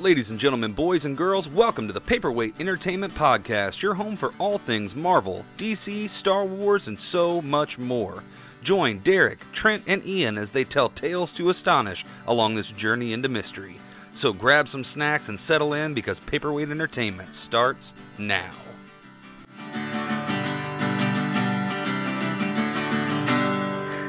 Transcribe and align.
Ladies 0.00 0.30
and 0.30 0.40
gentlemen, 0.40 0.72
boys 0.72 1.04
and 1.04 1.14
girls, 1.14 1.46
welcome 1.46 1.86
to 1.86 1.92
the 1.92 2.00
Paperweight 2.00 2.54
Entertainment 2.58 3.12
Podcast, 3.12 3.82
your 3.82 3.92
home 3.92 4.16
for 4.16 4.32
all 4.38 4.56
things 4.56 4.96
Marvel, 4.96 5.44
DC, 5.58 6.08
Star 6.08 6.42
Wars, 6.42 6.88
and 6.88 6.98
so 6.98 7.42
much 7.42 7.76
more. 7.76 8.24
Join 8.62 9.00
Derek, 9.00 9.40
Trent, 9.52 9.84
and 9.86 10.02
Ian 10.06 10.38
as 10.38 10.52
they 10.52 10.64
tell 10.64 10.88
tales 10.88 11.34
to 11.34 11.50
astonish 11.50 12.06
along 12.26 12.54
this 12.54 12.72
journey 12.72 13.12
into 13.12 13.28
mystery. 13.28 13.76
So 14.14 14.32
grab 14.32 14.70
some 14.70 14.84
snacks 14.84 15.28
and 15.28 15.38
settle 15.38 15.74
in 15.74 15.92
because 15.92 16.18
Paperweight 16.18 16.70
Entertainment 16.70 17.34
starts 17.34 17.92
now. 18.16 18.52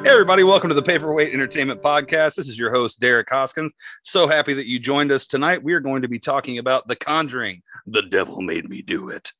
Hey, 0.03 0.09
everybody, 0.09 0.41
welcome 0.41 0.69
to 0.69 0.73
the 0.73 0.81
Paperweight 0.81 1.31
Entertainment 1.31 1.79
Podcast. 1.79 2.33
This 2.33 2.49
is 2.49 2.57
your 2.57 2.71
host, 2.71 2.99
Derek 2.99 3.29
Hoskins. 3.29 3.71
So 4.01 4.27
happy 4.27 4.55
that 4.55 4.65
you 4.65 4.79
joined 4.79 5.11
us 5.11 5.27
tonight. 5.27 5.61
We 5.61 5.73
are 5.73 5.79
going 5.79 6.01
to 6.01 6.07
be 6.07 6.17
talking 6.17 6.57
about 6.57 6.87
The 6.87 6.95
Conjuring. 6.95 7.61
The 7.85 8.01
devil 8.01 8.41
made 8.41 8.67
me 8.67 8.81
do 8.81 9.09
it. 9.09 9.31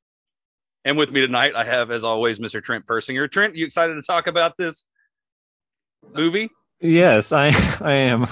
And 0.85 0.99
with 0.99 1.11
me 1.11 1.21
tonight, 1.21 1.55
I 1.55 1.63
have, 1.63 1.89
as 1.89 2.03
always, 2.03 2.37
Mr. 2.37 2.61
Trent 2.61 2.85
Persinger. 2.85 3.29
Trent, 3.29 3.55
you 3.55 3.65
excited 3.65 3.95
to 3.95 4.03
talk 4.03 4.27
about 4.27 4.55
this 4.55 4.85
movie? 6.13 6.51
Yes, 6.79 7.31
I 7.31 7.47
I 7.81 7.93
am. 7.93 8.27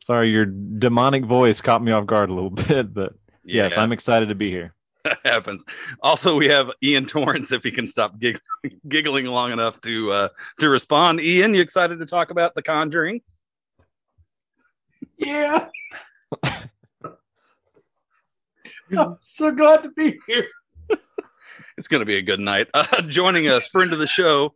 Sorry, 0.00 0.30
your 0.30 0.46
demonic 0.46 1.24
voice 1.24 1.60
caught 1.60 1.82
me 1.82 1.90
off 1.90 2.06
guard 2.06 2.30
a 2.30 2.32
little 2.32 2.50
bit, 2.68 2.94
but 2.94 3.12
yes, 3.42 3.76
I'm 3.76 3.90
excited 3.90 4.28
to 4.28 4.36
be 4.36 4.52
here. 4.52 4.72
That 5.06 5.18
happens. 5.24 5.64
Also, 6.02 6.36
we 6.36 6.46
have 6.48 6.72
Ian 6.82 7.06
Torrance 7.06 7.52
if 7.52 7.62
he 7.62 7.70
can 7.70 7.86
stop 7.86 8.18
gig- 8.18 8.40
giggling 8.88 9.26
long 9.26 9.52
enough 9.52 9.80
to 9.82 10.10
uh, 10.10 10.28
to 10.60 10.68
respond. 10.68 11.20
Ian, 11.20 11.54
you 11.54 11.60
excited 11.60 12.00
to 12.00 12.06
talk 12.06 12.30
about 12.30 12.54
The 12.56 12.62
Conjuring? 12.62 13.20
Yeah. 15.16 15.68
I'm 18.96 19.16
so 19.20 19.50
glad 19.52 19.82
to 19.82 19.90
be 19.90 20.18
here. 20.26 20.46
It's 21.78 21.88
going 21.88 22.00
to 22.00 22.06
be 22.06 22.16
a 22.16 22.22
good 22.22 22.40
night. 22.40 22.68
Uh, 22.72 23.02
joining 23.02 23.48
us, 23.48 23.68
friend 23.68 23.92
of 23.92 23.98
the 23.98 24.06
show, 24.06 24.54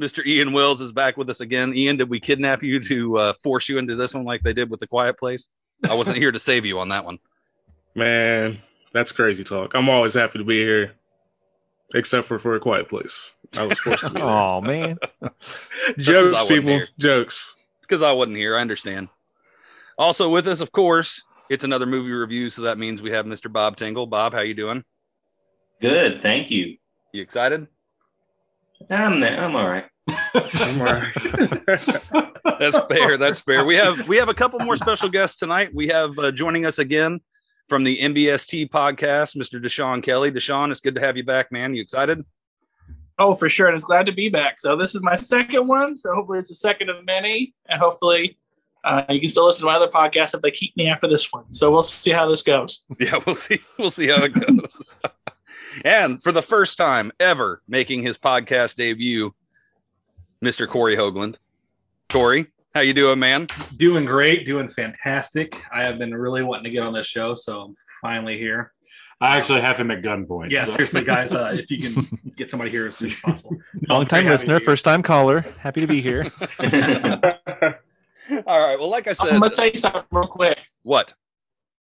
Mr. 0.00 0.24
Ian 0.24 0.52
Wells 0.52 0.80
is 0.80 0.92
back 0.92 1.16
with 1.16 1.30
us 1.30 1.40
again. 1.40 1.74
Ian, 1.74 1.96
did 1.96 2.10
we 2.10 2.20
kidnap 2.20 2.62
you 2.62 2.80
to 2.80 3.18
uh, 3.18 3.32
force 3.42 3.68
you 3.68 3.78
into 3.78 3.94
this 3.94 4.14
one 4.14 4.24
like 4.24 4.42
they 4.42 4.52
did 4.52 4.70
with 4.70 4.80
The 4.80 4.86
Quiet 4.86 5.18
Place? 5.18 5.48
I 5.88 5.94
wasn't 5.94 6.16
here 6.16 6.32
to 6.32 6.38
save 6.38 6.66
you 6.66 6.80
on 6.80 6.88
that 6.88 7.04
one. 7.04 7.18
Man, 7.94 8.58
that's 8.96 9.12
crazy 9.12 9.44
talk. 9.44 9.72
I'm 9.74 9.88
always 9.90 10.14
happy 10.14 10.38
to 10.38 10.44
be 10.44 10.56
here, 10.58 10.94
except 11.94 12.26
for 12.26 12.38
for 12.38 12.54
a 12.56 12.60
quiet 12.60 12.88
place. 12.88 13.32
I 13.56 13.62
was 13.64 13.78
forced 13.78 14.06
to 14.06 14.12
be 14.12 14.20
there. 14.20 14.28
Oh 14.28 14.60
man, 14.60 14.98
Just 15.98 16.08
'cause 16.08 16.32
I 16.32 16.38
Jokes, 16.38 16.44
people. 16.48 16.68
here. 16.70 16.88
Jokes. 16.98 17.56
It's 17.78 17.86
because 17.86 18.02
I 18.02 18.12
wasn't 18.12 18.36
here. 18.38 18.56
I 18.56 18.60
understand. 18.60 19.08
Also 19.98 20.28
with 20.30 20.48
us, 20.48 20.60
of 20.60 20.72
course, 20.72 21.22
it's 21.48 21.62
another 21.64 21.86
movie 21.86 22.10
review, 22.12 22.50
so 22.50 22.62
that 22.62 22.78
means 22.78 23.02
we 23.02 23.10
have 23.10 23.26
Mr. 23.26 23.52
Bob 23.52 23.76
Tingle. 23.76 24.06
Bob, 24.06 24.32
how 24.32 24.40
you 24.40 24.54
doing? 24.54 24.82
Good, 25.80 26.20
thank 26.22 26.50
you. 26.50 26.76
You 27.12 27.22
excited? 27.22 27.66
I'm 28.90 29.22
I'm 29.22 29.54
all 29.56 29.68
right. 29.68 29.84
I'm 30.34 30.80
all 30.80 30.86
right. 30.86 31.14
That's 32.58 32.78
fair. 32.88 33.16
That's 33.18 33.40
fair. 33.40 33.64
We 33.64 33.74
have 33.76 34.08
we 34.08 34.16
have 34.16 34.28
a 34.28 34.34
couple 34.34 34.58
more 34.60 34.76
special 34.76 35.08
guests 35.08 35.38
tonight. 35.38 35.74
We 35.74 35.88
have 35.88 36.18
uh, 36.18 36.30
joining 36.30 36.66
us 36.66 36.78
again 36.78 37.20
from 37.68 37.84
the 37.84 37.98
MBST 37.98 38.70
podcast, 38.70 39.36
Mr. 39.36 39.62
Dashawn 39.62 40.02
Kelly. 40.02 40.30
Dashawn, 40.30 40.70
it's 40.70 40.80
good 40.80 40.94
to 40.94 41.00
have 41.00 41.16
you 41.16 41.24
back, 41.24 41.50
man. 41.50 41.74
You 41.74 41.82
excited? 41.82 42.24
Oh, 43.18 43.34
for 43.34 43.48
sure. 43.48 43.66
And 43.66 43.74
it's 43.74 43.84
glad 43.84 44.06
to 44.06 44.12
be 44.12 44.28
back. 44.28 44.60
So 44.60 44.76
this 44.76 44.94
is 44.94 45.02
my 45.02 45.14
second 45.14 45.66
one. 45.66 45.96
So 45.96 46.14
hopefully 46.14 46.38
it's 46.38 46.48
the 46.48 46.54
second 46.54 46.90
of 46.90 47.04
many. 47.04 47.54
And 47.68 47.80
hopefully 47.80 48.38
uh, 48.84 49.04
you 49.08 49.20
can 49.20 49.28
still 49.28 49.46
listen 49.46 49.60
to 49.60 49.66
my 49.66 49.74
other 49.74 49.88
podcasts 49.88 50.34
if 50.34 50.42
they 50.42 50.50
keep 50.50 50.76
me 50.76 50.88
after 50.88 51.08
this 51.08 51.32
one. 51.32 51.52
So 51.52 51.70
we'll 51.70 51.82
see 51.82 52.12
how 52.12 52.28
this 52.28 52.42
goes. 52.42 52.84
Yeah, 53.00 53.18
we'll 53.24 53.34
see. 53.34 53.60
We'll 53.78 53.90
see 53.90 54.08
how 54.08 54.22
it 54.22 54.34
goes. 54.34 54.94
and 55.84 56.22
for 56.22 56.30
the 56.30 56.42
first 56.42 56.76
time 56.78 57.10
ever 57.18 57.62
making 57.66 58.02
his 58.02 58.18
podcast 58.18 58.76
debut, 58.76 59.34
Mr. 60.44 60.68
Cory 60.68 60.96
Hoagland. 60.96 61.36
Cory, 62.08 62.46
how 62.76 62.82
you 62.82 62.92
doing, 62.92 63.18
man? 63.18 63.46
doing 63.78 64.04
great, 64.04 64.44
doing 64.44 64.68
fantastic. 64.68 65.58
I 65.72 65.82
have 65.84 65.98
been 65.98 66.14
really 66.14 66.42
wanting 66.44 66.64
to 66.64 66.70
get 66.70 66.82
on 66.82 66.92
this 66.92 67.06
show, 67.06 67.34
so 67.34 67.62
I'm 67.62 67.74
finally 68.02 68.36
here. 68.36 68.74
I 69.18 69.38
actually 69.38 69.62
have 69.62 69.78
him 69.78 69.90
at 69.90 70.02
gunpoint. 70.02 70.50
Yeah, 70.50 70.66
so- 70.66 70.72
seriously, 70.72 71.02
guys, 71.02 71.32
uh, 71.32 71.52
if 71.58 71.70
you 71.70 71.78
can 71.80 72.06
get 72.36 72.50
somebody 72.50 72.70
here 72.70 72.86
as 72.86 72.96
soon 72.98 73.08
as 73.08 73.18
possible. 73.20 73.56
long 73.88 74.04
time 74.04 74.24
Great 74.24 74.32
listener, 74.32 74.60
first 74.60 74.84
time 74.84 75.02
caller. 75.02 75.40
Happy 75.58 75.80
to 75.80 75.86
be 75.86 76.02
here. 76.02 76.26
All 78.46 78.60
right. 78.60 78.78
Well, 78.78 78.90
like 78.90 79.06
I 79.06 79.14
said, 79.14 79.28
I'm 79.32 79.38
going 79.40 79.50
to 79.52 79.56
tell 79.56 79.68
you 79.68 79.76
something 79.78 80.02
real 80.10 80.26
quick. 80.26 80.58
what? 80.82 81.14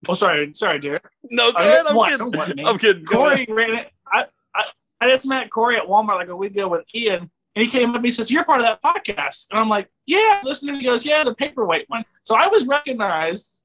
Oh, 0.09 0.15
sorry. 0.15 0.53
Sorry, 0.53 0.78
Derek. 0.78 1.04
No, 1.31 1.53
go 1.53 1.59
Uh, 1.59 1.62
ahead. 1.62 1.86
I'm 1.86 1.97
what? 1.97 2.10
kidding. 2.10 2.31
Don't 2.31 2.36
let 2.48 2.54
me. 2.56 2.65
I'm 2.66 2.78
kidding. 2.78 3.06
Cory 3.06 3.47
ran 3.48 3.76
it. 3.78 3.91
I, 4.12 4.25
I, 4.54 4.65
I 5.00 5.09
just 5.09 5.25
met 5.25 5.48
Cory 5.50 5.78
at 5.78 5.84
Walmart 5.84 6.16
like 6.16 6.28
a 6.28 6.36
week 6.36 6.53
ago 6.53 6.69
with 6.69 6.84
Ian. 6.94 7.31
And 7.56 7.64
he 7.64 7.70
came 7.70 7.88
up 7.90 7.96
and 7.96 8.04
he 8.04 8.10
says, 8.10 8.30
You're 8.30 8.44
part 8.44 8.60
of 8.60 8.66
that 8.66 8.82
podcast. 8.82 9.46
And 9.50 9.58
I'm 9.58 9.68
like, 9.68 9.88
Yeah, 10.06 10.40
listening. 10.44 10.76
He 10.76 10.84
goes, 10.84 11.04
Yeah, 11.04 11.24
the 11.24 11.34
paperweight 11.34 11.86
one. 11.88 12.04
So 12.22 12.36
I 12.36 12.46
was 12.48 12.66
recognized 12.66 13.64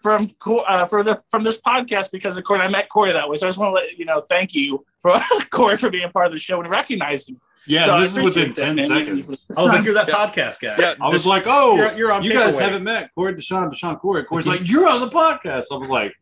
from 0.00 0.28
uh, 0.46 0.86
for 0.86 1.02
the 1.04 1.22
from 1.30 1.42
this 1.44 1.60
podcast 1.60 2.10
because 2.12 2.36
of 2.38 2.44
Cory. 2.44 2.60
I 2.60 2.68
met 2.68 2.88
Cory 2.88 3.12
that 3.12 3.28
way. 3.28 3.36
So 3.36 3.46
I 3.46 3.50
just 3.50 3.58
want 3.58 3.70
to 3.70 3.74
let 3.74 3.98
you 3.98 4.04
know, 4.04 4.20
thank 4.20 4.54
you 4.54 4.84
for 5.00 5.14
Cory 5.50 5.76
for 5.76 5.90
being 5.90 6.08
part 6.10 6.26
of 6.26 6.32
the 6.32 6.38
show 6.38 6.60
and 6.60 6.70
recognizing. 6.70 7.40
yeah, 7.66 7.84
So 7.86 7.94
I 7.94 8.00
this 8.00 8.16
is 8.16 8.22
within 8.22 8.50
appreciate 8.50 8.76
that, 8.76 8.88
10 8.88 9.06
seconds. 9.06 9.50
I 9.58 9.62
was 9.62 9.72
like, 9.72 9.84
you're 9.84 9.94
that 9.94 10.08
Yeah. 10.08 10.14
podcast 10.14 10.60
guy. 10.60 10.76
Yeah, 10.80 10.94
I 11.00 11.06
was 11.08 11.22
Desh- 11.22 11.26
like, 11.26 11.44
oh, 11.46 11.76
You're- 11.76 11.96
you're 11.96 12.12
on 12.12 12.22
you 12.24 12.32
guys 12.32 12.46
Paperweight. 12.56 12.62
haven't 12.64 12.82
met 12.84 13.10
Cory 13.14 13.34
Dashawn, 13.34 13.70
Dashawn 13.72 14.00
Cory. 14.00 14.24
Cory's 14.24 14.46
like, 14.52 14.68
you're 14.68 14.88
on 14.88 15.00
the 15.00 15.08
podcast. 15.08 15.66
I 15.72 15.76
was 15.76 15.90
like, 15.90 16.12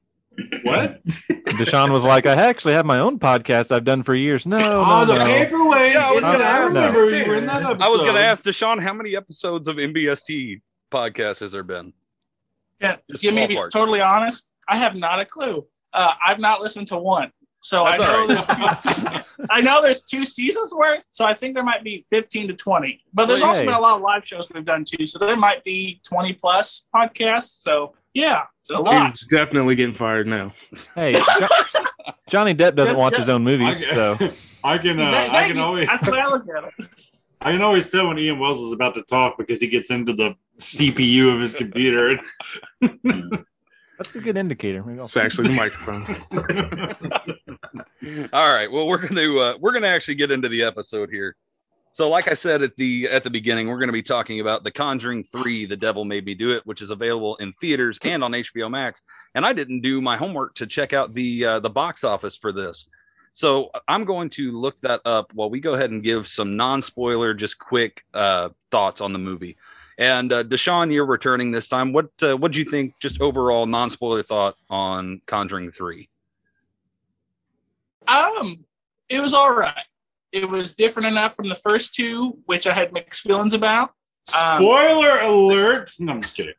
what? 0.62 1.02
Dashawn 1.04 1.92
was 1.92 2.04
like, 2.04 2.26
I 2.26 2.34
actually 2.34 2.74
have 2.74 2.86
my 2.86 2.98
own 2.98 3.18
podcast 3.18 3.72
I've 3.72 3.84
done 3.84 4.02
for 4.02 4.14
years. 4.14 4.46
No, 4.46 4.56
oh, 4.58 5.04
no, 5.04 5.06
the 5.06 5.18
no. 5.18 5.24
paperweight. 5.24 5.92
Yeah, 5.92 6.08
I 6.08 6.12
was 6.12 6.22
gonna 6.22 6.44
ask 6.44 6.74
remember 6.74 7.10
you 7.10 7.32
in 7.34 7.46
that 7.46 7.62
episode. 7.62 7.82
I 7.82 7.88
was 7.88 8.02
going 8.02 8.14
to 8.14 8.20
ask 8.20 8.44
Dashawn 8.44 8.82
how 8.82 8.94
many 8.94 9.16
episodes 9.16 9.68
of 9.68 9.76
MBST 9.76 10.60
podcast 10.90 11.40
has 11.40 11.52
there 11.52 11.62
been? 11.62 11.92
Yeah, 12.80 12.96
Just 13.10 13.22
give 13.22 13.34
me 13.34 13.42
to 13.42 13.48
be 13.48 13.54
totally 13.72 14.00
honest. 14.00 14.48
I 14.68 14.76
have 14.76 14.94
not 14.94 15.20
a 15.20 15.24
clue. 15.24 15.66
Uh, 15.92 16.12
I've 16.24 16.38
not 16.38 16.60
listened 16.60 16.88
to 16.88 16.96
one. 16.96 17.32
So 17.62 17.84
That's 17.84 18.00
I 18.00 18.06
know 18.06 18.26
right. 18.26 18.82
there's 18.82 19.24
I 19.50 19.60
know 19.60 19.82
there's 19.82 20.02
two 20.02 20.24
seasons 20.24 20.72
worth, 20.74 21.04
so 21.10 21.26
I 21.26 21.34
think 21.34 21.54
there 21.54 21.64
might 21.64 21.84
be 21.84 22.06
15 22.08 22.48
to 22.48 22.54
20. 22.54 23.04
But 23.12 23.26
there's 23.26 23.42
also 23.42 23.60
been 23.60 23.74
a 23.74 23.80
lot 23.80 23.96
of 23.96 24.02
live 24.02 24.26
shows 24.26 24.48
we've 24.52 24.64
done 24.64 24.84
too, 24.84 25.04
so 25.04 25.18
there 25.18 25.36
might 25.36 25.62
be 25.62 26.00
20 26.04 26.32
plus 26.34 26.86
podcasts. 26.94 27.62
So 27.62 27.94
yeah, 28.14 28.42
it's 28.60 28.70
a 28.70 28.78
lot. 28.78 29.08
He's 29.10 29.26
definitely 29.26 29.74
getting 29.74 29.94
fired 29.94 30.26
now. 30.26 30.52
Hey, 30.94 31.14
Jo- 31.14 31.46
Johnny 32.28 32.54
Depp 32.54 32.74
doesn't 32.76 32.96
watch 32.96 33.16
his 33.16 33.28
own 33.28 33.42
movies, 33.44 33.82
I, 33.90 33.94
so 33.94 34.18
I 34.64 34.78
can, 34.78 35.00
uh, 35.00 35.10
Thank 35.10 35.32
I 35.32 35.46
can 35.48 35.56
you. 35.56 35.62
always, 35.62 35.86
That's 35.88 36.04
the 36.04 36.12
way 36.12 36.18
I 36.20 36.26
look 36.28 36.44
at 36.56 36.64
it. 36.64 36.88
I 37.42 37.52
can 37.52 37.62
always 37.62 37.90
tell 37.90 38.08
when 38.08 38.18
Ian 38.18 38.38
Wells 38.38 38.60
is 38.60 38.72
about 38.72 38.94
to 38.96 39.02
talk 39.02 39.38
because 39.38 39.60
he 39.60 39.68
gets 39.68 39.90
into 39.90 40.12
the 40.12 40.34
CPU 40.58 41.32
of 41.34 41.40
his 41.40 41.54
computer. 41.54 42.18
that's 43.98 44.14
a 44.14 44.20
good 44.20 44.36
indicator. 44.36 44.82
Maybe 44.82 44.98
I'll- 44.98 45.04
It's 45.06 45.16
actually 45.16 45.48
the 45.48 45.54
microphone. 45.54 46.04
All 48.32 48.52
right. 48.52 48.70
Well, 48.70 48.86
we're 48.86 48.98
going 48.98 49.14
to 49.14 49.38
uh, 49.40 49.54
we're 49.60 49.72
going 49.72 49.82
to 49.82 49.88
actually 49.88 50.16
get 50.16 50.30
into 50.30 50.48
the 50.48 50.62
episode 50.62 51.10
here. 51.10 51.36
So, 51.92 52.08
like 52.08 52.28
I 52.28 52.34
said 52.34 52.62
at 52.62 52.76
the 52.76 53.08
at 53.08 53.24
the 53.24 53.30
beginning, 53.30 53.68
we're 53.68 53.78
going 53.78 53.88
to 53.88 53.92
be 53.92 54.02
talking 54.02 54.40
about 54.40 54.62
The 54.62 54.70
Conjuring 54.70 55.24
Three: 55.24 55.66
The 55.66 55.76
Devil 55.76 56.04
Made 56.04 56.24
Me 56.24 56.34
Do 56.34 56.52
It, 56.52 56.64
which 56.64 56.82
is 56.82 56.90
available 56.90 57.36
in 57.36 57.52
theaters 57.54 57.98
and 58.02 58.22
on 58.22 58.32
HBO 58.32 58.70
Max. 58.70 59.02
And 59.34 59.44
I 59.44 59.52
didn't 59.52 59.80
do 59.80 60.00
my 60.00 60.16
homework 60.16 60.54
to 60.56 60.66
check 60.66 60.92
out 60.92 61.14
the 61.14 61.44
uh, 61.44 61.60
the 61.60 61.70
box 61.70 62.04
office 62.04 62.36
for 62.36 62.52
this, 62.52 62.86
so 63.32 63.70
I'm 63.86 64.04
going 64.04 64.28
to 64.30 64.52
look 64.52 64.80
that 64.80 65.00
up 65.04 65.32
while 65.34 65.50
we 65.50 65.60
go 65.60 65.74
ahead 65.74 65.90
and 65.90 66.02
give 66.02 66.26
some 66.26 66.56
non 66.56 66.82
spoiler, 66.82 67.34
just 67.34 67.58
quick 67.58 68.02
uh, 68.12 68.50
thoughts 68.70 69.00
on 69.00 69.12
the 69.12 69.18
movie. 69.18 69.56
And 69.98 70.32
uh, 70.32 70.44
Dashawn, 70.44 70.92
you're 70.92 71.06
returning 71.06 71.50
this 71.50 71.68
time. 71.68 71.92
What 71.92 72.10
uh, 72.22 72.36
what 72.36 72.52
do 72.52 72.58
you 72.58 72.64
think? 72.64 72.94
Just 73.00 73.20
overall 73.20 73.66
non 73.66 73.90
spoiler 73.90 74.22
thought 74.22 74.56
on 74.68 75.20
Conjuring 75.26 75.70
Three. 75.72 76.08
Um, 78.08 78.64
it 79.08 79.20
was 79.20 79.34
all 79.34 79.52
right. 79.52 79.84
It 80.32 80.48
was 80.48 80.74
different 80.74 81.08
enough 81.08 81.34
from 81.34 81.48
the 81.48 81.54
first 81.54 81.94
two, 81.94 82.38
which 82.46 82.66
I 82.66 82.72
had 82.72 82.92
mixed 82.92 83.22
feelings 83.22 83.54
about. 83.54 83.90
Um, 84.38 84.62
Spoiler 84.62 85.18
alert. 85.18 85.92
No, 85.98 86.12
I'm 86.12 86.22
just 86.22 86.36
kidding. 86.36 86.54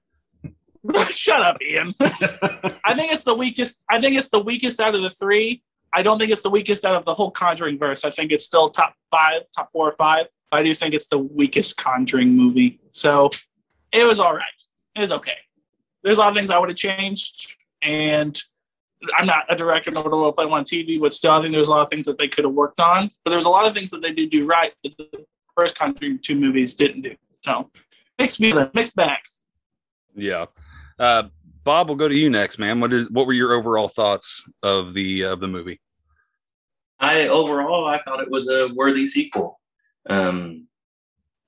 Shut 1.10 1.42
up, 1.42 1.58
Ian. 1.62 1.94
I 2.02 2.96
think 2.96 3.12
it's 3.12 3.24
the 3.24 3.34
weakest. 3.34 3.86
I 3.90 4.02
think 4.02 4.18
it's 4.18 4.30
the 4.30 4.40
weakest 4.40 4.80
out 4.80 4.96
of 4.96 5.02
the 5.02 5.10
three. 5.10 5.64
I 5.94 6.02
don't 6.02 6.18
think 6.18 6.32
it's 6.32 6.44
the 6.44 6.50
weakest 6.50 6.86
out 6.86 6.96
of 6.96 7.06
the 7.06 7.14
whole 7.14 7.32
Conjuring 7.32 7.78
verse. 7.78 8.04
I 8.06 8.12
think 8.12 8.32
it's 8.32 8.44
still 8.44 8.70
top 8.70 8.94
five, 9.12 9.44
top 9.56 9.72
four 9.72 9.88
or 9.88 9.94
five. 9.94 10.28
I 10.52 10.64
do 10.64 10.74
think 10.74 10.94
it's 10.94 11.08
the 11.08 11.18
weakest 11.18 11.78
Conjuring 11.78 12.36
movie. 12.36 12.80
So 12.92 13.30
it 13.92 14.06
was 14.06 14.20
all 14.20 14.34
right. 14.34 14.46
It 14.96 15.02
was 15.02 15.12
okay. 15.14 15.38
There's 16.04 16.18
a 16.18 16.22
lot 16.22 16.30
of 16.30 16.36
things 16.36 16.50
I 16.50 16.58
would 16.58 16.70
have 16.70 16.78
changed, 16.78 17.56
and 17.82 18.42
I'm 19.18 19.26
not 19.26 19.46
a 19.50 19.56
director 19.56 19.92
nor 19.92 20.04
do 20.04 20.28
I 20.28 20.32
play 20.32 20.46
on 20.46 20.64
TV, 20.64 21.00
but 21.00 21.14
still, 21.14 21.32
I 21.32 21.42
think 21.42 21.54
there's 21.54 21.68
a 21.68 21.72
lot 21.72 21.82
of 21.82 21.90
things 21.90 22.06
that 22.06 22.18
they 22.18 22.28
could 22.28 22.46
have 22.46 22.54
worked 22.54 22.80
on. 22.80 23.10
But 23.24 23.32
there's 23.32 23.46
a 23.46 23.50
lot 23.50 23.66
of 23.66 23.74
things 23.74 23.90
that 23.92 24.02
they 24.02 24.12
did 24.12 24.30
do 24.30 24.46
right 24.46 24.74
that 24.84 24.98
the 24.98 25.26
first 25.58 25.76
Conjuring 25.76 26.20
two 26.20 26.36
movies 26.36 26.76
didn't 26.76 27.02
do. 27.02 27.16
So 27.44 27.70
mixed 28.20 28.38
feeling, 28.38 28.70
mixed 28.74 28.96
back. 28.96 29.24
Yeah. 30.16 30.46
Uh, 31.00 31.24
Bob, 31.64 31.88
we'll 31.88 31.98
go 31.98 32.08
to 32.08 32.16
you 32.16 32.30
next, 32.30 32.58
man. 32.58 32.80
What 32.80 32.94
is 32.94 33.10
what 33.10 33.28
were 33.28 33.34
your 33.34 33.54
overall 33.54 33.88
thoughts 33.88 34.44
of 34.64 34.94
the 34.94 35.24
of 35.24 35.40
the 35.40 35.48
movie? 35.48 35.80
I 37.00 37.28
overall 37.28 37.88
I 37.88 38.00
thought 38.00 38.22
it 38.22 38.30
was 38.30 38.48
a 38.48 38.72
worthy 38.74 39.06
sequel. 39.06 39.60
Um, 40.10 40.68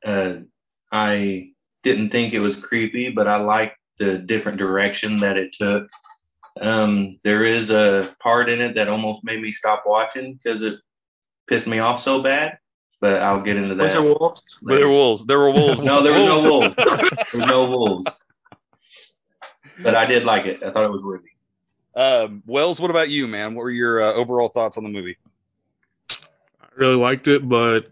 uh, 0.05 0.35
I 0.91 1.51
didn't 1.83 2.09
think 2.09 2.33
it 2.33 2.39
was 2.39 2.55
creepy, 2.55 3.09
but 3.09 3.27
I 3.27 3.37
liked 3.37 3.77
the 3.97 4.17
different 4.17 4.57
direction 4.57 5.17
that 5.19 5.37
it 5.37 5.53
took. 5.53 5.89
Um, 6.61 7.19
there 7.23 7.43
is 7.43 7.71
a 7.71 8.15
part 8.19 8.49
in 8.49 8.61
it 8.61 8.75
that 8.75 8.87
almost 8.87 9.23
made 9.23 9.41
me 9.41 9.51
stop 9.51 9.83
watching 9.85 10.33
because 10.35 10.61
it 10.61 10.75
pissed 11.47 11.67
me 11.67 11.79
off 11.79 11.99
so 11.99 12.21
bad. 12.21 12.57
But 13.01 13.21
I'll 13.21 13.41
get 13.41 13.57
into 13.57 13.75
that. 13.75 13.83
Was 13.83 13.93
there 13.93 14.01
wolves? 14.01 14.59
There 14.61 14.87
were 14.87 14.93
wolves. 14.93 15.25
There 15.25 15.39
were 15.39 15.51
wolves. 15.51 15.83
No, 15.83 16.01
there 16.01 16.13
were 16.13 16.27
no 16.27 16.51
wolves. 16.51 16.75
There 16.77 17.09
was 17.33 17.47
no 17.47 17.65
wolves. 17.65 18.23
But 19.81 19.95
I 19.95 20.05
did 20.05 20.23
like 20.23 20.45
it. 20.45 20.63
I 20.63 20.71
thought 20.71 20.85
it 20.85 20.91
was 20.91 21.03
worthy. 21.03 21.29
Um, 21.95 22.43
Wells, 22.45 22.79
what 22.79 22.89
about 22.89 23.09
you, 23.09 23.27
man? 23.27 23.55
What 23.55 23.63
were 23.63 23.71
your 23.71 24.01
uh, 24.01 24.13
overall 24.13 24.49
thoughts 24.49 24.77
on 24.77 24.83
the 24.83 24.89
movie? 24.89 25.17
I 26.09 26.67
really 26.75 26.95
liked 26.95 27.27
it, 27.27 27.47
but 27.47 27.91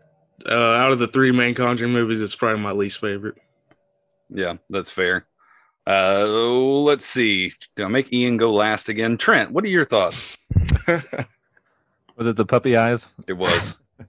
uh, 0.50 0.56
out 0.56 0.92
of 0.92 1.00
the 1.00 1.08
three 1.08 1.32
main 1.32 1.54
Conjuring 1.54 1.92
movies, 1.92 2.20
it's 2.20 2.36
probably 2.36 2.62
my 2.62 2.72
least 2.72 3.00
favorite. 3.00 3.36
Yeah, 4.30 4.56
that's 4.70 4.90
fair. 4.90 5.26
Uh, 5.88 6.26
let's 6.26 7.06
see. 7.06 7.54
Do 7.76 7.86
I 7.86 7.88
make 7.88 8.14
Ian 8.14 8.38
go 8.38 8.54
last 8.54 8.90
again? 8.90 9.18
Trent, 9.18 9.52
what 9.52 9.64
are 9.64 9.68
your 9.68 9.86
thoughts? 9.86 10.38
Was 10.88 12.28
it 12.28 12.36
the 12.36 12.46
puppy 12.46 12.76
eyes? 12.78 13.08
It 13.28 13.34
was. 13.34 13.78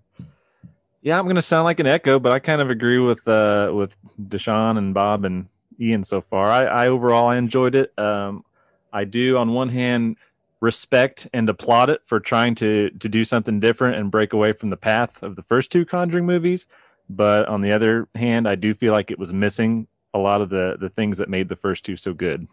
Yeah, 1.04 1.18
I'm 1.18 1.26
gonna 1.26 1.42
sound 1.42 1.64
like 1.64 1.80
an 1.80 1.88
echo, 1.88 2.20
but 2.20 2.30
I 2.30 2.38
kind 2.38 2.62
of 2.62 2.70
agree 2.70 3.00
with 3.00 3.26
uh 3.26 3.72
with 3.74 3.96
Dashawn 4.22 4.78
and 4.78 4.94
Bob 4.94 5.24
and 5.24 5.48
Ian 5.80 6.04
so 6.04 6.20
far. 6.20 6.46
I, 6.46 6.62
I 6.64 6.86
overall 6.86 7.26
I 7.26 7.38
enjoyed 7.38 7.74
it. 7.74 7.92
Um, 7.98 8.44
I 8.92 9.02
do 9.02 9.36
on 9.36 9.52
one 9.52 9.70
hand 9.70 10.16
respect 10.60 11.26
and 11.32 11.48
applaud 11.48 11.90
it 11.90 12.02
for 12.04 12.20
trying 12.20 12.54
to 12.54 12.90
to 12.90 13.08
do 13.08 13.24
something 13.24 13.58
different 13.58 13.96
and 13.96 14.12
break 14.12 14.32
away 14.32 14.52
from 14.52 14.70
the 14.70 14.76
path 14.76 15.24
of 15.24 15.34
the 15.34 15.42
first 15.42 15.72
two 15.72 15.84
Conjuring 15.84 16.24
movies. 16.24 16.68
But 17.10 17.48
on 17.48 17.62
the 17.62 17.72
other 17.72 18.06
hand, 18.14 18.48
I 18.48 18.54
do 18.54 18.72
feel 18.72 18.92
like 18.92 19.10
it 19.10 19.18
was 19.18 19.32
missing 19.32 19.88
a 20.14 20.18
lot 20.18 20.40
of 20.40 20.50
the 20.50 20.76
the 20.80 20.88
things 20.88 21.18
that 21.18 21.28
made 21.28 21.48
the 21.48 21.56
first 21.56 21.84
two 21.84 21.96
so 21.96 22.12
good. 22.14 22.46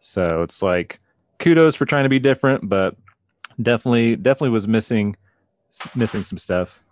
So 0.00 0.42
it's 0.42 0.62
like 0.62 1.00
kudos 1.38 1.74
for 1.76 1.84
trying 1.86 2.04
to 2.04 2.08
be 2.08 2.18
different, 2.18 2.68
but 2.68 2.96
definitely 3.60 4.16
definitely 4.16 4.50
was 4.50 4.68
missing 4.68 5.16
missing 5.94 6.24
some 6.24 6.38
stuff 6.38 6.82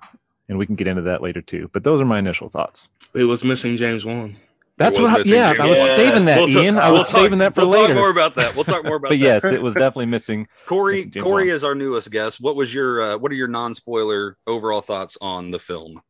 and 0.48 0.58
we 0.58 0.66
can 0.66 0.74
get 0.76 0.86
into 0.86 1.02
that 1.02 1.22
later 1.22 1.40
too. 1.42 1.70
But 1.72 1.82
those 1.84 2.00
are 2.00 2.04
my 2.04 2.18
initial 2.18 2.48
thoughts. 2.48 2.88
It 3.14 3.24
was 3.24 3.42
missing 3.44 3.76
James 3.76 4.04
Wan. 4.04 4.36
That's 4.78 4.98
what. 5.00 5.10
I, 5.10 5.22
yeah, 5.28 5.54
James 5.54 5.60
I 5.64 5.66
was 5.70 5.78
Wan. 5.78 5.88
saving 5.96 6.24
that, 6.26 6.38
We'll 6.38 6.48
talk- 6.48 6.62
Ian. 6.62 6.78
I 6.78 6.88
we'll 6.90 6.98
was 6.98 7.08
talk- 7.08 7.16
saving 7.22 7.38
that 7.38 7.54
for 7.54 7.62
we'll 7.62 7.70
later. 7.80 7.94
Talk 7.94 7.96
more 7.96 8.10
about 8.10 8.34
that. 8.34 8.54
We'll 8.54 8.64
talk 8.64 8.84
more 8.84 8.96
about 8.96 9.08
but 9.10 9.18
that. 9.18 9.24
yes, 9.24 9.44
it 9.44 9.62
was 9.62 9.72
definitely 9.72 10.06
missing. 10.06 10.46
Cory, 10.66 10.96
Missing 10.96 11.10
James 11.12 11.24
Cory 11.24 11.46
Wan. 11.46 11.54
is 11.56 11.64
our 11.64 11.74
newest 11.74 12.10
guest. 12.10 12.40
What 12.42 12.56
was 12.56 12.74
your 12.74 13.02
uh, 13.02 13.16
what 13.16 13.32
are 13.32 13.36
your 13.36 13.48
non-spoiler 13.48 14.36
overall 14.46 14.82
thoughts 14.82 15.16
on 15.22 15.50
the 15.50 15.58
film? 15.58 16.02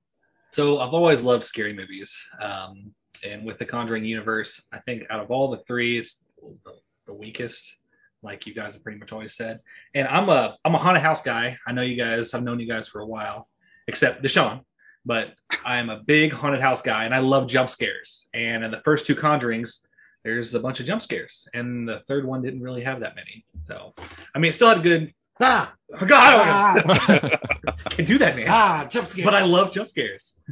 So 0.50 0.80
I've 0.80 0.92
always 0.94 1.22
loved 1.22 1.44
scary 1.44 1.74
movies, 1.74 2.28
um, 2.40 2.92
and 3.24 3.44
with 3.44 3.58
the 3.58 3.64
Conjuring 3.64 4.04
universe, 4.04 4.66
I 4.72 4.78
think 4.78 5.04
out 5.10 5.20
of 5.20 5.30
all 5.30 5.48
the 5.50 5.58
three, 5.58 5.98
it's 5.98 6.26
the, 6.42 6.72
the 7.06 7.14
weakest. 7.14 7.78
Like 8.22 8.46
you 8.46 8.54
guys 8.54 8.74
have 8.74 8.82
pretty 8.82 8.98
much 8.98 9.12
always 9.12 9.34
said. 9.34 9.60
And 9.94 10.08
I'm 10.08 10.28
a 10.28 10.56
I'm 10.64 10.74
a 10.74 10.78
haunted 10.78 11.02
house 11.02 11.22
guy. 11.22 11.56
I 11.66 11.72
know 11.72 11.82
you 11.82 11.96
guys. 11.96 12.34
I've 12.34 12.42
known 12.42 12.58
you 12.58 12.66
guys 12.68 12.88
for 12.88 13.00
a 13.00 13.06
while, 13.06 13.48
except 13.86 14.22
Dashawn. 14.22 14.62
But 15.04 15.34
I 15.64 15.76
am 15.76 15.90
a 15.90 16.00
big 16.00 16.32
haunted 16.32 16.60
house 16.60 16.82
guy, 16.82 17.04
and 17.04 17.14
I 17.14 17.20
love 17.20 17.46
jump 17.46 17.70
scares. 17.70 18.28
And 18.34 18.64
in 18.64 18.72
the 18.72 18.80
first 18.80 19.06
two 19.06 19.14
Conjurings, 19.14 19.86
there's 20.24 20.54
a 20.54 20.60
bunch 20.60 20.80
of 20.80 20.86
jump 20.86 21.02
scares, 21.02 21.46
and 21.54 21.88
the 21.88 22.00
third 22.08 22.26
one 22.26 22.42
didn't 22.42 22.60
really 22.62 22.82
have 22.82 22.98
that 23.00 23.14
many. 23.14 23.44
So, 23.60 23.94
I 24.34 24.40
mean, 24.40 24.50
it 24.50 24.54
still 24.54 24.68
had 24.68 24.82
good. 24.82 25.12
Ah, 25.40 25.72
God, 26.04 26.82
can 27.90 28.04
do 28.04 28.18
that, 28.18 28.34
man. 28.34 28.46
ah, 28.48 28.86
jump 28.90 29.06
scare. 29.06 29.24
But 29.24 29.34
I 29.34 29.44
love 29.44 29.70
jump 29.70 29.86
scares. 29.86 30.42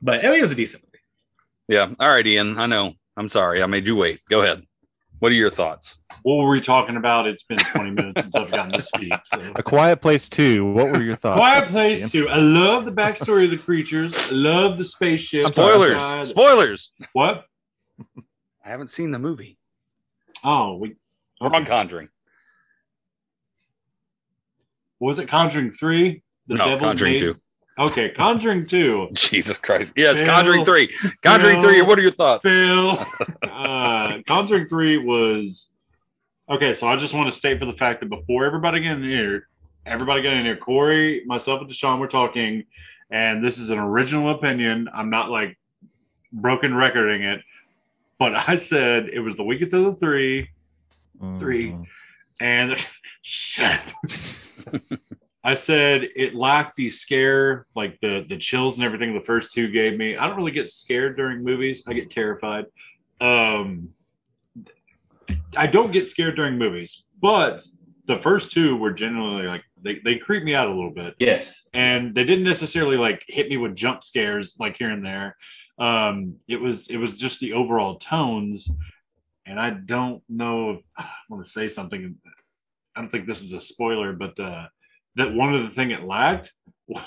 But 0.00 0.20
I 0.20 0.28
mean, 0.30 0.38
it 0.38 0.42
was 0.42 0.52
a 0.52 0.54
decent. 0.54 0.84
Yeah. 1.68 1.90
All 2.00 2.08
right, 2.08 2.26
Ian. 2.26 2.58
I 2.58 2.66
know. 2.66 2.94
I'm 3.16 3.28
sorry. 3.28 3.62
I 3.62 3.66
made 3.66 3.86
you 3.86 3.96
wait. 3.96 4.20
Go 4.30 4.42
ahead. 4.42 4.62
What 5.18 5.32
are 5.32 5.34
your 5.36 5.50
thoughts? 5.50 5.96
what 6.22 6.36
were 6.36 6.50
we 6.50 6.60
talking 6.60 6.96
about? 6.96 7.26
It's 7.26 7.42
been 7.44 7.58
20 7.58 7.90
minutes 7.92 8.22
since 8.22 8.34
I've 8.36 8.50
gotten 8.50 8.72
to 8.72 8.80
speak. 8.80 9.12
So. 9.24 9.52
A 9.56 9.62
Quiet 9.62 10.00
Place 10.00 10.28
Two. 10.28 10.72
What 10.72 10.90
were 10.90 11.02
your 11.02 11.14
thoughts? 11.14 11.36
Quiet 11.36 11.68
Place 11.68 12.10
too. 12.10 12.28
I 12.28 12.36
love 12.36 12.84
the 12.84 12.92
backstory 12.92 13.44
of 13.44 13.50
the 13.50 13.56
creatures. 13.56 14.16
I 14.16 14.30
love 14.34 14.78
the 14.78 14.84
spaceship. 14.84 15.44
Spoilers. 15.44 16.02
outside. 16.02 16.26
Spoilers. 16.26 16.92
What? 17.12 17.44
I 18.64 18.68
haven't 18.68 18.88
seen 18.90 19.10
the 19.10 19.18
movie. 19.18 19.58
Oh, 20.44 20.76
we. 20.76 20.96
We're 21.40 21.54
on 21.54 21.64
Conjuring. 21.64 22.08
Was 25.00 25.18
it 25.18 25.26
Conjuring 25.28 25.70
three? 25.70 26.22
no, 26.48 26.78
Conjuring 26.78 27.12
made- 27.12 27.18
two. 27.20 27.36
Okay, 27.78 28.10
Conjuring 28.10 28.66
two. 28.66 29.08
Jesus 29.14 29.56
Christ. 29.56 29.92
Yes, 29.96 30.20
Bill. 30.20 30.34
Conjuring 30.34 30.64
three. 30.64 30.92
Conjuring 31.22 31.60
Bill. 31.60 31.70
three. 31.70 31.82
What 31.82 31.98
are 31.98 32.02
your 32.02 32.10
thoughts? 32.10 32.42
Bill. 32.42 32.98
uh, 33.42 34.18
Conjuring 34.26 34.66
three 34.66 34.98
was 34.98 35.74
okay. 36.50 36.74
So 36.74 36.88
I 36.88 36.96
just 36.96 37.14
want 37.14 37.28
to 37.28 37.32
state 37.32 37.58
for 37.58 37.66
the 37.66 37.72
fact 37.72 38.00
that 38.00 38.08
before 38.08 38.44
everybody 38.44 38.80
got 38.80 38.96
in 38.96 39.04
here, 39.04 39.48
everybody 39.86 40.22
got 40.22 40.32
in 40.32 40.44
here. 40.44 40.56
Cory, 40.56 41.22
myself, 41.26 41.60
and 41.60 41.70
Dashawn 41.70 42.00
were 42.00 42.08
talking, 42.08 42.64
and 43.10 43.44
this 43.44 43.58
is 43.58 43.70
an 43.70 43.78
original 43.78 44.30
opinion. 44.30 44.88
I'm 44.92 45.10
not 45.10 45.30
like 45.30 45.56
broken 46.32 46.74
recording 46.74 47.22
it, 47.22 47.42
but 48.18 48.34
I 48.48 48.56
said 48.56 49.08
it 49.08 49.20
was 49.20 49.36
the 49.36 49.44
weakest 49.44 49.72
of 49.72 49.84
the 49.84 49.94
three. 49.94 50.50
Three. 51.36 51.72
Mm. 51.72 51.86
and 52.40 52.86
shut 53.22 53.94
up. 54.72 55.00
I 55.44 55.54
said 55.54 56.08
it 56.16 56.34
lacked 56.34 56.76
the 56.76 56.88
scare, 56.90 57.66
like 57.76 57.98
the 58.00 58.26
the 58.28 58.36
chills 58.36 58.76
and 58.76 58.84
everything 58.84 59.14
the 59.14 59.20
first 59.20 59.52
two 59.52 59.70
gave 59.70 59.96
me. 59.96 60.16
I 60.16 60.26
don't 60.26 60.36
really 60.36 60.50
get 60.52 60.70
scared 60.70 61.16
during 61.16 61.44
movies. 61.44 61.84
I 61.86 61.92
get 61.94 62.10
terrified. 62.10 62.66
Um 63.20 63.90
I 65.56 65.66
don't 65.66 65.92
get 65.92 66.08
scared 66.08 66.36
during 66.36 66.58
movies, 66.58 67.04
but 67.20 67.62
the 68.06 68.18
first 68.18 68.52
two 68.52 68.76
were 68.76 68.92
generally 68.92 69.46
like 69.46 69.62
they, 69.82 70.00
they 70.04 70.16
creep 70.16 70.42
me 70.42 70.54
out 70.54 70.66
a 70.68 70.74
little 70.74 70.90
bit 70.90 71.14
Yes. 71.18 71.68
and 71.72 72.14
they 72.14 72.24
didn't 72.24 72.44
necessarily 72.44 72.96
like 72.96 73.22
hit 73.28 73.48
me 73.48 73.56
with 73.58 73.76
jump 73.76 74.02
scares 74.02 74.56
like 74.58 74.76
here 74.78 74.90
and 74.90 75.04
there 75.04 75.36
um 75.78 76.34
it 76.48 76.58
was 76.60 76.88
it 76.88 76.96
was 76.96 77.18
just 77.18 77.38
the 77.38 77.52
overall 77.52 77.96
tones 77.96 78.70
and 79.46 79.60
i 79.60 79.70
don't 79.70 80.22
know 80.28 80.70
if 80.70 80.80
i 80.96 81.06
want 81.28 81.44
to 81.44 81.50
say 81.50 81.68
something 81.68 82.16
i 82.96 83.00
don't 83.00 83.10
think 83.10 83.26
this 83.26 83.42
is 83.42 83.52
a 83.52 83.60
spoiler 83.60 84.12
but 84.14 84.40
uh 84.40 84.66
that 85.18 85.34
one 85.34 85.54
of 85.54 85.62
the 85.62 85.68
thing 85.68 85.90
it 85.90 86.04
lacked 86.04 86.52
was 86.88 87.02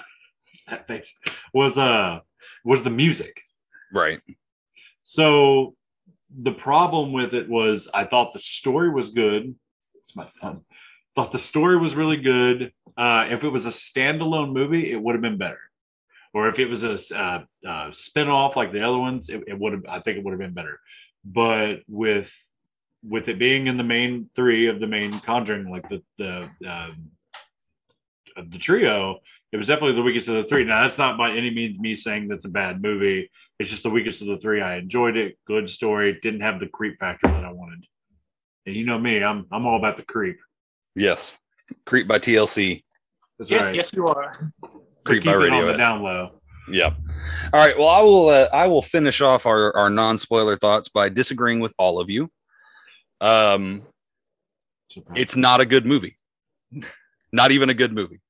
that 0.68 0.88
face 0.88 1.18
was 1.54 1.78
uh 1.78 2.20
was 2.64 2.84
the 2.84 2.90
music 2.90 3.42
Right. 3.94 4.22
so 5.04 5.76
the 6.34 6.54
problem 6.54 7.12
with 7.12 7.34
it 7.34 7.50
was 7.50 7.90
I 7.94 8.06
thought 8.06 8.32
the 8.32 8.40
story 8.40 8.90
was 8.90 9.10
good. 9.10 9.54
It's 9.96 10.16
my 10.16 10.26
thumb. 10.26 10.64
Thought 11.16 11.34
the 11.34 11.40
story 11.40 11.78
was 11.78 11.94
really 11.94 12.16
good. 12.18 12.72
Uh, 12.96 13.28
if 13.30 13.44
it 13.44 13.50
was 13.50 13.66
a 13.66 13.70
standalone 13.70 14.54
movie, 14.54 14.90
it 14.92 15.02
would 15.02 15.14
have 15.14 15.22
been 15.22 15.38
better. 15.38 15.60
Or 16.34 16.48
if 16.48 16.58
it 16.58 16.68
was 16.68 16.84
a 16.86 16.98
uh, 17.18 17.44
uh, 17.68 17.92
spin-off 17.92 18.56
like 18.56 18.72
the 18.72 18.82
other 18.88 18.98
ones, 18.98 19.28
it, 19.30 19.44
it 19.46 19.60
would 19.60 19.74
have. 19.74 19.86
I 19.90 20.00
think 20.00 20.18
it 20.18 20.24
would 20.24 20.32
have 20.32 20.40
been 20.40 20.54
better. 20.54 20.80
But 21.26 21.82
with 21.90 22.32
with 23.04 23.28
it 23.28 23.38
being 23.38 23.68
in 23.68 23.76
the 23.76 23.84
main 23.84 24.30
three 24.36 24.68
of 24.68 24.80
the 24.80 24.88
main 24.88 25.20
Conjuring, 25.20 25.70
like 25.70 25.90
the 25.90 26.02
the 26.18 26.48
um, 26.66 27.12
of 28.38 28.52
the 28.52 28.58
trio, 28.58 29.20
it 29.52 29.58
was 29.58 29.68
definitely 29.68 29.96
the 29.96 30.02
weakest 30.02 30.28
of 30.30 30.36
the 30.36 30.44
three. 30.46 30.64
Now 30.64 30.82
that's 30.82 30.98
not 30.98 31.18
by 31.18 31.32
any 31.32 31.50
means 31.50 31.80
me 31.80 31.96
saying 31.96 32.28
that's 32.28 32.46
a 32.46 32.50
bad 32.50 32.82
movie. 32.82 33.30
It's 33.60 33.70
just 33.70 33.84
the 33.84 33.90
weakest 33.90 34.22
of 34.22 34.28
the 34.28 34.38
three. 34.38 34.62
I 34.62 34.78
enjoyed 34.78 35.18
it. 35.18 35.38
Good 35.46 35.70
story. 35.70 36.20
Didn't 36.22 36.42
have 36.42 36.60
the 36.60 36.68
creep 36.68 36.98
factor 37.00 37.28
that 37.28 37.44
I 37.46 37.52
wanted. 37.52 37.86
And 38.66 38.76
you 38.76 38.86
know 38.86 38.98
me, 39.00 39.24
I'm 39.24 39.46
I'm 39.52 39.66
all 39.66 39.78
about 39.78 39.98
the 39.98 40.04
creep. 40.04 40.38
Yes. 40.96 41.38
Creep 41.86 42.08
by 42.08 42.20
TLC. 42.20 42.84
That's 43.40 43.50
Yes, 43.50 43.66
right. 43.66 43.76
yes, 43.76 43.94
you 43.94 44.06
are. 44.08 44.52
Creep 45.06 45.24
keep 45.24 45.32
by 45.34 45.46
it 45.46 45.52
on 45.52 45.68
the 45.68 45.74
down 45.78 46.04
low. 46.04 46.42
Yep. 46.70 46.96
All 47.54 47.60
right. 47.60 47.78
Well, 47.78 47.88
I 47.90 48.02
will. 48.02 48.30
Uh, 48.30 48.48
I 48.54 48.68
will 48.68 48.82
finish 48.84 49.20
off 49.20 49.46
our 49.46 49.76
our 49.76 49.90
non 49.90 50.18
spoiler 50.18 50.56
thoughts 50.56 50.90
by 50.90 51.10
disagreeing 51.10 51.60
with 51.60 51.74
all 51.78 52.00
of 52.00 52.10
you. 52.10 52.30
Um, 53.20 53.82
it's 55.16 55.36
not 55.36 55.60
a 55.62 55.66
good 55.66 55.86
movie. 55.86 56.16
not 57.32 57.52
even 57.52 57.70
a 57.70 57.74
good 57.74 57.94
movie. 57.94 58.22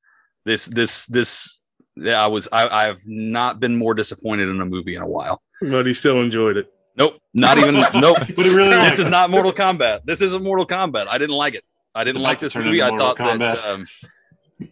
This 0.45 0.65
this 0.65 1.05
this. 1.07 1.59
I 2.05 2.27
was. 2.27 2.47
I 2.51 2.67
I 2.67 2.83
have 2.85 3.01
not 3.05 3.59
been 3.59 3.77
more 3.77 3.93
disappointed 3.93 4.49
in 4.49 4.59
a 4.61 4.65
movie 4.65 4.95
in 4.95 5.01
a 5.01 5.07
while. 5.07 5.41
But 5.61 5.85
he 5.85 5.93
still 5.93 6.21
enjoyed 6.21 6.57
it. 6.57 6.71
Nope. 6.97 7.17
Not 7.33 7.57
even. 7.57 7.75
nope. 7.99 8.17
But 8.19 8.45
it 8.45 8.55
really 8.55 8.69
this 8.89 8.99
is 8.99 9.07
not 9.07 9.29
Mortal 9.29 9.53
Kombat. 9.53 10.01
This 10.05 10.21
isn't 10.21 10.43
Mortal 10.43 10.65
Kombat. 10.65 11.07
I 11.07 11.17
didn't 11.17 11.35
like 11.35 11.53
it. 11.55 11.63
I 11.93 12.03
didn't 12.03 12.21
like 12.21 12.39
this 12.39 12.55
movie. 12.55 12.81
I 12.81 12.89
into 12.89 13.03
Mortal 13.03 13.25
thought 13.25 13.39
that, 13.39 13.65
um, 13.65 13.85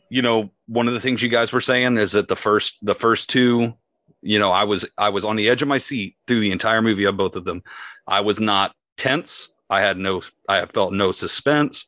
you 0.09 0.21
know, 0.21 0.51
one 0.67 0.88
of 0.88 0.93
the 0.93 1.00
things 1.00 1.21
you 1.21 1.29
guys 1.29 1.51
were 1.51 1.62
saying 1.62 1.98
is 1.98 2.13
that 2.13 2.27
the 2.27 2.36
first, 2.36 2.77
the 2.81 2.95
first 2.95 3.29
two, 3.29 3.74
you 4.21 4.39
know, 4.39 4.51
I 4.51 4.63
was, 4.63 4.86
I 4.98 5.09
was 5.09 5.25
on 5.25 5.36
the 5.36 5.50
edge 5.50 5.62
of 5.62 5.67
my 5.67 5.79
seat 5.79 6.15
through 6.27 6.39
the 6.39 6.51
entire 6.51 6.81
movie 6.81 7.05
of 7.05 7.17
both 7.17 7.36
of 7.36 7.43
them. 7.43 7.63
I 8.07 8.21
was 8.21 8.39
not 8.39 8.74
tense. 8.98 9.50
I 9.69 9.81
had 9.81 9.98
no, 9.98 10.21
I 10.48 10.65
felt 10.65 10.93
no 10.93 11.12
suspense. 11.12 11.86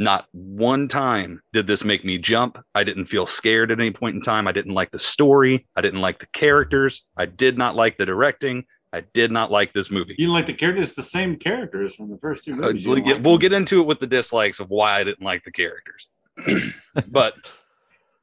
Not 0.00 0.28
one 0.32 0.88
time 0.88 1.42
did 1.52 1.66
this 1.66 1.84
make 1.84 2.06
me 2.06 2.16
jump. 2.16 2.58
I 2.74 2.84
didn't 2.84 3.04
feel 3.04 3.26
scared 3.26 3.70
at 3.70 3.78
any 3.78 3.90
point 3.90 4.16
in 4.16 4.22
time. 4.22 4.48
I 4.48 4.52
didn't 4.52 4.72
like 4.72 4.92
the 4.92 4.98
story. 4.98 5.66
I 5.76 5.82
didn't 5.82 6.00
like 6.00 6.20
the 6.20 6.26
characters. 6.28 7.02
I 7.18 7.26
did 7.26 7.58
not 7.58 7.76
like 7.76 7.98
the 7.98 8.06
directing. 8.06 8.64
I 8.94 9.02
did 9.12 9.30
not 9.30 9.50
like 9.50 9.74
this 9.74 9.90
movie. 9.90 10.14
You 10.16 10.24
didn't 10.24 10.32
like 10.32 10.46
the 10.46 10.54
characters, 10.54 10.94
the 10.94 11.02
same 11.02 11.36
characters 11.36 11.96
from 11.96 12.08
the 12.08 12.16
first 12.16 12.44
two 12.44 12.54
Uh, 12.54 12.68
movies. 12.68 12.82
You 12.82 12.92
we'll, 12.92 13.00
get, 13.02 13.16
like 13.16 13.24
we'll 13.26 13.36
get 13.36 13.52
into 13.52 13.82
it 13.82 13.86
with 13.86 13.98
the 13.98 14.06
dislikes 14.06 14.58
of 14.58 14.70
why 14.70 14.98
I 14.98 15.04
didn't 15.04 15.22
like 15.22 15.44
the 15.44 15.52
characters, 15.52 16.08
but 17.12 17.34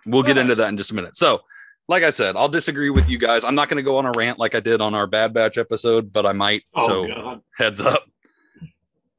we'll 0.07 0.23
get 0.23 0.39
into 0.39 0.55
that 0.55 0.69
in 0.69 0.77
just 0.77 0.89
a 0.89 0.95
minute. 0.95 1.15
So, 1.15 1.41
like 1.87 2.01
I 2.01 2.09
said, 2.09 2.35
I'll 2.35 2.49
disagree 2.49 2.89
with 2.89 3.07
you 3.07 3.19
guys. 3.19 3.43
I'm 3.43 3.53
not 3.53 3.69
going 3.69 3.77
to 3.77 3.83
go 3.83 3.97
on 3.97 4.07
a 4.07 4.11
rant 4.17 4.39
like 4.39 4.55
I 4.55 4.61
did 4.61 4.81
on 4.81 4.95
our 4.95 5.05
Bad 5.05 5.31
Batch 5.31 5.59
episode, 5.59 6.11
but 6.11 6.25
I 6.25 6.33
might. 6.33 6.63
Oh, 6.73 6.87
so, 6.87 7.07
God. 7.07 7.41
heads 7.55 7.79
up. 7.81 8.03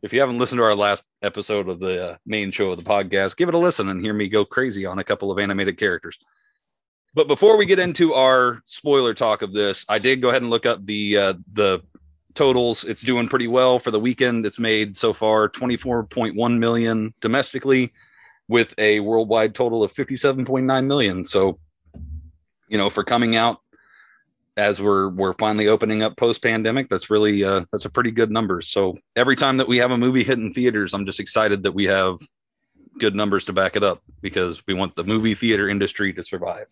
If 0.01 0.13
you 0.13 0.21
haven't 0.21 0.39
listened 0.39 0.59
to 0.59 0.65
our 0.65 0.77
last 0.77 1.03
episode 1.23 1.69
of 1.69 1.81
the 1.81 2.11
uh, 2.11 2.17
main 2.25 2.53
show 2.53 2.71
of 2.71 2.83
the 2.83 2.89
podcast, 2.89 3.37
give 3.37 3.49
it 3.49 3.55
a 3.55 3.59
listen 3.59 3.89
and 3.89 4.01
hear 4.01 4.15
me 4.15 4.29
go 4.29 4.45
crazy 4.45 4.87
on 4.87 4.99
a 4.99 5.05
couple 5.05 5.31
of 5.33 5.39
animated 5.39 5.77
characters. 5.77 6.19
But 7.15 7.27
before 7.27 7.57
we 7.57 7.67
get 7.67 7.81
into 7.81 8.15
our 8.15 8.63
spoiler 8.67 9.13
talk 9.13 9.43
of 9.43 9.53
this, 9.53 9.85
I 9.89 9.99
did 9.99 10.23
go 10.23 10.29
ahead 10.29 10.43
and 10.43 10.51
look 10.51 10.67
up 10.67 10.87
the 10.87 11.17
uh, 11.17 11.35
the 11.53 11.81
totals. 12.35 12.85
It's 12.85 13.03
doing 13.03 13.29
pretty 13.29 13.49
well 13.49 13.81
for 13.81 13.91
the 13.91 13.99
weekend. 13.99 14.47
It's 14.47 14.61
made 14.61 14.97
so 14.97 15.13
far 15.13 15.49
24.1 15.49 16.59
million 16.59 17.13
domestically 17.21 17.93
with 18.47 18.75
a 18.79 19.01
worldwide 19.01 19.55
total 19.55 19.83
of 19.83 19.93
57.9 19.93 20.87
million. 20.87 21.25
So, 21.25 21.59
you 22.69 22.79
know, 22.79 22.89
for 22.89 23.03
coming 23.03 23.35
out 23.35 23.61
as 24.59 24.83
we're 24.83 25.09
we're 25.09 25.35
finally 25.35 25.69
opening 25.69 26.03
up 26.03 26.17
post 26.17 26.43
pandemic, 26.43 26.89
that's 26.89 27.09
really 27.09 27.45
uh 27.45 27.65
that's 27.73 27.85
a 27.85 27.91
pretty 27.91 28.11
good 28.11 28.31
number. 28.31 28.61
So, 28.61 28.99
every 29.17 29.37
time 29.37 29.57
that 29.59 29.69
we 29.69 29.79
have 29.79 29.93
a 29.93 29.97
movie 29.97 30.25
hit 30.25 30.39
in 30.39 30.53
theaters, 30.53 30.93
I'm 30.93 31.07
just 31.07 31.21
excited 31.21 31.63
that 31.63 31.73
we 31.73 31.85
have 31.85 32.19
good 32.99 33.15
numbers 33.15 33.45
to 33.47 33.53
back 33.53 33.77
it 33.77 33.85
up 33.85 34.03
because 34.21 34.61
we 34.67 34.75
want 34.75 34.97
the 34.97 35.05
movie 35.05 35.35
theater 35.35 35.69
industry 35.69 36.13
to 36.13 36.23
survive. 36.25 36.67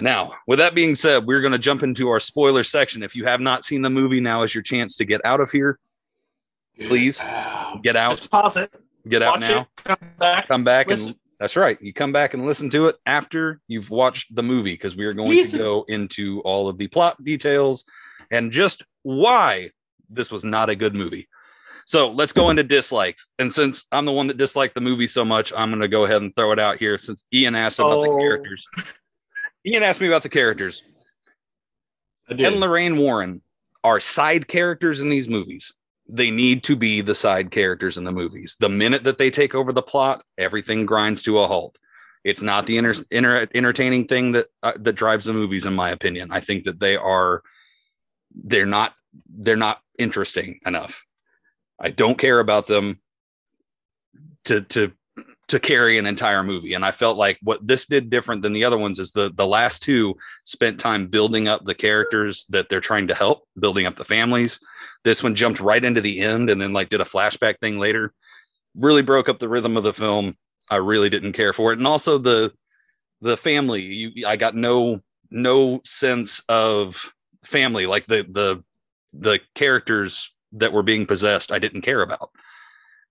Now, 0.00 0.32
with 0.48 0.58
that 0.58 0.74
being 0.74 0.94
said, 0.96 1.26
we're 1.26 1.40
going 1.42 1.52
to 1.52 1.58
jump 1.58 1.82
into 1.82 2.08
our 2.08 2.18
spoiler 2.20 2.64
section. 2.64 3.02
If 3.02 3.14
you 3.14 3.26
have 3.26 3.40
not 3.40 3.64
seen 3.64 3.82
the 3.82 3.90
movie, 3.90 4.18
now 4.18 4.42
is 4.42 4.54
your 4.54 4.62
chance 4.62 4.96
to 4.96 5.04
get 5.04 5.24
out 5.24 5.40
of 5.40 5.50
here. 5.50 5.78
Please 6.80 7.18
get 7.82 7.94
out, 7.94 8.16
Just 8.16 8.30
pause 8.30 8.56
it. 8.56 8.72
get 9.06 9.22
out 9.22 9.34
watch 9.34 9.48
now. 9.48 9.60
it. 9.60 9.66
Come 9.84 9.98
back. 10.18 10.48
Come 10.48 10.64
back 10.64 10.90
and 10.90 11.14
that's 11.40 11.56
right. 11.56 11.76
You 11.80 11.92
come 11.92 12.12
back 12.12 12.34
and 12.34 12.46
listen 12.46 12.70
to 12.70 12.86
it 12.88 12.96
after 13.06 13.60
you've 13.66 13.90
watched 13.90 14.32
the 14.34 14.42
movie 14.42 14.74
because 14.74 14.94
we 14.94 15.06
are 15.06 15.12
going 15.14 15.30
Listen. 15.36 15.58
to 15.58 15.64
go 15.64 15.84
into 15.88 16.40
all 16.42 16.68
of 16.68 16.78
the 16.78 16.86
plot 16.86 17.22
details 17.24 17.84
and 18.30 18.52
just 18.52 18.84
why 19.02 19.70
this 20.08 20.30
was 20.30 20.44
not 20.44 20.70
a 20.70 20.76
good 20.76 20.94
movie. 20.94 21.28
So 21.86 22.10
let's 22.10 22.32
go 22.32 22.50
into 22.50 22.62
dislikes. 22.62 23.30
And 23.40 23.52
since 23.52 23.84
I'm 23.90 24.04
the 24.04 24.12
one 24.12 24.28
that 24.28 24.36
disliked 24.36 24.74
the 24.74 24.80
movie 24.80 25.08
so 25.08 25.24
much, 25.24 25.52
I'm 25.56 25.70
going 25.70 25.80
to 25.80 25.88
go 25.88 26.04
ahead 26.04 26.22
and 26.22 26.36
throw 26.36 26.52
it 26.52 26.58
out 26.60 26.76
here 26.78 26.98
since 26.98 27.24
Ian 27.34 27.56
asked 27.56 27.80
about 27.80 28.02
the 28.04 28.10
Oh. 28.10 28.18
characters. 28.18 28.66
Ian 29.66 29.82
asked 29.82 30.00
me 30.00 30.06
about 30.06 30.22
the 30.22 30.28
characters. 30.28 30.82
I 32.28 32.32
Ed 32.32 32.36
did. 32.36 32.46
and 32.46 32.60
Lorraine 32.60 32.96
Warren 32.98 33.42
are 33.82 33.98
side 33.98 34.46
characters 34.46 35.00
in 35.00 35.08
these 35.08 35.26
movies. 35.26 35.72
They 36.12 36.30
need 36.30 36.64
to 36.64 36.76
be 36.76 37.00
the 37.00 37.14
side 37.14 37.50
characters 37.50 37.96
in 37.96 38.04
the 38.04 38.12
movies. 38.12 38.56
The 38.58 38.68
minute 38.68 39.04
that 39.04 39.18
they 39.18 39.30
take 39.30 39.54
over 39.54 39.72
the 39.72 39.82
plot, 39.82 40.24
everything 40.36 40.86
grinds 40.86 41.22
to 41.24 41.38
a 41.38 41.46
halt. 41.46 41.78
It's 42.24 42.42
not 42.42 42.66
the 42.66 42.76
inter- 42.78 43.04
inter- 43.10 43.48
entertaining 43.54 44.06
thing 44.06 44.32
that 44.32 44.48
uh, 44.62 44.72
that 44.80 44.94
drives 44.94 45.26
the 45.26 45.32
movies, 45.32 45.66
in 45.66 45.74
my 45.74 45.90
opinion. 45.90 46.32
I 46.32 46.40
think 46.40 46.64
that 46.64 46.80
they 46.80 46.96
are 46.96 47.42
they're 48.34 48.66
not 48.66 48.94
they're 49.28 49.56
not 49.56 49.80
interesting 49.98 50.60
enough. 50.66 51.06
I 51.78 51.90
don't 51.90 52.18
care 52.18 52.40
about 52.40 52.66
them 52.66 53.00
to 54.44 54.62
to 54.62 54.92
to 55.48 55.58
carry 55.58 55.98
an 55.98 56.06
entire 56.06 56.44
movie. 56.44 56.74
And 56.74 56.84
I 56.84 56.92
felt 56.92 57.16
like 57.16 57.38
what 57.42 57.66
this 57.66 57.86
did 57.86 58.08
different 58.08 58.42
than 58.42 58.52
the 58.52 58.64
other 58.64 58.78
ones 58.78 58.98
is 58.98 59.12
the 59.12 59.32
the 59.34 59.46
last 59.46 59.82
two 59.82 60.16
spent 60.44 60.78
time 60.78 61.08
building 61.08 61.48
up 61.48 61.64
the 61.64 61.74
characters 61.74 62.44
that 62.50 62.68
they're 62.68 62.80
trying 62.80 63.08
to 63.08 63.14
help, 63.14 63.48
building 63.58 63.86
up 63.86 63.96
the 63.96 64.04
families. 64.04 64.60
This 65.04 65.22
one 65.22 65.34
jumped 65.34 65.60
right 65.60 65.84
into 65.84 66.00
the 66.00 66.20
end 66.20 66.50
and 66.50 66.60
then 66.60 66.72
like 66.72 66.90
did 66.90 67.00
a 67.00 67.04
flashback 67.04 67.58
thing 67.60 67.78
later. 67.78 68.12
Really 68.74 69.02
broke 69.02 69.28
up 69.28 69.38
the 69.38 69.48
rhythm 69.48 69.76
of 69.76 69.82
the 69.82 69.94
film. 69.94 70.36
I 70.68 70.76
really 70.76 71.10
didn't 71.10 71.32
care 71.32 71.52
for 71.52 71.72
it. 71.72 71.78
And 71.78 71.86
also 71.86 72.18
the 72.18 72.52
the 73.20 73.36
family, 73.36 73.82
you 73.82 74.26
I 74.26 74.36
got 74.36 74.54
no 74.54 75.00
no 75.30 75.80
sense 75.84 76.42
of 76.48 77.12
family 77.44 77.86
like 77.86 78.06
the 78.06 78.26
the 78.28 78.62
the 79.12 79.40
characters 79.54 80.32
that 80.52 80.72
were 80.72 80.82
being 80.82 81.06
possessed 81.06 81.52
I 81.52 81.58
didn't 81.58 81.82
care 81.82 82.02
about. 82.02 82.30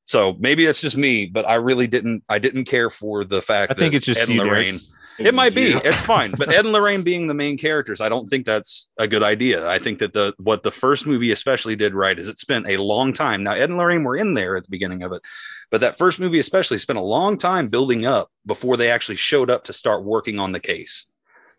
So 0.05 0.36
maybe 0.39 0.65
that's 0.65 0.81
just 0.81 0.98
me, 0.98 1.25
but 1.27 1.48
I 1.48 1.55
really 1.55 1.88
didn't 1.88 2.24
I 2.29 2.39
didn't 2.39 2.65
care 2.65 2.89
for 2.89 3.24
the 3.24 3.41
fact 3.41 3.72
I 3.72 3.75
think 3.75 3.93
it's 3.93 4.05
just 4.05 4.22
Ed 4.22 4.29
and 4.29 4.39
Derek. 4.39 4.81
It 5.20 5.34
might 5.34 5.54
be. 5.54 5.70
You. 5.70 5.82
It's 5.84 6.00
fine. 6.02 6.32
But 6.32 6.54
Ed 6.54 6.66
and 6.66 6.72
Lorraine 6.72 7.04
being 7.04 7.28
the 7.28 7.34
main 7.34 7.58
characters, 7.58 8.02
I 8.02 8.10
don't 8.10 8.28
think 8.30 8.46
that's 8.46 8.90
a 8.98 9.08
good 9.08 9.24
idea. 9.24 9.68
I 9.68 9.78
think 9.80 10.00
that 10.00 10.14
the 10.14 10.34
what 10.38 10.64
the 10.64 10.72
first 10.72 11.06
movie 11.06 11.32
especially 11.32 11.76
did 11.76 11.94
right 11.94 12.18
is 12.18 12.28
it 12.28 12.40
spent 12.40 12.68
a 12.70 12.78
long 12.78 13.14
time. 13.14 13.44
Now 13.44 13.54
Ed 13.54 13.70
and 13.70 13.78
Lorraine 13.78 14.04
were 14.04 14.16
in 14.18 14.34
there 14.34 14.56
at 14.56 14.64
the 14.64 14.70
beginning 14.70 15.04
of 15.04 15.12
it, 15.12 15.22
but 15.70 15.82
that 15.82 15.98
first 15.98 16.20
movie 16.20 16.40
especially 16.40 16.78
spent 16.78 17.00
a 17.00 17.04
long 17.04 17.38
time 17.38 17.68
building 17.68 18.06
up 18.06 18.32
before 18.46 18.78
they 18.78 18.90
actually 18.90 19.18
showed 19.18 19.50
up 19.50 19.66
to 19.66 19.74
start 19.74 20.04
working 20.04 20.40
on 20.40 20.52
the 20.54 20.60
case. 20.60 21.06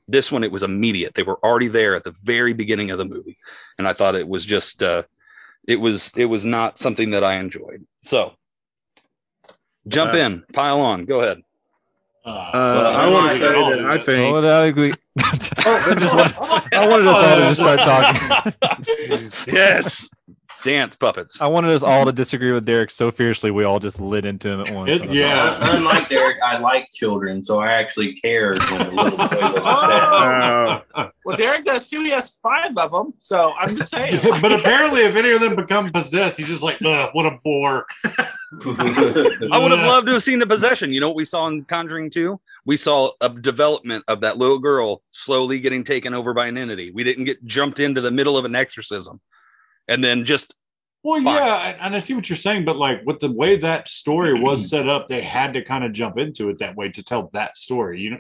This 0.08 0.32
one 0.32 0.42
it 0.42 0.50
was 0.52 0.62
immediate. 0.62 1.14
They 1.14 1.22
were 1.22 1.38
already 1.44 1.68
there 1.68 1.94
at 1.94 2.04
the 2.04 2.14
very 2.22 2.52
beginning 2.52 2.90
of 2.90 2.98
the 2.98 3.04
movie, 3.04 3.38
and 3.78 3.86
I 3.86 3.92
thought 3.92 4.14
it 4.14 4.26
was 4.26 4.44
just 4.44 4.82
uh, 4.82 5.02
it 5.68 5.76
was 5.76 6.12
it 6.16 6.24
was 6.24 6.44
not 6.44 6.78
something 6.78 7.10
that 7.10 7.22
I 7.22 7.34
enjoyed. 7.34 7.86
So 8.02 8.32
jump 9.86 10.14
Uh, 10.14 10.18
in, 10.18 10.44
pile 10.52 10.80
on, 10.80 11.04
go 11.04 11.20
ahead. 11.20 11.42
Uh, 12.24 12.28
I 12.28 13.06
I'm 13.06 13.12
want 13.12 13.30
to 13.30 13.36
say 13.36 13.46
that 13.46 13.80
I 13.80 13.94
Oh, 13.94 13.98
think 13.98 14.36
I 14.36 14.64
agree. 14.66 14.92
I, 15.18 15.94
just 15.98 16.14
want, 16.14 16.36
I 16.74 16.86
wanted 16.88 17.06
us 17.06 17.16
all 17.16 17.36
to 17.36 17.42
just 17.48 17.60
start 17.60 17.78
talking. 17.80 19.32
yes. 19.54 20.10
Dance 20.64 20.94
puppets. 20.96 21.40
I 21.40 21.46
wanted 21.46 21.70
us 21.70 21.82
all 21.82 22.04
to 22.04 22.12
disagree 22.12 22.52
with 22.52 22.64
Derek 22.66 22.90
so 22.90 23.10
fiercely 23.10 23.50
we 23.50 23.64
all 23.64 23.78
just 23.78 24.00
lit 24.00 24.24
into 24.24 24.48
him 24.48 24.60
at 24.60 24.70
once. 24.74 24.90
It- 24.90 25.12
yeah. 25.12 25.58
Un- 25.60 25.76
Unlike 25.78 26.08
Derek, 26.10 26.36
I 26.44 26.58
like 26.58 26.90
children, 26.90 27.42
so 27.42 27.60
I 27.60 27.72
actually 27.72 28.14
cared 28.14 28.58
when 28.70 28.78
the 28.78 28.90
little 28.90 29.10
boy 29.16 29.26
was 29.26 29.64
upset. 29.64 30.86
uh, 30.94 31.08
Well, 31.24 31.36
Derek 31.36 31.64
does 31.64 31.86
too. 31.86 32.02
He 32.04 32.10
has 32.10 32.30
five 32.42 32.76
of 32.76 32.90
them. 32.92 33.14
So 33.20 33.52
I'm 33.58 33.74
just 33.76 33.90
saying. 33.90 34.20
but 34.42 34.52
apparently, 34.52 35.02
if 35.02 35.16
any 35.16 35.30
of 35.30 35.40
them 35.40 35.56
become 35.56 35.90
possessed, 35.92 36.38
he's 36.38 36.48
just 36.48 36.62
like, 36.62 36.78
what 36.80 37.26
a 37.26 37.38
bore. 37.42 37.86
I 38.62 39.58
would 39.60 39.70
have 39.72 39.86
loved 39.86 40.06
to 40.08 40.14
have 40.14 40.22
seen 40.22 40.38
the 40.40 40.46
possession. 40.46 40.92
You 40.92 41.00
know 41.00 41.08
what 41.08 41.16
we 41.16 41.24
saw 41.24 41.46
in 41.46 41.62
Conjuring 41.62 42.10
2? 42.10 42.38
We 42.66 42.76
saw 42.76 43.12
a 43.20 43.28
development 43.28 44.04
of 44.08 44.20
that 44.22 44.38
little 44.38 44.58
girl 44.58 45.02
slowly 45.10 45.60
getting 45.60 45.84
taken 45.84 46.14
over 46.14 46.34
by 46.34 46.46
an 46.48 46.58
entity. 46.58 46.90
We 46.90 47.04
didn't 47.04 47.24
get 47.24 47.44
jumped 47.44 47.78
into 47.78 48.00
the 48.00 48.10
middle 48.10 48.36
of 48.36 48.44
an 48.44 48.54
exorcism 48.56 49.20
and 49.90 50.02
then 50.02 50.24
just 50.24 50.54
Well, 51.02 51.22
Fine. 51.22 51.34
yeah, 51.34 51.56
and- 51.70 51.80
and 51.80 51.96
I 51.96 51.98
see 51.98 52.14
what 52.14 52.28
you're 52.30 52.36
saying, 52.36 52.64
but 52.64 52.76
like 52.76 53.02
with 53.04 53.20
the 53.20 53.30
way 53.32 53.56
that 53.56 53.88
story 53.88 54.34
was 54.40 54.68
set 54.70 54.88
up, 54.88 55.08
they 55.08 55.20
had 55.20 55.52
to 55.54 55.62
kind 55.62 55.84
of 55.84 55.92
jump 55.92 56.16
into 56.18 56.48
it 56.48 56.58
that 56.60 56.76
way 56.76 56.88
to 56.90 57.02
tell 57.02 57.30
that 57.32 57.56
story. 57.58 58.00
You 58.00 58.10
know, 58.10 58.18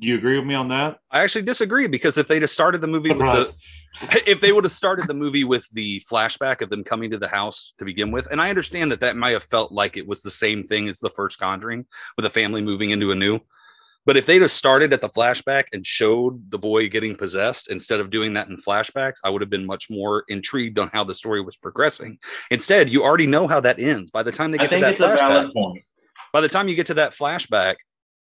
you 0.00 0.14
agree 0.14 0.36
with 0.38 0.46
me 0.46 0.54
on 0.54 0.68
that? 0.68 0.98
I 1.10 1.24
actually 1.24 1.42
disagree 1.42 1.88
because 1.88 2.16
if 2.16 2.28
they'd 2.28 2.42
have 2.42 2.52
started 2.52 2.80
the 2.80 2.86
movie 2.86 3.08
with 3.08 3.18
the, 3.18 3.52
if 4.30 4.40
they 4.40 4.52
would 4.52 4.62
have 4.62 4.72
started 4.72 5.08
the 5.08 5.14
movie 5.14 5.42
with 5.42 5.66
the 5.72 6.00
flashback 6.08 6.60
of 6.62 6.70
them 6.70 6.84
coming 6.84 7.10
to 7.10 7.18
the 7.18 7.26
house 7.26 7.74
to 7.78 7.84
begin 7.84 8.12
with, 8.12 8.28
and 8.30 8.40
I 8.40 8.48
understand 8.48 8.92
that 8.92 9.00
that 9.00 9.16
might 9.16 9.32
have 9.32 9.42
felt 9.42 9.72
like 9.72 9.96
it 9.96 10.06
was 10.06 10.22
the 10.22 10.30
same 10.30 10.62
thing 10.62 10.88
as 10.88 11.00
the 11.00 11.10
first 11.10 11.40
Conjuring 11.40 11.84
with 12.16 12.24
a 12.26 12.30
family 12.30 12.62
moving 12.62 12.90
into 12.90 13.10
a 13.10 13.16
new. 13.16 13.40
But 14.08 14.16
if 14.16 14.24
they'd 14.24 14.40
have 14.40 14.50
started 14.50 14.94
at 14.94 15.02
the 15.02 15.10
flashback 15.10 15.64
and 15.74 15.86
showed 15.86 16.50
the 16.50 16.56
boy 16.58 16.88
getting 16.88 17.14
possessed 17.14 17.68
instead 17.68 18.00
of 18.00 18.08
doing 18.08 18.32
that 18.32 18.48
in 18.48 18.56
flashbacks, 18.56 19.16
I 19.22 19.28
would 19.28 19.42
have 19.42 19.50
been 19.50 19.66
much 19.66 19.90
more 19.90 20.24
intrigued 20.28 20.78
on 20.78 20.88
how 20.94 21.04
the 21.04 21.14
story 21.14 21.42
was 21.42 21.56
progressing. 21.58 22.18
Instead, 22.50 22.88
you 22.88 23.04
already 23.04 23.26
know 23.26 23.46
how 23.46 23.60
that 23.60 23.78
ends. 23.78 24.10
By 24.10 24.22
the 24.22 24.32
time 24.32 24.50
they 24.50 24.56
I 24.56 24.62
get 24.62 24.70
to 24.70 24.70
think 24.70 24.80
that 24.80 24.90
it's 24.92 25.00
a 25.02 25.08
flashback, 25.08 25.28
valid 25.28 25.52
point. 25.52 25.84
by 26.32 26.40
the 26.40 26.48
time 26.48 26.68
you 26.68 26.74
get 26.74 26.86
to 26.86 26.94
that 26.94 27.12
flashback, 27.12 27.74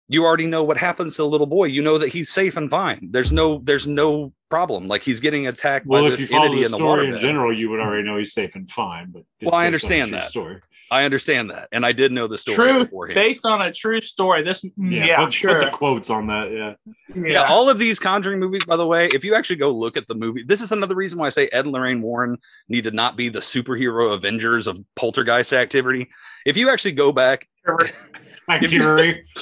you 0.09 0.25
already 0.25 0.45
know 0.45 0.61
what 0.61 0.75
happens 0.77 1.15
to 1.15 1.21
the 1.21 1.29
little 1.29 1.47
boy. 1.47 1.67
You 1.67 1.81
know 1.81 1.97
that 1.99 2.09
he's 2.09 2.29
safe 2.29 2.57
and 2.57 2.69
fine. 2.69 3.07
There's 3.09 3.31
no 3.31 3.61
there's 3.63 3.87
no 3.87 4.33
problem. 4.49 4.89
Like 4.89 5.03
he's 5.03 5.21
getting 5.21 5.47
attacked 5.47 5.85
Well, 5.85 6.03
by 6.03 6.09
if 6.09 6.19
you 6.19 6.25
this 6.25 6.31
follow 6.31 6.43
entity 6.47 6.63
the 6.63 6.65
in 6.65 6.71
the 6.71 6.77
story 6.79 7.07
in 7.07 7.17
general, 7.17 7.57
you 7.57 7.69
would 7.69 7.79
already 7.79 8.03
know 8.03 8.17
he's 8.17 8.33
safe 8.33 8.55
and 8.55 8.69
fine. 8.69 9.11
But 9.11 9.23
Well, 9.41 9.55
I 9.55 9.69
based 9.71 9.85
on 9.85 9.91
a 9.93 10.01
understand 10.01 10.13
that. 10.15 10.25
story. 10.25 10.59
I 10.91 11.05
understand 11.05 11.51
that, 11.51 11.69
and 11.71 11.85
I 11.85 11.93
did 11.93 12.11
know 12.11 12.27
the 12.27 12.37
story 12.37 12.55
True, 12.57 12.83
beforehand. 12.83 13.15
based 13.15 13.45
on 13.45 13.61
a 13.61 13.71
true 13.71 14.01
story. 14.01 14.43
This, 14.43 14.61
mm, 14.61 14.91
Yeah, 14.91 15.05
yeah, 15.05 15.23
put, 15.23 15.33
sure. 15.33 15.57
put 15.57 15.65
the 15.65 15.71
quotes 15.71 16.09
on 16.09 16.27
that. 16.27 16.51
Yeah, 16.51 16.73
yeah. 17.15 17.31
yeah, 17.31 17.43
all 17.45 17.69
of 17.69 17.79
these 17.79 17.97
Conjuring 17.97 18.39
movies, 18.39 18.65
by 18.65 18.75
the 18.75 18.85
way, 18.85 19.07
if 19.07 19.23
you 19.23 19.33
actually 19.33 19.55
go 19.55 19.69
look 19.69 19.95
at 19.95 20.05
the 20.09 20.15
movie, 20.15 20.43
this 20.43 20.61
is 20.61 20.73
another 20.73 20.93
reason 20.93 21.17
why 21.17 21.27
I 21.27 21.29
say 21.29 21.47
Ed 21.47 21.63
and 21.63 21.71
Lorraine 21.71 22.01
Warren 22.01 22.37
need 22.67 22.83
to 22.83 22.91
not 22.91 23.15
be 23.15 23.29
the 23.29 23.39
superhero 23.39 24.13
Avengers 24.13 24.67
of 24.67 24.83
poltergeist 24.97 25.53
activity. 25.53 26.09
If 26.45 26.57
you 26.57 26.69
actually 26.69 26.91
go 26.91 27.13
back, 27.13 27.47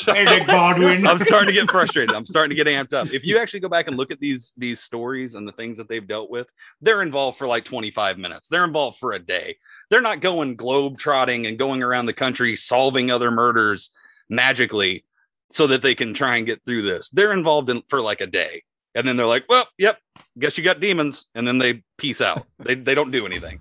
Eric 0.07 0.47
Baldwin. 0.47 1.07
I'm 1.07 1.19
starting 1.19 1.47
to 1.47 1.53
get 1.53 1.69
frustrated. 1.69 2.15
I'm 2.15 2.25
starting 2.25 2.55
to 2.55 2.63
get 2.63 2.67
amped 2.67 2.93
up. 2.93 3.13
If 3.13 3.25
you 3.25 3.37
actually 3.37 3.61
go 3.61 3.69
back 3.69 3.87
and 3.87 3.97
look 3.97 4.11
at 4.11 4.19
these 4.19 4.53
these 4.57 4.79
stories 4.79 5.35
and 5.35 5.47
the 5.47 5.51
things 5.51 5.77
that 5.77 5.87
they've 5.87 6.05
dealt 6.05 6.29
with, 6.29 6.49
they're 6.81 7.01
involved 7.01 7.37
for 7.37 7.47
like 7.47 7.65
25 7.65 8.17
minutes. 8.17 8.47
They're 8.49 8.65
involved 8.65 8.99
for 8.99 9.13
a 9.13 9.19
day. 9.19 9.57
They're 9.89 10.01
not 10.01 10.21
going 10.21 10.55
globe 10.55 10.97
trotting 10.97 11.45
and 11.47 11.57
going 11.57 11.83
around 11.83 12.05
the 12.05 12.13
country 12.13 12.55
solving 12.55 13.11
other 13.11 13.31
murders 13.31 13.91
magically 14.29 15.05
so 15.51 15.67
that 15.67 15.81
they 15.81 15.95
can 15.95 16.13
try 16.13 16.37
and 16.37 16.45
get 16.45 16.63
through 16.65 16.83
this. 16.83 17.09
They're 17.09 17.33
involved 17.33 17.69
in 17.69 17.83
for 17.89 18.01
like 18.01 18.21
a 18.21 18.27
day. 18.27 18.63
And 18.95 19.07
then 19.07 19.17
they're 19.17 19.27
like, 19.27 19.45
"Well, 19.47 19.67
yep, 19.77 19.99
guess 20.37 20.57
you 20.57 20.63
got 20.63 20.79
demons." 20.79 21.27
And 21.35 21.47
then 21.47 21.59
they 21.59 21.83
peace 21.97 22.21
out. 22.21 22.45
They 22.57 22.75
they 22.75 22.95
don't 22.95 23.11
do 23.11 23.25
anything. 23.25 23.59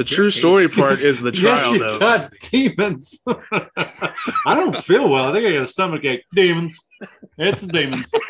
The 0.00 0.04
true 0.04 0.30
story 0.30 0.66
part 0.80 1.02
is 1.02 1.20
the 1.20 1.30
trial, 1.30 1.56
Yes, 1.56 1.60
trial, 1.60 1.72
you 1.74 1.78
though. 1.78 1.98
got 1.98 2.32
demons. 2.40 3.22
I 4.46 4.54
don't 4.54 4.74
feel 4.82 5.06
well. 5.10 5.28
I 5.28 5.32
think 5.34 5.46
I 5.46 5.52
got 5.52 5.62
a 5.62 5.66
stomach 5.66 6.02
ache. 6.06 6.24
Demons. 6.34 6.80
It's 7.36 7.60
the 7.60 7.66
demons. 7.70 8.10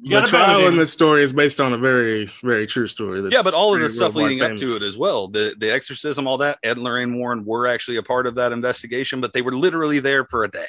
You 0.00 0.20
The 0.20 0.26
trial 0.28 0.68
in 0.68 0.76
this 0.76 0.92
story 0.92 1.24
is 1.24 1.32
based 1.32 1.60
on 1.60 1.72
a 1.72 1.76
very, 1.76 2.30
very 2.44 2.68
true 2.68 2.86
story. 2.86 3.20
That's 3.20 3.34
yeah, 3.34 3.42
but 3.42 3.52
all 3.52 3.74
of 3.74 3.80
the 3.80 3.90
stuff 3.90 4.14
worldwide 4.14 4.30
leading 4.30 4.52
up 4.52 4.56
to 4.56 4.76
it 4.76 4.82
as 4.84 4.96
well, 4.96 5.26
the 5.26 5.56
the 5.58 5.72
exorcism, 5.72 6.28
all 6.28 6.38
that, 6.38 6.58
Ed 6.62 6.76
and 6.76 6.84
Lorraine 6.84 7.18
Warren 7.18 7.44
were 7.44 7.66
actually 7.66 7.96
a 7.96 8.02
part 8.04 8.28
of 8.28 8.36
that 8.36 8.52
investigation, 8.52 9.20
but 9.20 9.32
they 9.32 9.42
were 9.42 9.56
literally 9.56 9.98
there 9.98 10.24
for 10.24 10.44
a 10.44 10.48
day, 10.48 10.68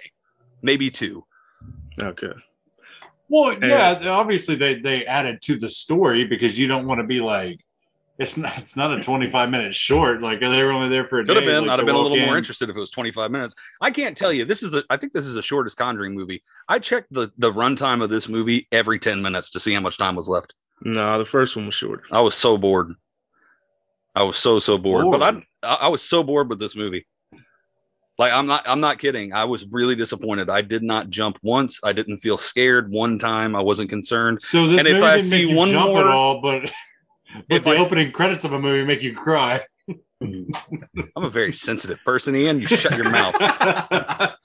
maybe 0.63 0.89
two. 0.89 1.24
Okay. 2.01 2.34
Well, 3.28 3.56
yeah, 3.63 4.00
obviously 4.08 4.56
they 4.56 4.80
they 4.80 5.06
added 5.06 5.44
to 5.44 5.58
the 5.60 5.70
story 5.70 6.25
because 6.25 6.58
you 6.58 6.66
don't 6.68 6.88
want 6.88 7.00
to 7.00 7.06
be 7.06 7.22
like 7.22 7.60
it's 8.20 8.38
not 8.38 8.58
it's 8.58 8.76
not 8.76 8.92
a 8.94 9.00
25 9.02 9.50
minute 9.50 9.74
short. 9.74 10.22
Like 10.22 10.40
they 10.42 10.62
were 10.64 10.72
only 10.72 10.90
there 10.90 11.06
for 11.06 11.20
a 11.22 11.26
Could 11.26 11.38
have 11.38 11.46
day. 11.46 11.52
been. 11.52 11.64
like, 11.66 11.72
I'd 11.74 11.80
have 11.80 11.86
been 11.86 11.96
a 11.96 11.98
walk 11.98 12.12
little 12.12 12.26
more 12.26 12.38
interested 12.38 12.70
if 12.70 12.76
it 12.76 12.80
was 12.80 12.92
25 12.92 13.32
minutes. 13.32 13.56
I 13.82 13.90
can't 13.92 14.16
tell 14.16 14.32
you. 14.34 14.46
This 14.46 14.62
is 14.62 14.72
the. 14.72 14.84
I 14.90 14.98
think 14.98 15.14
this 15.14 15.26
is 15.26 15.34
the 15.34 15.42
shortest 15.42 15.78
Conjuring 15.78 16.14
movie. 16.14 16.44
I 16.68 16.78
checked 16.80 17.12
the 17.12 17.32
the 17.38 17.52
runtime 17.52 18.04
of 18.04 18.10
this 18.10 18.30
movie 18.30 18.68
every 18.72 19.00
10 19.00 19.22
minutes 19.22 19.50
to 19.52 19.60
see 19.60 19.74
how 19.74 19.80
much 19.80 19.98
time 19.98 20.16
was 20.16 20.28
left. 20.30 20.54
No, 20.82 21.18
the 21.18 21.26
first 21.26 21.56
one 21.56 21.66
was 21.66 21.76
short. 21.76 22.04
I 22.12 22.22
was 22.22 22.36
so 22.36 22.58
bored. 22.58 22.94
I 24.16 24.24
was 24.24 24.38
so 24.38 24.60
so 24.60 24.78
bored. 24.78 25.08
But 25.12 25.24
I 25.64 25.68
I 25.86 25.88
was 25.88 26.02
so 26.02 26.22
bored 26.24 26.50
with 26.50 26.60
this 26.60 26.76
movie. 26.76 27.06
Like 28.18 28.34
I'm 28.34 28.48
not 28.48 28.68
I'm 28.68 28.82
not 28.82 29.00
kidding. 29.00 29.32
I 29.32 29.46
was 29.46 29.66
really 29.72 29.96
disappointed. 29.96 30.50
I 30.50 30.62
did 30.62 30.84
not 30.84 31.10
jump 31.10 31.40
once. 31.42 31.80
I 31.84 31.94
didn't 31.94 32.18
feel 32.18 32.38
scared 32.38 32.92
one 32.92 33.18
time. 33.18 33.56
I 33.56 33.62
wasn't 33.62 33.90
concerned. 33.90 34.42
So 34.42 34.68
this 34.68 34.80
And 34.80 34.88
if 34.90 34.96
movie 34.96 35.06
I 35.06 35.16
didn't 35.18 35.30
see 35.30 35.54
one 35.56 35.70
jump 35.70 35.88
more- 35.92 36.02
at 36.02 36.08
all, 36.14 36.42
but 36.42 36.64
but 36.64 36.72
If 37.50 37.64
the 37.64 37.72
I- 37.72 37.78
opening 37.78 38.12
credits 38.12 38.44
of 38.44 38.54
a 38.54 38.60
movie 38.60 38.86
make 38.86 39.02
you 39.02 39.16
cry. 39.16 39.62
I'm 40.22 41.24
a 41.24 41.30
very 41.30 41.54
sensitive 41.54 41.98
person, 42.04 42.36
Ian. 42.36 42.60
You 42.60 42.68
shut 42.68 42.96
your 42.96 43.10
mouth. 43.10 43.36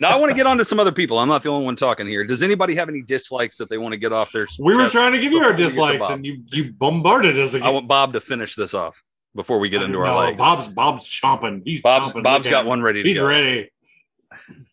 Now 0.00 0.08
I 0.08 0.16
want 0.16 0.30
to 0.30 0.34
get 0.34 0.46
on 0.46 0.56
to 0.56 0.64
some 0.64 0.80
other 0.80 0.92
people. 0.92 1.18
I'm 1.18 1.28
not 1.28 1.42
the 1.42 1.50
only 1.50 1.66
one 1.66 1.76
talking 1.76 2.06
here. 2.06 2.24
Does 2.24 2.42
anybody 2.42 2.74
have 2.76 2.88
any 2.88 3.02
dislikes 3.02 3.58
that 3.58 3.68
they 3.68 3.76
want 3.76 3.92
to 3.92 3.98
get 3.98 4.14
off 4.14 4.32
their 4.32 4.46
we 4.58 4.74
were 4.74 4.88
trying 4.88 5.12
to 5.12 5.20
give 5.20 5.30
you 5.30 5.40
our 5.40 5.52
before 5.52 5.56
we 5.56 5.58
get 5.58 5.68
to 5.68 5.98
dislikes, 5.98 6.10
and 6.10 6.24
you 6.24 6.42
you 6.46 6.72
bombarded 6.72 7.38
us 7.38 7.52
again. 7.52 7.66
I 7.66 7.70
want 7.70 7.86
Bob 7.86 8.14
to 8.14 8.20
finish 8.20 8.56
this 8.56 8.72
off 8.72 9.02
before 9.34 9.58
we 9.58 9.68
get 9.68 9.82
into 9.82 9.98
our 9.98 10.06
no, 10.06 10.18
legs. 10.18 10.38
Bob's 10.38 10.68
Bob's 10.68 11.06
chomping. 11.06 11.60
He's 11.66 11.82
Bob's 11.82 12.14
chomping. 12.14 12.22
Bob's 12.22 12.44
Look 12.46 12.50
got 12.50 12.64
one 12.64 12.80
ready 12.80 13.02
to 13.02 13.08
He's 13.10 13.18
go. 13.18 13.26
ready. 13.26 13.70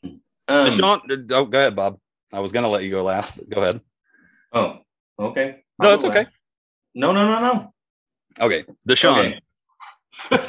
Um, 0.04 0.16
Dashawn, 0.48 1.32
oh, 1.34 1.46
go 1.46 1.60
ahead, 1.60 1.76
Bob. 1.76 2.00
I 2.32 2.40
was 2.40 2.54
gonna 2.54 2.70
let 2.70 2.84
you 2.84 2.92
go 2.92 3.04
last, 3.04 3.36
but 3.36 3.50
go 3.50 3.62
ahead. 3.62 3.82
oh, 4.54 4.80
okay. 5.20 5.64
No, 5.78 5.94
it's 5.94 6.06
okay. 6.06 6.26
Last. 6.98 7.14
No, 7.14 7.14
no, 7.14 7.40
no, 7.40 7.54
no. 7.54 7.74
Okay, 8.46 8.66
Dashawn. 8.88 9.20
Okay. 9.30 9.40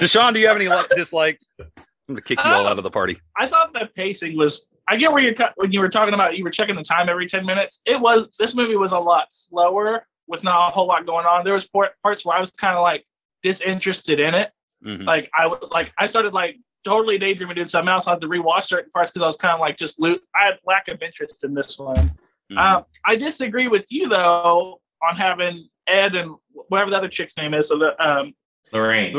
Dashawn, 0.00 0.32
do 0.32 0.40
you 0.40 0.46
have 0.46 0.56
any 0.56 0.68
li- 0.68 0.82
dislikes? 0.94 1.52
I'm 1.58 2.14
gonna 2.14 2.20
kick 2.22 2.38
you 2.44 2.50
all 2.50 2.66
out 2.66 2.78
of 2.78 2.84
the 2.84 2.90
party. 2.90 3.18
I 3.36 3.46
thought 3.46 3.72
the 3.72 3.88
pacing 3.94 4.36
was. 4.36 4.68
I 4.88 4.96
get 4.96 5.10
where 5.12 5.20
you're 5.22 5.34
when 5.56 5.72
you 5.72 5.80
were 5.80 5.88
talking 5.88 6.14
about 6.14 6.36
you 6.38 6.44
were 6.44 6.50
checking 6.50 6.76
the 6.76 6.82
time 6.82 7.08
every 7.08 7.26
ten 7.26 7.44
minutes. 7.44 7.82
It 7.86 8.00
was 8.00 8.28
this 8.38 8.54
movie 8.54 8.76
was 8.76 8.92
a 8.92 8.98
lot 8.98 9.26
slower 9.30 10.06
with 10.28 10.44
not 10.44 10.68
a 10.68 10.72
whole 10.72 10.86
lot 10.86 11.04
going 11.06 11.26
on. 11.26 11.44
There 11.44 11.54
was 11.54 11.66
parts 12.02 12.24
where 12.24 12.36
I 12.36 12.40
was 12.40 12.50
kind 12.52 12.76
of 12.76 12.82
like 12.82 13.04
disinterested 13.42 14.20
in 14.20 14.34
it. 14.34 14.50
Mhm. 14.84 15.04
Like 15.04 15.28
I 15.36 15.46
would 15.48 15.64
like 15.70 15.92
I 15.98 16.06
started 16.06 16.32
like 16.34 16.56
totally 16.84 17.18
daydreaming 17.18 17.56
doing 17.56 17.66
something 17.66 17.88
else. 17.88 18.06
I 18.06 18.12
had 18.12 18.20
to 18.20 18.28
rewatch 18.28 18.62
certain 18.62 18.90
parts 18.90 19.10
because 19.10 19.24
I 19.24 19.26
was 19.26 19.36
kind 19.36 19.54
of 19.54 19.60
like 19.60 19.76
just 19.76 20.00
lo- 20.00 20.18
I 20.34 20.46
had 20.46 20.58
lack 20.64 20.86
of 20.88 21.02
interest 21.02 21.42
in 21.42 21.52
this 21.54 21.76
one. 21.78 22.12
Mhm. 22.52 22.58
Uh, 22.58 22.82
I 23.04 23.16
disagree 23.16 23.68
with 23.68 23.84
you 23.90 24.08
though 24.08 24.80
on 25.02 25.16
having 25.16 25.68
Ed 25.86 26.14
and 26.14 26.34
whatever 26.68 26.90
the 26.90 26.96
other 26.96 27.08
chick's 27.08 27.36
name 27.36 27.54
is. 27.54 27.68
So 27.68 27.78
the 27.78 27.90
um 28.04 28.34
Lorraine. 28.72 29.12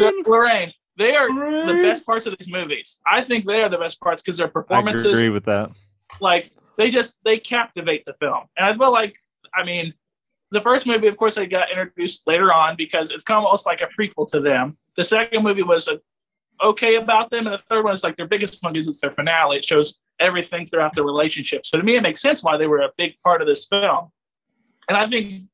the- 0.00 0.24
Lorraine. 0.26 0.72
They 0.96 1.16
are 1.16 1.28
the 1.28 1.72
best 1.82 2.04
parts 2.04 2.26
of 2.26 2.36
these 2.38 2.50
movies. 2.50 3.00
I 3.10 3.22
think 3.22 3.46
they 3.46 3.62
are 3.62 3.68
the 3.68 3.78
best 3.78 4.00
parts 4.00 4.22
because 4.22 4.36
their 4.38 4.48
performances. 4.48 5.06
I 5.06 5.10
performances, 5.10 5.20
agree 5.20 5.30
with 5.30 5.44
that. 5.46 5.70
like 6.20 6.52
they 6.76 6.90
just 6.90 7.16
they 7.24 7.38
captivate 7.38 8.04
the 8.04 8.14
film. 8.14 8.44
And 8.56 8.66
I 8.66 8.76
feel 8.76 8.92
like, 8.92 9.16
I 9.54 9.64
mean, 9.64 9.94
the 10.50 10.60
first 10.60 10.86
movie, 10.86 11.06
of 11.06 11.16
course, 11.16 11.36
they 11.36 11.46
got 11.46 11.70
introduced 11.70 12.26
later 12.26 12.52
on 12.52 12.74
because 12.76 13.10
it's 13.10 13.24
kind 13.24 13.38
of 13.38 13.44
almost 13.44 13.64
like 13.66 13.80
a 13.80 13.86
prequel 13.86 14.28
to 14.32 14.40
them. 14.40 14.76
The 14.96 15.04
second 15.04 15.42
movie 15.44 15.62
was 15.62 15.86
a, 15.88 16.00
okay 16.62 16.96
about 16.96 17.30
them, 17.30 17.46
and 17.46 17.54
the 17.54 17.58
third 17.58 17.84
one 17.84 17.94
is 17.94 18.02
like 18.02 18.16
their 18.16 18.26
biggest 18.26 18.62
one 18.62 18.72
because 18.72 18.88
it's 18.88 19.00
their 19.00 19.12
finale. 19.12 19.56
It 19.58 19.64
shows 19.64 20.00
everything 20.20 20.66
throughout 20.66 20.94
their 20.94 21.04
relationship. 21.04 21.66
So 21.66 21.78
to 21.78 21.84
me, 21.84 21.96
it 21.96 22.02
makes 22.02 22.20
sense 22.20 22.42
why 22.42 22.56
they 22.56 22.66
were 22.66 22.80
a 22.80 22.90
big 22.96 23.18
part 23.20 23.40
of 23.40 23.48
this 23.48 23.66
film. 23.66 24.10
And 24.88 24.96
I 24.96 25.06
think 25.06 25.46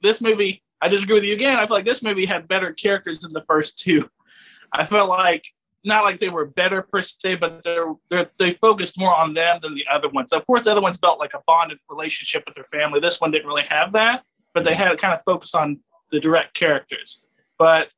this 0.00 0.20
movie, 0.20 0.62
I 0.80 0.88
disagree 0.88 1.14
with 1.14 1.24
you 1.24 1.34
again. 1.34 1.56
I 1.56 1.66
feel 1.66 1.76
like 1.76 1.84
this 1.84 2.02
movie 2.02 2.26
had 2.26 2.48
better 2.48 2.72
characters 2.72 3.20
than 3.20 3.32
the 3.32 3.42
first 3.42 3.78
two. 3.78 4.08
I 4.72 4.84
felt 4.84 5.08
like 5.08 5.44
not 5.84 6.04
like 6.04 6.18
they 6.18 6.28
were 6.28 6.46
better 6.46 6.82
per 6.82 7.02
se, 7.02 7.36
but 7.36 7.62
they're, 7.64 7.92
they're 8.08 8.30
they 8.38 8.52
focused 8.52 8.98
more 8.98 9.14
on 9.14 9.34
them 9.34 9.58
than 9.60 9.74
the 9.74 9.84
other 9.90 10.08
ones. 10.08 10.32
Of 10.32 10.46
course, 10.46 10.64
the 10.64 10.70
other 10.70 10.80
ones 10.80 10.96
felt 10.96 11.18
like 11.18 11.34
a 11.34 11.40
bonded 11.46 11.78
relationship 11.90 12.44
with 12.46 12.54
their 12.54 12.64
family. 12.64 13.00
This 13.00 13.20
one 13.20 13.30
didn't 13.30 13.48
really 13.48 13.64
have 13.64 13.92
that, 13.92 14.22
but 14.54 14.64
they 14.64 14.74
had 14.74 14.96
kind 14.98 15.12
of 15.12 15.22
focus 15.22 15.54
on 15.54 15.80
the 16.10 16.20
direct 16.20 16.54
characters. 16.54 17.22
But 17.58 17.92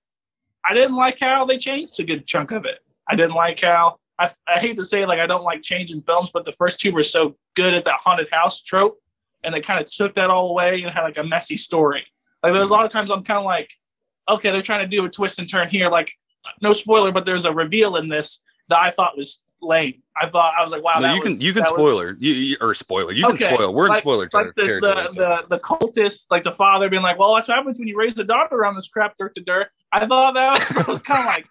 I 0.65 0.73
didn't 0.73 0.97
like 0.97 1.21
how 1.21 1.45
they 1.45 1.59
changed 1.59 2.01
a 2.01 2.05
good 2.05 2.27
chunk 2.27 2.53
of 2.53 2.65
it. 2.65 2.79
I 3.09 3.17
didn't 3.17 3.35
like 3.35 3.61
how 3.61 3.99
I, 4.19 4.31
I 4.47 4.61
hate 4.61 4.77
to 4.77 4.85
say 4.85 5.07
like 5.07 5.19
I 5.19 5.27
don't 5.27 5.43
like 5.45 5.63
changing 5.63 6.03
films, 6.03 6.31
but 6.33 6.45
the 6.45 6.53
first 6.53 6.81
two 6.81 6.93
were 6.93 7.03
so 7.03 7.37
good 7.55 7.75
at 7.75 7.85
that 7.85 8.01
haunted 8.01 8.29
house 8.31 8.63
trope, 8.63 8.99
and 9.43 9.53
they 9.55 9.61
kind 9.61 9.81
of 9.81 9.87
took 9.87 10.15
that 10.15 10.31
all 10.31 10.51
away 10.51 10.83
and 10.83 10.93
had 10.93 11.03
like 11.03 11.19
a 11.19 11.25
messy 11.25 11.57
story. 11.57 12.07
Like 12.43 12.53
there's 12.53 12.71
a 12.71 12.73
lot 12.73 12.85
of 12.85 12.91
times 12.93 13.11
I'm 13.11 13.25
kind 13.25 13.39
of 13.39 13.45
like, 13.45 13.71
okay, 14.29 14.51
they're 14.53 14.63
trying 14.63 14.89
to 14.89 14.97
do 14.97 15.05
a 15.05 15.09
twist 15.09 15.39
and 15.39 15.49
turn 15.49 15.69
here. 15.69 15.89
Like 15.91 16.13
no 16.61 16.73
spoiler, 16.73 17.11
but 17.11 17.25
there's 17.25 17.45
a 17.45 17.53
reveal 17.53 17.97
in 17.97 18.09
this 18.09 18.39
that 18.69 18.79
I 18.79 18.91
thought 18.91 19.17
was 19.17 19.41
lame. 19.61 20.03
I 20.21 20.29
thought 20.29 20.55
I 20.57 20.63
was 20.63 20.71
like, 20.71 20.85
wow, 20.85 21.01
No, 21.01 21.15
you 21.15 21.21
can 21.23 21.33
was- 21.33 21.43
you 21.43 21.53
can 21.53 21.63
that 21.65 21.73
was- 21.73 21.79
spoiler 21.79 22.17
you, 22.21 22.33
you 22.33 22.57
or 22.61 22.73
spoiler 22.75 23.13
you 23.13 23.27
can 23.27 23.37
spoil. 23.39 23.75
We're 23.75 23.87
in 23.87 23.93
like- 23.93 23.99
spoiler 24.03 24.29
ter- 24.29 24.45
like 24.45 24.55
the, 24.55 24.65
territory. 24.65 24.95
the, 24.95 25.09
so- 25.09 25.15
the 25.49 25.57
the 25.57 25.59
cultist, 25.59 26.27
like 26.31 26.45
the 26.45 26.53
father 26.53 26.89
being 26.89 27.03
like, 27.03 27.19
"Well, 27.19 27.35
that's 27.35 27.49
what 27.49 27.57
happens 27.57 27.79
when 27.81 27.89
you 27.89 27.97
raise 27.99 28.17
a 28.19 28.25
daughter 28.25 28.55
around 28.55 28.75
this 28.77 28.89
crap 28.89 29.17
dirt 29.19 29.35
to 29.35 29.41
dirt." 29.41 29.69
I 29.91 30.07
thought 30.07 30.35
that 30.35 30.77
was, 30.77 30.87
was 30.87 31.03
kind 31.03 31.21
of 31.21 31.27
like, 31.27 31.47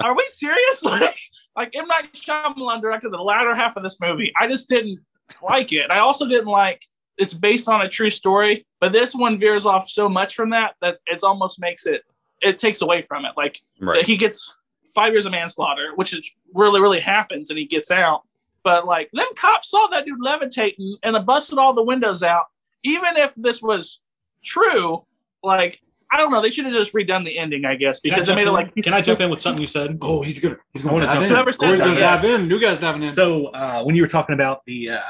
"Are 0.00 0.16
we 0.16 0.24
serious?" 0.30 0.82
Like, 0.84 1.18
like 1.56 1.70
M 1.74 1.86
Night 1.86 2.12
Shyamalan 2.14 2.80
directed 2.80 3.10
the 3.10 3.22
latter 3.22 3.54
half 3.54 3.76
of 3.76 3.82
this 3.82 4.00
movie. 4.00 4.32
I 4.38 4.46
just 4.46 4.68
didn't 4.68 5.00
like 5.42 5.72
it. 5.72 5.90
I 5.90 5.98
also 5.98 6.26
didn't 6.26 6.46
like 6.46 6.84
it's 7.18 7.34
based 7.34 7.68
on 7.68 7.82
a 7.82 7.88
true 7.88 8.10
story, 8.10 8.64
but 8.80 8.92
this 8.92 9.14
one 9.14 9.38
veers 9.38 9.66
off 9.66 9.88
so 9.88 10.08
much 10.08 10.34
from 10.34 10.50
that 10.50 10.74
that 10.80 10.98
it 11.06 11.22
almost 11.22 11.60
makes 11.60 11.84
it 11.84 12.02
it 12.40 12.58
takes 12.58 12.80
away 12.80 13.02
from 13.02 13.24
it. 13.24 13.32
Like 13.36 13.60
right. 13.80 14.04
he 14.04 14.16
gets 14.16 14.58
five 14.94 15.12
years 15.12 15.26
of 15.26 15.32
manslaughter, 15.32 15.92
which 15.96 16.12
is 16.12 16.34
really, 16.54 16.80
really 16.80 17.00
happens, 17.00 17.50
and 17.50 17.58
he 17.58 17.66
gets 17.66 17.90
out. 17.90 18.22
But 18.62 18.86
like 18.86 19.10
them 19.12 19.26
cops 19.36 19.70
saw 19.70 19.88
that 19.88 20.06
dude 20.06 20.20
levitating 20.20 20.96
and 21.02 21.26
busted 21.26 21.58
all 21.58 21.74
the 21.74 21.84
windows 21.84 22.22
out. 22.22 22.46
Even 22.84 23.16
if 23.16 23.34
this 23.34 23.60
was 23.60 24.00
true, 24.44 25.04
like 25.42 25.80
I 26.10 26.16
don't 26.16 26.30
know, 26.30 26.40
they 26.40 26.50
should 26.50 26.64
have 26.64 26.74
just 26.74 26.92
redone 26.94 27.24
the 27.24 27.38
ending, 27.38 27.64
I 27.64 27.74
guess, 27.74 28.00
because 28.00 28.26
they 28.26 28.32
I 28.32 28.36
made 28.36 28.46
it 28.48 28.52
like? 28.52 28.74
Can 28.76 28.94
I 28.94 29.00
jump 29.00 29.20
in 29.20 29.28
with 29.30 29.42
something 29.42 29.60
you 29.60 29.66
said? 29.68 29.98
Oh, 30.00 30.22
he's 30.22 30.40
gonna 30.40 30.56
he's 30.72 30.82
gonna 30.82 31.00
dive 31.04 31.12
jump 31.12 31.16
in. 31.18 31.22
in. 31.24 31.30
Whoever 31.30 31.52
said 31.52 31.78
gonna 31.78 32.00
dive 32.00 32.24
in. 32.24 32.48
New 32.48 32.58
guy's 32.60 32.80
diving 32.80 33.02
in. 33.02 33.08
So 33.08 33.46
uh, 33.48 33.82
when 33.82 33.94
you 33.94 34.02
were 34.02 34.08
talking 34.08 34.34
about 34.34 34.64
the 34.64 34.90
uh, 34.90 35.00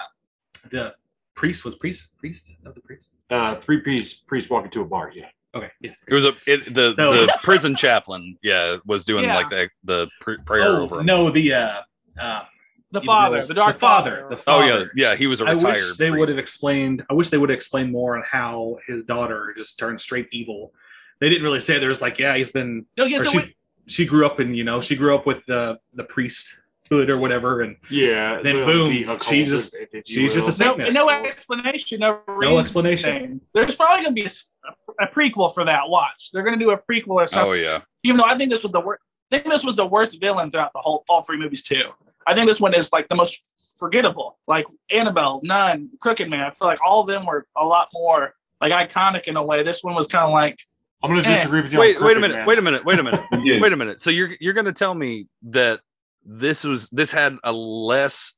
the 0.70 0.94
priest 1.34 1.64
was 1.64 1.74
priest 1.76 2.16
priest 2.18 2.56
of 2.66 2.74
the 2.74 2.80
priest. 2.80 3.14
uh, 3.30 3.54
three 3.56 3.80
piece 3.80 4.14
priest 4.14 4.50
walking 4.50 4.70
to 4.72 4.80
a 4.82 4.84
bar. 4.84 5.12
Yeah. 5.14 5.26
Okay. 5.54 5.70
Yes. 5.80 5.98
It 6.06 6.12
was 6.14 6.24
a 6.24 6.32
it, 6.46 6.74
the 6.74 6.92
So- 6.94 7.12
the 7.12 7.32
prison 7.42 7.74
chaplain, 7.76 8.36
yeah, 8.42 8.76
was 8.84 9.04
doing 9.04 9.24
Yeah. 9.24 9.36
like 9.36 9.50
the 9.50 9.68
the 9.84 10.08
pr- 10.20 10.42
prayer 10.44 10.62
Oh 10.64 10.82
over 10.82 11.00
him. 11.00 11.06
no, 11.06 11.30
the 11.30 11.54
uh, 11.54 11.80
um, 12.20 12.42
the 12.90 13.00
it 13.00 13.04
father, 13.04 13.36
was 13.36 13.48
the 13.48 13.54
dark 13.54 13.76
father, 13.76 14.26
the 14.30 14.42
Oh 14.46 14.62
yeah, 14.64 14.84
yeah, 14.94 15.14
he 15.14 15.26
was 15.26 15.40
a 15.40 15.44
I 15.44 15.52
retired. 15.52 15.74
wish 15.74 15.96
they 15.96 16.08
priest. 16.08 16.18
would 16.20 16.28
have 16.30 16.38
explained. 16.38 17.04
I 17.10 17.14
wish 17.14 17.28
they 17.30 17.38
would 17.38 17.50
have 17.50 17.56
explained 17.56 17.92
more 17.92 18.16
on 18.16 18.24
how 18.30 18.78
his 18.86 19.04
daughter 19.04 19.54
just 19.56 19.78
turned 19.78 20.00
straight 20.00 20.26
evil. 20.32 20.72
They 21.20 21.28
didn't 21.28 21.44
really 21.44 21.60
say. 21.60 21.78
There's 21.78 22.00
like, 22.02 22.18
yeah, 22.18 22.36
he's 22.36 22.50
been. 22.50 22.86
No, 22.96 23.04
yeah, 23.04 23.18
so 23.18 23.24
she, 23.24 23.36
wait- 23.38 23.54
she 23.86 24.06
grew 24.06 24.26
up 24.26 24.38
in, 24.40 24.54
you 24.54 24.64
know, 24.64 24.80
she 24.80 24.96
grew 24.96 25.14
up 25.14 25.26
with 25.26 25.44
the 25.46 25.78
the 25.94 26.04
priesthood 26.04 27.10
or 27.10 27.18
whatever, 27.18 27.60
and 27.62 27.76
Yeah. 27.90 28.40
Then 28.42 28.60
the- 28.60 28.64
boom, 28.66 28.88
the 28.90 29.02
occult, 29.04 29.24
she 29.24 29.44
just- 29.44 29.74
if- 29.74 29.88
if 29.92 30.08
you 30.10 30.28
she's 30.28 30.34
just 30.34 30.60
will. 30.60 30.74
a 30.74 30.90
no, 30.92 31.06
no 31.06 31.10
explanation, 31.24 32.00
no, 32.00 32.20
no 32.40 32.58
explanation. 32.58 33.40
There's 33.54 33.74
probably 33.74 34.04
gonna 34.04 34.14
be 34.14 34.26
a, 34.26 35.04
a 35.04 35.06
prequel 35.08 35.52
for 35.52 35.64
that. 35.64 35.88
Watch, 35.88 36.30
they're 36.32 36.42
gonna 36.42 36.56
do 36.56 36.70
a 36.70 36.78
prequel 36.78 37.08
or 37.14 37.26
something. 37.26 37.50
Oh 37.50 37.52
yeah, 37.54 37.80
Even 38.04 38.18
though 38.18 38.24
I 38.24 38.36
think 38.36 38.50
this 38.50 38.62
was 38.62 38.72
the 38.72 38.80
worst. 38.80 39.02
I 39.32 39.38
think 39.38 39.50
this 39.52 39.64
was 39.64 39.76
the 39.76 39.84
worst 39.86 40.18
villain 40.20 40.50
throughout 40.50 40.72
the 40.72 40.80
whole 40.80 41.04
all 41.08 41.22
three 41.22 41.36
movies 41.36 41.62
too. 41.62 41.90
I 42.26 42.34
think 42.34 42.46
this 42.46 42.60
one 42.60 42.74
is 42.74 42.92
like 42.92 43.08
the 43.08 43.14
most 43.14 43.52
forgettable. 43.78 44.38
Like 44.46 44.66
Annabelle, 44.90 45.40
Nun, 45.42 45.90
Crooked 46.00 46.28
Man. 46.30 46.40
I 46.40 46.50
feel 46.50 46.66
like 46.68 46.78
all 46.86 47.00
of 47.02 47.06
them 47.08 47.26
were 47.26 47.46
a 47.56 47.64
lot 47.64 47.88
more 47.92 48.34
like 48.60 48.72
iconic 48.72 49.24
in 49.24 49.36
a 49.36 49.42
way. 49.42 49.62
This 49.62 49.82
one 49.84 49.94
was 49.94 50.06
kind 50.06 50.24
of 50.24 50.30
like 50.32 50.58
I'm 51.02 51.12
going 51.12 51.22
to 51.22 51.28
Eh. 51.30 51.34
disagree 51.34 51.60
with 51.62 51.72
you. 51.72 51.78
on 51.78 51.80
Wait, 51.82 52.00
wait 52.00 52.16
a 52.16 52.20
minute. 52.20 52.36
Man. 52.38 52.46
Wait 52.46 52.58
a 52.58 52.62
minute. 52.62 52.84
Wait 52.84 52.98
a 52.98 53.02
minute. 53.02 53.20
Yeah. 53.42 53.60
wait 53.60 53.72
a 53.72 53.76
minute. 53.76 54.00
So 54.00 54.10
you're 54.10 54.30
you're 54.40 54.52
going 54.54 54.66
to 54.66 54.72
tell 54.72 54.94
me 54.94 55.26
that 55.44 55.80
this 56.24 56.64
was 56.64 56.88
this 56.90 57.12
had 57.12 57.36
a 57.44 57.52
less 57.52 58.32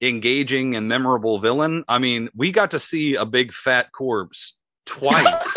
engaging 0.00 0.76
and 0.76 0.88
memorable 0.88 1.38
villain? 1.38 1.84
I 1.88 1.98
mean, 1.98 2.28
we 2.34 2.52
got 2.52 2.70
to 2.72 2.78
see 2.80 3.14
a 3.16 3.24
big 3.26 3.52
fat 3.52 3.92
corpse 3.92 4.56
twice. 4.86 5.54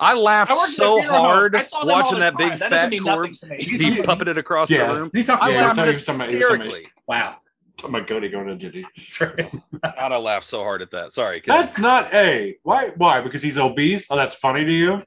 I 0.00 0.14
laughed 0.14 0.50
I 0.50 0.54
worked 0.54 0.64
at 0.64 0.70
a 0.70 0.72
so 0.72 1.02
hard 1.02 1.54
I 1.54 1.62
saw 1.62 1.80
them 1.80 1.90
all 1.90 1.96
watching 2.02 2.18
that 2.18 2.36
time. 2.36 2.50
big 2.50 2.58
That 2.58 2.70
fat 2.70 2.92
corpse 3.02 3.40
to 3.40 3.48
me. 3.48 3.56
be 3.58 3.96
puppeted 4.02 4.36
across 4.36 4.68
Yeah. 4.70 4.86
the 4.92 5.00
room. 5.00 5.10
He 5.14 5.22
talked 5.22 5.42
I 5.44 5.50
Yeah, 5.50 5.66
laughed 5.72 5.78
he 5.80 5.86
was 5.86 6.04
talking 6.04 6.20
about- 6.22 6.28
he 6.30 6.34
was 6.36 6.42
talking 6.44 6.56
about- 6.56 6.66
hysterically. 6.66 6.92
Wow. 7.06 7.36
Talking 7.76 7.94
about 7.96 8.08
Cody 8.08 8.28
going 8.28 8.58
to 8.58 8.70
Jitty. 8.70 8.84
That's 8.96 9.20
right. 9.20 9.52
God, 9.82 10.12
I 10.12 10.16
laughed 10.16 10.46
so 10.46 10.62
hard 10.62 10.82
at 10.82 10.90
that. 10.90 11.12
Sorry, 11.12 11.40
kid. 11.40 11.50
That's 11.52 11.78
not 11.78 12.12
a 12.12 12.56
Why? 12.64 12.90
Why? 12.96 13.20
Because 13.20 13.42
he's 13.42 13.58
obese. 13.58 14.06
Oh, 14.10 14.16
that's 14.16 14.34
funny 14.34 14.64
to 14.64 14.72
you. 14.72 15.00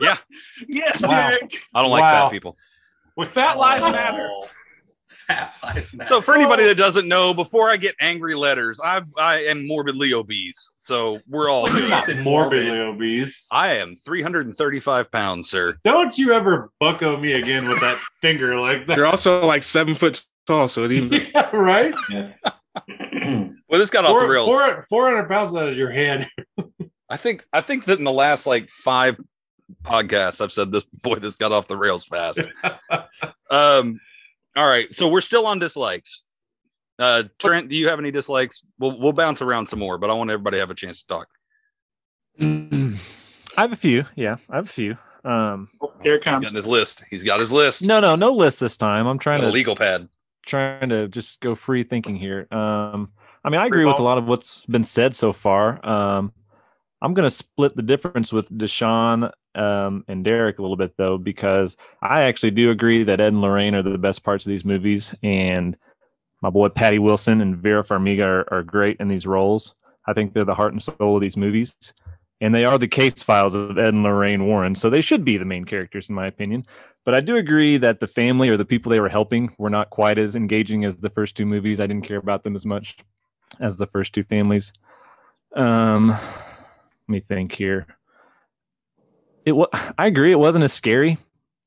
yeah, 0.68 0.92
Wow. 1.02 1.08
Derek. 1.30 1.54
I 1.74 1.82
don't 1.82 1.90
like 1.90 2.02
Wow. 2.02 2.26
fat 2.26 2.32
people. 2.32 2.56
With 3.16 3.30
fat 3.30 3.58
lives 3.58 3.82
matter. 3.82 4.28
Oh, 4.30 4.46
Fat 5.08 5.52
lives 5.62 5.92
matter. 5.94 6.06
So 6.08 6.20
for 6.20 6.34
anybody 6.34 6.64
that 6.64 6.76
doesn't 6.76 7.06
know, 7.08 7.34
before 7.34 7.68
I 7.70 7.76
get 7.76 7.94
angry 8.00 8.34
letters, 8.34 8.80
I 8.82 9.02
I 9.18 9.40
am 9.44 9.66
morbidly 9.66 10.12
obese. 10.14 10.72
So 10.76 11.20
we're 11.28 11.50
all 11.50 11.68
You're 11.68 11.80
good. 11.80 11.90
not 11.90 12.08
Morbid. 12.08 12.24
morbidly 12.24 12.78
obese. 12.78 13.48
I 13.52 13.74
am 13.74 13.96
335 14.04 15.10
pounds, 15.10 15.50
sir. 15.50 15.76
Don't 15.84 16.16
you 16.16 16.32
ever 16.32 16.70
bucko 16.80 17.16
me 17.18 17.32
again 17.32 17.68
with 17.68 17.80
that 17.80 17.98
finger 18.22 18.58
like 18.60 18.86
that? 18.86 18.96
You're 18.96 19.06
also 19.06 19.44
like 19.44 19.62
seven 19.64 19.94
foot 19.94 20.22
tall, 20.46 20.68
so 20.68 20.84
it 20.84 20.92
even 20.92 21.12
Yeah, 21.34 21.50
right? 21.54 21.94
Well, 23.70 23.78
this 23.80 23.90
got 23.90 24.04
off 24.06 24.14
the 24.14 24.20
Four, 24.20 24.30
rails. 24.30 24.46
four, 24.48 24.86
400 24.88 25.28
pounds 25.28 25.54
out 25.54 25.68
of 25.68 25.76
your 25.76 25.90
hand. 25.90 26.26
I 27.10 27.16
think 27.18 27.44
I 27.52 27.60
think 27.60 27.84
that 27.86 27.98
in 27.98 28.04
the 28.04 28.12
last 28.12 28.46
like 28.46 28.70
five 28.70 29.16
podcasts, 29.84 30.40
I've 30.40 30.52
said 30.52 30.72
this. 30.72 30.84
Boy, 31.02 31.16
this 31.16 31.36
got 31.36 31.52
off 31.52 31.68
the 31.68 31.76
rails 31.76 32.04
fast. 32.04 32.40
um, 33.50 34.00
all 34.56 34.66
right, 34.66 34.92
so 34.94 35.08
we're 35.08 35.20
still 35.20 35.46
on 35.46 35.58
dislikes. 35.58 36.22
Uh, 36.98 37.24
Trent, 37.38 37.68
do 37.68 37.76
you 37.76 37.88
have 37.88 37.98
any 38.00 38.10
dislikes? 38.10 38.62
We'll 38.78 38.98
we'll 38.98 39.12
bounce 39.12 39.40
around 39.42 39.66
some 39.66 39.78
more, 39.78 39.98
but 39.98 40.10
I 40.10 40.14
want 40.14 40.30
everybody 40.30 40.56
to 40.56 40.60
have 40.60 40.70
a 40.70 40.74
chance 40.74 41.02
to 41.02 41.06
talk. 41.06 41.28
I 42.40 43.62
have 43.62 43.72
a 43.72 43.76
few. 43.76 44.04
Yeah, 44.16 44.36
I 44.50 44.56
have 44.56 44.66
a 44.66 44.72
few. 44.72 44.96
Um, 45.24 45.68
Oh, 45.80 45.92
here 46.02 46.14
it 46.14 46.18
He's 46.18 46.24
comes. 46.24 46.44
got 46.46 46.54
his 46.54 46.66
list. 46.66 47.02
He's 47.10 47.24
got 47.24 47.40
his 47.40 47.50
list. 47.52 47.82
no, 47.82 48.00
no, 48.00 48.14
no 48.16 48.32
list 48.32 48.60
this 48.60 48.76
time. 48.76 49.06
I'm 49.06 49.18
trying 49.18 49.40
Got 49.40 49.46
a 49.48 49.50
to 49.50 49.52
legal 49.54 49.76
pad. 49.76 50.08
trying 50.46 50.88
to 50.90 51.08
just 51.08 51.40
go 51.40 51.54
free 51.54 51.82
thinking 51.82 52.16
here. 52.16 52.46
Um, 52.52 53.10
I 53.44 53.50
mean, 53.50 53.60
I 53.60 53.66
agree 53.66 53.84
with 53.84 53.98
a 53.98 54.02
lot 54.02 54.18
of 54.18 54.26
what's 54.26 54.64
been 54.66 54.84
said 54.84 55.14
so 55.14 55.32
far. 55.32 55.84
Um, 55.86 56.32
I'm 57.00 57.14
going 57.14 57.26
to 57.26 57.34
split 57.34 57.76
the 57.76 57.82
difference 57.82 58.32
with 58.32 58.50
Dashawn 58.50 59.30
um, 59.54 60.04
and 60.08 60.24
Derek 60.24 60.58
a 60.58 60.62
little 60.62 60.76
bit 60.76 60.94
though, 60.96 61.18
because 61.18 61.76
I 62.02 62.22
actually 62.22 62.50
do 62.52 62.70
agree 62.70 63.04
that 63.04 63.20
Ed 63.20 63.32
and 63.32 63.40
Lorraine 63.40 63.74
are 63.74 63.82
the 63.82 63.98
best 63.98 64.24
parts 64.24 64.44
of 64.44 64.50
these 64.50 64.64
movies, 64.64 65.14
and 65.22 65.76
my 66.42 66.50
boy 66.50 66.68
Patty 66.68 66.98
Wilson 66.98 67.40
and 67.40 67.56
Vera 67.56 67.84
Farmiga 67.84 68.24
are, 68.24 68.52
are 68.52 68.62
great 68.62 68.98
in 69.00 69.08
these 69.08 69.26
roles. 69.26 69.74
I 70.06 70.12
think 70.12 70.32
they're 70.32 70.44
the 70.44 70.54
heart 70.54 70.72
and 70.72 70.82
soul 70.82 71.16
of 71.16 71.20
these 71.20 71.36
movies, 71.36 71.76
and 72.40 72.54
they 72.54 72.64
are 72.64 72.78
the 72.78 72.88
case 72.88 73.22
files 73.22 73.54
of 73.54 73.78
Ed 73.78 73.94
and 73.94 74.02
Lorraine 74.02 74.46
Warren, 74.46 74.74
so 74.74 74.88
they 74.88 75.00
should 75.00 75.24
be 75.24 75.36
the 75.36 75.44
main 75.44 75.64
characters 75.64 76.08
in 76.08 76.14
my 76.14 76.26
opinion. 76.26 76.66
But 77.04 77.14
I 77.14 77.20
do 77.20 77.36
agree 77.36 77.78
that 77.78 78.00
the 78.00 78.06
family 78.06 78.48
or 78.48 78.56
the 78.56 78.64
people 78.64 78.90
they 78.90 79.00
were 79.00 79.08
helping 79.08 79.54
were 79.56 79.70
not 79.70 79.90
quite 79.90 80.18
as 80.18 80.36
engaging 80.36 80.84
as 80.84 80.96
the 80.96 81.10
first 81.10 81.36
two 81.36 81.46
movies. 81.46 81.80
I 81.80 81.86
didn't 81.86 82.06
care 82.06 82.18
about 82.18 82.42
them 82.42 82.54
as 82.54 82.66
much 82.66 82.98
as 83.60 83.76
the 83.76 83.86
first 83.86 84.12
two 84.12 84.22
families. 84.22 84.72
Um, 85.56 86.16
let 87.08 87.12
me 87.12 87.20
think 87.20 87.52
here. 87.52 87.86
It 89.44 89.52
was. 89.52 89.68
I 89.98 90.06
agree. 90.06 90.30
It 90.30 90.38
wasn't 90.38 90.64
as 90.64 90.72
scary. 90.72 91.18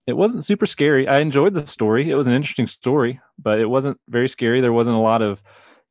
It 0.06 0.14
wasn't 0.14 0.46
super 0.46 0.66
scary. 0.66 1.08
I 1.08 1.20
enjoyed 1.20 1.54
the 1.54 1.66
story. 1.66 2.10
It 2.10 2.16
was 2.16 2.28
an 2.28 2.34
interesting 2.34 2.68
story, 2.68 3.20
but 3.40 3.60
it 3.60 3.68
wasn't 3.68 4.00
very 4.08 4.28
scary. 4.28 4.62
There 4.62 4.74
wasn't 4.74 4.98
a 4.98 5.00
lot 5.00 5.22
of, 5.22 5.42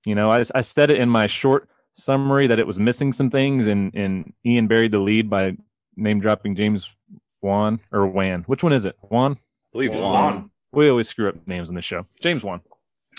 you 0.04 0.14
know, 0.14 0.30
I, 0.30 0.42
I 0.54 0.60
said 0.60 0.90
it 0.90 0.98
in 0.98 1.08
my 1.08 1.26
short 1.26 1.68
summary 1.94 2.46
that 2.46 2.58
it 2.58 2.66
was 2.66 2.78
missing 2.78 3.12
some 3.12 3.30
things, 3.30 3.66
and 3.66 3.94
and 3.94 4.32
Ian 4.44 4.68
buried 4.68 4.92
the 4.92 4.98
lead 4.98 5.28
by 5.28 5.56
name 5.96 6.20
dropping 6.20 6.54
James 6.56 6.94
Wan 7.42 7.80
or 7.92 8.06
Wan. 8.06 8.44
Which 8.46 8.62
one 8.62 8.72
is 8.72 8.84
it? 8.84 8.96
Wan. 9.02 9.32
I 9.32 9.38
believe 9.72 9.92
Well, 9.92 10.02
Juan. 10.02 10.50
We 10.72 10.88
always 10.88 11.08
screw 11.08 11.28
up 11.28 11.34
names 11.46 11.68
on 11.68 11.74
the 11.74 11.82
show. 11.82 12.06
James 12.20 12.44
Wan. 12.44 12.60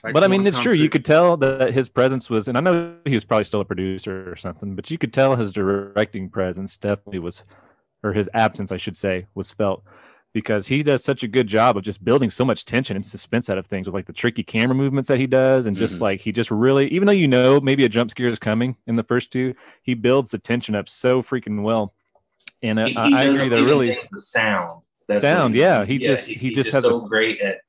But 0.03 0.23
I 0.23 0.27
mean, 0.27 0.45
it's 0.47 0.59
true. 0.59 0.73
You 0.73 0.89
could 0.89 1.05
tell 1.05 1.37
that 1.37 1.73
his 1.73 1.89
presence 1.89 2.29
was, 2.29 2.47
and 2.47 2.57
I 2.57 2.61
know 2.61 2.95
he 3.05 3.13
was 3.13 3.23
probably 3.25 3.45
still 3.45 3.61
a 3.61 3.65
producer 3.65 4.29
or 4.31 4.35
something, 4.35 4.75
but 4.75 4.89
you 4.89 4.97
could 4.97 5.13
tell 5.13 5.35
his 5.35 5.51
directing 5.51 6.29
presence 6.29 6.77
definitely 6.77 7.19
was, 7.19 7.43
or 8.03 8.13
his 8.13 8.29
absence, 8.33 8.71
I 8.71 8.77
should 8.77 8.97
say, 8.97 9.27
was 9.35 9.51
felt 9.51 9.83
because 10.33 10.67
he 10.67 10.81
does 10.81 11.03
such 11.03 11.23
a 11.23 11.27
good 11.27 11.45
job 11.47 11.75
of 11.75 11.83
just 11.83 12.05
building 12.05 12.29
so 12.29 12.45
much 12.45 12.63
tension 12.63 12.95
and 12.95 13.05
suspense 13.05 13.49
out 13.49 13.57
of 13.57 13.67
things 13.67 13.85
with 13.85 13.93
like 13.93 14.05
the 14.05 14.13
tricky 14.13 14.43
camera 14.43 14.73
movements 14.73 15.09
that 15.09 15.19
he 15.19 15.27
does. 15.27 15.65
And 15.65 15.75
just 15.75 15.97
Mhm. 15.97 16.01
like 16.01 16.21
he 16.21 16.31
just 16.31 16.49
really, 16.49 16.87
even 16.87 17.05
though 17.05 17.11
you 17.11 17.27
know 17.27 17.59
maybe 17.59 17.83
a 17.83 17.89
jump 17.89 18.09
scare 18.11 18.29
is 18.29 18.39
coming 18.39 18.77
in 18.87 18.95
the 18.95 19.03
first 19.03 19.29
two, 19.31 19.53
he 19.83 19.93
builds 19.93 20.29
the 20.31 20.37
tension 20.37 20.73
up 20.73 20.87
so 20.87 21.21
freaking 21.21 21.63
well. 21.63 21.93
And 22.63 22.79
uh, 22.79 22.85
He- 22.85 22.93
he 22.93 22.97
I 23.13 23.23
agree. 23.23 23.49
They're 23.49 23.63
really, 23.65 23.97
the 24.11 24.17
sound. 24.19 24.83
That's 25.07 25.19
Sound, 25.21 25.53
what 25.53 25.59
yeah, 25.59 25.83
he 25.83 25.97
just- 25.97 26.27
he 26.27 26.35
he's 26.35 26.55
just 26.55 26.71
has 26.71 26.85
a- 26.85 26.87
so 26.87 27.01
great 27.01 27.41
at 27.41 27.59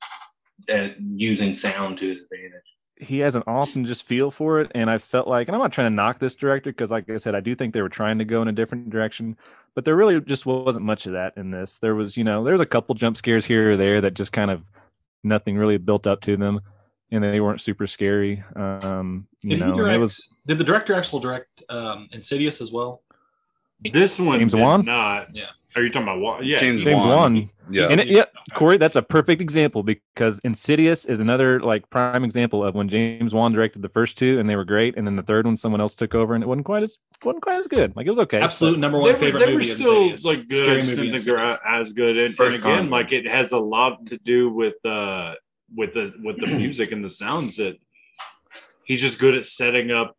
at 0.68 1.01
using 1.01 1.55
sound 1.55 1.98
to 1.98 2.09
his 2.09 2.22
advantage. 2.22 2.62
he 2.96 3.18
has 3.18 3.35
an 3.35 3.42
awesome 3.46 3.85
just 3.85 4.05
feel 4.05 4.31
for 4.31 4.61
it 4.61 4.70
and 4.75 4.90
i 4.90 4.98
felt 4.98 5.27
like 5.27 5.48
and 5.48 5.55
i'm 5.55 5.61
not 5.62 5.72
trying 5.72 5.90
to 5.90 5.94
knock 5.94 6.18
this 6.18 6.35
director 6.35 6.70
because 6.70 6.90
like 6.90 7.09
i 7.11 7.18
said 7.18 7.35
i 7.35 7.40
do 7.40 7.55
think 7.55 7.72
they 7.75 7.83
were 7.83 7.88
trying 7.88 8.18
to 8.18 8.25
go 8.25 8.42
in 8.42 8.48
a 8.48 8.53
different 8.53 8.90
direction 8.90 9.37
but 9.75 9.85
there 9.85 9.96
really 9.96 10.20
just 10.20 10.46
wasn't 10.46 10.85
much 10.85 11.07
of 11.07 11.12
that 11.12 11.33
in 11.37 11.51
this 11.51 11.79
there 11.79 11.94
was 11.94 12.16
you 12.16 12.25
know 12.25 12.44
there 12.44 12.53
was 12.53 12.61
a 12.61 12.66
couple 12.66 12.94
jump 12.94 13.16
scares 13.16 13.46
here 13.46 13.72
or 13.72 13.77
there 13.77 14.01
that 14.01 14.14
just 14.14 14.33
kind 14.33 14.51
of 14.51 14.68
nothing 15.25 15.57
really 15.57 15.79
built 15.79 16.07
up 16.07 16.20
to 16.20 16.37
them 16.37 16.61
and 17.11 17.22
they 17.22 17.40
weren't 17.40 17.61
super 17.61 17.87
scary 17.87 18.42
um 18.57 19.27
you 19.42 19.51
Did, 19.51 19.61
know 19.61 19.77
direct, 19.77 19.96
it 19.96 20.01
was 20.01 20.35
did 20.46 20.59
the 20.59 20.64
director 20.64 20.94
actually 20.94 21.22
direct 21.22 21.62
um, 21.68 22.09
Insidious 22.12 22.61
as 22.61 22.72
well? 22.72 23.03
This 23.92 24.18
one 24.18 24.38
James 24.38 24.53
did 24.53 24.61
Wan? 24.61 24.85
not. 24.85 25.35
Yeah. 25.35 25.47
Are 25.75 25.83
you 25.83 25.88
talking 25.90 26.03
about 26.09 26.21
Wan? 26.21 26.45
Yeah. 26.45 26.59
James, 26.59 26.83
james 26.83 26.97
Wan. 27.05 27.09
wan 27.09 27.51
Yeah. 27.71 27.88
and 27.90 28.01
it, 28.01 28.09
yeah 28.09 28.25
cory 28.55 28.77
that's 28.77 28.97
a 28.97 29.03
perfect 29.03 29.40
example 29.40 29.83
because 29.83 30.38
insidious 30.45 31.07
is 31.07 31.21
another 31.21 31.61
like 31.61 31.88
prime 31.88 32.23
example 32.25 32.62
of 32.62 32.75
when 32.75 32.88
james 32.88 33.33
wan 33.33 33.53
directed 33.53 33.81
the 33.81 33.88
first 33.88 34.18
two 34.18 34.38
and 34.38 34.51
they 34.51 34.57
were 34.57 34.64
great 34.64 34.97
and 34.99 35.07
then 35.07 35.16
the 35.16 35.23
third 35.23 35.47
one 35.47 35.57
someone 35.57 35.81
else 35.81 35.95
took 35.95 36.14
over 36.14 36.35
and 36.35 36.45
it 36.45 36.47
wasn't 36.47 36.66
quite 36.66 36.83
as 36.83 36.99
wasn't 37.25 37.40
quite 37.42 37.57
as 37.59 37.66
good 37.68 37.97
like 37.97 38.07
it 38.07 38.11
was 38.11 38.18
okay 38.18 38.40
Absolute 38.40 38.73
but- 38.75 38.81
number 38.81 38.99
They 38.99 39.03
one 39.05 39.12
were, 39.14 39.18
favorite 39.18 39.38
they 39.40 39.47
were 39.47 39.59
movie. 39.61 39.64
still 39.64 40.03
Insidious. 40.11 40.25
like 40.27 40.49
good. 40.49 40.59
Scary 40.64 40.71
I 40.71 40.75
movie. 40.83 40.97
didn't 40.97 41.14
think 41.14 41.25
they 41.25 41.33
were 41.33 41.42
Insidious. 41.45 41.61
as 41.88 41.92
good. 41.95 42.18
And, 42.18 42.35
First 42.35 42.57
and 42.57 42.64
again, 42.64 42.90
like 42.90 43.12
it 43.12 43.27
has 43.27 43.53
a 43.53 43.59
lot 43.59 44.05
to 44.07 44.18
do 44.18 44.51
with 44.53 44.75
uh 44.85 45.35
with 45.75 45.95
the 45.95 46.12
with 46.23 46.37
the 46.38 46.49
music 46.49 46.92
and 46.92 47.03
the 47.03 47.09
sounds 47.11 47.57
that 47.57 47.77
he's 48.85 49.01
just 49.01 49.18
good 49.18 49.35
at 49.35 49.47
setting 49.47 49.90
up 49.90 50.16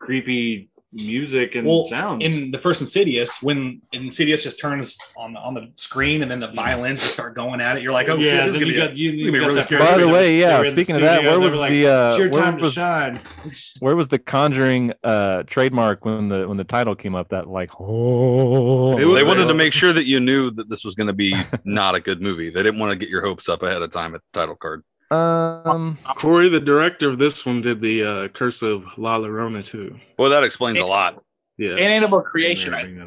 creepy 0.00 0.70
music 0.92 1.54
and 1.54 1.66
well, 1.66 1.84
sounds. 1.84 2.24
in 2.24 2.50
the 2.50 2.58
first 2.58 2.80
Insidious, 2.80 3.42
when 3.42 3.82
Insidious 3.92 4.42
just 4.42 4.58
turns 4.58 4.96
on 5.16 5.32
the 5.32 5.40
on 5.40 5.54
the 5.54 5.70
screen 5.76 6.22
and 6.22 6.30
then 6.30 6.40
the 6.40 6.50
violins 6.52 7.02
just 7.02 7.14
start 7.14 7.34
going 7.34 7.60
at 7.60 7.76
it, 7.76 7.82
you're 7.82 7.92
like, 7.92 8.08
oh 8.08 8.16
yeah, 8.16 8.38
shit, 8.38 8.46
this 8.46 8.54
is 8.54 8.60
gonna 8.60 8.72
be 8.72 8.78
a- 8.78 8.86
got 8.86 8.96
you, 8.96 9.10
gonna 9.10 9.22
you 9.22 9.32
be 9.32 9.38
really 9.38 9.54
that 9.54 9.64
scary. 9.64 9.80
By 9.82 9.98
the 9.98 10.08
way, 10.08 10.38
yeah. 10.38 10.62
Speaking 10.62 10.96
of 10.96 11.02
that, 11.02 11.22
where 11.22 11.40
was 11.40 11.54
like, 11.54 11.70
the 11.70 11.86
uh, 11.86 12.18
where 12.18 12.30
time 12.30 12.56
to 12.58 12.62
was 12.62 12.72
shine? 12.72 13.20
where 13.80 13.96
was 13.96 14.08
the 14.08 14.18
Conjuring 14.18 14.92
uh, 15.04 15.42
trademark 15.44 16.04
when 16.04 16.28
the 16.28 16.48
when 16.48 16.56
the 16.56 16.64
title 16.64 16.94
came 16.94 17.14
up? 17.14 17.28
That 17.28 17.48
like, 17.48 17.70
oh, 17.80 18.96
they 18.96 19.24
wanted 19.24 19.40
there. 19.40 19.48
to 19.48 19.54
make 19.54 19.72
sure 19.72 19.92
that 19.92 20.06
you 20.06 20.20
knew 20.20 20.50
that 20.52 20.68
this 20.68 20.84
was 20.84 20.94
going 20.94 21.08
to 21.08 21.12
be 21.12 21.34
not 21.64 21.94
a 21.94 22.00
good 22.00 22.22
movie. 22.22 22.50
They 22.50 22.62
didn't 22.62 22.78
want 22.78 22.92
to 22.92 22.96
get 22.96 23.08
your 23.08 23.24
hopes 23.24 23.48
up 23.48 23.62
ahead 23.62 23.82
of 23.82 23.92
time 23.92 24.14
at 24.14 24.22
the 24.22 24.38
title 24.38 24.56
card. 24.56 24.82
Um, 25.10 25.98
Cory, 26.16 26.48
the 26.48 26.60
director 26.60 27.08
of 27.08 27.18
this 27.18 27.46
one, 27.46 27.60
did 27.60 27.80
the 27.80 28.02
uh, 28.02 28.28
Curse 28.28 28.62
of 28.62 28.86
La 28.98 29.18
Llorona 29.18 29.64
too. 29.64 29.96
Well, 30.18 30.30
that 30.30 30.42
explains 30.44 30.80
a 30.80 30.86
lot. 30.86 31.22
Yeah, 31.58 31.70
And 31.70 31.80
Annabelle 31.80 32.20
Creation. 32.22 32.74
I 32.74 32.82
Bring 32.82 32.98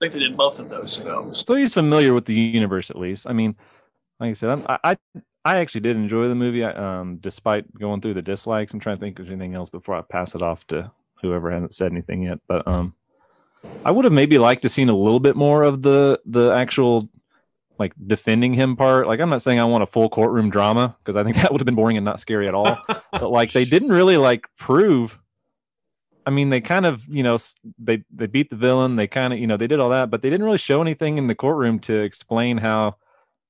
think 0.00 0.12
they 0.12 0.18
did 0.20 0.36
both 0.36 0.60
of 0.60 0.68
those 0.68 0.96
films. 0.96 1.44
so 1.44 1.54
he's 1.56 1.74
familiar 1.74 2.14
with 2.14 2.26
the 2.26 2.34
universe 2.34 2.88
at 2.90 2.96
least. 2.96 3.26
I 3.28 3.32
mean, 3.32 3.56
like 4.20 4.30
I 4.30 4.32
said, 4.34 4.50
I'm, 4.50 4.64
I 4.68 4.78
I 4.84 4.96
I 5.44 5.58
actually 5.58 5.80
did 5.80 5.96
enjoy 5.96 6.28
the 6.28 6.34
movie. 6.34 6.62
Um, 6.62 7.16
despite 7.16 7.72
going 7.78 8.00
through 8.00 8.14
the 8.14 8.22
dislikes, 8.22 8.72
I'm 8.72 8.80
trying 8.80 8.96
to 8.96 9.00
think 9.00 9.18
of 9.18 9.28
anything 9.28 9.54
else 9.54 9.70
before 9.70 9.96
I 9.96 10.02
pass 10.02 10.34
it 10.34 10.42
off 10.42 10.66
to 10.68 10.90
whoever 11.22 11.50
hasn't 11.50 11.74
said 11.74 11.90
anything 11.90 12.22
yet. 12.22 12.38
But 12.46 12.66
um, 12.68 12.94
I 13.84 13.90
would 13.90 14.04
have 14.04 14.12
maybe 14.12 14.38
liked 14.38 14.62
to 14.62 14.68
seen 14.68 14.88
a 14.88 14.96
little 14.96 15.20
bit 15.20 15.34
more 15.34 15.64
of 15.64 15.82
the 15.82 16.20
the 16.26 16.50
actual 16.50 17.08
like 17.78 17.92
defending 18.06 18.54
him 18.54 18.76
part. 18.76 19.06
Like 19.06 19.20
I'm 19.20 19.30
not 19.30 19.42
saying 19.42 19.60
I 19.60 19.64
want 19.64 19.82
a 19.82 19.86
full 19.86 20.08
courtroom 20.08 20.50
drama 20.50 20.96
because 20.98 21.16
I 21.16 21.24
think 21.24 21.36
that 21.42 21.52
would 21.52 21.60
have 21.60 21.66
been 21.66 21.74
boring 21.74 21.96
and 21.96 22.04
not 22.04 22.20
scary 22.20 22.48
at 22.48 22.54
all. 22.54 22.78
but 23.12 23.30
like 23.30 23.52
they 23.52 23.64
didn't 23.64 23.90
really 23.90 24.16
like 24.16 24.46
prove 24.58 25.18
i 26.24 26.30
mean 26.30 26.50
they 26.50 26.60
kind 26.60 26.84
of 26.84 27.06
you 27.06 27.22
know 27.22 27.38
they 27.78 28.02
they 28.12 28.26
beat 28.26 28.50
the 28.50 28.56
villain 28.56 28.96
they 28.96 29.06
kind 29.06 29.32
of 29.32 29.38
you 29.38 29.46
know 29.46 29.56
they 29.56 29.68
did 29.68 29.78
all 29.78 29.90
that 29.90 30.10
but 30.10 30.22
they 30.22 30.28
didn't 30.28 30.44
really 30.44 30.58
show 30.58 30.82
anything 30.82 31.18
in 31.18 31.28
the 31.28 31.36
courtroom 31.36 31.78
to 31.78 31.94
explain 32.00 32.58
how 32.58 32.96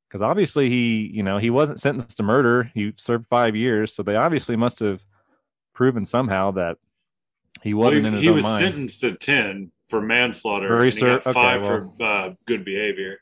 because 0.08 0.22
obviously 0.22 0.70
he, 0.70 1.10
you 1.12 1.22
know, 1.22 1.38
he 1.38 1.50
wasn't 1.50 1.80
sentenced 1.80 2.16
to 2.16 2.22
murder. 2.22 2.70
He 2.74 2.92
served 2.96 3.26
five 3.26 3.56
years, 3.56 3.92
so 3.92 4.02
they 4.02 4.16
obviously 4.16 4.56
must 4.56 4.78
have 4.80 5.04
proven 5.74 6.04
somehow 6.04 6.52
that 6.52 6.78
he 7.62 7.74
wasn't 7.74 8.04
Well, 8.04 8.08
in 8.08 8.14
his 8.14 8.22
he 8.22 8.30
was 8.30 8.44
mind. 8.44 8.64
sentenced 8.64 9.00
to 9.00 9.12
10 9.12 9.72
for 9.88 10.00
manslaughter. 10.00 10.68
Very 10.68 10.88
and 10.88 10.94
he 10.94 11.00
got 11.00 11.26
okay, 11.26 11.32
five 11.32 11.62
well- 11.62 11.92
for 11.98 12.04
uh, 12.04 12.34
good 12.46 12.64
behavior. 12.64 13.18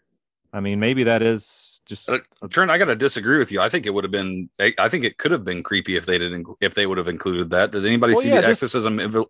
I 0.54 0.60
mean, 0.60 0.78
maybe 0.80 1.04
that 1.04 1.20
is 1.20 1.80
just 1.84 2.08
Uh, 2.08 2.18
Trent, 2.48 2.70
I 2.70 2.78
got 2.78 2.84
to 2.86 2.94
disagree 2.94 3.38
with 3.38 3.50
you. 3.52 3.60
I 3.60 3.68
think 3.68 3.84
it 3.86 3.90
would 3.90 4.04
have 4.04 4.10
been. 4.10 4.48
I 4.60 4.72
I 4.78 4.88
think 4.88 5.04
it 5.04 5.18
could 5.18 5.32
have 5.32 5.44
been 5.44 5.62
creepy 5.62 5.96
if 5.96 6.06
they 6.06 6.16
didn't. 6.16 6.46
If 6.60 6.74
they 6.74 6.86
would 6.86 6.96
have 6.96 7.08
included 7.08 7.50
that. 7.50 7.72
Did 7.72 7.84
anybody 7.84 8.14
Well, 8.14 8.22
see 8.22 8.28
yeah, 8.30 8.36
the 8.36 8.46
just- 8.48 8.62
exorcism? 8.62 8.98
of- 9.00 9.26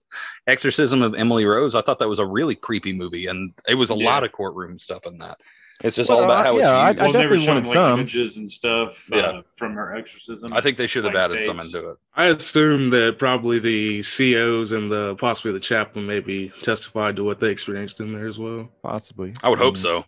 Exorcism 0.47 1.03
of 1.03 1.15
Emily 1.15 1.47
Rose. 1.47 1.75
I 1.75 1.81
thought 1.83 1.99
that 2.01 2.09
was 2.09 2.19
a 2.21 2.27
really 2.27 2.55
creepy 2.55 2.93
movie, 2.93 3.27
and 3.27 3.55
it 3.67 3.75
was 3.77 3.91
a 3.91 3.97
Yeah. 3.97 4.05
lot 4.05 4.23
of 4.25 4.33
courtroom 4.33 4.79
stuff 4.79 5.07
in 5.07 5.19
that. 5.19 5.39
It's 5.83 5.97
just 5.97 6.09
Well, 6.09 6.19
all 6.19 6.25
about 6.25 6.45
how 6.47 6.57
yeah, 6.57 6.61
it's 6.63 6.69
I- 6.71 6.89
used. 6.91 7.01
Well, 7.01 7.13
they 7.13 7.19
were 7.19 7.23
definitely 7.25 7.45
showing 7.47 7.55
wanted 7.57 7.67
like 7.69 7.75
some. 7.75 8.01
images 8.01 8.37
and 8.37 8.53
stuff 8.53 9.13
uh, 9.13 9.43
from 9.57 9.75
her 9.75 9.97
exorcism. 9.97 10.53
I 10.53 10.61
think 10.61 10.77
they 10.77 10.87
should 10.87 11.05
have 11.05 11.15
like 11.15 11.25
added 11.33 11.43
some 11.45 11.57
tapes. 11.59 11.75
into 11.75 11.89
it. 11.91 11.97
I 12.15 12.27
assume 12.27 12.91
that 12.91 13.19
probably 13.19 13.59
the 13.59 14.03
COs 14.05 14.71
and 14.71 14.93
the 14.93 15.17
possibly 15.17 15.51
the 15.51 15.59
chaplain 15.61 16.07
maybe 16.07 16.51
testified 16.63 17.17
to 17.17 17.25
what 17.25 17.41
they 17.41 17.51
experienced 17.51 17.99
in 18.01 18.13
there 18.13 18.29
as 18.29 18.39
well. 18.39 18.71
possibly. 18.85 19.33
I 19.43 19.49
would 19.49 19.59
hope 19.59 19.75
mean, 19.75 19.83
so. 19.83 20.05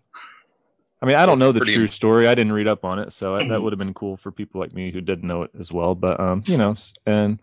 I 1.02 1.06
mean, 1.06 1.16
I 1.16 1.26
don't 1.26 1.38
know 1.38 1.52
the 1.52 1.60
true 1.60 1.86
story. 1.88 2.26
I 2.26 2.34
didn't 2.34 2.52
read 2.52 2.66
up 2.66 2.84
on 2.84 2.98
it, 2.98 3.12
so 3.12 3.36
that, 3.36 3.48
that 3.48 3.62
would 3.62 3.72
have 3.72 3.78
been 3.78 3.92
cool 3.94 4.16
for 4.16 4.32
people 4.32 4.60
like 4.60 4.72
me 4.72 4.90
who 4.90 5.00
didn't 5.00 5.28
know 5.28 5.42
it 5.42 5.50
as 5.58 5.70
well. 5.70 5.94
But 5.94 6.18
um, 6.18 6.42
you 6.46 6.56
know, 6.56 6.74
and 7.04 7.38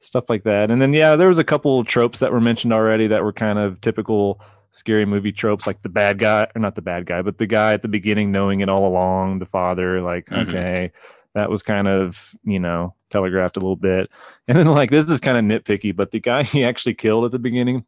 stuff 0.00 0.24
like 0.30 0.44
that. 0.44 0.70
And 0.70 0.80
then 0.80 0.92
yeah, 0.94 1.14
there 1.16 1.28
was 1.28 1.38
a 1.38 1.44
couple 1.44 1.84
tropes 1.84 2.18
that 2.20 2.32
were 2.32 2.40
mentioned 2.40 2.72
already 2.72 3.06
that 3.08 3.22
were 3.22 3.32
kind 3.32 3.58
of 3.58 3.80
typical 3.80 4.40
scary 4.70 5.04
movie 5.04 5.32
tropes, 5.32 5.66
like 5.66 5.82
the 5.82 5.88
bad 5.88 6.18
guy, 6.18 6.46
or 6.54 6.60
not 6.60 6.74
the 6.76 6.82
bad 6.82 7.04
guy, 7.06 7.20
but 7.20 7.38
the 7.38 7.46
guy 7.46 7.72
at 7.72 7.82
the 7.82 7.88
beginning 7.88 8.30
knowing 8.32 8.60
it 8.60 8.68
all 8.68 8.86
along, 8.86 9.38
the 9.40 9.46
father. 9.46 10.00
Like, 10.00 10.26
Mhm. 10.26 10.48
okay, 10.48 10.92
that 11.34 11.50
was 11.50 11.62
kind 11.62 11.88
of 11.88 12.34
you 12.44 12.58
know 12.58 12.94
telegraphed 13.10 13.56
a 13.56 13.60
little 13.60 13.76
bit. 13.76 14.10
And 14.46 14.56
then 14.56 14.66
like 14.66 14.90
this 14.90 15.08
is 15.10 15.20
kind 15.20 15.36
of 15.36 15.44
nitpicky, 15.44 15.94
but 15.94 16.10
the 16.10 16.20
guy 16.20 16.42
he 16.44 16.64
actually 16.64 16.94
killed 16.94 17.26
at 17.26 17.32
the 17.32 17.38
beginning. 17.38 17.84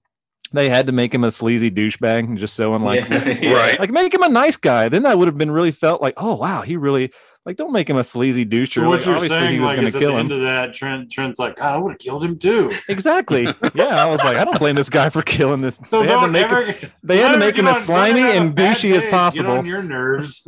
They 0.53 0.69
had 0.69 0.87
to 0.89 0.93
make 0.93 1.15
him 1.15 1.23
a 1.23 1.31
sleazy 1.31 1.71
douchebag 1.71 2.37
just 2.37 2.55
so 2.55 2.75
unlikely. 2.77 3.39
Yeah. 3.41 3.53
Right. 3.53 3.79
Like 3.81 3.91
make 3.91 4.13
him 4.13 4.23
a 4.23 4.29
nice 4.29 4.57
guy. 4.57 4.89
Then 4.89 5.05
that 5.05 5.19
would 5.19 5.29
have 5.29 5.39
been 5.39 5.51
really 5.51 5.71
felt 5.71 6.03
like, 6.03 6.15
oh 6.17 6.35
wow, 6.37 6.63
he 6.63 6.77
really 6.77 7.13
like 7.47 7.57
don't 7.57 7.73
make 7.73 7.89
him 7.89 7.97
a 7.97 8.05
sleazy 8.05 8.45
douche. 8.45 8.75
So 8.75 8.87
what 8.87 8.99
like, 8.99 9.07
you're 9.07 9.15
obviously 9.15 9.39
he 9.39 9.43
saying 9.45 9.61
was 9.61 9.67
like, 9.69 9.77
going 9.77 9.87
is 9.87 9.93
to 9.93 9.99
at 9.99 10.01
the 10.01 10.07
kill 10.07 10.19
end 10.19 10.33
him. 10.33 10.39
of 10.39 10.43
that, 10.43 10.75
Trent, 10.75 11.11
Trent's 11.11 11.39
like, 11.39 11.57
"God, 11.57 11.75
I 11.75 11.79
would 11.79 11.93
have 11.93 11.99
killed 11.99 12.25
him 12.25 12.39
too. 12.39 12.73
Exactly. 12.89 13.45
yeah, 13.75 14.05
I 14.05 14.07
was 14.07 14.19
like, 14.21 14.37
I 14.37 14.45
don't 14.45 14.59
blame 14.59 14.75
this 14.75 14.91
guy 14.91 15.09
for 15.11 15.23
killing 15.23 15.61
this. 15.61 15.81
So 15.91 16.03
they 16.03 16.09
had 16.09 16.21
to 16.23 16.29
make 16.29 16.47
ever, 16.47 16.73
him, 16.73 16.91
they 17.03 17.19
had 17.19 17.31
to 17.31 17.39
make 17.39 17.57
him 17.57 17.67
as 17.69 17.85
slimy 17.85 18.21
don't 18.21 18.29
ever 18.31 18.33
have 18.33 18.43
and 18.43 18.59
a 18.59 18.63
douchey 18.63 18.93
as 18.97 19.05
day. 19.05 19.11
Get 19.11 19.11
possible. 19.11 19.51
on 19.53 19.67
your 19.67 19.83
nerves. 19.83 20.47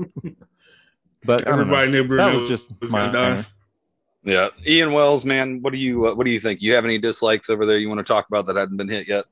But 1.25 1.47
I 1.47 1.51
don't 1.57 1.69
know. 1.69 1.75
Everybody 1.75 1.91
knew 1.93 2.05
Bruno 2.05 2.25
that 2.25 2.35
was 2.35 2.49
just 2.49 2.73
was 2.81 2.93
my 2.93 3.11
gonna 3.11 3.43
die. 3.43 3.47
Yeah, 4.25 4.49
Ian 4.67 4.93
Wells, 4.93 5.25
man, 5.25 5.63
what 5.63 5.73
do 5.73 5.79
you 5.79 6.07
uh, 6.07 6.15
what 6.15 6.25
do 6.25 6.33
you 6.33 6.41
think? 6.41 6.63
You 6.63 6.75
have 6.75 6.85
any 6.85 6.99
dislikes 6.99 7.49
over 7.49 7.65
there 7.65 7.79
you 7.79 7.89
want 7.89 7.99
to 7.99 8.05
talk 8.05 8.27
about 8.29 8.47
that 8.47 8.57
hadn't 8.57 8.77
been 8.77 8.89
hit 8.89 9.09
yet? 9.09 9.25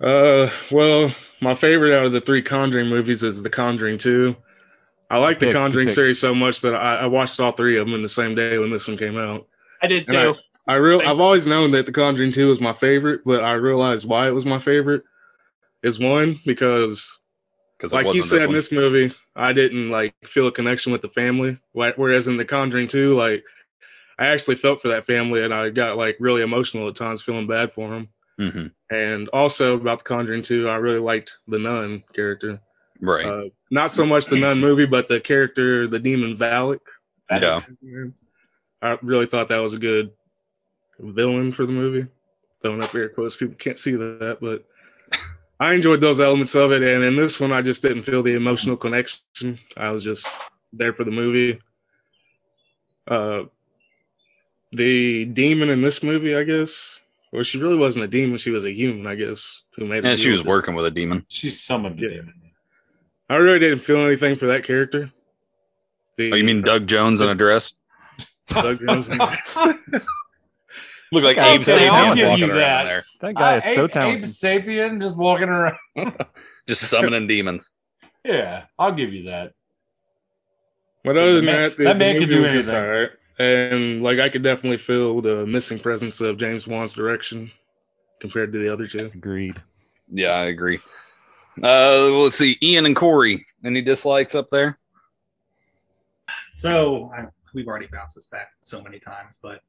Uh, 0.00 0.50
well, 0.70 1.14
my 1.40 1.54
favorite 1.54 1.96
out 1.96 2.06
of 2.06 2.12
the 2.12 2.20
three 2.20 2.42
Conjuring 2.42 2.88
movies 2.88 3.22
is 3.22 3.42
The 3.42 3.50
Conjuring 3.50 3.98
2. 3.98 4.36
I 5.10 5.18
like 5.18 5.38
the 5.38 5.46
pick, 5.46 5.54
Conjuring 5.54 5.86
pick. 5.86 5.94
series 5.94 6.20
so 6.20 6.34
much 6.34 6.60
that 6.62 6.74
I, 6.74 6.96
I 6.96 7.06
watched 7.06 7.38
all 7.40 7.52
three 7.52 7.78
of 7.78 7.86
them 7.86 7.94
in 7.94 8.02
the 8.02 8.08
same 8.08 8.34
day 8.34 8.58
when 8.58 8.70
this 8.70 8.88
one 8.88 8.96
came 8.96 9.16
out. 9.16 9.46
I 9.82 9.86
did 9.86 10.08
And 10.08 10.34
too. 10.34 10.40
I 10.68 10.74
real 10.74 10.98
Same. 10.98 11.08
I've 11.08 11.20
always 11.20 11.46
known 11.46 11.70
that 11.72 11.86
The 11.86 11.92
Conjuring 11.92 12.32
2 12.32 12.48
was 12.48 12.60
my 12.60 12.72
favorite, 12.72 13.20
but 13.24 13.42
I 13.44 13.52
realized 13.52 14.08
why 14.08 14.26
it 14.26 14.32
was 14.32 14.44
my 14.44 14.58
favorite 14.58 15.04
is 15.82 16.00
one 16.00 16.40
because 16.44 17.20
Because 17.78 17.92
like 17.92 18.12
you 18.12 18.22
said 18.22 18.42
in 18.42 18.52
this 18.52 18.72
movie, 18.72 19.14
I 19.36 19.52
didn't 19.52 19.90
like 19.90 20.14
feel 20.24 20.48
a 20.48 20.52
connection 20.52 20.90
with 20.90 21.02
the 21.02 21.08
family. 21.08 21.58
Wh- 21.72 21.96
Whereas 21.96 22.26
in 22.26 22.36
The 22.36 22.44
Conjuring 22.44 22.88
2, 22.88 23.16
like 23.16 23.44
I 24.18 24.26
actually 24.26 24.56
felt 24.56 24.82
for 24.82 24.88
that 24.88 25.04
family 25.04 25.44
and 25.44 25.54
I 25.54 25.70
got 25.70 25.96
like 25.96 26.16
really 26.18 26.42
emotional 26.42 26.88
at 26.88 26.96
times 26.96 27.22
feeling 27.22 27.46
bad 27.46 27.70
for 27.72 27.90
them. 27.90 28.08
Hmm 28.38 28.66
And 28.90 29.28
also 29.28 29.76
about 29.76 29.98
The 29.98 30.04
Conjuring 30.04 30.42
2, 30.42 30.68
I 30.68 30.76
really 30.76 31.00
liked 31.00 31.38
the 31.48 31.58
nun 31.58 32.04
character. 32.12 32.60
right? 33.00 33.26
Uh, 33.26 33.44
not 33.70 33.90
so 33.90 34.06
much 34.06 34.26
the 34.26 34.38
nun 34.38 34.60
movie, 34.60 34.86
but 34.86 35.08
the 35.08 35.20
character, 35.20 35.86
the 35.88 35.98
demon 35.98 36.36
Valak. 36.36 36.80
yeah, 37.30 37.60
I 38.82 38.98
really 39.02 39.26
thought 39.26 39.48
that 39.48 39.58
was 39.58 39.74
a 39.74 39.78
good 39.78 40.12
villain 40.98 41.52
for 41.52 41.66
the 41.66 41.72
movie. 41.72 42.06
Throwing 42.62 42.82
up 42.82 42.94
air 42.94 43.08
quotes, 43.08 43.36
people 43.36 43.56
can't 43.56 43.78
see 43.78 43.96
that, 43.96 44.38
but 44.40 44.64
I 45.60 45.72
enjoyed 45.74 46.00
those 46.00 46.20
elements 46.20 46.54
of 46.54 46.72
it. 46.72 46.82
And 46.82 47.04
in 47.04 47.16
this 47.16 47.40
one, 47.40 47.52
I 47.52 47.62
just 47.62 47.82
didn't 47.82 48.02
feel 48.02 48.22
the 48.22 48.34
emotional 48.34 48.76
connection. 48.76 49.58
I 49.76 49.90
was 49.90 50.04
just 50.04 50.28
there 50.72 50.92
for 50.92 51.04
the 51.04 51.10
movie. 51.10 51.60
Uh, 53.08 53.44
the 54.72 55.24
demon 55.26 55.70
in 55.70 55.80
this 55.80 56.02
movie, 56.02 56.36
I 56.36 56.42
guess, 56.42 57.00
well, 57.32 57.42
she 57.42 57.58
really 57.58 57.76
wasn't 57.76 58.04
a 58.04 58.08
demon; 58.08 58.38
she 58.38 58.50
was 58.50 58.64
a 58.66 58.72
human, 58.72 59.06
I 59.06 59.14
guess, 59.14 59.62
who 59.76 59.84
made. 59.86 60.04
a 60.04 60.08
and 60.08 60.18
she 60.18 60.30
was 60.30 60.40
with 60.40 60.46
this. 60.46 60.50
working 60.54 60.74
with 60.74 60.86
a 60.86 60.90
demon. 60.90 61.24
She 61.28 61.50
summoned 61.50 61.98
Yeah. 61.98 62.10
him. 62.10 62.32
I 63.28 63.36
really 63.36 63.58
didn't 63.58 63.80
feel 63.80 63.98
anything 64.06 64.36
for 64.36 64.46
that 64.46 64.62
character. 64.64 65.10
The, 66.16 66.32
Oh, 66.32 66.36
you 66.36 66.44
mean 66.44 66.62
Doug 66.62 66.86
Jones 66.86 67.20
in 67.20 67.28
a 67.28 67.34
dress? 67.34 67.74
Doug 68.48 68.80
Jones? 68.86 69.10
Look 71.12 71.22
like 71.24 71.38
Okay, 71.38 71.54
Abe 71.54 71.60
Sapien 71.60 71.90
walking 72.08 72.18
you 72.38 72.46
around 72.50 72.58
that. 72.58 72.84
there, 72.84 73.04
That 73.20 73.34
guy 73.34 73.56
is 73.56 73.64
Uh, 73.66 73.74
so 73.74 73.84
Abe- 73.84 73.92
talented. 73.92 74.22
Abe 74.22 74.28
Sapien 74.28 75.00
just 75.02 75.16
walking 75.16 75.48
around. 75.48 75.76
just 76.68 76.82
summoning 76.88 77.26
demons. 77.26 77.72
Yeah, 78.24 78.64
I'll 78.78 78.92
give 78.92 79.12
you 79.12 79.24
that. 79.24 79.52
But 81.04 81.16
other 81.16 81.34
than 81.36 81.44
man- 81.46 81.54
that, 81.70 81.76
the, 81.76 81.84
that 81.84 81.96
man 81.98 82.14
could 82.18 82.22
movie 82.28 82.34
do 82.34 82.40
was 82.40 82.48
just 82.50 82.68
anything. 82.68 82.84
alright. 82.90 83.10
And 83.38 84.02
like 84.02 84.18
I 84.18 84.28
could 84.28 84.42
definitely 84.42 84.78
feel 84.78 85.20
the 85.20 85.46
missing 85.46 85.78
presence 85.78 86.20
of 86.20 86.38
James 86.38 86.66
Wan's 86.66 86.94
direction 86.94 87.50
compared 88.20 88.52
to 88.52 88.58
the 88.58 88.72
other 88.72 88.86
two. 88.86 89.10
Agreed. 89.14 89.60
Yeah, 90.10 90.30
I 90.30 90.44
agree. 90.46 90.80
Uh, 91.62 92.08
let's 92.10 92.36
see, 92.36 92.58
Ian 92.62 92.86
and 92.86 92.96
Cory. 92.96 93.44
Any 93.64 93.82
dislikes 93.82 94.34
up 94.34 94.50
there? 94.50 94.78
So 96.50 97.10
I, 97.16 97.26
we've 97.54 97.68
already 97.68 97.86
bounced 97.86 98.14
this 98.14 98.26
back 98.26 98.48
so 98.60 98.82
many 98.82 98.98
times, 98.98 99.38
but 99.42 99.60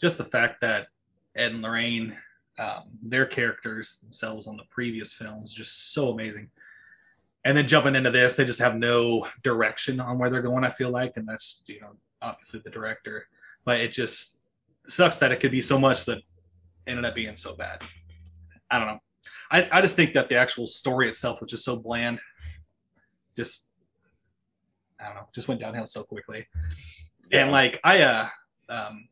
just 0.00 0.18
the 0.18 0.24
fact 0.24 0.60
that 0.62 0.88
Ed 1.34 1.52
and 1.52 1.62
Lorraine, 1.62 2.16
um, 2.58 2.84
their 3.02 3.26
characters 3.26 3.98
themselves 3.98 4.46
on 4.46 4.56
the 4.56 4.64
previous 4.70 5.12
films, 5.12 5.52
just 5.52 5.92
so 5.92 6.10
amazing. 6.10 6.50
And 7.44 7.56
then 7.56 7.68
jumping 7.68 7.94
into 7.94 8.10
this, 8.10 8.34
they 8.34 8.44
just 8.44 8.58
have 8.58 8.76
no 8.76 9.28
direction 9.44 10.00
on 10.00 10.18
where 10.18 10.30
they're 10.30 10.42
going. 10.42 10.64
I 10.64 10.70
feel 10.70 10.90
like, 10.90 11.12
and 11.16 11.28
that's 11.28 11.62
you 11.66 11.80
know 11.80 11.96
obviously 12.22 12.60
the 12.60 12.70
director, 12.70 13.26
but 13.64 13.80
it 13.80 13.92
just 13.92 14.38
sucks 14.86 15.18
that 15.18 15.32
it 15.32 15.40
could 15.40 15.50
be 15.50 15.62
so 15.62 15.78
much 15.78 16.04
that 16.04 16.18
ended 16.86 17.04
up 17.04 17.14
being 17.14 17.36
so 17.36 17.54
bad. 17.54 17.82
I 18.70 18.78
don't 18.78 18.88
know. 18.88 18.98
I, 19.50 19.68
I 19.70 19.80
just 19.80 19.96
think 19.96 20.14
that 20.14 20.28
the 20.28 20.36
actual 20.36 20.66
story 20.66 21.08
itself 21.08 21.40
was 21.40 21.50
just 21.50 21.64
so 21.64 21.76
bland. 21.76 22.20
Just 23.36 23.68
I 25.00 25.06
don't 25.06 25.16
know, 25.16 25.28
just 25.34 25.48
went 25.48 25.60
downhill 25.60 25.86
so 25.86 26.02
quickly. 26.04 26.46
And 27.32 27.50
like 27.50 27.80
I 27.84 28.02
uh 28.02 28.28
um 28.68 29.08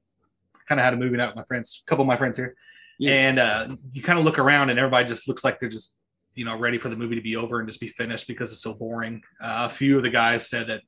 kind 0.68 0.80
of 0.80 0.84
had 0.84 0.94
a 0.94 0.96
movie 0.96 1.16
night 1.16 1.26
with 1.26 1.36
my 1.36 1.44
friends, 1.44 1.82
a 1.84 1.88
couple 1.88 2.02
of 2.02 2.08
my 2.08 2.16
friends 2.16 2.38
here. 2.38 2.54
Yeah. 2.98 3.12
And 3.12 3.38
uh 3.38 3.76
you 3.92 4.02
kind 4.02 4.18
of 4.18 4.24
look 4.24 4.38
around 4.38 4.70
and 4.70 4.78
everybody 4.78 5.06
just 5.06 5.28
looks 5.28 5.44
like 5.44 5.60
they're 5.60 5.68
just 5.68 5.98
you 6.34 6.44
know 6.44 6.58
ready 6.58 6.78
for 6.78 6.88
the 6.88 6.96
movie 6.96 7.14
to 7.14 7.22
be 7.22 7.36
over 7.36 7.60
and 7.60 7.68
just 7.68 7.80
be 7.80 7.88
finished 7.88 8.26
because 8.26 8.50
it's 8.50 8.62
so 8.62 8.74
boring. 8.74 9.22
Uh, 9.40 9.68
a 9.70 9.70
few 9.70 9.96
of 9.96 10.02
the 10.02 10.10
guys 10.10 10.48
said 10.48 10.68
that 10.68 10.82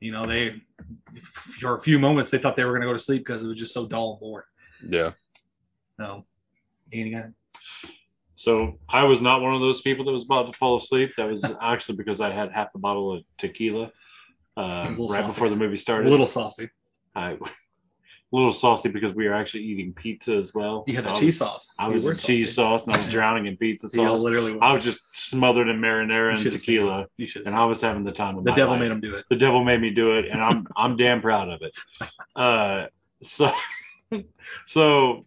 you 0.00 0.12
know 0.12 0.26
they 0.26 0.60
for 1.22 1.76
a 1.76 1.80
few 1.80 1.98
moments 1.98 2.30
they 2.30 2.38
thought 2.38 2.56
they 2.56 2.64
were 2.64 2.72
going 2.72 2.82
to 2.82 2.86
go 2.86 2.92
to 2.92 2.98
sleep 2.98 3.24
because 3.24 3.44
it 3.44 3.48
was 3.48 3.58
just 3.58 3.74
so 3.74 3.86
dull 3.86 4.12
and 4.12 4.20
boring. 4.20 4.46
Yeah. 4.88 5.12
So, 5.98 6.24
any 6.92 7.10
guy? 7.10 7.28
So 8.36 8.78
I 8.88 9.04
was 9.04 9.20
not 9.20 9.42
one 9.42 9.54
of 9.54 9.60
those 9.60 9.82
people 9.82 10.04
that 10.06 10.12
was 10.12 10.24
about 10.24 10.46
to 10.46 10.52
fall 10.54 10.76
asleep. 10.76 11.10
That 11.18 11.28
was 11.28 11.44
actually 11.60 11.98
because 11.98 12.20
I 12.22 12.30
had 12.30 12.50
half 12.50 12.74
a 12.74 12.78
bottle 12.78 13.12
of 13.12 13.22
tequila 13.36 13.92
uh, 14.56 14.84
It 14.86 14.88
was 14.88 14.98
a 14.98 15.02
little 15.02 15.08
right 15.08 15.22
saucy. 15.24 15.26
before 15.34 15.48
the 15.50 15.56
movie 15.56 15.76
started. 15.76 16.08
A 16.08 16.10
little 16.10 16.26
saucy. 16.26 16.70
I, 17.14 17.36
a 18.32 18.36
little 18.36 18.52
saucy 18.52 18.88
because 18.88 19.12
we 19.14 19.26
were 19.28 19.34
actually 19.34 19.64
eating 19.64 19.92
pizza 19.92 20.34
as 20.36 20.54
well. 20.54 20.84
You 20.86 20.94
had 20.94 21.04
So 21.04 21.12
the 21.14 21.18
cheese 21.20 21.38
sauce. 21.38 21.76
I 21.80 21.88
was 21.88 22.06
in 22.06 22.14
cheese 22.16 22.54
sauce 22.54 22.86
and 22.86 22.94
I 22.94 22.98
was 22.98 23.08
drowning 23.16 23.46
in 23.46 23.56
pizza 23.56 23.88
sauce. 23.88 24.22
literally. 24.22 24.56
I 24.60 24.72
was 24.72 24.84
just 24.84 25.08
smothered 25.14 25.68
in 25.68 25.80
marinara 25.80 26.34
and 26.40 26.52
tequila, 26.52 27.06
You 27.16 27.26
should. 27.26 27.46
and 27.46 27.56
I 27.56 27.64
was 27.64 27.80
having 27.80 28.04
the 28.04 28.12
time 28.12 28.38
of 28.38 28.44
The 28.44 28.52
devil 28.52 28.74
life. 28.74 28.82
made 28.82 28.92
him 28.92 29.00
do 29.00 29.14
it. 29.16 29.24
the 29.30 29.36
devil 29.36 29.64
made 29.64 29.80
me 29.80 29.90
do 29.90 30.16
it 30.18 30.26
and 30.30 30.40
i'm 30.40 30.66
i'm 30.76 30.96
damn 30.96 31.20
proud 31.20 31.48
of 31.48 31.62
it 31.62 31.72
uh 32.36 32.86
so 33.22 33.50
so 34.66 35.24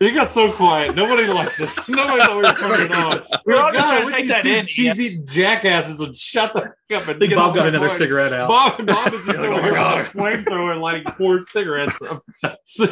it 0.00 0.12
got 0.14 0.26
so 0.26 0.50
quiet 0.52 0.96
nobody 0.96 1.26
likes 1.26 1.60
us 1.60 1.76
nobody 1.88 2.20
thought 2.24 2.36
we 2.36 2.42
were 2.42 2.52
coming 2.54 2.90
on 2.92 3.22
We 3.44 3.52
were 3.54 3.60
all 3.60 3.72
just 3.72 3.88
trying 3.88 4.06
to 4.06 4.12
take 4.12 4.28
that 4.28 4.44
in, 4.46 4.64
cheesy 4.64 5.18
jackasses 5.18 6.00
would 6.00 6.16
shut 6.16 6.54
the 6.54 6.60
fuck 6.62 7.02
up 7.02 7.08
and 7.08 7.16
I 7.16 7.18
think 7.18 7.34
Bob 7.34 7.54
got 7.54 7.68
another 7.68 7.88
point. 7.88 7.98
cigarette 7.98 8.32
out. 8.32 8.48
Bob, 8.48 8.86
Bob 8.86 9.12
is 9.14 9.26
just 9.26 9.38
You're 9.38 9.52
over 9.52 9.62
here 9.62 9.74
"Oh 9.76 9.98
with 9.98 10.14
a 10.14 10.18
flamethrower 10.18 10.80
lighting 10.80 11.12
four 11.12 11.40
cigarettes 11.40 11.98
up. 12.02 12.18
So, 12.64 12.86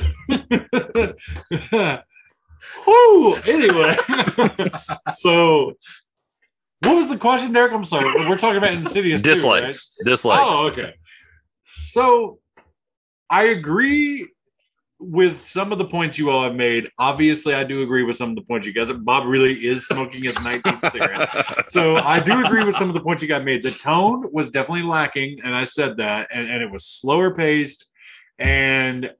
Whew, 2.84 3.36
anyway, 3.46 3.96
so 5.12 5.74
What 6.82 6.96
was 6.96 7.08
the 7.08 7.16
question, 7.18 7.52
Derek? 7.52 7.72
I'm 7.72 7.84
sorry. 7.84 8.04
We're 8.28 8.36
talking 8.36 8.58
about 8.58 8.72
Insidious. 8.72 9.22
too, 9.22 9.30
right? 9.30 9.34
Dislikes. 9.34 9.92
Dislikes. 10.04 10.42
Oh, 10.44 10.66
okay. 10.68 10.94
So 11.82 12.38
I 13.30 13.44
agree 13.44 14.28
with 15.00 15.40
some 15.40 15.72
of 15.72 15.78
the 15.78 15.84
points 15.84 16.18
you 16.18 16.30
all 16.30 16.44
have 16.44 16.54
made. 16.54 16.88
Obviously, 16.98 17.54
I 17.54 17.64
do 17.64 17.82
agree 17.82 18.02
with 18.02 18.16
some 18.16 18.30
of 18.30 18.36
the 18.36 18.42
points 18.42 18.66
you 18.66 18.72
guys. 18.72 18.92
Bob 18.92 19.26
really 19.26 19.54
is 19.66 19.86
smoking 19.86 20.24
his 20.24 20.36
19th 20.36 20.90
cigarette. 20.90 21.70
So 21.70 21.96
I 21.96 22.20
do 22.20 22.44
agree 22.44 22.64
with 22.64 22.74
some 22.74 22.88
of 22.88 22.94
the 22.94 23.00
points 23.00 23.22
you 23.22 23.28
got 23.28 23.44
made. 23.44 23.62
The 23.62 23.70
tone 23.70 24.28
was 24.32 24.50
definitely 24.50 24.84
lacking, 24.84 25.40
and 25.42 25.56
I 25.56 25.64
said 25.64 25.96
that, 25.96 26.28
and, 26.32 26.48
and 26.48 26.62
it 26.62 26.70
was 26.70 26.84
slower 26.84 27.34
paced, 27.34 27.90
and 28.38 29.10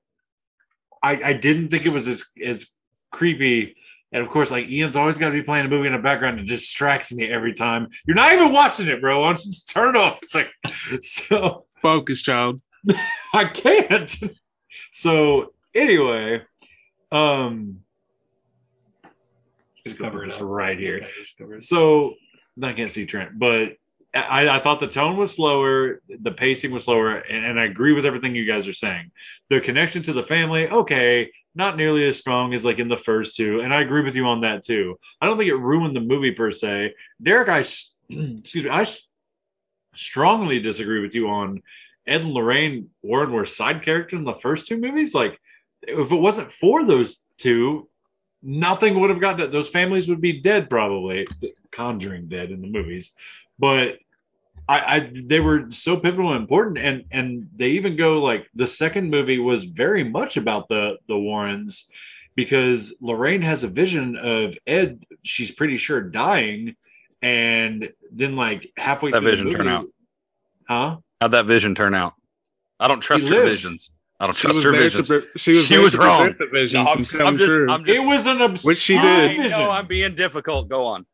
I, 1.02 1.22
I 1.22 1.32
didn't 1.32 1.68
think 1.68 1.86
it 1.86 1.90
was 1.90 2.06
as 2.06 2.24
as 2.44 2.74
creepy. 3.10 3.74
And 4.12 4.22
of 4.22 4.30
course, 4.30 4.50
like 4.50 4.66
Ian's 4.66 4.96
always 4.96 5.18
got 5.18 5.28
to 5.28 5.34
be 5.34 5.42
playing 5.42 5.66
a 5.66 5.68
movie 5.68 5.86
in 5.86 5.92
the 5.92 5.98
background. 5.98 6.40
It 6.40 6.46
distracts 6.46 7.12
me 7.12 7.30
every 7.30 7.52
time. 7.52 7.88
You're 8.06 8.16
not 8.16 8.32
even 8.32 8.52
watching 8.52 8.88
it, 8.88 9.00
bro. 9.00 9.20
Why 9.20 9.28
don't 9.28 9.44
you 9.44 9.52
just 9.52 9.70
turn 9.70 9.94
it 9.94 9.98
off? 9.98 10.18
It's 10.22 10.34
like, 10.34 10.50
so 11.00 11.64
Focus, 11.80 12.22
child. 12.22 12.60
I 13.34 13.44
can't. 13.44 14.14
So 14.92 15.52
anyway, 15.74 16.42
um, 17.12 17.80
Just 19.84 19.98
cover 19.98 20.24
it 20.24 20.40
right 20.40 20.78
here. 20.78 20.98
Yeah, 20.98 21.08
just 21.18 21.38
cover 21.38 21.56
it. 21.56 21.64
So 21.64 22.14
I 22.62 22.72
can't 22.72 22.90
see 22.90 23.06
Trent, 23.06 23.38
but 23.38 23.76
I, 24.14 24.48
I 24.48 24.58
thought 24.58 24.80
the 24.80 24.88
tone 24.88 25.16
was 25.16 25.34
slower, 25.34 26.02
the 26.08 26.32
pacing 26.32 26.72
was 26.72 26.84
slower, 26.84 27.16
and, 27.16 27.46
and 27.46 27.60
I 27.60 27.64
agree 27.64 27.92
with 27.92 28.04
everything 28.04 28.34
you 28.34 28.44
guys 28.44 28.66
are 28.66 28.72
saying. 28.72 29.12
The 29.48 29.60
connection 29.60 30.02
to 30.04 30.12
the 30.12 30.24
family, 30.24 30.68
okay, 30.68 31.30
not 31.54 31.76
nearly 31.76 32.06
as 32.06 32.16
strong 32.16 32.52
as 32.52 32.64
like 32.64 32.78
in 32.78 32.88
the 32.88 32.96
first 32.96 33.36
two, 33.36 33.60
and 33.60 33.72
I 33.72 33.82
agree 33.82 34.02
with 34.02 34.16
you 34.16 34.26
on 34.26 34.40
that 34.40 34.64
too. 34.64 34.98
I 35.20 35.26
don't 35.26 35.38
think 35.38 35.50
it 35.50 35.56
ruined 35.56 35.94
the 35.94 36.00
movie 36.00 36.32
per 36.32 36.50
se. 36.50 36.94
Derek, 37.22 37.48
I 37.48 37.58
excuse 38.08 38.64
me, 38.64 38.70
I 38.70 38.84
strongly 39.94 40.60
disagree 40.60 41.00
with 41.00 41.14
you 41.14 41.28
on 41.28 41.62
Ed 42.06 42.22
and 42.22 42.32
Lorraine 42.32 42.90
Warren 43.02 43.32
were 43.32 43.46
side 43.46 43.82
characters 43.82 44.18
in 44.18 44.24
the 44.24 44.34
first 44.34 44.66
two 44.66 44.78
movies. 44.78 45.14
Like, 45.14 45.40
if 45.82 46.12
it 46.12 46.16
wasn't 46.16 46.52
for 46.52 46.84
those 46.84 47.24
two, 47.36 47.88
nothing 48.42 48.98
would 49.00 49.10
have 49.10 49.20
gotten 49.20 49.50
those 49.50 49.68
families 49.68 50.08
would 50.08 50.20
be 50.20 50.40
dead 50.40 50.70
probably 50.70 51.26
conjuring 51.70 52.26
dead 52.26 52.50
in 52.50 52.62
the 52.62 52.66
movies 52.66 53.14
but 53.58 53.98
I, 54.66 54.78
I 54.96 55.10
they 55.12 55.40
were 55.40 55.70
so 55.70 55.98
pivotal 55.98 56.32
and 56.32 56.40
important 56.40 56.78
and 56.78 57.04
and 57.10 57.48
they 57.54 57.72
even 57.72 57.96
go 57.96 58.22
like 58.22 58.48
the 58.54 58.66
second 58.66 59.10
movie 59.10 59.38
was 59.38 59.64
very 59.64 60.04
much 60.04 60.38
about 60.38 60.68
the 60.68 60.96
the 61.06 61.18
warrens 61.18 61.90
because 62.34 62.94
lorraine 63.02 63.42
has 63.42 63.62
a 63.62 63.68
vision 63.68 64.16
of 64.16 64.56
ed 64.66 65.04
she's 65.22 65.50
pretty 65.50 65.76
sure 65.76 66.00
dying 66.00 66.76
and 67.20 67.92
then 68.10 68.36
like 68.36 68.72
halfway 68.78 69.10
That 69.10 69.20
through 69.20 69.30
the 69.32 69.36
vision 69.36 69.50
turn 69.50 69.66
movie- 69.66 69.76
out? 69.76 69.86
huh 70.66 70.96
How'd 71.20 71.32
that 71.32 71.44
vision 71.44 71.74
turn 71.74 71.92
out? 71.94 72.14
I 72.78 72.88
don't 72.88 73.00
trust 73.00 73.24
lived. 73.26 73.44
visions. 73.46 73.90
I 74.20 74.26
don't 74.26 74.36
She 74.36 74.42
trust 74.42 74.62
her 74.62 74.72
there 74.72 74.82
visions. 74.82 75.08
pre- 75.08 75.22
she 75.36 75.52
was, 75.52 75.66
She 75.66 75.78
was 75.78 75.96
wrong. 75.96 76.34
vision 76.52 76.84
No, 76.84 76.90
I'm, 76.90 76.98
I'm 76.98 77.04
just, 77.04 77.48
true. 77.48 77.70
I'm 77.70 77.84
just, 77.86 77.98
it 77.98 78.04
was 78.04 78.26
an 78.26 78.42
obscene 78.42 78.68
Which 78.68 78.78
she 78.78 78.94
did. 78.98 79.30
I 79.30 79.36
vision. 79.42 79.58
know 79.58 79.70
I'm 79.70 79.86
being 79.86 80.14
difficult. 80.14 80.68
Go 80.68 80.84
on. 80.86 81.06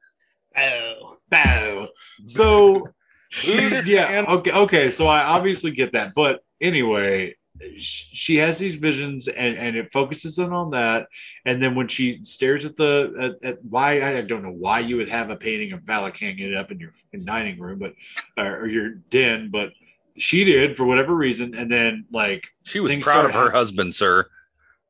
Oh. 0.59 1.14
Bow. 1.31 1.88
So 2.27 2.88
she, 3.31 3.55
yeah, 3.87 4.09
man. 4.09 4.27
okay, 4.27 4.51
okay. 4.53 4.90
So 4.90 5.07
I 5.09 5.23
obviously 5.25 5.73
get 5.73 5.92
that, 5.92 6.12
but 6.14 6.45
anyway, 6.61 7.35
she 7.79 8.37
has 8.37 8.59
these 8.59 8.77
visions, 8.77 9.27
and 9.27 9.57
and 9.57 9.77
it 9.77 9.90
focuses 9.92 10.38
in 10.38 10.53
on 10.53 10.71
that. 10.71 11.09
And 11.45 11.61
then 11.61 11.75
when 11.75 11.88
she 11.88 12.23
stares 12.23 12.64
at 12.64 12.77
the 12.77 13.35
at, 13.42 13.49
at 13.49 13.64
why 13.64 14.03
I 14.19 14.21
don't 14.21 14.45
know 14.45 14.53
why 14.53 14.79
you 14.81 14.99
would 14.99 15.09
have 15.09 15.31
a 15.31 15.37
painting 15.37 15.73
of 15.73 15.81
Valak 15.81 16.16
hanging 16.16 16.55
up 16.55 16.71
in 16.71 16.79
your 16.79 16.92
fucking 16.92 17.25
dining 17.25 17.59
room, 17.59 17.81
but 17.81 17.95
or, 18.38 18.61
or 18.61 18.66
your 18.69 18.90
den, 19.11 19.51
but 19.51 19.71
she 20.18 20.44
did 20.44 20.76
for 20.76 20.85
whatever 20.85 21.14
reason. 21.14 21.55
And 21.55 21.70
then 21.70 22.05
like 22.12 22.48
She 22.64 22.81
was 22.81 22.94
proud 23.02 23.24
of 23.26 23.33
her 23.33 23.38
happening. 23.38 23.52
husband, 23.59 23.94
sir. 23.94 24.29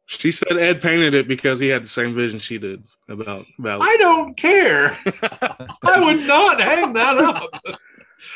She 0.06 0.30
said 0.30 0.56
Ed 0.56 0.80
painted 0.80 1.14
it 1.14 1.26
because 1.26 1.58
he 1.58 1.66
had 1.68 1.82
the 1.82 1.88
same 1.88 2.14
vision 2.14 2.38
she 2.38 2.58
did 2.58 2.84
about 3.08 3.44
about. 3.58 3.80
I 3.82 3.96
don't 3.98 4.36
care. 4.36 4.96
I 5.84 6.00
would 6.00 6.24
not 6.26 6.60
hang 6.60 6.92
that 6.92 7.18
up. 7.18 7.50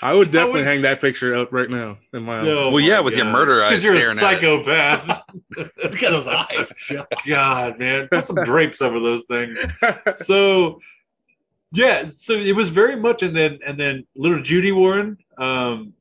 I 0.03 0.13
would 0.15 0.31
definitely 0.33 0.61
would- 0.63 0.67
hang 0.67 0.83
that 0.83 1.01
picture 1.01 1.35
up 1.37 1.53
right 1.53 1.71
now 1.71 1.99
in 2.13 2.25
my 2.25 2.39
house. 2.39 2.47
No. 2.47 2.71
well, 2.71 2.81
yeah, 2.83 2.97
my 2.97 3.01
with 3.03 3.15
your 3.15 3.25
murder 3.27 3.59
It's 3.59 3.67
eyes 3.67 3.85
you're 3.85 3.95
a 3.95 4.01
staring 4.01 4.19
at 4.19 4.33
it. 4.33 4.41
psychopath. 4.41 5.23
Look 5.57 6.03
at 6.03 6.11
those 6.11 6.27
eyes. 6.27 6.73
God, 7.27 7.79
man, 7.79 8.09
put 8.09 8.25
some 8.25 8.37
drapes 8.45 8.83
over 8.83 8.99
those 8.99 9.25
things. 9.25 9.59
So, 10.17 10.81
yeah, 11.73 12.09
so 12.11 12.33
it 12.35 12.55
was 12.57 12.69
very 12.69 12.97
much, 12.97 13.23
and 13.23 13.35
then 13.37 13.61
and 13.65 13.79
then 13.79 14.05
little 14.17 14.43
Judy 14.43 14.73
Warren, 14.73 15.19
um, 15.39 15.93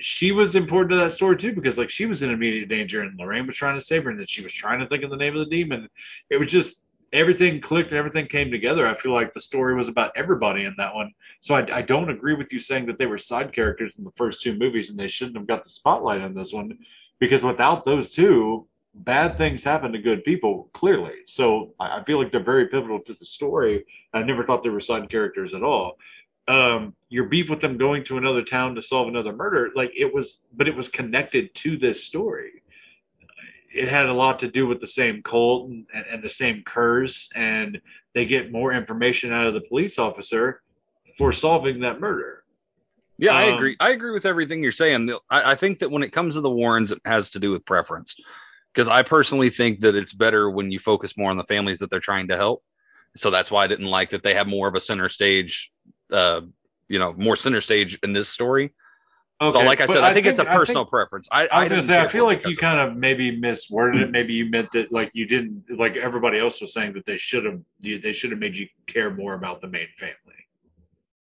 she 0.00 0.32
was 0.32 0.54
important 0.54 0.92
to 0.92 0.96
that 0.96 1.12
story 1.12 1.36
too 1.36 1.52
because 1.52 1.78
like 1.78 1.90
she 1.90 2.06
was 2.06 2.22
in 2.22 2.30
immediate 2.30 2.68
danger, 2.68 3.02
and 3.02 3.18
Lorraine 3.18 3.46
was 3.46 3.56
trying 3.56 3.78
to 3.78 3.84
save 3.84 4.04
her, 4.04 4.10
and 4.10 4.18
then 4.18 4.26
she 4.26 4.42
was 4.42 4.52
trying 4.52 4.80
to 4.80 4.86
think 4.86 5.02
of 5.02 5.10
the 5.10 5.16
name 5.16 5.36
of 5.36 5.40
the 5.40 5.50
demon. 5.56 5.88
It 6.30 6.38
was 6.38 6.50
just 6.50 6.88
everything 7.12 7.60
clicked 7.60 7.90
and 7.90 7.98
everything 7.98 8.26
came 8.26 8.50
together. 8.50 8.86
I 8.86 8.94
feel 8.94 9.12
like 9.12 9.32
the 9.32 9.40
story 9.40 9.74
was 9.74 9.88
about 9.88 10.12
everybody 10.14 10.64
in 10.64 10.74
that 10.76 10.94
one. 10.94 11.12
So 11.40 11.54
I, 11.54 11.66
I 11.76 11.82
don't 11.82 12.10
agree 12.10 12.34
with 12.34 12.52
you 12.52 12.60
saying 12.60 12.86
that 12.86 12.98
they 12.98 13.06
were 13.06 13.18
side 13.18 13.52
characters 13.52 13.96
in 13.96 14.04
the 14.04 14.12
first 14.14 14.42
two 14.42 14.56
movies 14.56 14.90
and 14.90 14.98
they 14.98 15.08
shouldn't 15.08 15.36
have 15.36 15.46
got 15.46 15.62
the 15.62 15.70
spotlight 15.70 16.20
on 16.20 16.34
this 16.34 16.52
one 16.52 16.78
because 17.18 17.42
without 17.42 17.84
those 17.84 18.12
two, 18.12 18.66
bad 18.94 19.36
things 19.36 19.64
happen 19.64 19.92
to 19.92 19.98
good 19.98 20.24
people, 20.24 20.68
clearly. 20.72 21.16
So 21.24 21.74
I, 21.78 22.00
I 22.00 22.04
feel 22.04 22.18
like 22.18 22.32
they're 22.32 22.42
very 22.42 22.68
pivotal 22.68 23.00
to 23.00 23.14
the 23.14 23.24
story. 23.24 23.84
I 24.12 24.22
never 24.22 24.44
thought 24.44 24.62
they 24.62 24.70
were 24.70 24.80
side 24.80 25.08
characters 25.08 25.54
at 25.54 25.62
all. 25.62 25.98
Um, 26.48 26.94
your 27.10 27.26
beef 27.26 27.50
with 27.50 27.60
them 27.60 27.76
going 27.76 28.04
to 28.04 28.16
another 28.16 28.42
town 28.42 28.74
to 28.74 28.82
solve 28.82 29.06
another 29.06 29.32
murder, 29.32 29.70
like 29.76 29.92
it 29.94 30.12
was, 30.12 30.46
but 30.56 30.66
it 30.66 30.74
was 30.74 30.88
connected 30.88 31.54
to 31.56 31.76
this 31.76 32.02
story. 32.02 32.62
It 33.72 33.88
had 33.88 34.06
a 34.06 34.14
lot 34.14 34.38
to 34.40 34.48
do 34.48 34.66
with 34.66 34.80
the 34.80 34.86
same 34.86 35.22
cult 35.22 35.68
and, 35.68 35.86
and, 36.10 36.22
the 36.22 36.30
same 36.30 36.62
curse, 36.64 37.28
and 37.36 37.80
they 38.14 38.24
get 38.24 38.50
more 38.50 38.72
information 38.72 39.30
out 39.30 39.46
of 39.46 39.52
the 39.52 39.60
police 39.60 39.98
officer 39.98 40.62
for 41.18 41.32
solving 41.32 41.80
that 41.80 42.00
murder. 42.00 42.44
Yeah, 43.18 43.34
I 43.34 43.48
Um, 43.48 43.54
agree. 43.54 43.76
I 43.78 43.90
agree 43.90 44.12
with 44.12 44.24
everything 44.24 44.62
you're 44.62 44.72
saying. 44.72 45.10
I, 45.28 45.52
I 45.52 45.54
think 45.54 45.80
that 45.80 45.90
when 45.90 46.02
it 46.02 46.12
comes 46.12 46.34
to 46.34 46.40
the 46.40 46.50
Warrens, 46.50 46.90
it 46.90 47.00
has 47.04 47.28
to 47.30 47.38
do 47.38 47.52
with 47.52 47.66
preference. 47.66 48.14
Because 48.72 48.88
I 48.88 49.02
personally 49.02 49.50
think 49.50 49.80
that 49.80 49.94
it's 49.94 50.12
better 50.12 50.48
when 50.48 50.70
you 50.70 50.78
focus 50.78 51.16
more 51.16 51.30
on 51.30 51.36
the 51.36 51.44
families 51.44 51.80
that 51.80 51.90
they're 51.90 52.00
trying 52.00 52.28
to 52.28 52.36
help. 52.36 52.62
So 53.16 53.30
that's 53.30 53.50
why 53.50 53.64
I 53.64 53.66
didn't 53.66 53.86
like 53.86 54.10
that 54.10 54.22
they 54.22 54.34
have 54.34 54.46
more 54.46 54.68
of 54.68 54.74
a 54.76 54.80
center 54.80 55.08
stage, 55.08 55.72
uh, 56.12 56.42
you 56.88 56.98
know, 56.98 57.12
more 57.14 57.36
center 57.36 57.60
stage 57.60 57.98
in 58.02 58.12
this 58.12 58.28
story. 58.28 58.72
so, 59.40 59.46
like 59.48 59.80
I 59.80 59.86
but 59.86 59.92
said, 59.94 60.04
I, 60.04 60.12
think, 60.12 60.26
it's 60.26 60.38
a 60.38 60.42
I 60.42 60.46
think- 60.46 60.58
personal 60.58 60.84
preference. 60.84 61.28
I, 61.30 61.46
I 61.48 61.60
was 61.60 61.68
gonna 61.68 61.82
say, 61.82 62.00
I 62.00 62.06
feel 62.06 62.24
like 62.24 62.46
you 62.46 62.56
kind 62.56 62.80
of 62.80 62.96
maybe 62.96 63.38
misworded 63.38 64.00
it. 64.00 64.10
Maybe 64.10 64.34
you 64.34 64.50
meant 64.50 64.72
that 64.72 64.90
like 64.92 65.10
you 65.12 65.26
didn't 65.26 65.64
like 65.78 65.96
everybody 65.96 66.38
else 66.38 66.60
was 66.60 66.72
saying 66.72 66.94
that 66.94 67.06
they 67.06 67.18
should 67.18 67.44
have 67.44 67.60
they 67.80 68.12
should 68.12 68.30
have 68.30 68.40
made 68.40 68.56
you 68.56 68.68
care 68.86 69.12
more 69.14 69.34
about 69.34 69.60
the 69.60 69.68
main 69.68 69.88
family 69.98 70.37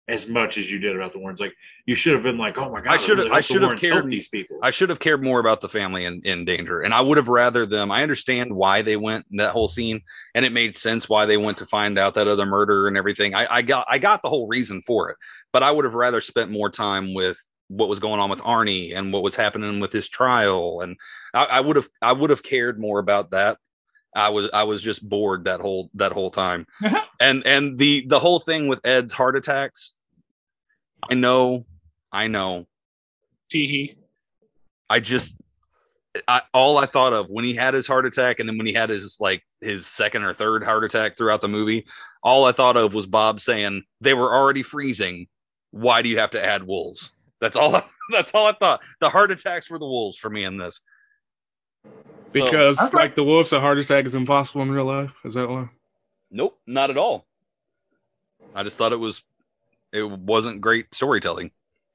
as 0.07 0.27
much 0.27 0.57
as 0.57 0.71
you 0.71 0.77
did 0.79 0.95
about 0.95 1.13
the 1.13 1.19
Warrens. 1.19 1.39
Like 1.39 1.55
you 1.85 1.95
should 1.95 2.13
have 2.13 2.23
been 2.23 2.37
like, 2.37 2.57
oh 2.57 2.71
my 2.71 2.81
god, 2.81 2.93
I 2.93 2.97
should 2.97 3.17
have- 3.17 3.25
really 3.25 3.37
I 3.37 3.41
should 3.41 3.61
have 3.63 3.79
cared- 3.79 4.09
these 4.09 4.27
people. 4.27 4.59
I 4.61 4.69
should 4.71 4.89
have 4.89 4.99
cared 4.99 5.23
more 5.23 5.39
about 5.39 5.61
the 5.61 5.69
family 5.69 6.05
in, 6.05 6.21
in 6.23 6.45
danger. 6.45 6.81
And 6.81 6.93
I 6.93 7.01
would 7.01 7.17
have 7.17 7.27
rather 7.27 7.65
them. 7.65 7.91
I 7.91 8.03
understand 8.03 8.55
why 8.55 8.81
they 8.81 8.97
went 8.97 9.25
in 9.31 9.37
that 9.37 9.51
whole 9.51 9.67
scene, 9.67 10.01
and 10.35 10.45
it 10.45 10.51
made 10.51 10.77
sense 10.77 11.09
why 11.09 11.25
they 11.25 11.37
went 11.37 11.57
to 11.57 11.65
find 11.65 11.97
out 11.97 12.13
that 12.15 12.27
other 12.27 12.45
murder 12.45 12.87
and 12.87 12.97
everything. 12.97 13.33
I, 13.33 13.55
I 13.55 13.61
got 13.63 13.87
I 13.89 13.97
got 13.97 14.21
the 14.21 14.29
whole 14.29 14.47
reason 14.47 14.81
for 14.83 15.09
it, 15.09 15.17
but 15.51 15.63
I 15.63 15.71
would 15.71 15.85
have 15.85 15.95
rather 15.95 16.21
spent 16.21 16.51
more 16.51 16.69
time 16.69 17.13
with 17.13 17.37
what 17.67 17.89
was 17.89 17.97
going 17.97 18.19
on 18.19 18.29
with 18.29 18.41
Arnie 18.41 18.95
and 18.95 19.11
what 19.11 19.23
was 19.23 19.35
happening 19.35 19.79
with 19.79 19.91
his 19.91 20.07
trial. 20.07 20.81
And 20.81 20.97
I, 21.33 21.45
I 21.45 21.59
would 21.61 21.77
have 21.77 21.87
I 21.99 22.11
would 22.11 22.29
have 22.29 22.43
cared 22.43 22.79
more 22.79 22.99
about 22.99 23.31
that. 23.31 23.57
I 24.15 24.29
was 24.29 24.49
I 24.53 24.63
was 24.63 24.81
just 24.83 25.07
bored 25.07 25.45
that 25.45 25.61
whole 25.61 25.89
that 25.95 26.11
whole 26.11 26.29
time. 26.29 26.67
and 27.19 27.45
and 27.45 27.77
the 27.77 28.05
the 28.07 28.19
whole 28.19 28.39
thing 28.39 28.67
with 28.67 28.79
Ed's 28.85 29.13
heart 29.13 29.35
attacks. 29.35 29.94
I 31.09 31.13
know, 31.13 31.65
I 32.11 32.27
know. 32.27 32.65
Teehee. 33.53 33.95
I 34.89 34.99
just 34.99 35.37
I, 36.27 36.41
all 36.53 36.77
I 36.77 36.85
thought 36.85 37.13
of 37.13 37.29
when 37.29 37.43
he 37.45 37.55
had 37.55 37.73
his 37.73 37.87
heart 37.87 38.05
attack 38.05 38.39
and 38.39 38.47
then 38.47 38.57
when 38.57 38.67
he 38.67 38.73
had 38.73 38.89
his 38.89 39.17
like 39.19 39.43
his 39.61 39.85
second 39.85 40.23
or 40.23 40.33
third 40.33 40.63
heart 40.63 40.83
attack 40.83 41.17
throughout 41.17 41.41
the 41.41 41.47
movie, 41.47 41.85
all 42.23 42.45
I 42.45 42.51
thought 42.51 42.77
of 42.77 42.93
was 42.93 43.05
Bob 43.05 43.39
saying 43.41 43.83
they 44.01 44.13
were 44.13 44.33
already 44.33 44.63
freezing. 44.63 45.27
Why 45.71 46.01
do 46.01 46.09
you 46.09 46.19
have 46.19 46.31
to 46.31 46.43
add 46.43 46.63
wolves? 46.63 47.11
That's 47.41 47.55
all. 47.55 47.75
I, 47.75 47.83
that's 48.11 48.33
all 48.33 48.45
I 48.47 48.53
thought. 48.53 48.81
The 49.01 49.09
heart 49.09 49.31
attacks 49.31 49.69
were 49.69 49.79
the 49.79 49.85
wolves 49.87 50.17
for 50.17 50.29
me 50.29 50.45
in 50.45 50.57
this. 50.57 50.79
because 52.31 52.79
Okay. 52.79 52.97
like 52.97 53.15
the 53.15 53.23
wolves, 53.23 53.51
a 53.53 53.59
heart 53.59 53.77
attack 53.77 54.05
is 54.05 54.15
impossible 54.15 54.61
in 54.61 54.71
real 54.71 54.85
life. 54.85 55.19
Is 55.25 55.33
that 55.33 55.49
why? 55.49 55.69
Nope, 56.31 56.57
not 56.65 56.89
at 56.89 56.97
all. 56.97 57.25
I 58.53 58.63
just 58.63 58.77
thought 58.77 58.93
it 58.93 58.99
was 58.99 59.21
it 59.95 60.09
wasn't 60.09 60.61
great 60.61 60.93
storytelling. 60.93 61.51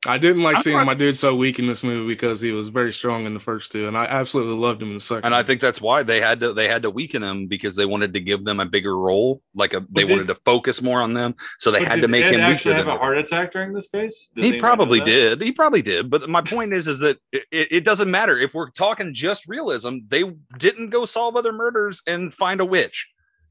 I 0.07 0.17
didn't 0.17 0.43
like 0.43 0.57
I'm 0.57 0.63
seeing 0.63 0.87
my 0.87 0.95
dude 0.95 1.15
so 1.15 1.35
weak 1.37 1.59
in 1.59 1.67
this 1.67 1.85
movie 1.85 2.09
because 2.09 2.41
he 2.41 2.53
was 2.53 2.71
very 2.71 2.91
strong 2.91 3.27
in 3.27 3.35
the 3.35 3.39
first 3.41 3.71
two, 3.71 3.87
and 3.87 3.99
I 3.99 4.07
absolutely 4.07 4.55
loved 4.55 4.81
him 4.81 4.89
in 4.89 4.95
the 4.95 5.01
second. 5.01 5.27
And 5.27 5.35
I 5.35 5.43
think 5.43 5.61
that's 5.61 5.79
why 5.79 6.03
they 6.03 6.23
had 6.23 6.41
to 6.41 6.55
they 6.55 6.69
had 6.69 6.81
to 6.85 6.91
weaken 6.91 7.23
him 7.23 7.49
because 7.49 7.77
they 7.77 7.85
wanted 7.85 8.15
to 8.15 8.21
give 8.21 8.47
them 8.47 8.61
a 8.61 8.65
bigger 8.65 8.97
role, 8.97 9.43
like 9.55 9.75
a 9.75 9.85
they 9.91 10.05
did- 10.05 10.11
wanted 10.11 10.29
to 10.29 10.37
focus 10.37 10.81
more 10.81 11.03
on 11.03 11.13
them, 11.13 11.35
so 11.59 11.71
they 11.71 11.85
had 11.85 12.01
to 12.01 12.09
make 12.09 12.25
Ed 12.25 12.33
him 12.33 12.41
actually 12.41 12.71
weaker. 12.71 12.77
have 12.79 12.87
Than 12.87 12.95
a 12.97 12.99
heart 12.99 13.19
attack 13.19 13.53
during 13.53 13.75
this 13.75 13.89
case. 13.89 14.31
Does 14.35 14.43
he 14.43 14.59
probably 14.59 15.01
did. 15.03 15.43
He 15.43 15.53
probably 15.53 15.83
did. 15.83 16.09
But 16.09 16.31
my 16.31 16.41
point 16.41 16.73
is, 16.73 16.89
is 16.89 17.01
that 17.01 17.19
it, 17.31 17.43
it 17.53 17.69
it 17.71 17.85
doesn't 17.85 18.11
matter 18.11 18.39
if 18.39 18.55
we're 18.55 18.71
talking 18.71 19.13
just 19.13 19.47
realism. 19.47 19.99
They 20.09 20.25
didn't 20.57 20.89
go 20.89 21.05
solve 21.05 21.37
other 21.37 21.53
murders 21.53 22.01
and 22.07 22.33
find 22.33 22.63
a 22.63 22.65
witch. 22.65 23.07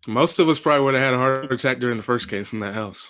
most 0.08 0.40
of 0.40 0.50
us 0.50 0.58
probably 0.58 0.84
would 0.84 0.96
have 0.96 1.04
had 1.04 1.14
a 1.14 1.18
heart 1.18 1.52
attack 1.54 1.78
during 1.78 1.98
the 1.98 2.04
first 2.04 2.28
case 2.28 2.54
in 2.54 2.60
that 2.62 2.74
house. 2.74 3.08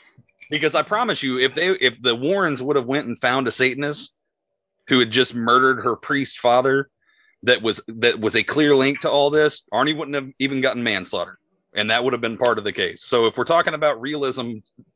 Because 0.49 0.75
I 0.75 0.81
promise 0.81 1.21
you, 1.21 1.37
if 1.37 1.53
they 1.55 1.69
if 1.69 2.01
the 2.01 2.15
Warrens 2.15 2.61
would 2.61 2.75
have 2.75 2.85
went 2.85 3.07
and 3.07 3.19
found 3.19 3.47
a 3.47 3.51
Satanist 3.51 4.11
who 4.87 4.99
had 4.99 5.11
just 5.11 5.35
murdered 5.35 5.83
her 5.83 5.95
priest 5.95 6.39
father, 6.39 6.89
that 7.43 7.61
was 7.61 7.81
that 7.87 8.19
was 8.19 8.35
a 8.35 8.43
clear 8.43 8.75
link 8.75 9.01
to 9.01 9.09
all 9.09 9.29
this, 9.29 9.63
Arnie 9.73 9.95
wouldn't 9.95 10.15
have 10.15 10.29
even 10.39 10.61
gotten 10.61 10.81
manslaughter, 10.83 11.37
and 11.73 11.91
that 11.91 12.03
would 12.03 12.13
have 12.13 12.21
been 12.21 12.37
part 12.37 12.57
of 12.57 12.63
the 12.63 12.71
case. 12.71 13.03
So 13.03 13.27
if 13.27 13.37
we're 13.37 13.43
talking 13.43 13.73
about 13.75 14.01
realism 14.01 14.53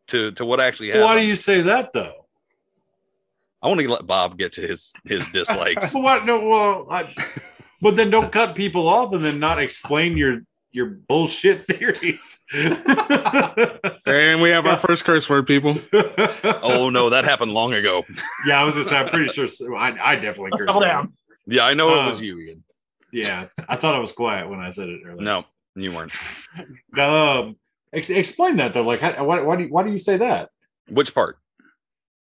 to 0.08 0.32
to 0.32 0.44
what 0.46 0.60
actually 0.60 0.88
happened, 0.88 1.06
Why 1.06 1.20
do 1.20 1.26
you 1.26 1.36
say 1.36 1.62
that 1.62 1.94
though? 1.94 2.26
I 3.62 3.68
want 3.68 3.80
to 3.80 3.88
let 3.88 4.06
Bob 4.08 4.38
get 4.38 4.54
to 4.54 4.62
his 4.68 4.94
his 5.06 5.24
dislikes. 5.34 5.94
what? 5.94 6.26
No, 6.26 6.40
well, 6.40 6.88
I, 6.90 7.14
but 7.82 7.96
then 7.96 8.10
don't 8.10 8.32
cut 8.32 8.56
people 8.56 8.90
off 8.90 9.14
and 9.14 9.24
then 9.24 9.40
not 9.40 9.60
explain 9.60 10.18
your 10.18 10.42
your 10.74 10.88
bullshit 10.88 11.66
theories. 11.68 12.40
And 14.06 14.42
we 14.42 14.50
have 14.50 14.66
our 14.66 14.78
first 14.78 15.06
curse 15.06 15.30
word, 15.30 15.48
people. 15.48 15.78
oh 16.62 16.90
no, 16.90 17.10
that 17.12 17.24
happened 17.26 17.54
long 17.54 17.74
ago. 17.74 18.04
yeah, 18.46 18.60
I 18.60 18.64
was 18.64 18.76
gonna 18.76 18.86
say. 18.88 18.98
I'm 18.98 19.08
pretty 19.10 19.30
sure. 19.32 19.48
so- 19.48 19.76
I, 19.76 20.12
I 20.12 20.16
definitely. 20.16 20.52
Let's 20.52 20.66
cursed 20.66 20.80
down. 20.82 21.14
Yeah, 21.46 21.66
I 21.66 21.74
know 21.74 21.94
it 21.94 22.08
was 22.08 22.20
Um, 22.20 22.24
you, 22.26 22.40
Ian. 22.40 22.64
Yeah, 23.12 23.46
I 23.70 23.76
thought 23.76 23.96
I 23.96 24.00
was 24.00 24.12
quiet 24.12 24.50
when 24.50 24.60
I 24.60 24.72
said 24.72 24.90
it 24.90 25.02
earlier. 25.06 25.22
No, 25.22 25.46
you 25.76 25.94
weren't. 25.94 26.14
Um, 27.00 27.58
ex- 27.92 28.10
explain 28.10 28.58
that 28.58 28.74
though. 28.74 28.84
Like, 28.84 29.02
how, 29.02 29.24
why, 29.26 29.42
why 29.42 29.56
do 29.56 29.64
you, 29.64 29.70
why 29.70 29.84
do 29.84 29.92
you 29.92 29.98
say 29.98 30.18
that? 30.18 30.50
Which 30.90 31.14
part? 31.14 31.38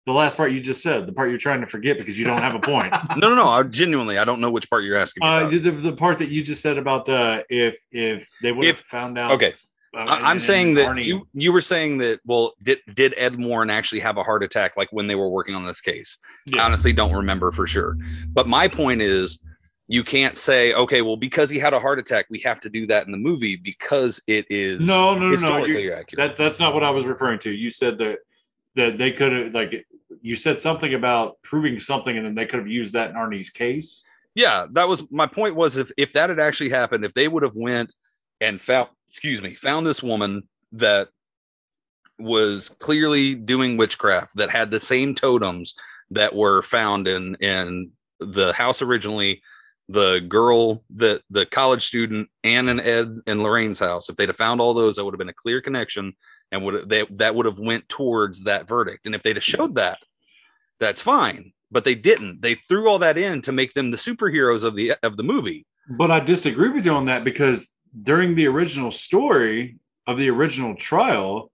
The 0.07 0.13
last 0.13 0.37
part 0.37 0.53
you 0.53 0.61
just 0.61 0.81
said, 0.81 1.05
the 1.05 1.11
part 1.11 1.27
you're 1.29 1.37
trying 1.37 1.59
to 1.59 1.67
forget 1.67 1.97
because 1.99 2.17
you 2.17 2.23
don't 2.25 2.41
have 2.41 2.55
a 2.55 2.59
point. 2.59 2.93
No, 3.17 3.27
no, 3.27 3.35
no. 3.35 3.49
I 3.49 3.61
genuinely, 3.63 4.17
I 4.17 4.23
don't 4.23 4.39
know 4.39 4.49
which 4.49 4.69
part 4.69 4.85
you're 4.85 4.95
asking. 4.95 5.21
Uh, 5.21 5.47
the, 5.49 5.57
the 5.69 5.91
part 5.91 6.17
that 6.19 6.29
you 6.29 6.41
just 6.41 6.61
said 6.61 6.77
about 6.77 7.09
uh, 7.09 7.43
if 7.49 7.77
if 7.91 8.29
they 8.41 8.53
would 8.53 8.65
have 8.67 8.77
found 8.77 9.17
out. 9.17 9.31
Okay, 9.33 9.53
uh, 9.93 9.99
and- 9.99 10.09
I'm 10.09 10.25
and 10.31 10.41
saying 10.41 10.75
that 10.75 10.87
Arnie- 10.87 11.03
you 11.03 11.27
you 11.33 11.51
were 11.51 11.59
saying 11.59 11.97
that. 11.97 12.21
Well, 12.25 12.53
did 12.63 12.79
did 12.93 13.15
Ed 13.17 13.37
Warren 13.37 13.69
actually 13.69 13.99
have 13.99 14.15
a 14.15 14.23
heart 14.23 14.43
attack 14.43 14.77
like 14.77 14.87
when 14.93 15.07
they 15.07 15.15
were 15.15 15.29
working 15.29 15.55
on 15.55 15.65
this 15.65 15.81
case? 15.81 16.17
I 16.57 16.59
honestly 16.61 16.93
don't 16.93 17.13
remember 17.13 17.51
for 17.51 17.67
sure. 17.67 17.97
But 18.29 18.47
my 18.47 18.69
point 18.69 19.01
is, 19.01 19.39
you 19.89 20.05
can't 20.05 20.37
say, 20.37 20.71
okay, 20.73 21.01
well, 21.01 21.17
because 21.17 21.49
he 21.49 21.59
had 21.59 21.73
a 21.73 21.81
heart 21.81 21.99
attack, 21.99 22.27
we 22.29 22.39
have 22.39 22.61
to 22.61 22.69
do 22.69 22.87
that 22.87 23.05
in 23.07 23.11
the 23.11 23.17
movie 23.17 23.57
because 23.57 24.21
it 24.25 24.45
is 24.49 24.79
No, 24.87 25.15
no, 25.15 25.19
no, 25.19 25.25
no. 25.25 25.31
historically 25.33 25.83
You- 25.83 25.91
accurate. 25.93 26.17
That 26.17 26.37
that's 26.37 26.59
not 26.61 26.73
what 26.73 26.83
I 26.85 26.91
was 26.91 27.05
referring 27.05 27.39
to. 27.39 27.51
You 27.51 27.69
said 27.71 27.97
that 27.97 28.19
that 28.77 28.97
they 28.97 29.11
could 29.11 29.33
have 29.33 29.53
like 29.53 29.85
you 30.21 30.35
said 30.35 30.61
something 30.61 30.93
about 30.93 31.41
proving 31.41 31.79
something, 31.79 32.15
and 32.15 32.25
then 32.25 32.35
they 32.35 32.45
could 32.45 32.59
have 32.59 32.67
used 32.67 32.93
that 32.93 33.09
in 33.09 33.15
Arnie's 33.15 33.49
case. 33.49 34.03
yeah, 34.35 34.67
that 34.71 34.87
was 34.87 35.03
my 35.11 35.27
point. 35.27 35.55
Was 35.55 35.77
if 35.77 35.91
if 35.97 36.13
that 36.13 36.29
had 36.29 36.39
actually 36.39 36.69
happened, 36.69 37.03
if 37.03 37.13
they 37.13 37.27
would 37.27 37.43
have 37.43 37.55
went 37.55 37.93
and 38.39 38.61
found, 38.61 38.89
excuse 39.07 39.41
me, 39.41 39.55
found 39.55 39.85
this 39.85 40.03
woman 40.03 40.43
that 40.73 41.09
was 42.19 42.69
clearly 42.79 43.35
doing 43.35 43.77
witchcraft 43.77 44.35
that 44.35 44.49
had 44.49 44.71
the 44.71 44.79
same 44.79 45.13
totems 45.13 45.75
that 46.11 46.35
were 46.35 46.61
found 46.61 47.07
in 47.07 47.35
in 47.35 47.91
the 48.19 48.53
house 48.53 48.81
originally 48.81 49.41
the 49.89 50.19
girl 50.27 50.83
that 50.89 51.21
the 51.29 51.45
college 51.45 51.85
student 51.85 52.27
and 52.43 52.69
ed 52.81 53.19
and 53.27 53.43
lorraine's 53.43 53.79
house 53.79 54.09
if 54.09 54.15
they'd 54.15 54.29
have 54.29 54.35
found 54.35 54.59
all 54.59 54.73
those 54.73 54.95
that 54.95 55.05
would 55.05 55.13
have 55.13 55.19
been 55.19 55.29
a 55.29 55.33
clear 55.33 55.61
connection 55.61 56.13
and 56.51 56.63
would 56.63 56.89
they, 56.89 57.05
that 57.11 57.35
would 57.35 57.45
have 57.45 57.59
went 57.59 57.87
towards 57.89 58.43
that 58.43 58.67
verdict 58.67 59.05
and 59.05 59.15
if 59.15 59.23
they'd 59.23 59.35
have 59.35 59.43
showed 59.43 59.75
that 59.75 59.99
that's 60.79 61.01
fine 61.01 61.51
but 61.71 61.83
they 61.83 61.95
didn't 61.95 62.41
they 62.41 62.55
threw 62.55 62.89
all 62.89 62.99
that 62.99 63.17
in 63.17 63.41
to 63.41 63.51
make 63.51 63.73
them 63.73 63.91
the 63.91 63.97
superheroes 63.97 64.63
of 64.63 64.75
the 64.75 64.93
of 65.03 65.17
the 65.17 65.23
movie 65.23 65.65
But 65.89 66.11
I 66.11 66.19
disagree 66.19 66.69
with 66.69 66.85
you 66.85 66.93
on 66.93 67.05
that 67.05 67.23
because 67.23 67.73
during 68.03 68.35
the 68.35 68.47
original 68.47 68.91
story 68.91 69.77
of 70.05 70.17
the 70.17 70.29
original 70.29 70.75
trial, 70.75 71.51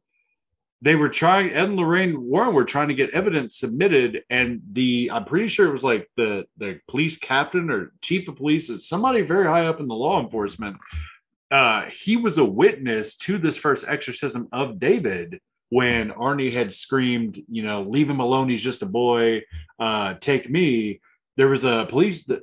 they 0.81 0.95
were 0.95 1.09
trying 1.09 1.51
Ed 1.51 1.69
and 1.69 1.75
Lorraine 1.77 2.21
Warren 2.21 2.53
were 2.53 2.65
trying 2.65 2.89
to 2.89 2.93
get 2.93 3.11
evidence 3.11 3.55
submitted, 3.55 4.23
and 4.29 4.61
the 4.71 5.11
I'm 5.13 5.25
pretty 5.25 5.47
sure 5.47 5.67
it 5.67 5.71
was 5.71 5.83
like 5.83 6.09
the 6.17 6.45
the 6.57 6.79
police 6.87 7.17
captain 7.17 7.69
or 7.69 7.93
chief 8.01 8.27
of 8.27 8.35
police, 8.35 8.69
somebody 8.85 9.21
very 9.21 9.45
high 9.45 9.67
up 9.67 9.79
in 9.79 9.87
the 9.87 9.95
law 9.95 10.21
enforcement. 10.21 10.77
Uh, 11.53 11.85
he 11.91 12.17
was 12.17 12.39
a 12.39 12.43
witness 12.43 13.15
to 13.15 13.37
this 13.37 13.57
first 13.57 13.85
exorcism 13.87 14.49
of 14.51 14.79
David 14.79 15.39
when 15.69 16.09
Arnie 16.09 16.51
had 16.51 16.73
screamed, 16.73 17.39
you 17.47 17.61
know, 17.61 17.83
leave 17.83 18.09
him 18.09 18.19
alone, 18.19 18.49
he's 18.49 18.63
just 18.63 18.81
a 18.81 18.87
boy, 18.87 19.43
uh, 19.79 20.15
take 20.15 20.49
me. 20.49 20.99
There 21.37 21.47
was 21.47 21.63
a 21.63 21.85
police 21.89 22.23
the 22.25 22.41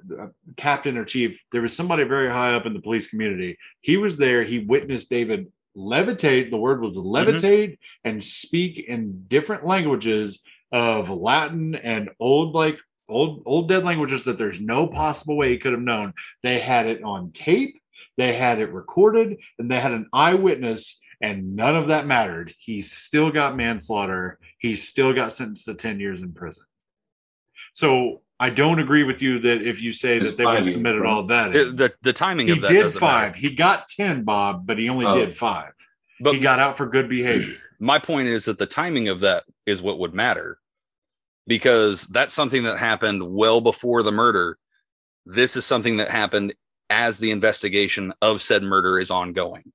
captain 0.57 0.97
or 0.97 1.05
chief, 1.05 1.43
there 1.51 1.63
was 1.63 1.75
somebody 1.75 2.05
very 2.05 2.31
high 2.31 2.55
up 2.55 2.67
in 2.67 2.73
the 2.73 2.81
police 2.81 3.09
community. 3.09 3.57
He 3.81 3.97
was 3.97 4.17
there, 4.17 4.45
he 4.45 4.61
witnessed 4.61 5.11
David 5.11 5.47
levitate, 5.77 6.51
the 6.51 6.57
word 6.57 6.81
was 6.81 6.97
levitate 6.97 7.79
and 8.05 8.23
speak 8.23 8.79
in 8.79 9.25
different 9.27 9.67
languages 9.67 10.41
of 10.71 11.11
Latin 11.11 11.75
and 11.75 12.11
old 12.21 12.55
like 12.55 12.79
old 13.09 13.43
old 13.45 13.69
dead 13.69 13.85
languages 13.85 14.23
that 14.23 14.39
there's 14.39 14.61
no 14.61 14.87
possible 14.87 15.37
way 15.37 15.51
he 15.51 15.59
could 15.59 15.73
have 15.73 15.81
known. 15.81 16.15
They 16.43 16.61
had 16.61 16.87
it 16.87 17.03
on 17.03 17.33
tape, 17.33 17.80
they 18.17 18.35
had 18.35 18.59
it 18.61 18.73
recorded, 18.73 19.39
and 19.59 19.71
they 19.71 19.81
had 19.81 19.93
an 19.93 20.07
eyewitness, 20.13 21.01
and 21.21 21.55
none 21.57 21.77
of 21.77 21.89
that 21.89 22.07
mattered. 22.07 22.55
He 22.59 22.81
still 22.81 23.31
got 23.31 23.57
manslaughter. 23.57 24.39
He 24.59 24.75
still 24.75 25.13
got 25.13 25.33
sentenced 25.33 25.67
to 25.67 25.75
10 25.75 26.01
years 26.01 26.23
in 26.23 26.33
prison. 26.33 26.65
So 27.75 28.23
I 28.39 28.51
don't 28.51 28.79
agree 28.79 29.05
with 29.05 29.21
you 29.23 29.39
that 29.41 29.63
if 29.63 29.83
you 29.83 29.93
say 29.93 30.17
It's 30.17 30.27
that 30.27 30.37
they 30.39 30.45
would 30.47 30.57
have 30.57 30.65
five 30.65 30.73
submitted 30.73 31.05
all 31.05 31.25
that. 31.27 31.55
It- 31.55 31.77
the, 31.77 31.93
the 32.03 32.13
timing 32.13 32.47
He 32.47 32.53
of 32.55 32.63
that 32.63 32.69
did 32.69 32.83
doesn't 32.83 33.01
five. 33.01 33.29
matter. 33.33 33.39
He 33.39 33.55
got 33.55 33.87
10, 33.89 34.25
Bob, 34.25 34.67
but 34.67 34.79
he 34.79 34.89
only 34.89 35.07
Oh. 35.07 35.17
did 35.19 35.37
five. 35.37 35.73
but 36.21 36.35
he 36.35 36.41
got 36.41 36.59
out 36.59 36.77
for 36.77 36.87
good 36.87 37.09
behavior. 37.09 37.57
my 37.81 37.99
point 37.99 38.29
is 38.29 38.45
that 38.47 38.59
the 38.59 38.67
timing 38.67 39.09
of 39.09 39.21
that 39.21 39.45
is 39.67 39.81
what 39.83 39.99
would 39.99 40.13
matter 40.15 40.59
because 41.47 42.07
that's 42.09 42.35
something 42.35 42.65
that 42.65 42.79
happened 42.79 43.23
well 43.35 43.61
before 43.63 44.03
the 44.03 44.13
murder 44.13 44.59
this 45.27 45.57
is 45.57 45.65
something 45.65 45.97
that 45.99 46.11
happened 46.11 46.53
as 46.91 47.19
the 47.19 47.31
investigation 47.31 48.13
of 48.21 48.43
said 48.43 48.63
murder 48.63 48.99
is 48.99 49.11
ongoing. 49.11 49.73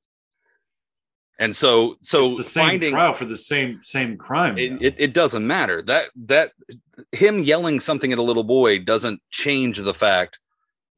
And 1.39 1.55
so 1.55 1.97
so 2.01 2.25
it's 2.25 2.37
the 2.37 2.43
same 2.43 2.67
finding 2.69 2.91
trial 2.91 3.13
for 3.13 3.25
the 3.25 3.37
same 3.37 3.79
same 3.83 4.17
crime. 4.17 4.57
it, 4.57 4.81
it, 4.81 4.95
it 4.97 5.13
doesn't 5.13 5.45
matter. 5.45 5.81
That 5.81 6.09
that 6.27 6.51
him 7.11 7.39
yelling 7.39 7.79
something 7.79 8.13
at 8.13 8.17
a 8.17 8.23
little 8.23 8.43
boy 8.43 8.79
doesn't 8.79 9.21
change 9.31 9.77
the 9.77 9.93
fact 9.93 10.39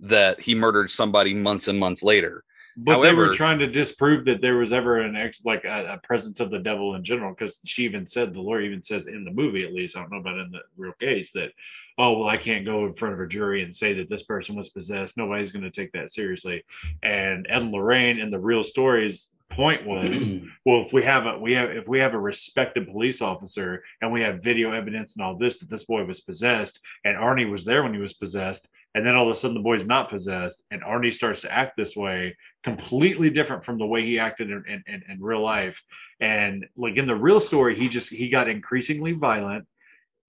that 0.01 0.41
he 0.41 0.53
murdered 0.53 0.91
somebody 0.91 1.33
months 1.33 1.67
and 1.67 1.79
months 1.79 2.03
later. 2.03 2.43
But 2.79 3.01
they 3.01 3.13
were 3.13 3.33
trying 3.33 3.57
to 3.59 3.67
disprove 3.67 4.25
that 4.25 4.41
there 4.41 4.57
was 4.57 4.71
ever 4.71 4.99
an 4.99 5.15
ex 5.15 5.43
like 5.43 5.63
a, 5.63 5.93
a 5.93 5.97
presence 6.05 6.39
of 6.39 6.51
the 6.51 6.59
devil 6.59 6.93
in 6.93 7.03
general, 7.03 7.33
because 7.33 7.59
she 7.65 7.85
even 7.85 8.05
said 8.05 8.31
the 8.31 8.39
lawyer 8.39 8.61
even 8.61 8.83
says 8.83 9.07
in 9.07 9.25
the 9.25 9.31
movie 9.31 9.63
at 9.63 9.73
least 9.73 9.97
I 9.97 10.01
don't 10.01 10.11
know 10.11 10.19
about 10.19 10.37
in 10.37 10.51
the 10.51 10.59
real 10.77 10.93
case 10.99 11.31
that 11.31 11.53
oh 11.97 12.19
well 12.19 12.29
I 12.29 12.37
can't 12.37 12.65
go 12.65 12.85
in 12.85 12.93
front 12.93 13.13
of 13.13 13.19
a 13.19 13.27
jury 13.27 13.63
and 13.63 13.75
say 13.75 13.93
that 13.93 14.09
this 14.09 14.23
person 14.23 14.55
was 14.55 14.69
possessed. 14.69 15.17
Nobody's 15.17 15.51
going 15.51 15.63
to 15.63 15.71
take 15.71 15.91
that 15.93 16.11
seriously. 16.11 16.63
And 17.03 17.45
Ed 17.49 17.63
and 17.63 17.71
Lorraine 17.71 18.19
in 18.19 18.31
the 18.31 18.39
real 18.39 18.63
story's 18.63 19.33
point 19.49 19.85
was 19.85 20.33
well 20.65 20.81
if 20.81 20.93
we 20.93 21.03
have 21.03 21.25
a 21.25 21.37
we 21.37 21.53
have 21.53 21.71
if 21.71 21.87
we 21.87 21.99
have 21.99 22.13
a 22.13 22.19
respected 22.19 22.87
police 22.87 23.21
officer 23.21 23.83
and 24.01 24.11
we 24.11 24.21
have 24.21 24.43
video 24.43 24.71
evidence 24.71 25.15
and 25.15 25.25
all 25.25 25.35
this 25.35 25.59
that 25.59 25.69
this 25.69 25.85
boy 25.85 26.03
was 26.03 26.21
possessed 26.21 26.79
and 27.05 27.17
Arnie 27.17 27.49
was 27.49 27.65
there 27.65 27.83
when 27.83 27.93
he 27.93 27.99
was 27.99 28.13
possessed 28.13 28.69
and 28.93 29.05
then 29.05 29.15
all 29.15 29.25
of 29.25 29.31
a 29.31 29.35
sudden 29.35 29.55
the 29.55 29.63
boy's 29.63 29.85
not 29.85 30.09
possessed 30.09 30.65
and 30.71 30.83
Arnie 30.83 31.13
starts 31.13 31.41
to 31.41 31.53
act 31.53 31.77
this 31.77 31.95
way 31.95 32.35
completely 32.63 33.29
different 33.29 33.63
from 33.63 33.77
the 33.77 33.85
way 33.85 34.03
he 34.03 34.19
acted 34.19 34.49
in, 34.49 34.83
in, 34.87 35.03
in, 35.07 35.21
real 35.21 35.41
life 35.41 35.81
and 36.19 36.65
like 36.75 36.97
in 36.97 37.07
the 37.07 37.15
real 37.15 37.39
story 37.39 37.77
he 37.77 37.87
just 37.87 38.11
he 38.11 38.29
got 38.29 38.49
increasingly 38.49 39.13
violent 39.13 39.65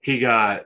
he 0.01 0.19
got 0.19 0.63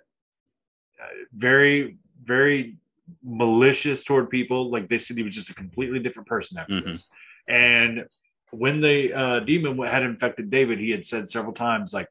very 1.33 1.97
very 2.23 2.77
malicious 3.23 4.03
toward 4.03 4.29
people 4.29 4.69
like 4.71 4.87
they 4.89 4.97
said 4.99 5.17
he 5.17 5.23
was 5.23 5.35
just 5.35 5.49
a 5.49 5.53
completely 5.55 5.99
different 5.99 6.27
person 6.27 6.57
after 6.57 6.73
Mhm. 6.75 6.85
this 6.85 7.09
and 7.47 8.05
when 8.51 8.81
the 8.81 9.13
uh, 9.13 9.39
demon 9.41 9.77
had 9.85 10.03
infected 10.03 10.49
david 10.49 10.79
he 10.79 10.91
had 10.91 11.05
said 11.05 11.27
several 11.27 11.53
times 11.53 11.93
like 11.93 12.07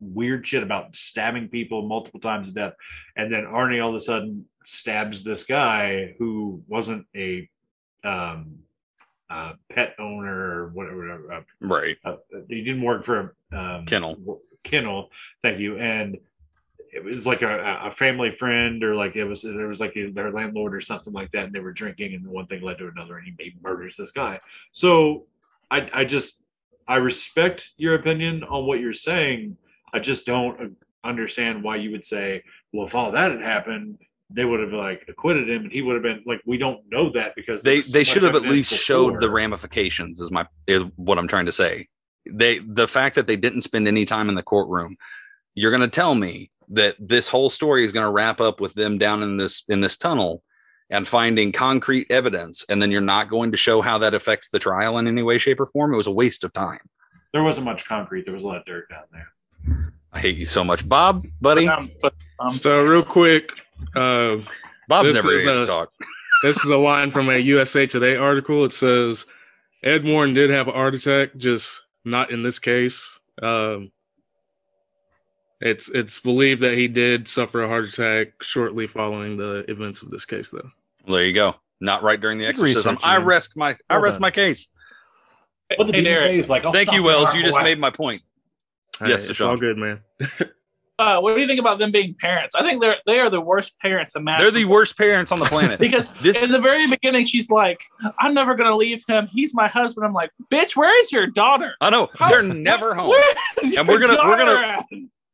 weird 0.00 0.46
shit 0.46 0.62
about 0.62 0.94
stabbing 0.94 1.48
people 1.48 1.82
multiple 1.88 2.20
times 2.20 2.48
to 2.48 2.54
death 2.54 2.74
and 3.16 3.32
then 3.32 3.44
arnie 3.44 3.82
all 3.82 3.88
of 3.90 3.94
a 3.96 4.00
sudden 4.00 4.44
stabs 4.64 5.24
this 5.24 5.44
guy 5.44 6.14
who 6.18 6.62
wasn't 6.68 7.06
a 7.16 7.48
um 8.04 8.58
uh 9.30 9.54
pet 9.70 9.94
owner 9.98 10.62
or 10.62 10.68
whatever 10.68 11.32
uh, 11.32 11.40
right 11.62 11.96
uh, 12.04 12.16
he 12.48 12.62
didn't 12.62 12.82
work 12.82 13.04
for 13.04 13.34
um, 13.52 13.86
Kennel. 13.86 14.40
Kennel, 14.64 15.10
thank 15.42 15.60
you. 15.60 15.78
And 15.78 16.18
it 16.96 17.04
was 17.04 17.26
like 17.26 17.42
a, 17.42 17.80
a 17.84 17.90
family 17.90 18.30
friend 18.30 18.82
or 18.82 18.94
like 18.94 19.16
it 19.16 19.24
was 19.24 19.42
there 19.42 19.68
was 19.68 19.80
like 19.80 19.94
their 20.12 20.32
landlord 20.32 20.74
or 20.74 20.80
something 20.80 21.12
like 21.12 21.30
that 21.30 21.44
and 21.44 21.52
they 21.52 21.60
were 21.60 21.72
drinking 21.72 22.14
and 22.14 22.26
one 22.26 22.46
thing 22.46 22.62
led 22.62 22.78
to 22.78 22.88
another 22.88 23.18
and 23.18 23.26
he, 23.26 23.44
he 23.44 23.54
murders 23.62 23.96
this 23.96 24.10
guy. 24.10 24.40
So 24.72 25.26
i 25.70 25.88
i 25.92 26.04
just 26.04 26.42
i 26.88 26.96
respect 26.96 27.72
your 27.76 27.94
opinion 27.94 28.44
on 28.44 28.66
what 28.66 28.80
you're 28.80 28.92
saying. 28.92 29.56
I 29.92 29.98
just 29.98 30.26
don't 30.26 30.76
understand 31.04 31.62
why 31.62 31.76
you 31.76 31.90
would 31.90 32.04
say 32.04 32.42
well 32.72 32.86
if 32.86 32.94
all 32.94 33.12
that 33.12 33.30
had 33.30 33.40
happened 33.40 33.98
they 34.30 34.44
would 34.44 34.58
have 34.58 34.72
like 34.72 35.04
acquitted 35.06 35.48
him 35.48 35.64
and 35.64 35.72
he 35.72 35.82
would 35.82 35.94
have 35.94 36.02
been 36.02 36.22
like 36.26 36.40
we 36.46 36.58
don't 36.58 36.80
know 36.90 37.10
that 37.10 37.34
because 37.36 37.62
they 37.62 37.82
so 37.82 37.92
they 37.92 38.02
should 38.02 38.24
have 38.24 38.34
at 38.34 38.42
least 38.42 38.72
showed 38.72 39.20
the 39.20 39.30
ramifications 39.30 40.18
is 40.18 40.30
my 40.30 40.44
is 40.66 40.82
what 40.96 41.18
i'm 41.18 41.28
trying 41.28 41.46
to 41.46 41.52
say. 41.52 41.86
They 42.28 42.58
the 42.58 42.88
fact 42.88 43.14
that 43.14 43.28
they 43.28 43.36
didn't 43.36 43.60
spend 43.60 43.86
any 43.86 44.04
time 44.04 44.28
in 44.28 44.34
the 44.34 44.42
courtroom 44.42 44.96
you're 45.56 45.70
going 45.70 45.80
to 45.80 45.88
tell 45.88 46.14
me 46.14 46.50
that 46.70 46.96
this 46.98 47.28
whole 47.28 47.50
story 47.50 47.84
is 47.84 47.92
going 47.92 48.04
to 48.06 48.10
wrap 48.10 48.40
up 48.40 48.60
with 48.60 48.74
them 48.74 48.98
down 48.98 49.22
in 49.22 49.36
this 49.36 49.64
in 49.68 49.80
this 49.80 49.96
tunnel 49.96 50.42
and 50.90 51.06
finding 51.06 51.50
concrete 51.52 52.06
evidence 52.10 52.64
and 52.68 52.80
then 52.80 52.90
you're 52.90 53.00
not 53.00 53.28
going 53.28 53.50
to 53.50 53.56
show 53.56 53.82
how 53.82 53.98
that 53.98 54.14
affects 54.14 54.50
the 54.50 54.58
trial 54.58 54.98
in 54.98 55.06
any 55.06 55.22
way 55.22 55.38
shape 55.38 55.60
or 55.60 55.66
form? 55.66 55.92
It 55.92 55.96
was 55.96 56.06
a 56.06 56.12
waste 56.12 56.44
of 56.44 56.52
time. 56.52 56.78
There 57.32 57.42
wasn't 57.42 57.64
much 57.66 57.84
concrete. 57.86 58.24
There 58.24 58.34
was 58.34 58.44
a 58.44 58.46
lot 58.46 58.56
of 58.58 58.64
dirt 58.64 58.88
down 58.88 59.02
there. 59.12 59.92
I 60.12 60.20
hate 60.20 60.36
you 60.36 60.46
so 60.46 60.64
much. 60.64 60.88
Bob 60.88 61.26
buddy? 61.40 61.68
Um, 61.68 61.90
but, 62.00 62.14
um, 62.40 62.48
So 62.48 62.82
real 62.84 63.02
quick, 63.02 63.50
uh, 63.94 64.36
bob's 64.88 65.08
this 65.08 65.14
never 65.16 65.32
is 65.32 65.42
here 65.44 65.54
to 65.54 65.62
a- 65.64 65.66
talk. 65.66 65.90
this 66.42 66.64
is 66.64 66.70
a 66.70 66.76
line 66.76 67.10
from 67.10 67.28
a 67.28 67.36
USA 67.36 67.86
Today 67.86 68.16
article. 68.16 68.64
It 68.64 68.72
says 68.72 69.26
Ed 69.82 70.04
Warren 70.04 70.34
did 70.34 70.50
have 70.50 70.68
a 70.68 70.72
heart 70.72 70.94
attack, 70.94 71.36
just 71.36 71.82
not 72.04 72.30
in 72.30 72.42
this 72.42 72.58
case. 72.58 73.18
Um, 73.42 73.90
it's 75.60 75.88
it's 75.88 76.20
believed 76.20 76.60
that 76.62 76.74
he 76.74 76.86
did 76.88 77.26
suffer 77.28 77.62
a 77.62 77.68
heart 77.68 77.84
attack 77.86 78.28
shortly 78.42 78.86
following 78.86 79.36
the 79.36 79.64
events 79.70 80.02
of 80.02 80.10
this 80.10 80.24
case, 80.24 80.50
though. 80.50 80.70
well, 81.06 81.16
there 81.16 81.24
you 81.24 81.32
go 81.34 81.54
not 81.80 82.02
right 82.02 82.20
during 82.20 82.38
the 82.38 82.44
Good 82.44 82.50
exorcism 82.50 82.98
i 83.02 83.18
man. 83.18 83.26
rest 83.26 83.54
my 83.56 83.70
i 83.90 83.94
Well 83.94 84.00
rest 84.00 84.18
my 84.20 84.30
case 84.30 84.68
What 85.76 85.86
the 85.88 85.92
hey, 85.92 86.02
demon 86.02 86.04
Derek, 86.04 86.20
say 86.20 86.38
is 86.38 86.48
like, 86.50 86.62
thank 86.62 86.90
you 86.92 87.02
wells 87.02 87.34
you 87.34 87.42
just 87.42 87.54
away. 87.56 87.64
made 87.64 87.78
my 87.78 87.90
point 87.90 88.22
Hey, 88.98 89.10
Yes, 89.10 89.26
it's 89.26 89.36
Sean. 89.38 89.50
all 89.50 89.56
good, 89.58 89.76
man. 89.76 90.00
uh, 90.98 91.20
what 91.20 91.34
do 91.34 91.40
you 91.42 91.46
think 91.46 91.60
about 91.60 91.78
them 91.78 91.90
being 91.92 92.14
parents? 92.18 92.54
I 92.54 92.62
think 92.62 92.80
they're 92.80 92.96
they 93.04 93.20
are 93.20 93.28
the 93.28 93.42
worst 93.42 93.78
parents 93.80 94.16
imaginable. 94.16 94.52
they're 94.52 94.62
the 94.62 94.64
worst 94.64 94.96
parents 94.96 95.30
on 95.32 95.38
the 95.38 95.44
planet 95.44 95.78
because 95.86 96.08
This- 96.22 96.42
in 96.42 96.50
the 96.50 96.58
very 96.58 96.88
beginning 96.88 97.26
she's 97.26 97.50
like, 97.50 97.82
"I'm 98.18 98.32
never 98.32 98.54
gonna 98.54 98.74
leave 98.74 99.02
him. 99.06 99.26
He's 99.26 99.52
my 99.54 99.68
husband." 99.68 100.06
I'm 100.06 100.14
like, 100.14 100.30
"Bitch, 100.50 100.76
where 100.76 100.98
is 100.98 101.12
your 101.12 101.26
daughter? 101.26 101.74
I 101.82 101.90
know 101.90 102.08
How- 102.14 102.30
they're 102.30 102.42
never 102.42 102.94
home. 102.98 103.08
Where 103.10 103.34
is 103.62 103.64
And 103.64 103.72
your 103.74 103.84
we're 103.84 103.98
gonna- 103.98 104.26
we're 104.26 104.38
gonna- 104.38 104.52
at?" 104.62 104.86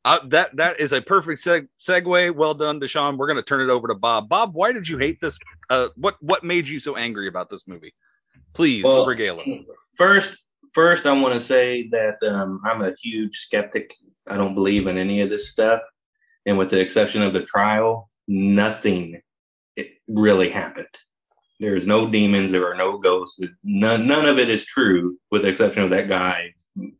Uh, 0.05 0.19
that 0.27 0.57
that 0.57 0.81
is 0.81 0.93
a 0.93 1.01
perfect 1.01 1.41
seg- 1.41 1.69
segue. 1.79 2.35
Well 2.35 2.55
done, 2.55 2.81
Dashawn. 2.81 3.17
We're 3.17 3.29
going 3.29 3.37
to 3.37 3.43
turn 3.43 3.61
it 3.61 3.73
over 3.73 3.87
to 3.89 3.95
Bob. 3.95 4.29
Bob, 4.29 4.55
why 4.55 4.73
did 4.73 4.89
you 4.89 4.99
hate 4.99 5.21
this? 5.21 5.39
Uh, 5.71 5.89
what 5.97 6.17
what 6.21 6.43
made 6.43 6.67
you 6.67 6.81
so 6.81 6.97
angry 6.97 7.29
about 7.29 7.51
this 7.51 7.69
movie? 7.69 7.95
Please 8.53 8.85
Well, 8.85 9.07
regale 9.07 9.41
us. 9.41 9.49
First, 9.97 10.39
first, 10.75 11.07
I 11.07 11.13
want 11.21 11.35
to 11.35 11.41
say 11.41 11.89
that 11.89 12.17
um, 12.25 12.61
I'm 12.65 12.83
a 12.83 12.93
huge 13.01 13.39
skeptic. 13.39 13.95
I 14.27 14.37
don't 14.37 14.55
believe 14.55 14.87
in 14.89 14.99
any 14.99 15.21
of 15.21 15.31
this 15.31 15.51
stuff, 15.51 15.81
and 16.47 16.59
with 16.59 16.71
the 16.71 16.81
exception 16.81 17.23
of 17.23 17.33
the 17.33 17.43
trial, 17.43 18.09
nothing 18.27 19.21
it 19.77 19.93
really 20.09 20.51
happened. 20.51 20.87
There's 21.61 21.87
no 21.87 22.09
demons. 22.09 22.51
There 22.51 22.69
are 22.69 22.75
no 22.75 22.99
ghosts. 22.99 23.41
None, 23.63 24.07
none 24.09 24.27
of 24.27 24.41
it 24.41 24.49
is 24.49 24.65
true, 24.65 25.17
with 25.31 25.43
the 25.43 25.49
exception 25.49 25.85
of 25.85 25.91
that 25.91 26.09
guy 26.09 26.55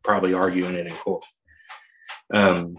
probably 0.05 0.33
arguing 0.33 0.75
it 0.75 0.87
in 0.87 0.93
court. 0.95 1.25
Um, 2.33 2.77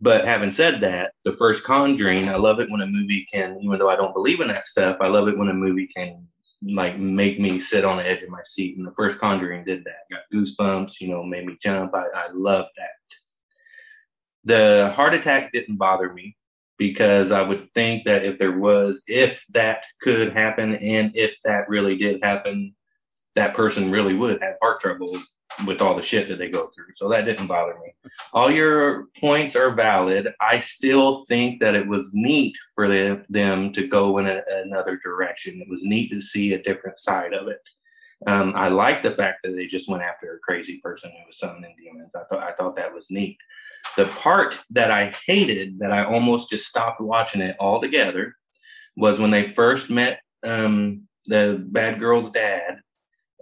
but 0.00 0.24
having 0.24 0.50
said 0.50 0.80
that, 0.80 1.12
the 1.24 1.32
first 1.32 1.64
Conjuring, 1.64 2.28
I 2.28 2.36
love 2.36 2.60
it 2.60 2.70
when 2.70 2.80
a 2.80 2.86
movie 2.86 3.26
can, 3.32 3.58
even 3.60 3.78
though 3.78 3.88
I 3.88 3.96
don't 3.96 4.14
believe 4.14 4.40
in 4.40 4.48
that 4.48 4.64
stuff, 4.64 4.96
I 5.00 5.08
love 5.08 5.28
it 5.28 5.36
when 5.36 5.48
a 5.48 5.54
movie 5.54 5.88
can 5.88 6.26
like 6.62 6.98
make 6.98 7.38
me 7.38 7.58
sit 7.60 7.84
on 7.84 7.96
the 7.96 8.08
edge 8.08 8.22
of 8.22 8.30
my 8.30 8.42
seat. 8.44 8.76
And 8.76 8.86
the 8.86 8.94
first 8.96 9.18
Conjuring 9.18 9.64
did 9.64 9.84
that. 9.84 10.08
Got 10.10 10.20
goosebumps, 10.32 11.00
you 11.00 11.08
know, 11.08 11.24
made 11.24 11.46
me 11.46 11.56
jump. 11.60 11.94
I, 11.94 12.04
I 12.14 12.28
love 12.32 12.66
that. 12.76 12.90
The 14.44 14.92
heart 14.94 15.14
attack 15.14 15.52
didn't 15.52 15.76
bother 15.76 16.12
me 16.12 16.36
because 16.78 17.32
I 17.32 17.42
would 17.42 17.68
think 17.74 18.04
that 18.04 18.24
if 18.24 18.38
there 18.38 18.56
was, 18.56 19.02
if 19.08 19.44
that 19.50 19.84
could 20.00 20.32
happen, 20.32 20.76
and 20.76 21.10
if 21.14 21.36
that 21.44 21.68
really 21.68 21.96
did 21.96 22.22
happen, 22.22 22.74
that 23.34 23.54
person 23.54 23.90
really 23.90 24.14
would 24.14 24.40
have 24.42 24.54
heart 24.62 24.80
trouble 24.80 25.16
with 25.66 25.80
all 25.80 25.94
the 25.94 26.02
shit 26.02 26.28
that 26.28 26.38
they 26.38 26.48
go 26.48 26.68
through. 26.68 26.92
So 26.94 27.08
that 27.08 27.24
didn't 27.24 27.46
bother 27.46 27.76
me. 27.82 27.92
All 28.32 28.50
your 28.50 29.06
points 29.18 29.56
are 29.56 29.74
valid. 29.74 30.32
I 30.40 30.60
still 30.60 31.24
think 31.24 31.60
that 31.60 31.74
it 31.74 31.86
was 31.86 32.12
neat 32.14 32.56
for 32.74 32.88
them, 32.88 33.72
to 33.72 33.88
go 33.88 34.18
in 34.18 34.26
a, 34.26 34.42
another 34.64 34.98
direction. 35.02 35.60
It 35.60 35.68
was 35.68 35.84
neat 35.84 36.10
to 36.10 36.20
see 36.20 36.52
a 36.52 36.62
different 36.62 36.98
side 36.98 37.34
of 37.34 37.48
it. 37.48 37.60
Um, 38.26 38.52
I 38.56 38.68
like 38.68 39.02
the 39.02 39.12
fact 39.12 39.40
that 39.44 39.50
they 39.52 39.66
just 39.66 39.88
went 39.88 40.02
after 40.02 40.34
a 40.34 40.40
crazy 40.40 40.80
person 40.82 41.10
who 41.10 41.26
was 41.26 41.38
summoning 41.38 41.74
demons. 41.78 42.14
I 42.14 42.24
thought 42.24 42.42
I 42.42 42.52
thought 42.52 42.76
that 42.76 42.94
was 42.94 43.10
neat. 43.10 43.38
The 43.96 44.06
part 44.06 44.58
that 44.70 44.90
I 44.90 45.12
hated, 45.26 45.78
that 45.78 45.92
I 45.92 46.04
almost 46.04 46.50
just 46.50 46.66
stopped 46.66 47.00
watching 47.00 47.40
it 47.40 47.56
altogether, 47.60 48.34
was 48.96 49.20
when 49.20 49.30
they 49.30 49.52
first 49.52 49.88
met 49.88 50.20
um, 50.42 51.06
the 51.26 51.64
bad 51.70 52.00
girl's 52.00 52.30
dad, 52.32 52.80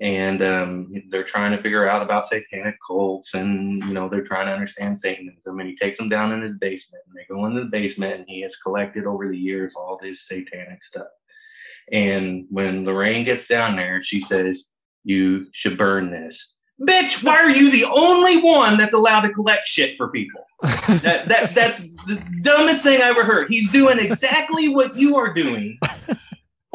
and 0.00 0.42
um, 0.42 0.92
they're 1.08 1.24
trying 1.24 1.56
to 1.56 1.62
figure 1.62 1.88
out 1.88 2.02
about 2.02 2.26
satanic 2.26 2.76
cults, 2.86 3.34
and 3.34 3.82
you 3.84 3.92
know 3.92 4.08
they're 4.08 4.22
trying 4.22 4.46
to 4.46 4.52
understand 4.52 4.98
Satanism. 4.98 5.58
And 5.58 5.68
he 5.68 5.76
takes 5.76 5.96
them 5.98 6.08
down 6.08 6.32
in 6.32 6.42
his 6.42 6.56
basement, 6.56 7.04
and 7.08 7.16
they 7.16 7.24
go 7.32 7.46
into 7.46 7.60
the 7.60 7.70
basement, 7.70 8.14
and 8.14 8.24
he 8.28 8.40
has 8.42 8.56
collected 8.56 9.06
over 9.06 9.28
the 9.28 9.38
years 9.38 9.74
all 9.74 9.98
this 10.00 10.26
satanic 10.26 10.82
stuff. 10.82 11.08
And 11.92 12.46
when 12.50 12.84
Lorraine 12.84 13.24
gets 13.24 13.46
down 13.46 13.76
there, 13.76 14.02
she 14.02 14.20
says, 14.20 14.64
You 15.04 15.46
should 15.52 15.78
burn 15.78 16.10
this. 16.10 16.54
Bitch, 16.80 17.24
why 17.24 17.36
are 17.36 17.50
you 17.50 17.70
the 17.70 17.86
only 17.86 18.42
one 18.42 18.76
that's 18.76 18.92
allowed 18.92 19.22
to 19.22 19.30
collect 19.30 19.66
shit 19.66 19.96
for 19.96 20.08
people? 20.08 20.42
That, 20.62 21.28
that 21.28 21.50
that's 21.50 21.78
the 22.06 22.22
dumbest 22.42 22.82
thing 22.82 23.00
I 23.00 23.08
ever 23.08 23.24
heard. 23.24 23.48
He's 23.48 23.70
doing 23.70 23.98
exactly 23.98 24.68
what 24.68 24.96
you 24.96 25.16
are 25.16 25.32
doing. 25.32 25.78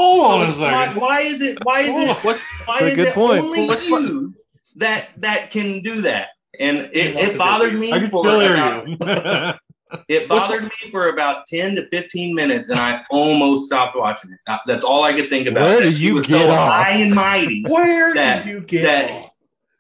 Hold 0.02 0.42
on 0.42 0.48
a 0.48 0.52
So 0.52 0.62
why, 0.62 0.88
why 0.94 1.20
is 1.22 1.42
it 1.42 1.64
why 1.64 1.82
is 1.82 1.96
it 1.96 2.18
What's 2.26 2.44
why 2.66 2.80
Good- 2.80 2.90
is 2.92 2.96
good 2.98 3.08
it 3.10 3.14
point. 3.14 3.44
only 3.44 3.68
What's- 3.68 3.88
you 3.88 4.34
that 4.78 5.10
that 5.18 5.52
can 5.52 5.82
do 5.82 6.02
that? 6.02 6.30
And 6.60 6.78
it, 6.80 7.16
it 7.16 7.38
bothered 7.38 7.74
me 7.76 7.92
I 7.94 8.00
can 8.00 8.08
still 8.10 8.40
hear 8.40 8.56
you. 8.58 8.98
it 10.10 10.30
What's- 10.30 10.48
bothered 10.48 10.64
me 10.64 10.92
for 10.92 11.10
about 11.10 11.46
10 11.48 11.76
to 11.76 11.88
15 11.90 12.36
minutes 12.36 12.70
and 12.70 12.80
I 12.80 13.04
almost 13.10 13.66
stopped 13.66 13.96
watching 13.96 14.32
it. 14.32 14.40
Uh, 14.48 14.58
That's 14.68 14.84
all 14.84 15.04
I 15.04 15.14
could 15.14 15.30
think 15.30 15.48
about. 15.48 15.64
Where 15.64 15.82
do 15.82 15.90
you 15.90 16.16
was 16.16 16.28
get 16.28 16.42
so 16.42 16.50
off? 16.52 16.72
high 16.72 16.92
and 16.92 17.14
mighty 17.16 17.64
Where 17.68 18.14
That- 18.16 18.46
did 18.46 18.52
you 18.54 18.62
get 18.62 18.84
that- 18.84 19.12
off? 19.12 19.28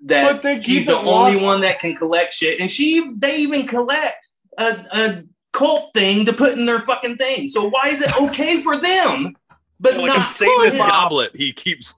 that 0.05 0.23
But 0.31 0.41
they 0.41 0.55
keep 0.57 0.65
he's 0.65 0.85
the 0.87 0.95
only 0.97 1.33
locked- 1.33 1.41
one 1.43 1.61
that 1.61 1.79
can 1.79 1.95
collect 1.95 2.33
shit. 2.33 2.59
And 2.59 2.71
she 2.71 3.07
they 3.19 3.37
even 3.37 3.67
collect 3.67 4.27
a, 4.57 4.83
a 4.93 5.23
cult 5.53 5.93
thing 5.93 6.25
to 6.25 6.33
put 6.33 6.53
in 6.57 6.65
their 6.65 6.79
fucking 6.81 7.17
thing. 7.17 7.47
So 7.49 7.69
why 7.69 7.89
is 7.89 8.01
it 8.01 8.19
okay 8.21 8.61
for 8.61 8.77
them? 8.77 9.35
But 9.81 9.97
like 9.97 10.03
a 10.03 10.07
not 10.19 10.21
for 10.27 10.45
Satanist 10.45 10.77
him? 10.77 10.87
goblet. 10.87 11.35
He 11.35 11.51
keeps. 11.53 11.95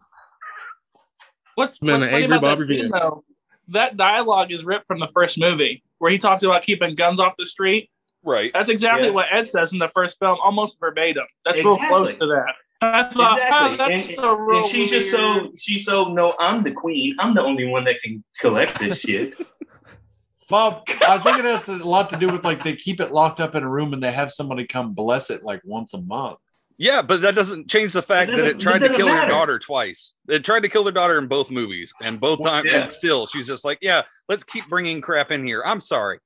what's, 1.55 1.81
Man, 1.81 1.99
what's 1.99 2.05
funny 2.11 2.23
angry 2.23 2.37
about 2.37 2.57
that 2.57 2.65
scene 2.65 2.89
though? 2.89 3.23
That 3.69 3.97
dialogue 3.97 4.51
is 4.51 4.63
ripped 4.65 4.87
from 4.87 4.99
the 4.99 5.07
first 5.07 5.39
movie, 5.39 5.83
where 5.99 6.11
he 6.11 6.17
talks 6.17 6.43
about 6.43 6.63
keeping 6.63 6.95
guns 6.95 7.19
off 7.19 7.33
the 7.37 7.45
street. 7.45 7.89
Right. 8.25 8.51
That's 8.53 8.69
exactly 8.69 9.07
Yeah. 9.07 9.13
what 9.13 9.25
Ed 9.31 9.49
says 9.49 9.73
in 9.73 9.79
the 9.79 9.89
first 9.89 10.17
film, 10.17 10.37
almost 10.43 10.79
verbatim. 10.79 11.25
That's 11.45 11.63
real 11.63 11.75
close 11.77 12.13
to 12.13 12.25
that. 12.25 12.53
And 12.81 12.95
I 12.95 13.03
thought, 13.09 13.37
Exactly. 13.37 13.73
oh, 13.73 13.77
that's 13.77 14.09
and, 14.17 14.25
a 14.25 14.35
real 14.35 14.57
and 14.59 14.65
she's 14.67 14.89
just 14.89 15.11
so 15.11 15.51
she's 15.59 15.85
so 15.85 16.05
no, 16.05 16.33
I'm 16.39 16.63
the 16.63 16.71
queen. 16.71 17.15
I'm 17.19 17.33
the 17.33 17.41
only 17.41 17.65
one 17.65 17.83
that 17.85 18.01
can 18.01 18.23
collect 18.39 18.79
this 18.79 18.99
shit. 19.01 19.33
Bob, 20.49 20.83
I 21.07 21.17
think 21.17 21.39
it 21.39 21.45
has 21.45 21.67
a 21.69 21.77
lot 21.77 22.09
to 22.11 22.17
do 22.17 22.27
with 22.27 22.43
like 22.43 22.63
they 22.63 22.75
keep 22.75 22.99
it 22.99 23.11
locked 23.11 23.39
up 23.39 23.55
in 23.55 23.63
a 23.63 23.69
room 23.69 23.93
and 23.93 24.03
they 24.03 24.11
have 24.11 24.31
somebody 24.31 24.65
come 24.67 24.93
bless 24.93 25.29
it 25.29 25.43
like 25.43 25.61
once 25.63 25.93
a 25.93 26.01
month. 26.01 26.37
Yeah, 26.77 27.01
but 27.01 27.21
that 27.21 27.35
doesn't 27.35 27.69
change 27.69 27.93
the 27.93 28.01
fact 28.01 28.31
It 28.31 28.37
that 28.37 28.45
it 28.47 28.59
tried 28.59 28.83
it 28.83 28.89
to 28.89 28.95
kill 28.95 29.07
her 29.07 29.27
daughter 29.27 29.59
twice. 29.59 30.13
It 30.27 30.43
tried 30.43 30.61
to 30.61 30.69
kill 30.69 30.83
their 30.83 30.93
daughter 30.93 31.17
in 31.17 31.27
both 31.27 31.51
movies, 31.51 31.93
and 32.01 32.19
both 32.19 32.39
Well, 32.39 32.51
times, 32.51 32.69
yeah. 32.71 32.81
and 32.81 32.89
still, 32.89 33.27
she's 33.27 33.47
just 33.47 33.63
like, 33.63 33.77
"Yeah, 33.81 34.03
let's 34.27 34.43
keep 34.43 34.67
bringing 34.67 34.99
crap 35.01 35.31
in 35.31 35.45
here." 35.45 35.61
I'm 35.65 35.79
sorry. 35.81 36.19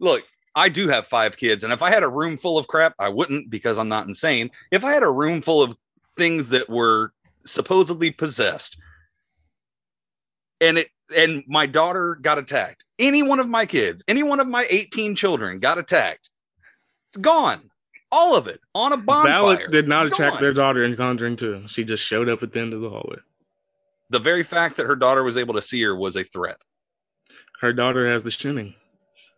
Look, 0.00 0.24
I 0.54 0.68
do 0.68 0.88
have 0.88 1.06
five 1.06 1.36
kids, 1.36 1.64
and 1.64 1.72
if 1.72 1.82
I 1.82 1.90
had 1.90 2.02
a 2.02 2.08
room 2.08 2.36
full 2.36 2.58
of 2.58 2.66
crap, 2.66 2.94
I 2.98 3.08
wouldn't 3.08 3.48
because 3.48 3.78
I'm 3.78 3.88
not 3.88 4.06
insane. 4.06 4.50
If 4.70 4.84
I 4.84 4.92
had 4.92 5.02
a 5.02 5.10
room 5.10 5.40
full 5.40 5.62
of 5.62 5.76
things 6.16 6.48
that 6.50 6.68
were 6.68 7.12
supposedly 7.46 8.10
possessed, 8.10 8.76
and 10.60 10.78
it 10.78 10.88
and 11.16 11.44
my 11.46 11.66
daughter 11.66 12.16
got 12.16 12.38
attacked, 12.38 12.84
any 12.98 13.22
one 13.22 13.38
of 13.40 13.48
my 13.48 13.66
kids, 13.66 14.02
any 14.08 14.22
one 14.22 14.40
of 14.40 14.48
my 14.48 14.66
18 14.68 15.14
children 15.14 15.60
got 15.60 15.78
attacked, 15.78 16.30
it's 17.08 17.16
gone. 17.18 17.70
All 18.12 18.36
of 18.36 18.46
it 18.46 18.60
on 18.74 18.92
a 18.92 18.96
bonfire. 18.98 19.32
Valak 19.66 19.70
did 19.72 19.88
not 19.88 20.10
Gone. 20.10 20.12
attack 20.28 20.38
their 20.40 20.52
daughter 20.52 20.84
in 20.84 20.94
Conjuring 20.96 21.34
2. 21.36 21.64
She 21.66 21.82
just 21.82 22.04
showed 22.04 22.28
up 22.28 22.42
at 22.42 22.52
the 22.52 22.60
end 22.60 22.74
of 22.74 22.80
the 22.82 22.90
hallway. 22.90 23.16
the 24.10 24.18
very 24.18 24.42
fact 24.42 24.76
that 24.76 24.86
her 24.86 24.94
daughter 24.96 25.22
was 25.24 25.38
able 25.38 25.54
to 25.54 25.62
see 25.62 25.82
her 25.82 25.96
was 25.96 26.16
a 26.16 26.22
threat. 26.22 26.58
Her 27.60 27.72
daughter 27.72 28.06
has 28.06 28.22
the 28.22 28.30
shinning. 28.30 28.74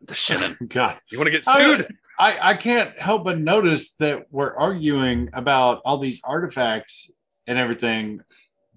The 0.06 0.14
shit. 0.14 0.40
God. 0.68 0.98
You 1.10 1.18
want 1.18 1.28
to 1.28 1.30
get 1.30 1.46
I- 1.46 1.76
sued? 1.76 1.94
I, 2.18 2.50
I 2.50 2.54
can't 2.54 2.96
help 2.98 3.24
but 3.24 3.38
notice 3.40 3.94
that 3.96 4.26
we're 4.30 4.54
arguing 4.56 5.30
about 5.32 5.80
all 5.84 5.98
these 5.98 6.20
artifacts 6.22 7.10
and 7.48 7.58
everything 7.58 8.20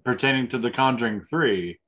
pertaining 0.04 0.48
to 0.48 0.58
the 0.58 0.70
Conjuring 0.72 1.20
3, 1.20 1.78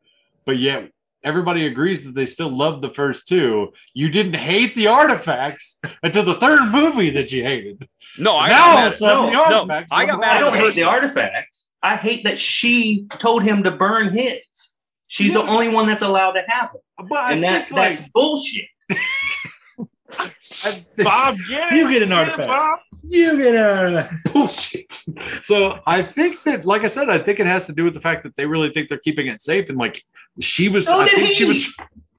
but 0.46 0.58
yet 0.58 0.90
everybody 1.22 1.66
agrees 1.66 2.04
that 2.04 2.14
they 2.14 2.26
still 2.26 2.48
love 2.50 2.80
the 2.82 2.90
first 2.90 3.28
two. 3.28 3.72
You 3.94 4.08
didn't 4.08 4.34
hate 4.34 4.74
the 4.74 4.86
artifacts 4.88 5.80
until 6.02 6.24
the 6.24 6.34
third 6.34 6.70
movie 6.70 7.10
that 7.10 7.30
you 7.32 7.42
hated. 7.42 7.88
No, 8.18 8.36
I 8.36 8.48
now 8.48 8.56
got 8.56 8.68
all 8.68 8.74
mad 8.74 8.78
of 8.78 8.82
a 8.84 8.86
at- 8.86 8.94
sudden, 8.94 9.32
no, 9.32 9.44
the 9.48 9.64
no. 9.66 9.84
I 9.92 10.06
got 10.06 10.20
mad 10.20 10.36
I 10.36 10.40
don't 10.40 10.54
hate 10.54 10.74
the 10.74 10.82
artifacts. 10.84 11.70
I 11.82 11.96
hate 11.96 12.24
that 12.24 12.38
she 12.38 13.06
told 13.08 13.42
him 13.42 13.62
to 13.62 13.70
burn 13.70 14.08
his. 14.10 14.78
She's 15.06 15.32
the 15.32 15.40
only 15.42 15.68
one 15.68 15.86
that's 15.86 16.02
allowed 16.02 16.32
to 16.32 16.44
have 16.46 16.70
it, 16.74 16.80
But 17.08 17.32
and 17.32 17.42
that 17.42 17.70
like, 17.72 17.96
that's 17.98 18.08
bullshit. 18.12 18.66
I 20.18 20.84
Bob, 20.98 21.36
get 21.48 21.72
it. 21.72 21.76
You 21.76 21.88
get 21.90 22.02
an 22.02 22.08
Get 22.10 22.18
it, 22.18 22.30
artifact. 22.30 22.48
Bob. 22.48 22.78
You 23.08 23.36
get 23.36 23.54
uh, 23.56 24.06
bullshit. 24.32 24.92
So 25.42 25.80
I 25.86 26.02
think 26.02 26.42
that, 26.44 26.64
like 26.64 26.82
I 26.82 26.86
said, 26.86 27.08
I 27.08 27.18
think 27.18 27.40
it 27.40 27.46
has 27.46 27.66
to 27.66 27.72
do 27.72 27.84
with 27.84 27.94
the 27.94 28.00
fact 28.00 28.22
that 28.24 28.36
they 28.36 28.46
really 28.46 28.70
think 28.70 28.88
they're 28.88 28.98
keeping 28.98 29.26
it 29.26 29.40
safe, 29.40 29.68
and 29.68 29.78
like 29.78 30.04
she 30.40 30.68
was, 30.68 30.84
So 30.86 30.96
I 31.00 31.04
did 31.06 31.14
think 31.16 31.26
she 31.28 31.44
he. 31.44 31.48
was. 31.48 31.76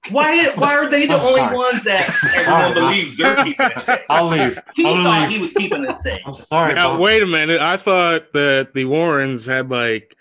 Why? 0.09 0.49
Why 0.55 0.75
are 0.75 0.89
they 0.89 1.05
the 1.05 1.13
I'm 1.13 1.21
only 1.21 1.36
sorry. 1.36 1.55
ones 1.57 1.84
that 1.84 2.09
everyone 2.36 2.73
believes 2.73 3.15
they're 3.17 3.36
keeping 3.43 3.67
it 3.67 3.82
safe? 3.82 3.99
I'll 4.09 4.27
leave. 4.27 4.59
He 4.75 4.86
I'll 4.86 5.03
thought 5.03 5.21
leave. 5.29 5.38
he 5.38 5.39
was 5.43 5.53
keeping 5.53 5.84
it 5.86 5.97
safe. 5.99 6.21
I'm 6.25 6.34
sorry. 6.34 6.73
Now, 6.73 6.93
Bob. 6.93 7.01
wait 7.01 7.21
a 7.21 7.27
minute. 7.27 7.61
I 7.61 7.77
thought 7.77 8.34
that 8.34 8.73
the 8.73 8.86
Warrens 8.86 9.45
had 9.45 9.69
like 9.69 10.15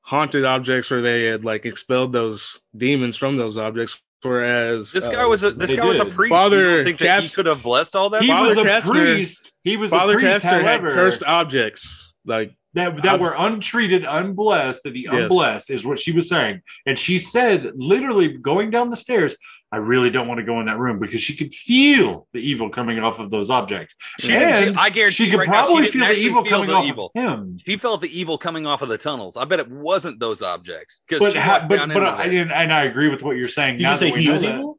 haunted 0.00 0.46
objects 0.46 0.90
where 0.90 1.02
they 1.02 1.24
had 1.24 1.44
like 1.44 1.66
expelled 1.66 2.14
those 2.14 2.58
demons 2.74 3.16
from 3.18 3.36
those 3.36 3.58
objects, 3.58 4.00
whereas 4.22 4.92
This 4.92 5.06
uh, 5.06 5.10
guy 5.10 5.24
was 5.26 5.42
a 5.44 5.50
this 5.52 5.70
they 5.70 5.76
guy 5.76 5.84
was 5.84 6.00
a 6.00 6.04
did. 6.04 6.14
priest. 6.14 6.32
you 6.32 6.38
Father 6.38 6.76
don't 6.76 6.84
think 6.84 6.98
that 7.00 7.22
he 7.22 7.28
could 7.30 7.46
have 7.46 7.62
blessed 7.62 7.96
all 7.96 8.10
that? 8.10 8.22
He 8.22 8.28
Father 8.28 8.48
was 8.48 8.58
a 8.58 8.64
Kastner- 8.64 9.14
priest. 9.14 9.52
He 9.64 9.76
was 9.76 9.90
Father 9.90 10.14
a 10.18 10.20
priest, 10.20 10.44
Kastner 10.46 10.62
however, 10.62 10.86
had 10.88 10.94
cursed 10.94 11.22
objects. 11.24 12.14
Like 12.24 12.52
that, 12.74 13.02
that 13.02 13.18
were 13.20 13.34
untreated, 13.36 14.04
unblessed, 14.04 14.82
that 14.84 14.92
the 14.92 15.08
Yes. 15.10 15.14
unblessed 15.14 15.70
is 15.70 15.84
what 15.86 15.98
she 15.98 16.12
was 16.12 16.28
saying. 16.28 16.60
And 16.86 16.98
she 16.98 17.18
said, 17.18 17.70
literally 17.74 18.28
going 18.28 18.70
down 18.70 18.90
the 18.90 18.96
stairs, 18.96 19.36
I 19.72 19.76
really 19.78 20.08
don't 20.10 20.28
want 20.28 20.38
to 20.38 20.44
go 20.44 20.60
in 20.60 20.66
that 20.66 20.78
room 20.78 20.98
because 20.98 21.20
she 21.20 21.36
could 21.36 21.52
feel 21.52 22.26
the 22.32 22.38
evil 22.40 22.70
coming 22.70 22.98
off 22.98 23.18
of 23.18 23.30
those 23.30 23.50
objects. 23.50 23.96
She 24.18 24.32
and 24.34 24.70
feel- 24.74 24.78
I 24.78 24.90
guarantee 24.90 25.14
she 25.14 25.24
you 25.26 25.30
could 25.32 25.40
right 25.40 25.48
now, 25.48 25.62
she 25.64 25.68
probably 25.72 25.90
feel 25.90 26.06
the 26.06 26.12
evil 26.16 26.42
feel 26.44 26.50
coming 26.52 26.70
the 26.70 26.76
off 26.76 26.84
evil. 26.86 27.10
of 27.14 27.22
him. 27.22 27.58
She 27.66 27.76
felt 27.76 28.00
the 28.00 28.18
evil 28.18 28.38
coming 28.38 28.66
off 28.66 28.80
of 28.82 28.88
the 28.88 28.98
tunnels. 28.98 29.36
I 29.36 29.44
bet 29.44 29.60
it 29.60 29.70
wasn't 29.70 30.20
those 30.20 30.40
objects. 30.42 31.00
'cause 31.08 31.18
But 31.18 31.36
ha- 31.36 31.66
but 31.68 31.88
but 31.88 32.02
I, 32.04 32.28
there. 32.28 32.42
and, 32.42 32.52
and 32.52 32.72
I 32.72 32.84
agree 32.84 33.08
with 33.08 33.22
what 33.22 33.36
you're 33.36 33.48
saying. 33.48 33.76
Did 33.78 33.82
now 33.82 33.92
you 33.92 33.96
say 33.98 34.08
that 34.10 34.14
we 34.16 34.22
he 34.22 34.30
was 34.30 34.44
evil? 34.44 34.78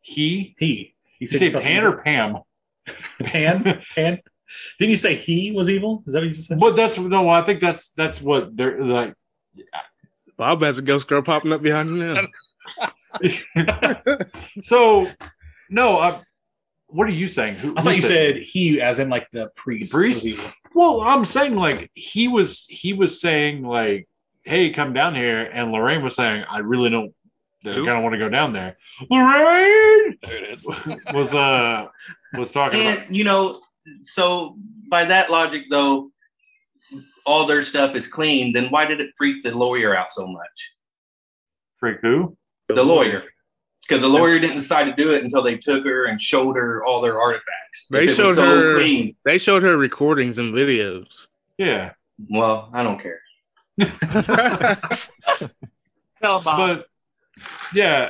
He, 0.00 0.54
He. 0.58 0.94
You 1.18 1.18
you 1.20 1.26
say 1.26 1.50
felt 1.50 1.62
Pan 1.64 1.78
evil? 1.84 1.92
or 1.92 2.02
Pam? 2.02 2.36
Pan? 3.22 3.82
Pan? 3.94 4.18
Didn't 4.78 4.90
you 4.90 4.96
say 4.96 5.14
he 5.14 5.52
was 5.52 5.68
evil? 5.70 6.02
Is 6.06 6.12
that 6.12 6.20
what 6.20 6.28
you 6.28 6.34
just 6.34 6.48
said? 6.48 6.60
But 6.60 6.76
that's 6.76 6.98
no. 6.98 7.28
I 7.28 7.42
think 7.42 7.60
that's 7.60 7.90
that's 7.90 8.20
what 8.20 8.56
they're 8.56 8.84
like. 8.84 9.14
Bob 10.36 10.62
has 10.62 10.78
a 10.78 10.82
ghost 10.82 11.06
girl 11.08 11.22
popping 11.22 11.52
up 11.52 11.62
behind 11.62 11.88
him 11.90 11.98
now. 11.98 12.26
So, 14.62 15.06
no. 15.70 15.98
Uh, 15.98 16.20
what 16.86 17.08
are 17.08 17.12
you 17.12 17.28
saying? 17.28 17.56
Who, 17.56 17.72
I 17.76 17.82
thought 17.82 17.90
who 17.94 17.96
you 17.96 18.02
said 18.02 18.36
he, 18.38 18.80
as 18.80 18.98
in 18.98 19.08
like 19.08 19.28
the 19.32 19.50
priest. 19.56 19.92
The 19.92 19.98
priest? 19.98 20.24
was 20.24 20.26
evil. 20.26 20.50
Well, 20.74 21.00
I'm 21.02 21.24
saying 21.24 21.54
like 21.56 21.90
he 21.94 22.28
was. 22.28 22.66
He 22.68 22.92
was 22.92 23.20
saying 23.20 23.62
like, 23.62 24.08
"Hey, 24.42 24.70
come 24.70 24.92
down 24.92 25.14
here," 25.14 25.42
and 25.44 25.72
Lorraine 25.72 26.02
was 26.02 26.14
saying, 26.16 26.44
"I 26.48 26.58
really 26.58 26.90
don't." 26.90 27.12
I 27.66 27.70
Who? 27.72 27.84
kind 27.86 27.96
of 27.96 28.02
want 28.02 28.12
to 28.12 28.18
go 28.18 28.28
down 28.28 28.52
there. 28.52 28.76
Lorraine 29.10 30.18
There 30.22 30.36
it 30.44 30.50
is. 30.50 30.66
was 31.14 31.34
uh 31.34 31.86
was 32.36 32.52
talking 32.52 32.80
And 32.80 32.98
about. 32.98 33.10
you 33.10 33.24
know, 33.24 33.58
so 34.02 34.56
by 34.90 35.04
that 35.06 35.30
logic, 35.30 35.64
though, 35.70 36.10
all 37.26 37.46
their 37.46 37.62
stuff 37.62 37.94
is 37.96 38.06
clean. 38.06 38.52
Then 38.52 38.66
why 38.68 38.84
did 38.84 39.00
it 39.00 39.10
freak 39.16 39.42
the 39.42 39.56
lawyer 39.56 39.96
out 39.96 40.12
so 40.12 40.26
much? 40.26 40.76
Freak 41.78 41.98
who? 42.02 42.36
The 42.68 42.82
lawyer, 42.82 43.24
because 43.86 44.00
the 44.02 44.08
lawyer 44.08 44.38
didn't 44.38 44.56
decide 44.56 44.84
to 44.84 44.94
do 44.94 45.12
it 45.14 45.22
until 45.22 45.42
they 45.42 45.56
took 45.58 45.84
her 45.84 46.06
and 46.06 46.20
showed 46.20 46.56
her 46.56 46.84
all 46.84 47.00
their 47.00 47.20
artifacts. 47.20 47.86
They 47.90 47.98
If 47.98 48.02
it 48.04 48.06
was 48.08 48.16
showed 48.16 48.34
so 48.36 48.44
her- 48.46 48.74
clean. 48.74 49.16
they 49.24 49.38
showed 49.38 49.62
her 49.62 49.76
recordings 49.76 50.38
and 50.38 50.52
videos. 50.54 51.26
Yeah, 51.58 51.92
Well, 52.30 52.70
I 52.72 52.82
don't 52.82 52.98
care. 53.00 53.20
Tell 56.22 56.40
but 56.40 56.86
yeah, 57.74 58.08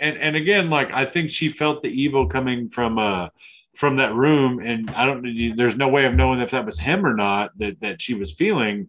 and 0.00 0.16
and 0.18 0.36
again, 0.36 0.70
like 0.70 0.92
I 0.92 1.04
think 1.04 1.30
she 1.30 1.50
felt 1.50 1.82
the 1.82 1.88
evil 1.88 2.26
coming 2.28 2.68
from 2.68 2.98
uh 2.98 3.28
from 3.76 3.96
that 3.96 4.14
room, 4.14 4.58
and 4.60 4.90
I 4.90 5.04
don't. 5.06 5.56
There's 5.56 5.76
no 5.76 5.88
way 5.88 6.06
of 6.06 6.14
knowing 6.14 6.40
if 6.40 6.50
that 6.50 6.64
was 6.66 6.78
him 6.78 7.04
or 7.06 7.14
not 7.14 7.56
that 7.58 7.80
that 7.80 8.00
she 8.00 8.14
was 8.14 8.32
feeling, 8.32 8.88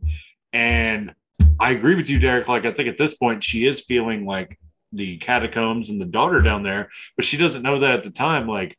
and 0.54 1.14
I 1.60 1.72
agree 1.72 1.96
with 1.96 2.10
you, 2.10 2.20
Derek. 2.20 2.48
Like 2.48 2.66
I 2.66 2.72
think 2.72 2.88
at 2.90 2.98
this 2.98 3.16
point 3.16 3.44
she 3.44 3.66
is 3.66 3.82
feeling 3.82 4.26
like 4.26 4.58
the 4.94 5.18
catacombs 5.18 5.90
and 5.90 6.00
the 6.00 6.06
daughter 6.06 6.40
down 6.40 6.64
there, 6.64 6.90
but 7.16 7.26
she 7.26 7.38
doesn't 7.38 7.62
know 7.62 7.80
that 7.80 7.92
at 8.00 8.04
the 8.04 8.12
time. 8.12 8.48
Like 8.48 8.78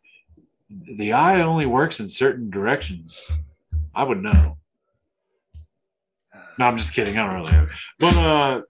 the 0.70 1.12
eye 1.12 1.42
only 1.42 1.66
works 1.66 2.00
in 2.00 2.08
certain 2.08 2.50
directions. 2.50 3.30
I 3.94 4.04
would 4.04 4.22
know. 4.22 4.56
No, 6.58 6.64
I'm 6.66 6.76
just 6.78 6.92
kidding. 6.94 7.16
I 7.18 7.24
don't 7.26 7.34
really 7.42 7.52
know. 7.52 7.64
But 7.98 8.16
uh 8.16 8.60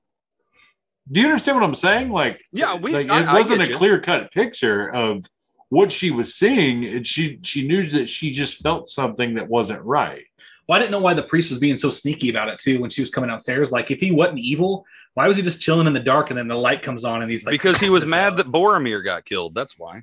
do 1.10 1.20
you 1.20 1.26
understand 1.26 1.56
what 1.56 1.64
I'm 1.64 1.74
saying? 1.74 2.10
Like, 2.10 2.38
Yeah, 2.52 2.74
we- 2.74 2.92
like, 2.92 3.08
I- 3.08 3.22
it 3.22 3.34
wasn't 3.34 3.62
a 3.62 3.72
clear 3.72 3.98
cut 3.98 4.30
picture 4.30 4.88
of 4.94 5.24
what 5.70 5.92
she 5.92 6.10
was 6.10 6.34
seeing. 6.34 6.84
And 6.84 7.06
she 7.06 7.38
she 7.42 7.66
knew 7.66 7.86
that 7.86 8.08
she 8.08 8.30
just 8.30 8.58
felt 8.62 8.88
something 8.88 9.34
that 9.34 9.48
wasn't 9.48 9.82
right. 9.82 10.24
Well, 10.66 10.76
I 10.76 10.80
didn't 10.80 10.92
know 10.92 11.00
why 11.00 11.14
the 11.14 11.22
priest 11.22 11.50
was 11.50 11.58
being 11.58 11.78
so 11.78 11.88
sneaky 11.88 12.28
about 12.28 12.48
it 12.48 12.58
too 12.58 12.78
when 12.78 12.90
she 12.90 13.00
was 13.00 13.10
coming 13.10 13.28
downstairs. 13.28 13.72
Like, 13.72 13.90
if 13.90 14.00
he 14.00 14.10
wasn't 14.10 14.40
evil, 14.40 14.84
why 15.14 15.26
was 15.26 15.38
he 15.38 15.42
just 15.42 15.62
chilling 15.62 15.86
in 15.86 15.94
the 15.94 16.00
dark 16.00 16.28
and 16.28 16.38
then 16.38 16.46
the 16.46 16.56
light 16.56 16.82
comes 16.82 17.04
on 17.04 17.22
and 17.22 17.30
he's 17.30 17.46
like, 17.46 17.52
because 17.52 17.78
he 17.78 17.88
was 17.88 18.06
mad 18.06 18.34
out? 18.34 18.36
that 18.36 18.52
Boromir 18.52 19.02
got 19.02 19.24
killed. 19.24 19.54
That's 19.54 19.78
why. 19.78 20.02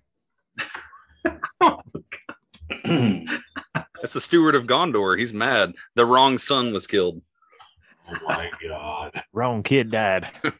Oh, 1.61 1.79
that's 2.85 4.13
the 4.13 4.21
steward 4.21 4.53
of 4.53 4.65
Gondor. 4.65 5.17
He's 5.17 5.33
mad. 5.33 5.73
The 5.95 6.05
wrong 6.05 6.37
son 6.37 6.71
was 6.73 6.85
killed. 6.85 7.21
Oh 8.07 8.17
my 8.27 8.51
god. 8.67 9.23
Wrong 9.33 9.63
kid 9.63 9.89
died. 9.89 10.29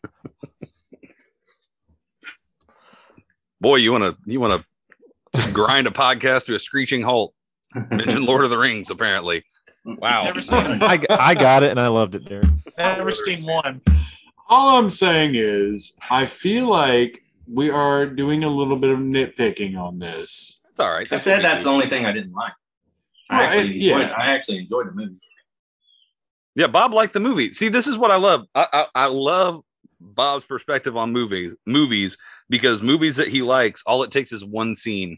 Boy, 3.62 3.76
you 3.76 3.92
want 3.92 4.04
to 4.04 4.18
you 4.26 4.40
want 4.40 4.60
to 4.60 4.68
just 4.74 4.75
grind 5.54 5.88
a 5.88 5.92
podcast 5.92 6.46
to 6.46 6.56
a 6.56 6.60
screeching 6.60 7.02
halt. 7.02 7.34
Mention 7.92 8.26
Lord 8.26 8.44
of 8.44 8.50
the 8.50 8.58
Rings, 8.58 8.90
apparently. 8.90 9.44
Wow. 9.86 10.24
Never 10.24 10.42
seen. 10.42 10.82
I, 10.82 11.00
I 11.10 11.36
got 11.36 11.64
it 11.64 11.72
and 11.72 11.80
I 11.80 11.88
loved 11.88 12.16
it, 12.16 12.26
Derek. 12.28 12.48
Never 12.78 13.12
seen 13.12 13.44
one. 13.44 13.82
All 14.50 14.78
I'm 14.78 14.90
saying 14.90 15.36
is 15.36 15.98
I 16.10 16.26
feel 16.26 16.68
like 16.68 17.22
we 17.48 17.70
are 17.70 18.06
doing 18.06 18.44
a 18.44 18.50
little 18.50 18.78
bit 18.78 18.90
of 18.92 19.00
nitpicking 19.00 19.78
on 19.78 20.00
this. 20.00 20.62
That's 20.66 20.80
all 20.80 20.92
right. 20.94 21.12
I 21.12 21.18
said 21.18 21.44
that's 21.44 21.64
do. 21.64 21.70
the 21.70 21.74
only 21.74 21.88
thing 21.88 22.06
I 22.06 22.12
didn't 22.12 22.34
like. 22.34 22.54
I 23.30 23.38
Well, 23.38 23.48
actually, 23.48 23.70
it- 23.72 23.76
yeah. 23.82 23.94
enjoyed, 24.00 24.12
I 24.18 24.26
actually 24.28 24.58
enjoyed 24.60 24.88
the 24.88 24.92
movie. 24.94 25.20
Yeah, 26.56 26.68
Bob 26.68 26.94
liked 26.94 27.14
the 27.14 27.20
movie. 27.20 27.52
See, 27.52 27.68
this 27.70 27.86
is 27.88 27.98
what 27.98 28.12
I 28.12 28.16
love. 28.16 28.46
I, 28.56 28.68
I, 28.72 28.86
I 28.96 29.06
love 29.08 29.62
Bob's 30.00 30.46
perspective 30.46 30.96
on 30.96 31.12
movies. 31.12 31.54
Movies 31.66 32.18
because 32.50 32.82
movies 32.82 33.18
that 33.18 33.28
he 33.28 33.42
likes, 33.42 33.84
all 33.86 34.04
it 34.04 34.12
takes 34.12 34.32
is 34.32 34.44
one 34.46 34.74
scene, 34.74 35.18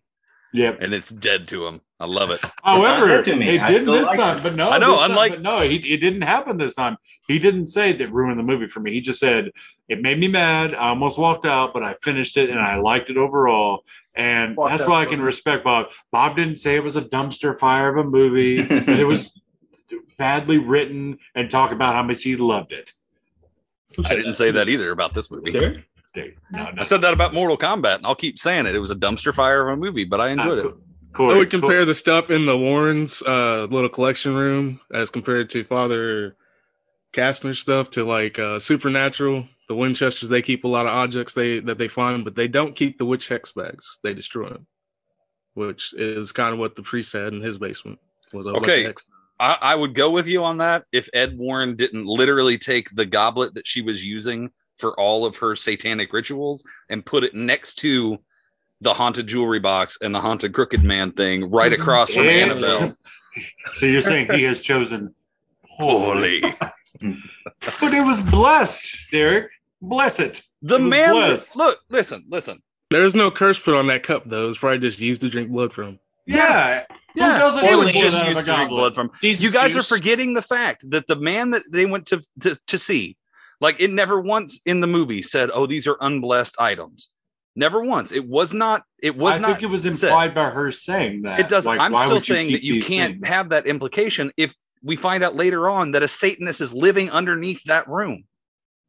Yep. 0.53 0.77
and 0.81 0.93
it's 0.93 1.09
dead 1.11 1.47
to 1.49 1.67
him. 1.67 1.81
I 1.99 2.05
love 2.05 2.29
it. 2.29 2.39
However, 2.63 3.07
not 3.07 3.25
dead 3.25 3.25
to 3.25 3.35
me. 3.35 3.49
it 3.57 3.65
didn't 3.65 3.91
this 3.91 4.07
like 4.07 4.17
time. 4.19 4.37
it. 4.37 4.43
But 4.43 4.55
no, 4.55 4.69
I 4.69 4.77
know, 4.77 4.91
this 4.91 5.01
time- 5.01 5.11
unlike- 5.11 5.31
but 5.33 5.41
no, 5.41 5.61
he, 5.61 5.75
it 5.93 5.97
didn't 5.97 6.21
happen 6.21 6.57
this 6.57 6.75
time. 6.75 6.97
He 7.27 7.39
didn't 7.39 7.67
say 7.67 7.91
that 7.93 8.11
ruined 8.11 8.39
the 8.39 8.43
movie 8.43 8.67
for 8.67 8.79
me. 8.79 8.91
He 8.93 9.01
just 9.01 9.19
said 9.19 9.51
it 9.89 10.01
made 10.01 10.19
me 10.19 10.27
mad. 10.27 10.73
I 10.75 10.89
almost 10.89 11.17
walked 11.17 11.45
out, 11.45 11.73
but 11.73 11.83
I 11.83 11.95
finished 12.03 12.37
it 12.37 12.49
and 12.49 12.59
I 12.59 12.75
liked 12.77 13.09
it 13.09 13.17
overall. 13.17 13.83
And 14.15 14.55
Walked 14.55 14.77
that's 14.77 14.87
why 14.89 15.01
I 15.01 15.05
can 15.05 15.21
respect 15.21 15.63
Bob. 15.63 15.87
Bob 16.11 16.35
didn't 16.35 16.57
say 16.57 16.75
it 16.75 16.83
was 16.83 16.95
a 16.95 17.01
dumpster 17.01 17.57
fire 17.57 17.89
of 17.95 18.05
a 18.05 18.09
movie. 18.09 18.57
it 18.59 19.07
was 19.07 19.39
badly 20.17 20.57
written 20.57 21.17
and 21.35 21.49
talk 21.49 21.71
about 21.71 21.93
how 21.95 22.03
much 22.03 22.23
he 22.23 22.35
loved 22.35 22.71
it. 22.73 22.91
I 24.05 24.15
didn't 24.15 24.33
say 24.33 24.51
that 24.51 24.69
either 24.69 24.91
about 24.91 25.13
this 25.15 25.31
movie. 25.31 25.83
Derek? 26.17 26.37
No, 26.51 26.63
no. 26.71 26.81
I 26.81 26.83
said 26.83 27.01
that 27.01 27.13
about 27.13 27.33
Mortal 27.33 27.57
Kombat, 27.57 27.97
and 27.97 28.05
I'll 28.05 28.15
keep 28.15 28.39
saying 28.39 28.65
it. 28.65 28.75
It 28.75 28.79
was 28.79 28.91
a 28.91 28.95
dumpster 28.95 29.33
fire 29.33 29.67
of 29.67 29.77
a 29.77 29.77
movie, 29.79 30.03
but 30.03 30.19
I 30.19 30.29
enjoyed 30.29 30.59
it. 30.59 30.65
Uh, 30.65 31.27
I 31.27 31.37
would 31.37 31.49
compare 31.49 31.85
the 31.85 31.93
stuff 31.93 32.29
in 32.29 32.45
the 32.45 32.57
Warrens' 32.57 33.21
uh, 33.21 33.67
little 33.69 33.89
collection 33.89 34.35
room 34.35 34.79
as 34.93 35.09
compared 35.09 35.49
to 35.51 35.63
Father 35.63 36.35
Kastner's 37.13 37.59
stuff 37.59 37.89
to 37.91 38.03
like 38.03 38.39
uh, 38.39 38.59
Supernatural. 38.59 39.45
The 39.67 39.75
Winchesters 39.75 40.29
they 40.29 40.41
keep 40.41 40.63
a 40.63 40.67
lot 40.67 40.85
of 40.85 40.93
objects 40.93 41.33
they 41.33 41.59
that 41.61 41.77
they 41.77 41.87
find, 41.87 42.23
but 42.23 42.35
they 42.35 42.47
don't 42.47 42.75
keep 42.75 42.97
the 42.97 43.05
witch 43.05 43.27
hex 43.27 43.51
bags. 43.51 43.99
They 44.01 44.13
destroy 44.13 44.49
them, 44.49 44.65
which 45.55 45.93
is 45.93 46.31
kind 46.31 46.53
of 46.53 46.59
what 46.59 46.75
the 46.75 46.83
priest 46.83 47.13
had 47.13 47.33
in 47.33 47.41
his 47.41 47.57
basement. 47.57 47.99
Was 48.33 48.45
a 48.45 48.53
bunch 48.53 48.63
of 48.63 48.69
Okay. 48.69 48.83
hex. 48.83 49.09
I, 49.39 49.57
I 49.61 49.75
would 49.75 49.93
go 49.93 50.09
with 50.09 50.25
you 50.25 50.43
on 50.43 50.57
that 50.57 50.85
if 50.91 51.09
Ed 51.13 51.37
Warren 51.37 51.75
didn't 51.75 52.05
literally 52.05 52.57
take 52.57 52.95
the 52.95 53.05
goblet 53.05 53.53
that 53.55 53.67
she 53.67 53.81
was 53.81 54.03
using 54.03 54.51
for 54.77 54.97
all 54.99 55.25
of 55.25 55.37
her 55.37 55.55
satanic 55.55 56.13
rituals 56.13 56.63
and 56.89 57.05
put 57.05 57.23
it 57.23 57.33
next 57.35 57.75
to 57.75 58.17
the 58.81 58.93
haunted 58.93 59.27
jewelry 59.27 59.59
box 59.59 59.97
and 60.01 60.13
the 60.13 60.21
haunted 60.21 60.53
crooked 60.53 60.83
man 60.83 61.11
thing 61.11 61.49
right 61.49 61.73
across 61.73 62.13
from 62.13 62.25
Yeah. 62.25 62.31
Annabelle. 62.31 62.95
So 63.75 63.85
you're 63.85 64.01
saying 64.01 64.31
he 64.33 64.43
has 64.43 64.61
chosen 64.61 65.13
Holy. 65.69 66.43
But 67.79 67.93
it 67.93 68.07
was 68.07 68.21
blessed, 68.21 68.97
Derek. 69.11 69.51
Bless 69.83 70.19
it. 70.19 70.41
The 70.63 70.75
It 70.77 70.81
was 70.81 70.89
man, 70.89 71.11
blessed. 71.13 71.55
look, 71.55 71.79
listen, 71.89 72.25
listen. 72.27 72.61
There's 72.89 73.13
no 73.13 73.29
curse 73.29 73.59
put 73.59 73.75
on 73.75 73.85
that 73.87 74.01
cup 74.01 74.23
though. 74.25 74.47
It's 74.47 74.57
probably 74.57 74.79
just 74.79 74.99
used 74.99 75.21
to 75.21 75.29
drink 75.29 75.49
blood 75.51 75.71
from. 75.71 75.99
Yeah. 76.25 76.85
Yeah, 77.15 77.33
Who 77.33 77.39
doesn't 77.39 77.65
it 77.65 77.75
was 77.75 77.91
just 77.91 78.25
used 78.25 78.39
to 78.39 78.43
drink 78.45 78.69
blood 78.69 78.95
from. 78.95 79.11
Jesus 79.21 79.43
You 79.43 79.51
guys 79.51 79.75
are 79.75 79.83
forgetting 79.83 80.33
the 80.33 80.41
fact 80.41 80.89
that 80.89 81.05
the 81.07 81.15
man 81.15 81.51
that 81.51 81.63
they 81.71 81.85
went 81.85 82.07
to, 82.07 82.21
to 82.41 82.57
to 82.67 82.77
see, 82.79 83.15
like 83.59 83.81
it 83.81 83.91
never 83.91 84.19
once 84.19 84.59
in 84.65 84.81
the 84.81 84.87
movie 84.87 85.21
said, 85.23 85.49
"Oh, 85.53 85.65
these 85.65 85.87
are 85.87 85.97
unblessed 86.01 86.55
items." 86.59 87.09
Never 87.55 87.81
once. 87.81 88.11
It 88.11 88.27
was 88.27 88.53
not. 88.53 88.83
It 89.01 89.17
was 89.17 89.35
I 89.35 89.39
not. 89.39 89.47
think 89.51 89.63
it 89.63 89.67
was 89.67 89.81
said. 89.81 89.91
implied 89.93 90.35
by 90.35 90.51
her 90.51 90.71
saying 90.71 91.23
that. 91.23 91.39
It 91.39 91.49
doesn't. 91.49 91.67
Like, 91.75 91.79
I'm 91.81 91.95
still 91.95 92.13
would 92.17 92.23
saying 92.23 92.51
that 92.51 92.63
you 92.63 92.83
can't 92.83 93.15
things? 93.15 93.27
have 93.27 93.49
that 93.49 93.65
implication 93.65 94.31
if 94.37 94.55
we 94.83 94.95
find 94.95 95.23
out 95.23 95.35
later 95.35 95.67
on 95.67 95.91
that 95.91 96.03
a 96.03 96.07
Satanist 96.07 96.61
is 96.61 96.71
living 96.73 97.09
underneath 97.09 97.61
that 97.65 97.87
room. 97.87 98.25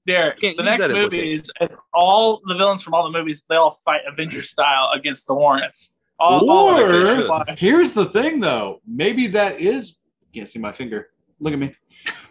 There, 0.04 0.36
the 0.40 0.54
next 0.62 0.86
that 0.86 0.90
movie 0.90 1.32
is 1.32 1.50
if 1.60 1.74
all 1.94 2.40
the 2.46 2.54
villains 2.54 2.82
from 2.82 2.94
all 2.94 3.10
the 3.10 3.18
movies 3.18 3.42
they 3.48 3.56
all 3.56 3.70
fight 3.70 4.00
Avengers 4.06 4.50
style 4.50 4.90
against 4.94 5.26
the 5.26 5.34
Warrens. 5.34 5.94
All, 6.18 6.50
all 6.50 6.78
Or- 6.80 7.16
them. 7.16 7.28
Why? 7.28 7.44
Here's 7.56 7.92
the 7.94 8.04
thing, 8.06 8.40
though. 8.40 8.80
Maybe 8.86 9.28
that 9.28 9.60
is. 9.60 9.96
Can't 10.34 10.48
see 10.48 10.58
my 10.58 10.72
finger. 10.72 11.08
Look 11.40 11.52
at 11.52 11.58
me. 11.58 11.72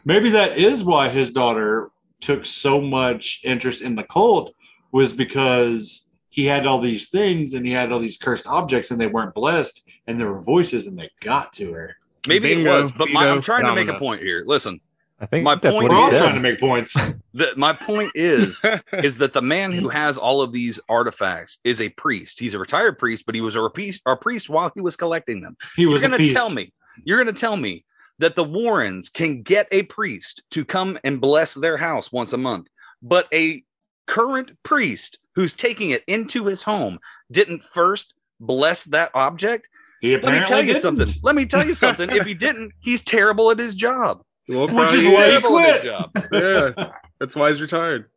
Maybe 0.05 0.29
that 0.31 0.57
is 0.57 0.83
why 0.83 1.09
his 1.09 1.31
daughter 1.31 1.89
took 2.21 2.45
so 2.45 2.81
much 2.81 3.41
interest 3.43 3.81
in 3.81 3.95
the 3.95 4.03
cult 4.03 4.53
was 4.91 5.13
because 5.13 6.09
he 6.29 6.45
had 6.45 6.65
all 6.65 6.79
these 6.79 7.09
things 7.09 7.53
and 7.53 7.65
he 7.65 7.71
had 7.71 7.91
all 7.91 7.99
these 7.99 8.17
cursed 8.17 8.47
objects 8.47 8.91
and 8.91 8.99
they 8.99 9.07
weren't 9.07 9.33
blessed 9.33 9.87
and 10.07 10.19
there 10.19 10.31
were 10.31 10.41
voices 10.41 10.87
and 10.87 10.97
they 10.97 11.09
got 11.21 11.53
to 11.53 11.71
her. 11.73 11.95
Maybe 12.27 12.55
Bingo, 12.55 12.77
it 12.77 12.81
was, 12.81 12.91
but 12.91 13.09
my, 13.11 13.29
I'm 13.29 13.41
trying 13.41 13.63
to 13.65 13.73
make 13.75 13.87
a 13.87 13.97
point 13.99 14.21
here. 14.21 14.43
Listen, 14.45 14.79
I 15.19 15.25
think 15.25 15.43
My 15.43 15.55
that's 15.55 15.73
point 15.73 15.89
what 15.89 15.91
We're 15.91 15.97
he 15.97 16.03
all 16.03 16.11
is- 16.13 16.19
trying 16.19 16.35
to 16.35 16.41
make 16.41 16.59
points. 16.59 16.93
the, 17.33 17.53
my 17.57 17.73
point 17.73 18.11
is 18.13 18.61
is 18.93 19.17
that 19.17 19.33
the 19.33 19.41
man 19.41 19.71
who 19.71 19.89
has 19.89 20.17
all 20.17 20.41
of 20.41 20.51
these 20.51 20.79
artifacts 20.89 21.57
is 21.63 21.81
a 21.81 21.89
priest. 21.89 22.39
He's 22.39 22.53
a 22.53 22.59
retired 22.59 22.99
priest, 22.99 23.25
but 23.25 23.33
he 23.33 23.41
was 23.41 23.55
a 23.55 23.69
priest, 23.69 24.01
a 24.05 24.15
priest 24.15 24.49
while 24.49 24.71
he 24.75 24.81
was 24.81 24.95
collecting 24.95 25.41
them. 25.41 25.57
He 25.75 25.85
was 25.87 26.01
you're 26.03 26.11
going 26.11 26.27
to 26.27 26.33
tell 26.33 26.49
me 26.51 26.71
you're 27.03 27.23
going 27.23 27.33
to 27.33 27.39
tell 27.39 27.57
me 27.57 27.83
that 28.19 28.35
the 28.35 28.43
warrens 28.43 29.09
can 29.09 29.41
get 29.43 29.67
a 29.71 29.83
priest 29.83 30.43
to 30.51 30.65
come 30.65 30.97
and 31.03 31.21
bless 31.21 31.53
their 31.53 31.77
house 31.77 32.11
once 32.11 32.33
a 32.33 32.37
month 32.37 32.67
but 33.01 33.27
a 33.33 33.63
current 34.07 34.51
priest 34.63 35.19
who's 35.35 35.53
taking 35.53 35.89
it 35.91 36.03
into 36.07 36.45
his 36.45 36.63
home 36.63 36.97
didn't 37.31 37.63
first 37.63 38.13
bless 38.39 38.85
that 38.85 39.11
object 39.13 39.67
He 40.01 40.17
let 40.17 40.33
me 40.41 40.45
tell 40.47 40.61
you 40.61 40.67
didn't. 40.73 40.81
something 40.81 41.07
let 41.23 41.35
me 41.35 41.45
tell 41.45 41.65
you 41.65 41.75
something 41.75 42.09
if 42.11 42.25
he 42.25 42.33
didn't 42.45 42.71
he's 42.79 43.01
terrible 43.03 43.51
at 43.51 43.59
his 43.59 43.75
job 43.75 44.23
Well, 44.47 44.67
Which 44.67 44.93
is 44.93 45.03
why 45.05 45.25
he 45.25 45.39
terrible 45.39 45.59
at 45.59 45.73
his 45.73 45.81
quit. 45.81 45.83
job 45.83 46.11
yeah, 46.77 46.91
that's 47.19 47.35
why 47.35 47.47
he's 47.47 47.61
retired. 47.61 48.09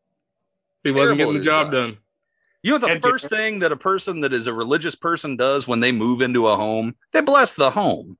He 0.85 0.93
wasn't 0.93 1.19
getting 1.19 1.35
the 1.35 1.41
at 1.41 1.45
job 1.45 1.73
done. 1.73 1.99
you 2.63 2.73
know 2.73 2.79
the 2.79 2.87
And- 2.87 3.03
first 3.03 3.29
thing 3.29 3.59
that 3.61 3.73
a 3.73 3.77
person 3.77 4.21
that 4.23 4.33
is 4.33 4.47
a 4.47 4.55
religious 4.55 4.95
person 4.95 5.37
does 5.37 5.67
when 5.69 5.81
they 5.81 5.93
move 5.93 6.23
into 6.23 6.47
a 6.49 6.57
home 6.57 6.95
they 7.13 7.21
bless 7.21 7.55
the 7.55 7.71
home 7.71 8.17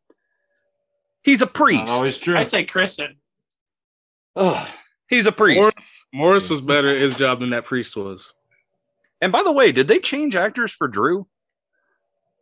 he's 1.23 1.43
a 1.43 1.47
priest 1.47 1.87
Not 1.87 1.89
always 1.91 2.19
true. 2.19 2.37
I 2.37 2.43
say 2.45 2.65
christen. 2.65 3.17
Ugh, 4.37 4.69
he's 5.09 5.27
a 5.27 5.33
priest 5.33 5.59
Morris, 5.61 6.05
Morris 6.13 6.51
was 6.51 6.61
better 6.61 6.89
at 6.89 7.01
his 7.01 7.17
job 7.17 7.41
than 7.41 7.51
that 7.51 7.65
priest 7.65 7.97
was. 7.97 8.33
and 9.21 9.33
by 9.33 9.43
the 9.43 9.53
way 9.53 9.73
did 9.73 9.89
they 9.89 9.99
change 9.99 10.37
actors 10.37 10.71
for 10.73 10.87
drew 10.89 11.27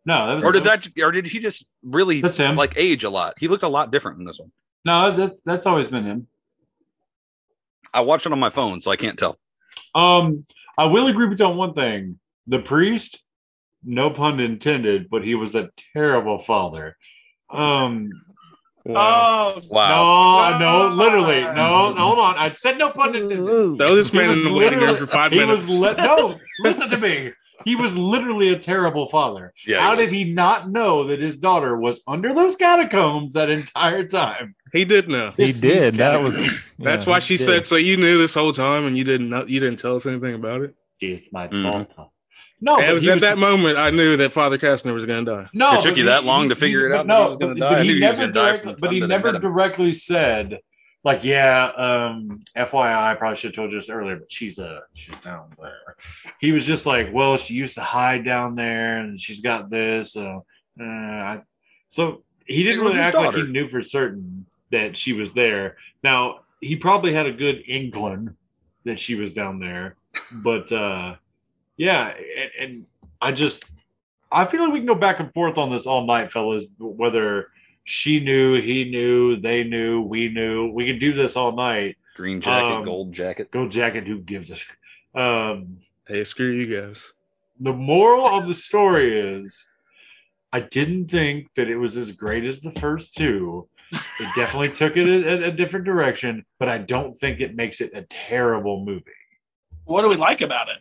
no, 0.05 0.26
that 0.29 0.37
was 0.37 0.45
or 0.45 0.53
did 0.53 0.64
that? 0.64 0.83
that 0.97 1.03
or 1.03 1.12
did 1.12 1.26
he 1.26 1.39
just 1.39 1.66
really 1.83 2.20
That's 2.22 2.37
him. 2.39 2.57
like 2.57 2.74
age 2.76 3.05
a 3.05 3.11
lot 3.11 3.35
he 3.39 3.49
looked 3.49 3.62
a 3.62 3.68
lot 3.68 3.91
different 3.91 4.18
in 4.20 4.24
this 4.24 4.39
one 4.39 4.51
no, 4.85 5.11
that's 5.11 5.43
that's 5.43 5.66
always 5.66 5.89
been 5.89 6.05
him. 6.05 6.26
i 7.93 8.01
watched 8.01 8.26
it 8.26 8.33
on 8.33 8.39
my 8.39 8.51
phone 8.51 8.81
so 8.81 8.91
i 8.91 8.97
can't 8.97 9.18
tell 9.18 9.39
Um, 9.95 10.43
I 10.76 10.85
will 10.85 11.09
agree 11.09 11.26
with 11.26 11.41
you 11.41 11.47
on 11.47 11.57
one 11.57 11.72
thing. 11.74 12.18
The 12.47 12.61
priest, 12.61 13.22
no 13.83 14.11
pun 14.11 14.39
intended, 14.39 15.09
but 15.11 15.24
he 15.24 15.35
was 15.35 15.55
a 15.57 15.70
terrible 15.93 16.39
father. 16.39 16.97
Um, 17.51 18.11
Oh, 18.97 19.61
wow 19.70 20.57
no, 20.59 20.89
no, 20.89 20.95
literally, 20.95 21.43
no. 21.43 21.93
Hold 21.97 22.18
on, 22.18 22.36
I 22.36 22.53
said 22.53 22.78
no 22.78 22.91
pun 22.91 23.14
intended. 23.14 23.76
Throw 23.78 23.95
this 23.95 24.12
man 24.12 24.28
was 24.28 24.39
in 24.39 24.45
the 24.47 24.53
waiting 24.55 24.78
room 24.80 24.97
for 24.97 25.07
five 25.07 25.32
he 25.32 25.39
minutes. 25.39 25.68
was 25.68 25.78
li- 25.78 25.95
no. 25.99 26.36
Listen 26.61 26.89
to 26.91 26.97
me. 26.99 27.32
He 27.64 27.74
was 27.74 27.99
literally 27.99 28.51
a 28.51 28.59
terrible 28.59 29.09
father. 29.09 29.53
yeah 29.66 29.80
How 29.80 29.97
he 29.97 30.05
did 30.05 30.12
he 30.12 30.24
not 30.32 30.70
know 30.70 31.09
that 31.09 31.20
his 31.20 31.36
daughter 31.36 31.76
was 31.76 32.01
under 32.07 32.32
those 32.32 32.55
catacombs 32.57 33.32
that 33.34 33.51
entire 33.51 34.05
time? 34.05 34.55
he 34.72 34.84
did 34.84 35.09
know. 35.09 35.32
He 35.36 35.47
This 35.47 35.61
did. 35.61 35.82
needs 35.82 35.97
That 35.97 36.22
was. 36.22 36.36
That's 36.78 37.05
yeah, 37.05 37.11
why 37.11 37.18
she 37.18 37.36
did. 37.36 37.45
said, 37.45 37.66
"So 37.66 37.76
you 37.76 37.97
knew 37.97 38.16
this 38.18 38.34
whole 38.34 38.53
time, 38.53 38.86
and 38.86 38.97
you 38.97 39.05
didn't 39.05 39.28
know, 39.28 39.45
you 39.47 39.61
didn't 39.61 39.80
tell 39.80 39.97
us 39.97 40.07
anything 40.07 40.34
about 40.34 40.62
it." 40.62 40.74
It's 41.01 41.32
my 41.32 41.49
mm. 41.49 41.62
daughter. 41.62 42.11
No, 42.61 42.80
it 42.80 42.92
was 42.92 43.04
he 43.04 43.11
at 43.11 43.20
that 43.20 43.38
moment 43.38 43.78
I 43.78 43.90
knew 43.90 44.16
that 44.16 44.32
Father 44.32 44.59
Kastner 44.59 44.92
was 44.92 45.06
going 45.06 45.24
to 45.24 45.30
die. 45.30 45.48
No, 45.52 45.74
It 45.78 45.82
took 45.82 45.92
but 45.92 45.96
you 45.98 46.04
he- 46.04 46.09
that 46.11 46.24
long 46.24 46.44
he- 46.44 46.48
to 46.50 46.56
figure 46.56 46.86
it 46.86 46.92
out 46.92 47.06
but 47.06 47.38
that 47.38 47.44
he 47.44 47.50
No, 47.50 47.54
but, 47.54 47.59
but 47.59 47.82
he 47.82 47.88
knew 47.88 47.94
he 47.94 48.00
was 48.00 48.18
never 48.18 48.18
gonna 48.18 48.32
die 48.32 48.56
direct, 48.62 48.80
but 48.80 48.92
he 48.92 49.00
time 49.00 49.09
that 49.09 49.14
I 49.14 49.18
never 49.18 49.38
directly 49.38 49.92
said, 49.92 50.59
like, 51.04 51.22
yeah, 51.22 51.66
um, 51.76 52.42
FYI, 52.56 53.12
I 53.12 53.14
probably 53.14 53.36
should 53.36 53.50
have 53.50 53.54
told 53.54 53.70
you 53.72 53.78
this 53.78 53.88
earlier, 53.88 54.16
but 54.16 54.30
she's 54.32 54.59
uh 54.59 54.80
she's 54.94 55.16
down 55.18 55.50
there. 55.61 55.96
He 56.40 56.50
was 56.50 56.66
just 56.66 56.84
like, 56.86 57.11
well, 57.12 57.36
she 57.36 57.54
used 57.54 57.76
to 57.76 57.82
hide 57.82 58.24
down 58.24 58.56
there, 58.56 58.98
and 58.98 59.20
she's 59.20 59.40
got 59.40 59.70
this. 59.70 60.12
So, 60.14 60.44
uh, 60.80 60.84
I, 60.84 61.42
so 61.88 62.24
he 62.44 62.64
didn't 62.64 62.80
really 62.80 62.96
his 62.96 63.04
act 63.04 63.16
like 63.16 63.34
he 63.36 63.42
knew 63.42 63.68
for 63.68 63.80
certain 63.82 64.46
that 64.72 64.96
she 64.96 65.12
was 65.12 65.32
there. 65.32 65.76
Now 66.02 66.40
he 66.61 66.74
probably 66.74 67.12
had 67.12 67.26
a 67.26 67.32
good 67.32 67.62
inkling 67.68 68.36
that 68.84 68.98
she 68.98 69.14
was 69.14 69.32
down 69.32 69.61
there, 69.61 69.94
but 70.32 70.70
uh, 70.72 71.14
yeah, 71.79 72.12
and, 72.39 72.51
and 72.61 72.87
I 73.22 73.33
just 73.33 73.64
I 74.31 74.45
feel 74.45 74.62
like 74.64 74.72
we 74.74 74.81
can 74.81 74.87
go 74.87 74.95
back 74.95 75.20
and 75.20 75.33
forth 75.33 75.57
on 75.57 75.70
this 75.72 75.87
all 75.87 76.05
night, 76.07 76.31
fellas. 76.31 76.74
Whether 76.79 77.47
she 77.85 78.20
knew, 78.20 78.61
he 78.61 78.85
knew, 78.85 79.41
they 79.41 79.64
knew, 79.64 80.03
we 80.03 80.29
knew. 80.29 80.70
We 80.70 80.85
can 80.87 80.99
do 80.99 81.14
this 81.14 81.35
all 81.37 81.53
night. 81.53 81.97
green 82.14 82.41
jacket 82.43 82.74
Um, 82.79 82.85
gold 82.85 83.12
jacket 83.14 83.51
gold 83.51 83.70
jacket, 83.70 84.07
who 84.07 84.18
gives 84.18 84.51
a 84.51 84.57
sh- 84.57 84.70
um 85.14 85.79
Hey, 86.07 86.24
screw 86.24 86.51
you 86.53 86.66
guys. 86.81 87.12
the 87.61 87.72
moral 87.72 88.26
of 88.26 88.47
the 88.49 88.55
story 88.55 89.18
is 89.18 89.66
I 90.53 90.61
didn't 90.61 91.09
think 91.11 91.49
that 91.57 91.68
it 91.68 91.76
was 91.76 91.97
as 91.97 92.12
great 92.12 92.45
as 92.45 92.61
the 92.61 92.70
first 92.72 93.14
two. 93.14 93.68
It 93.93 94.29
definitely 94.37 94.70
took 94.72 94.97
it 94.97 95.07
a, 95.07 95.45
a 95.49 95.51
different 95.51 95.85
direction, 95.87 96.45
but 96.59 96.68
I 96.68 96.79
don't 96.79 97.14
think 97.14 97.41
it 97.41 97.55
makes 97.55 97.81
it 97.81 97.91
a 97.95 98.03
terrible 98.03 98.85
movie. 98.85 99.22
what 99.85 100.03
do 100.03 100.09
we 100.09 100.16
like 100.16 100.41
about 100.43 100.68
it? 100.68 100.79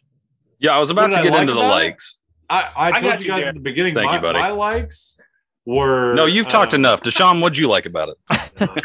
Yeah 0.60 0.72
i 0.76 0.80
was 0.80 0.90
about 0.90 1.08
to 1.08 1.22
get 1.24 1.32
like 1.32 1.42
into 1.42 1.54
the 1.54 1.60
about 1.60 1.68
it? 1.70 1.86
likes 1.86 2.16
I, 2.50 2.62
I 2.76 2.88
I 2.88 2.92
told 2.92 3.04
got 3.04 3.20
you 3.20 3.26
you, 3.26 3.32
guys 3.32 3.44
Darren. 3.44 3.48
at 3.50 3.54
the 3.56 3.60
beginning 3.60 3.94
Thank 3.96 4.08
my, 4.10 4.16
you, 4.16 4.22
buddy. 4.22 4.40
my 4.40 4.50
likes 4.50 5.20
were 5.66 6.14
no 6.16 6.26
you've 6.26 6.48
talked 6.48 6.74
uh, 6.74 6.78
enough 6.78 7.02
dashawn 7.02 7.42
what'd 7.42 7.58
you 7.58 7.68
like 7.70 7.86
about 7.86 8.10
it 8.10 8.18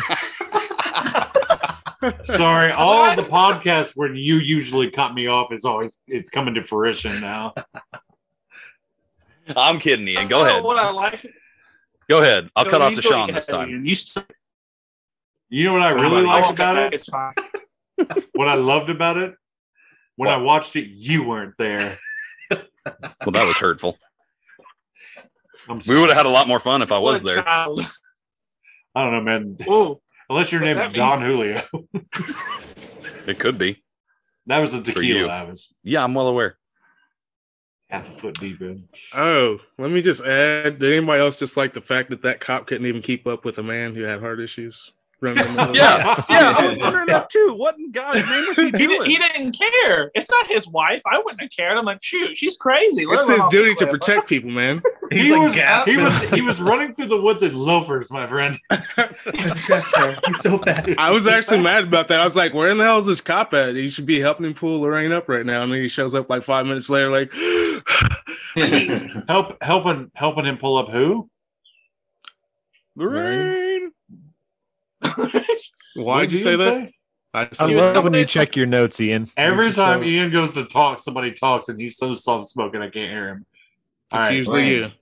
Sorry, 2.25 2.73
all 2.73 3.05
of 3.05 3.15
the 3.17 3.23
podcasts 3.23 3.93
where 3.97 4.13
you 4.13 4.39
usually 4.39 4.91
cut 4.91 5.15
me 5.15 5.29
off 5.29 5.53
is 5.53 5.65
always 5.65 6.03
it's 6.09 6.29
coming 6.29 6.55
to 6.55 6.65
fruition 6.65 7.21
now. 7.21 7.55
i'm 9.57 9.79
kidding 9.79 10.07
ian 10.09 10.27
go 10.29 10.45
I 10.45 10.49
don't 10.49 10.49
know 10.49 10.53
ahead 10.53 10.65
What 10.65 10.79
I 10.79 10.91
like. 10.91 11.27
go 12.11 12.21
ahead 12.21 12.49
i'll 12.57 12.65
Go- 12.65 12.71
cut 12.71 12.83
off 12.83 12.93
you 12.97 13.03
go 13.03 13.11
dashawn 13.11 13.33
this 13.35 13.47
time 13.47 13.85
You 13.85 13.95
st- 13.95 14.27
You 15.51 15.65
know 15.67 15.73
what 15.75 15.83
I 15.83 15.91
really 15.93 16.25
I 16.27 16.41
liked 16.41 16.51
about 16.53 16.77
it? 16.79 16.95
It's 16.95 17.07
fine. 17.09 17.35
What 18.35 18.49
I 18.49 18.55
loved 18.55 18.89
about 18.91 19.17
it? 19.19 19.35
When 20.17 20.29
I 20.29 20.37
watched 20.37 20.77
it, 20.77 20.89
you 20.89 21.25
weren't 21.25 21.55
there. 21.59 21.97
well 22.51 23.31
that 23.33 23.47
was 23.47 23.57
hurtful 23.57 23.97
I'm 25.69 25.81
we 25.89 25.99
would 25.99 26.09
have 26.11 26.17
had 26.17 26.27
a 26.27 26.31
lot 26.31 26.49
more 26.49 26.59
fun 26.61 26.83
if 26.83 26.91
i 26.91 26.99
was 26.99 27.23
What 27.23 27.35
there 27.35 27.43
child. 27.45 27.81
I 28.95 29.05
don't 29.05 29.13
know, 29.13 29.21
man. 29.23 29.57
Ooh, 29.71 30.01
Unless 30.29 30.53
your 30.53 30.61
What's 30.61 30.75
name's 30.77 30.93
that 30.93 30.95
Don 30.95 31.23
Julio. 31.23 31.63
it 33.27 33.39
could 33.39 33.57
be 33.57 33.83
That 34.47 34.59
was 34.59 34.75
a 34.75 34.79
you. 34.79 34.83
tequila 34.83 35.29
I 35.29 35.45
was 35.45 35.75
yeah 35.85 36.03
i'm 36.05 36.13
well 36.15 36.27
aware 36.29 36.59
half 37.89 38.09
a 38.09 38.13
foot 38.13 38.39
deep 38.41 38.61
in. 38.63 38.89
Oh, 39.15 39.59
let 39.79 39.91
me 39.91 40.01
just 40.01 40.23
add. 40.25 40.79
Did 40.79 40.95
anybody 40.95 41.21
else 41.21 41.39
just 41.39 41.57
like 41.59 41.75
the 41.75 41.81
fact 41.83 42.09
that 42.11 42.23
that 42.23 42.41
cop 42.41 42.67
couldn't 42.67 42.87
even 42.87 43.03
keep 43.03 43.27
up 43.27 43.45
with 43.45 43.59
a 43.59 43.63
man 43.63 43.95
who 43.95 44.03
had 44.03 44.19
heart 44.21 44.41
issues? 44.41 44.93
Running 45.23 45.45
in 45.47 45.55
the 45.55 45.61
middle? 45.61 45.77
yeah 45.77 46.23
yeah 46.31 46.55
i 46.57 46.67
was 46.67 46.77
wondering 46.81 47.07
that 47.07 47.31
too 47.31 47.55
what 47.57 47.79
in 47.79 47.91
god's 47.93 48.29
name 48.29 48.45
was 48.49 48.57
he 48.57 48.65
he, 48.65 48.71
did, 48.73 48.89
doing 48.89 49.11
he 49.11 49.19
didn't 49.19 49.53
care. 49.53 50.11
It's 50.15 50.31
not 50.31 50.47
his 50.47 50.69
wife. 50.69 51.03
I 51.07 51.19
wouldn't 51.19 51.41
have 51.41 51.51
cared. 51.51 51.77
I'm 51.77 51.85
like, 51.85 52.03
shoot, 52.03 52.37
she's 52.37 52.57
crazy. 52.57 53.07
Let 53.07 53.19
It's 53.19 53.29
his 53.29 53.39
run 53.39 53.47
off 53.47 53.53
the 53.53 53.57
duty 53.57 53.75
to 53.77 53.87
protect 53.87 54.29
people, 54.29 54.51
man. 54.51 54.83
He's 55.11 55.27
he 55.27 55.33
like 55.33 55.43
was, 55.43 55.55
gasping. 55.55 55.99
he 55.99 56.03
was 56.03 56.21
he 56.31 56.41
was 56.41 56.61
running 56.61 56.95
through 56.95 57.07
the 57.07 57.21
woods 57.21 57.43
in 57.43 57.55
loafers, 57.55 58.11
my 58.11 58.27
friend. 58.27 58.59
He's 59.35 60.41
so 60.41 60.57
fast. 60.59 60.99
I 60.99 61.11
was 61.11 61.27
actually 61.27 61.61
mad 61.61 61.85
about 61.85 62.09
that. 62.09 62.21
I 62.21 62.25
was 62.25 62.35
like, 62.35 62.55
where 62.55 62.71
in 62.71 62.79
the 62.79 62.85
hell 62.85 62.97
is 62.97 63.05
this 63.05 63.21
cop 63.21 63.53
at? 63.53 63.75
He 63.75 63.89
should 63.89 64.07
be 64.07 64.21
helping 64.21 64.47
him 64.47 64.55
pull 64.55 64.81
Lorraine 64.81 65.13
up 65.13 65.29
right 65.29 65.45
now. 65.45 65.63
And 65.63 65.71
then 65.71 65.81
he 65.81 65.89
shows 65.89 66.15
up 66.15 66.31
like 66.31 66.43
five 66.43 66.65
minutes 66.65 66.89
later, 66.89 67.11
like, 67.11 67.31
Help 69.29 69.63
helping 69.63 70.11
helping 70.15 70.47
him 70.47 70.57
pull 70.57 70.79
up 70.79 70.89
who? 70.89 71.29
Lorraine. 72.97 73.62
Why'd 75.17 75.27
What 75.97 76.33
you 76.33 76.39
say 76.39 76.51
Ian 76.53 76.59
that? 76.61 76.91
I 77.35 77.41
I 77.43 77.49
said, 77.53 77.69
He 77.69 77.75
was 77.75 77.83
love 77.85 77.95
when 77.95 78.03
coming 78.05 78.15
you 78.15 78.21
in- 78.23 78.27
check 78.29 78.57
your 78.57 78.67
notes, 78.67 79.01
Ian. 79.01 79.31
Every 79.37 79.67
You're 79.67 79.73
time 79.75 80.01
so- 80.03 80.07
Ian 80.09 80.31
goes 80.31 80.55
to 80.55 80.65
talk, 80.65 81.01
somebody 81.01 81.33
talks, 81.33 81.69
and 81.69 81.81
he's 81.81 81.97
so 81.97 82.15
soft 82.15 82.47
spoken 82.47 82.83
I 82.83 82.91
can't 82.91 83.11
hear 83.11 83.29
him. 83.29 83.47
All 84.11 84.21
it's 84.21 84.29
right, 84.31 84.37
usually 84.37 84.63
Lorraine, 84.81 84.93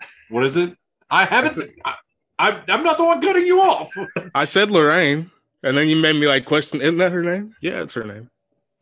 you. 0.00 0.06
What 0.30 0.44
is 0.44 0.56
it? 0.56 0.74
I 1.10 1.24
haven't. 1.24 1.70
I, 1.84 1.94
I, 2.38 2.60
I'm 2.68 2.82
not 2.84 2.96
the 2.98 3.04
one 3.04 3.20
cutting 3.20 3.46
you 3.46 3.60
off. 3.60 3.92
I 4.34 4.44
said 4.44 4.70
Lorraine, 4.70 5.30
and 5.62 5.76
then 5.76 5.88
you 5.88 5.96
made 5.96 6.14
me 6.16 6.26
like 6.26 6.44
question, 6.46 6.80
isn't 6.80 6.98
that 6.98 7.12
her 7.12 7.22
name? 7.22 7.54
Yeah, 7.60 7.82
it's 7.82 7.94
her 7.94 8.04
name. 8.04 8.30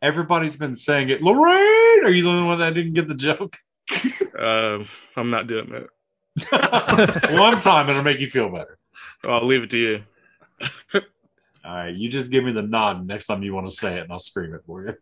Everybody's 0.01 0.55
been 0.55 0.75
saying 0.75 1.09
it. 1.09 1.21
Lorraine, 1.21 2.05
are 2.05 2.09
you 2.09 2.23
the 2.23 2.29
only 2.29 2.43
one 2.47 2.59
that 2.59 2.73
didn't 2.73 2.93
get 2.93 3.07
the 3.07 3.15
joke? 3.15 3.57
Um, 4.39 4.87
I'm 5.17 5.29
not 5.29 5.47
doing 5.47 5.69
that. 5.71 7.31
one 7.37 7.57
time, 7.59 7.89
it'll 7.89 8.03
make 8.03 8.19
you 8.19 8.29
feel 8.29 8.49
better. 8.49 8.77
I'll 9.25 9.45
leave 9.45 9.63
it 9.63 9.69
to 9.71 9.77
you. 9.77 10.01
All 11.65 11.75
right, 11.75 11.95
you 11.95 12.09
just 12.09 12.31
give 12.31 12.43
me 12.43 12.51
the 12.51 12.61
nod 12.61 13.05
next 13.05 13.27
time 13.27 13.43
you 13.43 13.53
want 13.53 13.69
to 13.69 13.75
say 13.75 13.97
it, 13.97 14.03
and 14.03 14.11
I'll 14.11 14.19
scream 14.19 14.53
it 14.53 14.61
for 14.65 14.85
you. 14.85 14.95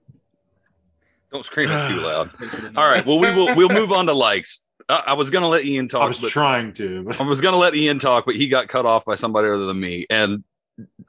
Don't 1.32 1.46
scream 1.46 1.70
it 1.72 1.88
too 1.88 2.00
loud. 2.02 2.32
All 2.76 2.88
right. 2.90 3.06
Well, 3.06 3.20
we 3.20 3.34
will. 3.34 3.56
We'll 3.56 3.70
move 3.70 3.92
on 3.92 4.06
to 4.08 4.14
likes. 4.14 4.64
I, 4.90 5.04
I 5.08 5.14
was 5.14 5.30
gonna 5.30 5.48
let 5.48 5.66
Ian 5.66 5.88
talk. 5.88 6.04
I 6.04 6.08
was 6.08 6.20
but 6.20 6.30
trying 6.32 6.74
to, 6.74 7.04
but 7.04 7.20
I 7.20 7.24
was 7.24 7.42
gonna 7.42 7.58
let 7.58 7.76
Ian 7.76 8.00
talk, 8.00 8.26
but 8.26 8.36
he 8.36 8.48
got 8.48 8.68
cut 8.70 8.86
off 8.86 9.06
by 9.06 9.16
somebody 9.16 9.48
other 9.48 9.66
than 9.66 9.80
me. 9.80 10.06
And 10.10 10.44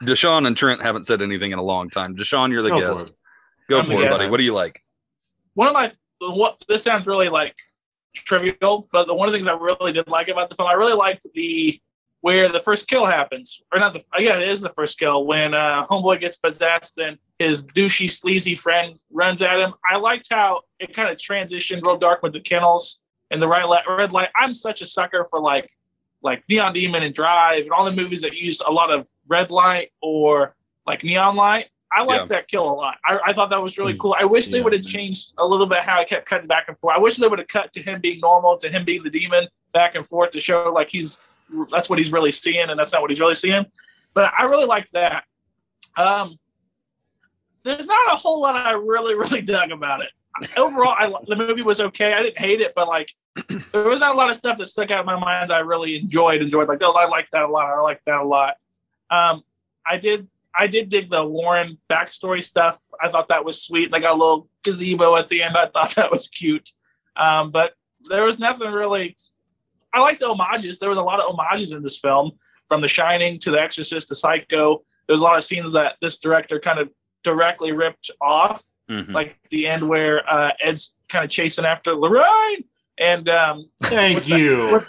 Dashawn 0.02 0.46
and 0.46 0.56
Trent 0.56 0.82
haven't 0.82 1.06
said 1.06 1.22
anything 1.22 1.52
in 1.52 1.58
a 1.58 1.62
long 1.62 1.88
time. 1.88 2.16
Dashawn, 2.16 2.50
you're 2.50 2.62
the 2.62 2.70
Go 2.70 2.80
for 2.80 2.94
guest. 2.94 3.08
it. 3.08 3.16
Go 3.70 3.78
I'm 3.78 3.84
for 3.84 3.92
the 3.92 3.98
it, 3.98 4.02
guest. 4.08 4.18
buddy. 4.18 4.30
What 4.30 4.36
do 4.38 4.44
you 4.44 4.54
like? 4.54 4.82
one 5.58 5.66
of 5.66 5.74
my 5.74 5.90
what 6.20 6.62
this 6.68 6.84
sounds 6.84 7.06
really 7.08 7.28
like 7.28 7.56
trivial, 8.14 8.88
but 8.92 9.08
the 9.08 9.14
one 9.14 9.28
of 9.28 9.32
the 9.32 9.38
things 9.38 9.48
I 9.48 9.54
really 9.54 9.92
did 9.92 10.06
like 10.06 10.28
about 10.28 10.50
the 10.50 10.56
film, 10.56 10.68
I 10.68 10.74
really 10.74 10.92
liked 10.92 11.26
the 11.34 11.80
where 12.20 12.48
the 12.48 12.60
first 12.60 12.88
kill 12.88 13.06
happens, 13.06 13.60
or 13.72 13.78
not 13.78 13.92
the 13.92 14.02
yeah, 14.18 14.38
it 14.38 14.48
is 14.48 14.60
the 14.60 14.70
first 14.70 14.98
kill 14.98 15.24
when 15.24 15.54
uh, 15.54 15.84
homeboy 15.86 16.20
gets 16.20 16.36
possessed 16.36 16.98
and 16.98 17.16
his 17.38 17.62
douchey 17.64 18.10
sleazy 18.10 18.54
friend 18.56 18.98
runs 19.12 19.40
at 19.42 19.58
him. 19.60 19.72
I 19.88 19.96
liked 19.96 20.26
how 20.30 20.62
it 20.80 20.92
kind 20.94 21.08
of 21.10 21.16
transitioned 21.16 21.82
real 21.84 21.96
dark 21.96 22.22
with 22.22 22.32
the 22.32 22.40
kennels 22.40 22.98
and 23.30 23.40
the 23.40 23.46
right 23.46 23.64
light, 23.66 23.84
red 23.88 24.12
light. 24.12 24.30
I'm 24.36 24.52
such 24.52 24.80
a 24.82 24.86
sucker 24.86 25.24
for 25.30 25.40
like 25.40 25.70
like 26.22 26.42
Neon 26.48 26.72
Demon 26.72 27.04
and 27.04 27.14
Drive 27.14 27.62
and 27.62 27.70
all 27.70 27.84
the 27.84 27.92
movies 27.92 28.20
that 28.22 28.34
use 28.34 28.60
a 28.66 28.70
lot 28.72 28.90
of 28.90 29.06
red 29.28 29.52
light 29.52 29.92
or 30.02 30.56
like 30.86 31.04
neon 31.04 31.36
light. 31.36 31.66
I 31.92 32.02
liked 32.02 32.24
Yeah. 32.24 32.28
that 32.38 32.48
kill 32.48 32.64
a 32.68 32.74
lot. 32.74 32.96
I, 33.06 33.18
I 33.26 33.32
thought 33.32 33.50
that 33.50 33.62
was 33.62 33.78
really 33.78 33.96
cool. 33.96 34.16
I 34.18 34.24
wish 34.24 34.48
they 34.48 34.58
Yeah. 34.58 34.64
would 34.64 34.72
have 34.72 34.84
changed 34.84 35.32
a 35.38 35.46
little 35.46 35.66
bit 35.66 35.78
how 35.84 36.00
it 36.00 36.08
kept 36.08 36.26
cutting 36.26 36.48
back 36.48 36.64
and 36.66 36.76
forth. 36.76 36.96
I 36.96 36.98
wish 36.98 37.16
they 37.16 37.28
would 37.28 37.38
have 37.38 37.48
cut 37.48 37.72
to 37.74 37.80
him 37.82 38.00
being 38.00 38.18
normal, 38.20 38.56
to 38.58 38.68
him 38.68 38.84
being 38.84 39.04
the 39.04 39.10
demon, 39.10 39.46
back 39.72 39.94
and 39.94 40.04
forth 40.06 40.32
to 40.32 40.40
show 40.40 40.72
like 40.74 40.88
he's 40.90 41.20
that's 41.70 41.88
what 41.88 41.98
he's 41.98 42.12
really 42.12 42.30
seeing, 42.30 42.68
and 42.68 42.78
that's 42.78 42.92
not 42.92 43.00
what 43.00 43.10
he's 43.10 43.20
really 43.20 43.34
seeing. 43.34 43.66
But 44.14 44.32
I 44.38 44.44
really 44.44 44.66
liked 44.66 44.92
that. 44.92 45.24
Um, 45.96 46.38
there's 47.64 47.86
not 47.86 48.12
a 48.12 48.16
whole 48.16 48.40
lot 48.40 48.56
I 48.56 48.72
really 48.72 49.14
really 49.14 49.42
dug 49.42 49.70
about 49.70 50.02
it. 50.02 50.10
Overall, 50.56 50.94
I, 50.96 51.12
the 51.26 51.36
movie 51.36 51.62
was 51.62 51.80
okay. 51.80 52.12
I 52.12 52.22
didn't 52.22 52.38
hate 52.38 52.60
it, 52.60 52.72
but 52.74 52.88
like 52.88 53.12
there 53.72 53.82
was 53.84 54.00
not 54.00 54.14
a 54.14 54.18
lot 54.18 54.30
of 54.30 54.36
stuff 54.36 54.58
that 54.58 54.68
stuck 54.68 54.90
out 54.90 55.00
in 55.00 55.06
my 55.06 55.18
mind 55.18 55.50
that 55.50 55.56
I 55.56 55.60
really 55.60 55.98
enjoyed. 55.98 56.42
Enjoyed 56.42 56.68
like, 56.68 56.82
oh, 56.82 56.92
I 56.92 57.06
like 57.06 57.28
that 57.32 57.42
a 57.42 57.48
lot. 57.48 57.66
I 57.66 57.80
like 57.80 58.00
that 58.06 58.20
a 58.20 58.24
lot. 58.24 58.56
Um, 59.10 59.42
I 59.86 59.96
did. 59.96 60.28
I 60.56 60.66
did 60.66 60.88
dig 60.88 61.10
the 61.10 61.24
Warren 61.24 61.78
backstory 61.88 62.42
stuff. 62.42 62.80
I 63.00 63.08
thought 63.08 63.28
that 63.28 63.44
was 63.44 63.62
sweet. 63.62 63.92
They 63.92 64.00
got 64.00 64.16
a 64.16 64.18
little 64.18 64.48
gazebo 64.64 65.14
at 65.16 65.28
the 65.28 65.42
end. 65.42 65.56
I 65.56 65.66
thought 65.66 65.94
that 65.96 66.10
was 66.10 66.28
cute. 66.28 66.70
Um, 67.16 67.50
but 67.50 67.74
there 68.08 68.24
was 68.24 68.38
nothing 68.38 68.70
really. 68.70 69.16
I 69.98 70.00
liked 70.00 70.20
the 70.20 70.32
homages. 70.32 70.78
There 70.78 70.88
was 70.88 70.98
a 70.98 71.02
lot 71.02 71.18
of 71.20 71.34
homages 71.34 71.72
in 71.72 71.82
this 71.82 71.98
film, 71.98 72.30
from 72.68 72.80
The 72.80 72.86
Shining 72.88 73.38
to 73.40 73.50
The 73.50 73.60
Exorcist 73.60 74.08
to 74.08 74.14
Psycho. 74.14 74.82
There's 75.08 75.18
a 75.20 75.24
lot 75.24 75.36
of 75.36 75.42
scenes 75.42 75.72
that 75.72 75.96
this 76.00 76.18
director 76.18 76.60
kind 76.60 76.78
of 76.78 76.88
directly 77.24 77.72
ripped 77.72 78.10
off 78.20 78.62
Mhm. 78.88 79.12
like 79.12 79.36
the 79.50 79.66
end 79.66 79.86
where 79.86 80.26
uh, 80.32 80.52
Ed's 80.62 80.94
kind 81.08 81.24
of 81.24 81.30
chasing 81.30 81.64
after 81.66 81.94
Lorraine. 81.94 82.64
And 82.98 83.28
um, 83.28 83.68
Thank 83.82 84.14
With 84.16 84.26
the- 84.26 84.38
you. 84.38 84.86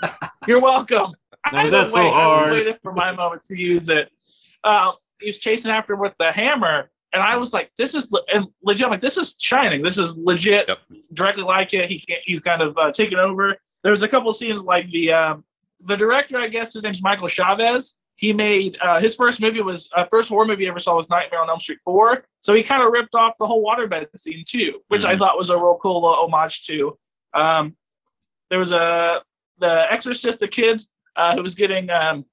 you're 0.48 0.62
welcome. 0.62 1.12
I 1.46 1.64
Was 1.64 1.72
was 1.72 1.72
that 1.72 1.90
so 1.90 2.04
wait- 2.04 2.08
I 2.08 2.12
hard? 2.12 2.50
was 2.52 2.58
waiting 2.60 2.78
for 2.84 2.94
my 2.94 3.12
moment 3.12 3.44
to 3.46 3.60
use 3.60 3.90
it. 3.90 4.10
Um, 4.64 4.94
he 5.20 5.28
was 5.30 5.40
chasing 5.40 5.72
after 5.72 5.96
with 5.96 6.14
the 6.20 6.32
hammer, 6.32 6.90
and 7.14 7.22
I 7.24 7.36
was 7.38 7.54
like, 7.54 7.72
"This 7.78 7.94
is 7.96 8.12
le- 8.12 8.24
and 8.34 8.46
legit. 8.62 8.86
I'm 8.86 8.92
like, 8.92 9.02
this 9.02 9.18
is 9.18 9.36
Shining. 9.40 9.82
This 9.82 9.98
is 9.98 10.16
legit, 10.18 10.68
Yep. 10.68 10.78
directly 11.14 11.44
like 11.44 11.74
it. 11.74 11.90
He 11.90 12.00
can't, 12.00 12.22
he's 12.26 12.42
kind 12.42 12.62
of 12.62 12.78
uh, 12.78 12.92
taken 12.92 13.18
over." 13.20 13.58
There 13.84 13.92
was 13.92 14.02
a 14.02 14.08
couple 14.08 14.32
scenes 14.34 14.64
like 14.64 14.90
the 14.92 15.12
um, 15.14 15.44
the 15.86 15.96
director, 15.96 16.40
I 16.40 16.48
guess 16.48 16.74
his 16.74 16.84
name's 16.84 17.02
Michael 17.02 17.28
Chaves. 17.28 17.96
He 18.16 18.34
made 18.34 18.78
uh, 18.82 19.00
his 19.00 19.16
first 19.16 19.40
movie 19.40 19.62
was 19.62 19.90
uh, 19.96 20.04
first 20.12 20.28
horror 20.30 20.46
movie 20.46 20.66
I 20.68 20.70
ever 20.72 20.80
saw 20.80 20.96
was 20.96 21.10
Nightmare 21.10 21.42
on 21.42 21.50
Elm 21.50 21.60
Street 21.60 21.80
four. 21.86 22.26
So 22.42 22.54
he 22.54 22.64
kind 22.64 22.84
of 22.84 22.92
ripped 22.92 23.16
off 23.16 23.38
the 23.40 23.48
whole 23.48 23.64
waterbed 23.66 24.08
scene 24.20 24.44
too, 24.46 24.82
which 24.90 25.06
I 25.06 25.16
Mhm. 25.16 25.20
thought 25.20 25.38
was 25.38 25.50
a 25.50 25.56
real 25.56 25.80
cool 25.82 26.02
little 26.02 26.26
homage 26.26 26.66
to. 26.68 26.98
Um, 27.34 27.76
there 28.50 28.60
was 28.60 28.72
a 28.74 29.22
the 29.60 29.86
Exorcist, 29.92 30.40
the 30.40 30.48
kid 30.48 30.82
uh, 31.16 31.36
who 31.36 31.42
was 31.42 31.56
getting 31.56 31.90
um, 31.90 32.26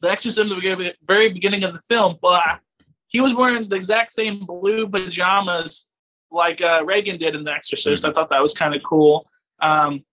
the 0.00 0.10
exorcism 0.10 0.50
at 0.56 0.78
the 0.78 0.94
very- 1.02 1.30
beginning 1.32 1.64
of 1.64 1.72
the 1.74 1.78
film, 1.80 2.16
but 2.22 2.60
he 3.08 3.20
was 3.20 3.34
wearing 3.34 3.68
the 3.68 3.76
exact 3.76 4.12
same 4.12 4.44
blue 4.46 4.88
pajamas 4.88 5.88
like 6.30 6.62
uh, 6.62 6.82
Regan 6.86 7.18
did 7.18 7.34
in 7.34 7.44
The 7.44 7.52
Exorcist. 7.52 8.04
I 8.04 8.12
thought 8.12 8.30
that 8.30 8.40
was 8.42 8.54
kind 8.54 8.74
of 8.74 8.82
cool. 8.84 9.28
Um, 9.60 10.04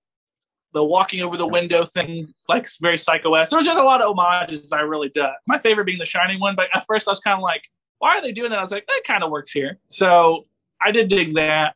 the 0.74 0.84
walking 0.84 1.22
over 1.22 1.38
the 1.38 1.48
window 1.48 1.86
thing, 1.86 2.34
like 2.48 2.68
very 2.82 2.98
psycho 2.98 3.34
esque. 3.36 3.52
There 3.52 3.58
was 3.58 3.66
just 3.66 3.80
a 3.80 3.84
lot 3.84 4.02
of 4.02 4.16
homages 4.16 4.72
I 4.72 4.82
really 4.82 5.10
dug. 5.10 5.34
My 5.48 5.58
favorite 5.58 5.86
being 5.86 6.00
the 6.00 6.06
Shining 6.06 6.40
one, 6.40 6.56
but 6.56 6.70
at 6.74 6.86
first 6.88 7.08
I 7.08 7.12
was 7.12 7.20
kind 7.20 7.36
of 7.36 7.42
like, 7.42 7.68
why 8.00 8.18
are 8.18 8.22
they 8.22 8.32
doing 8.32 8.52
that? 8.52 8.60
I 8.60 8.62
was 8.62 8.72
like, 8.72 8.86
that 8.88 9.02
kind 9.06 9.24
of 9.24 9.32
works 9.32 9.52
here. 9.52 9.80
So 9.88 10.44
I 10.82 10.92
did 10.92 11.08
dig 11.08 11.36
that. 11.36 11.76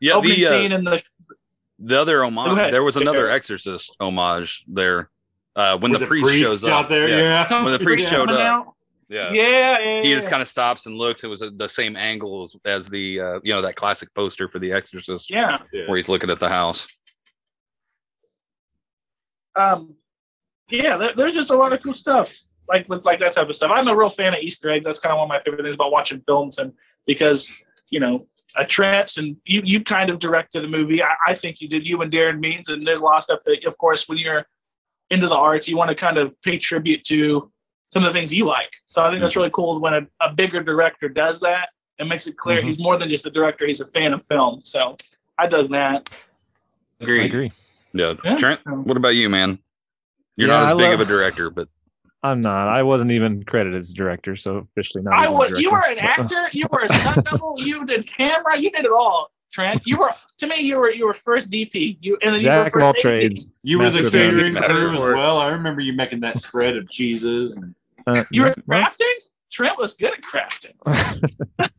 Yeah, 0.00 0.14
Opening 0.14 0.40
the, 0.40 0.46
uh, 0.46 0.50
scene 0.50 0.72
in 0.72 0.84
the 0.84 1.02
the 1.78 1.98
other 2.00 2.24
homage. 2.24 2.70
There 2.70 2.82
was 2.82 2.96
another 2.96 3.28
Yeah. 3.28 3.34
Exorcist 3.34 3.96
homage 4.00 4.64
there. 4.66 5.10
Uh, 5.56 5.78
when 5.78 5.92
With 5.92 6.00
the, 6.00 6.06
priest, 6.06 6.42
shows 6.42 6.64
up, 6.64 6.88
there, 6.88 7.08
yeah. 7.08 7.62
When 7.62 7.72
the 7.72 7.78
priest 7.78 8.08
showed 8.08 8.28
up, 8.28 8.40
out. 8.40 8.74
yeah. 9.08 9.32
Yeah, 9.32 9.78
yeah, 9.78 10.02
he 10.02 10.12
just 10.14 10.28
kind 10.28 10.42
of 10.42 10.48
stops 10.48 10.86
and 10.86 10.96
looks. 10.96 11.22
It 11.22 11.28
was 11.28 11.44
the 11.56 11.68
same 11.68 11.96
angle 11.96 12.42
as, 12.42 12.56
as 12.64 12.88
the 12.88 13.20
uh, 13.20 13.40
you 13.44 13.52
know 13.52 13.62
that 13.62 13.76
classic 13.76 14.12
poster 14.14 14.48
for 14.48 14.58
The 14.58 14.72
Exorcist, 14.72 15.30
yeah. 15.30 15.58
where 15.86 15.96
he's 15.96 16.08
looking 16.08 16.28
at 16.30 16.40
the 16.40 16.48
house. 16.48 16.88
Um 19.56 19.94
yeah 20.70 20.96
there, 20.96 21.12
there's 21.16 21.34
just 21.34 21.50
a 21.50 21.54
lot 21.56 21.72
of 21.72 21.82
cool 21.82 21.94
stuff 21.94 22.34
like 22.68 22.88
with 22.88 23.04
like 23.04 23.20
that 23.20 23.32
type 23.32 23.48
of 23.48 23.54
stuff. 23.54 23.70
I'm 23.72 23.88
a 23.88 23.94
real 23.94 24.08
fan 24.08 24.32
of 24.32 24.40
easter 24.40 24.70
eggs. 24.70 24.86
That's 24.86 24.98
kind 24.98 25.12
of 25.12 25.18
one 25.18 25.26
of 25.26 25.28
my 25.28 25.40
favorite 25.42 25.62
things 25.62 25.74
about 25.74 25.92
watching 25.92 26.20
films 26.22 26.58
and 26.58 26.72
because 27.06 27.52
you 27.90 28.00
know 28.00 28.26
a 28.56 28.64
Trent 28.64 29.18
and 29.18 29.36
you 29.44 29.60
you 29.64 29.82
kind 29.82 30.08
of 30.10 30.18
directed 30.18 30.62
the 30.62 30.68
movie. 30.68 31.02
I, 31.02 31.14
I 31.26 31.34
think 31.34 31.60
you 31.60 31.68
did 31.68 31.86
you 31.86 32.00
and 32.00 32.10
darren 32.10 32.38
means 32.40 32.68
and 32.70 32.82
there's 32.82 33.00
a 33.00 33.04
lot 33.04 33.18
of 33.18 33.24
stuff 33.24 33.40
that 33.44 33.64
of 33.66 33.76
course 33.78 34.08
when 34.08 34.16
you're 34.18 34.46
into 35.10 35.28
the 35.28 35.36
arts 35.36 35.68
you 35.68 35.76
want 35.76 35.90
to 35.90 35.94
kind 35.94 36.16
of 36.16 36.40
pay 36.40 36.56
tribute 36.56 37.04
to 37.04 37.50
some 37.88 38.02
of 38.04 38.12
the 38.12 38.18
things 38.18 38.32
you 38.32 38.46
like. 38.46 38.72
So 38.86 39.02
i 39.04 39.10
think 39.10 39.20
that's 39.20 39.36
really 39.36 39.50
cool 39.52 39.78
when 39.80 39.92
a, 39.94 40.06
a 40.22 40.32
bigger 40.32 40.62
director 40.62 41.08
does 41.08 41.40
that. 41.40 41.68
And 42.00 42.08
makes 42.08 42.26
it 42.26 42.36
clear 42.36 42.60
Mhm. 42.60 42.64
he's 42.64 42.78
more 42.80 42.96
than 42.96 43.08
just 43.08 43.24
a 43.26 43.30
director 43.30 43.66
he's 43.66 43.80
a 43.80 43.86
fan 43.86 44.14
of 44.14 44.24
film. 44.24 44.62
So 44.64 44.96
i 45.38 45.46
dug 45.46 45.70
that. 45.72 46.10
I 47.00 47.04
Agreed. 47.04 47.32
agree. 47.32 47.52
Yeah. 47.94 48.14
Yeah. 48.24 48.36
Trent, 48.36 48.60
what 48.66 48.96
about 48.96 49.14
you, 49.14 49.30
man? 49.30 49.58
You're 50.36 50.48
Yeah, 50.48 50.54
not 50.60 50.64
as 50.66 50.72
I 50.72 50.76
big 50.76 50.90
love- 50.90 51.00
of 51.00 51.08
a 51.08 51.10
director, 51.10 51.48
but 51.50 51.68
I'm 52.22 52.40
not. 52.40 52.68
I 52.68 52.82
wasn't 52.82 53.10
even 53.12 53.44
credited 53.44 53.78
as 53.78 53.90
a 53.90 53.94
director, 53.94 54.34
so 54.34 54.56
officially 54.56 55.04
not. 55.04 55.14
I 55.14 55.24
even 55.24 55.34
would. 55.36 55.60
You 55.60 55.70
were 55.70 55.84
an 55.88 55.96
director. 55.96 56.22
actor. 56.44 56.48
You 56.58 56.66
were 56.72 56.80
a 56.80 56.94
stunt 56.94 57.24
double. 57.26 57.54
You 57.58 57.84
did 57.86 58.06
camera. 58.06 58.58
You 58.58 58.70
did 58.70 58.84
it 58.86 58.90
all, 58.92 59.30
Trent. 59.52 59.82
You 59.84 59.98
were 59.98 60.10
to 60.38 60.46
me. 60.46 60.56
You 60.60 60.78
were 60.78 60.90
you 60.90 61.04
were 61.06 61.12
first 61.12 61.50
DP. 61.50 61.98
You 62.00 62.16
and 62.22 62.34
then 62.34 62.40
you 62.40 62.48
were 62.48 62.54
Jack 62.64 62.72
first 62.72 62.82
all 62.84 62.90
AD. 62.90 62.96
trades. 62.96 63.48
You 63.62 63.78
were 63.78 63.90
the 63.90 64.00
Master 64.00 64.26
of 64.28 64.34
none. 64.34 64.54
catering 64.54 64.56
crew 64.56 64.94
as 64.96 65.14
well. 65.14 65.36
I 65.38 65.48
remember 65.48 65.82
you 65.82 65.92
making 65.92 66.20
that 66.20 66.38
spread 66.38 66.76
of 66.78 66.88
cheeses. 66.90 67.56
And 67.56 67.74
Uh, 68.06 68.24
You 68.30 68.42
were 68.42 68.54
well, 68.66 68.80
crafting. 68.80 69.14
Trent 69.52 69.78
was 69.78 69.94
good 69.94 70.12
at 70.14 70.22
crafting. 70.22 70.74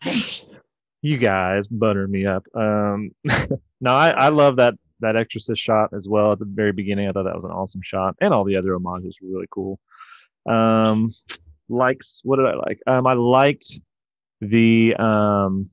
you 1.01 1.17
guys 1.17 1.67
butter 1.67 2.07
me 2.07 2.25
up. 2.25 2.45
Um, 2.55 3.11
no, 3.81 3.91
I, 3.93 4.09
I 4.09 4.29
love 4.29 4.57
that 4.57 4.75
that 5.01 5.15
Exorcist 5.15 5.61
shot 5.61 5.91
as 5.93 6.07
well 6.07 6.31
at 6.31 6.39
the 6.39 6.45
very 6.45 6.71
beginning. 6.71 7.07
I 7.07 7.11
thought 7.11 7.23
that 7.25 7.35
was 7.35 7.45
an 7.45 7.51
awesome 7.51 7.81
shot, 7.83 8.15
and 8.21 8.33
all 8.33 8.43
the 8.43 8.55
other 8.55 8.73
homages 8.73 9.17
were 9.21 9.29
really 9.29 9.47
cool. 9.51 9.79
Um, 10.45 11.11
likes. 11.69 12.21
What 12.23 12.37
did 12.37 12.45
I 12.47 12.55
like? 12.55 12.79
Um, 12.87 13.07
I 13.07 13.13
liked 13.13 13.79
the 14.41 14.95
um. 14.95 15.69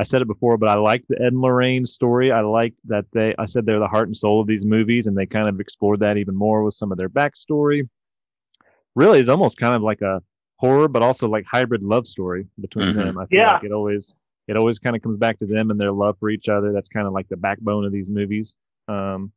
I 0.00 0.04
said 0.04 0.22
it 0.22 0.28
before, 0.28 0.56
but 0.58 0.68
I 0.68 0.76
liked 0.76 1.06
the 1.08 1.16
Ed 1.20 1.32
and 1.32 1.40
Lorraine 1.40 1.84
story. 1.84 2.30
I 2.30 2.40
liked 2.42 2.78
that 2.84 3.06
they. 3.12 3.34
I 3.38 3.46
said 3.46 3.66
they're 3.66 3.80
the 3.80 3.88
heart 3.88 4.06
and 4.06 4.16
soul 4.16 4.40
of 4.40 4.46
these 4.46 4.64
movies, 4.64 5.06
and 5.08 5.16
they 5.16 5.26
kind 5.26 5.48
of 5.48 5.58
explored 5.58 6.00
that 6.00 6.16
even 6.18 6.36
more 6.36 6.62
with 6.62 6.74
some 6.74 6.92
of 6.92 6.98
their 6.98 7.08
backstory. 7.08 7.88
Really, 8.94 9.18
it's 9.18 9.28
almost 9.28 9.58
kind 9.58 9.74
of 9.74 9.82
like 9.82 10.00
a 10.02 10.22
horror, 10.56 10.86
but 10.88 11.02
also 11.02 11.28
like 11.28 11.44
hybrid 11.50 11.82
love 11.82 12.06
story 12.06 12.46
between 12.60 12.88
Mhm. 12.94 12.94
them. 12.96 13.18
I 13.18 13.26
feel 13.26 13.38
Yeah. 13.40 13.54
like 13.54 13.64
it 13.64 13.72
always 13.72 14.14
it 14.48 14.56
always 14.56 14.78
kind 14.78 14.96
of 14.96 15.02
comes 15.02 15.16
back 15.16 15.38
to 15.38 15.46
them 15.46 15.70
and 15.70 15.78
their 15.78 15.92
love 15.92 16.16
for 16.18 16.30
each 16.30 16.48
other. 16.48 16.72
That's 16.72 16.88
kind 16.88 17.06
of 17.06 17.12
like 17.12 17.28
the 17.28 17.36
backbone 17.36 17.84
of 17.84 17.92
these 17.92 18.10
movies. 18.10 18.56
um, 18.88 19.32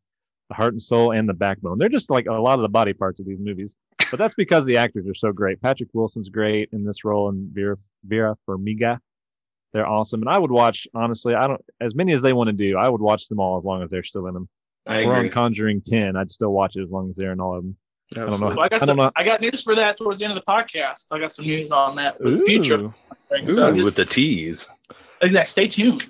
the 0.49 0.55
heart 0.55 0.74
and 0.74 0.82
soul, 0.82 1.12
and 1.14 1.30
the 1.30 1.34
backbone. 1.34 1.78
They're 1.78 1.88
just 1.88 2.09
like 2.09 2.26
a 2.26 2.34
lot 2.34 2.59
of 2.59 2.62
the 2.62 2.70
body 2.70 2.91
parts 2.91 3.22
of 3.22 3.26
these 3.26 3.39
movies. 3.39 3.76
But 4.09 4.18
that's 4.18 4.36
because 4.36 4.66
the 4.66 4.76
actors 4.78 5.07
are 5.07 5.14
so 5.14 5.32
great. 5.32 5.62
Patrick 5.62 5.89
Wilson's 5.93 6.28
great 6.28 6.68
in 6.74 6.84
this 6.84 7.05
role, 7.05 7.30
and 7.30 7.49
Vera 7.53 7.78
Vera 8.03 8.36
Farmiga. 8.45 8.99
They're 9.72 9.88
awesome, 9.88 10.22
and 10.22 10.30
I 10.30 10.38
would 10.38 10.51
watch. 10.51 10.88
Honestly, 10.93 11.34
I 11.34 11.47
don't 11.47 11.62
as 11.80 11.95
many 11.95 12.12
as 12.12 12.22
they 12.22 12.34
want 12.34 12.47
to 12.47 12.53
do. 12.53 12.78
I 12.78 12.89
would 12.89 12.99
watch 12.99 13.30
them 13.30 13.39
all 13.39 13.55
as 13.55 13.64
long 13.64 13.82
as 13.82 13.91
they're 13.91 14.03
still 14.03 14.28
in 14.28 14.34
them. 14.34 14.49
I 14.86 15.05
We're 15.05 15.16
on. 15.16 15.30
Conjuring 15.30 15.82
ten. 15.82 16.18
I'd 16.18 16.32
still 16.32 16.51
watch 16.51 16.76
it 16.76 16.82
as 16.82 16.91
long 16.91 17.07
as 17.07 17.16
they're 17.16 17.32
in 17.32 17.39
all 17.39 17.57
of 17.57 17.64
them. 17.64 17.78
Don't 18.16 18.39
know. 18.39 18.47
Well, 18.47 18.59
I 18.59 18.70
got 18.70 18.74
I 18.74 18.78
don't 18.80 18.88
some, 18.88 18.97
know. 18.97 19.12
I 19.16 19.24
got 19.24 19.41
news 19.41 19.64
for 19.64 19.76
that 19.76 19.97
towards 19.97 20.20
the 20.20 20.26
end 20.26 20.38
of 20.38 20.43
the 20.43 20.51
podcast. 20.51 21.05
I 21.12 21.20
got 21.20 21.32
some 21.32 21.45
news 21.45 21.72
on 21.72 21.95
that 21.95 22.20
for 22.20 22.30
the 22.30 22.41
future. 22.43 22.80
Ooh. 22.80 22.93
So 23.45 23.70
Ooh, 23.70 23.74
just, 23.74 23.86
with 23.86 23.95
the 23.95 24.05
teas. 24.05 24.68
yeah, 25.22 25.43
stay 25.43 25.68
tuned. 25.68 26.07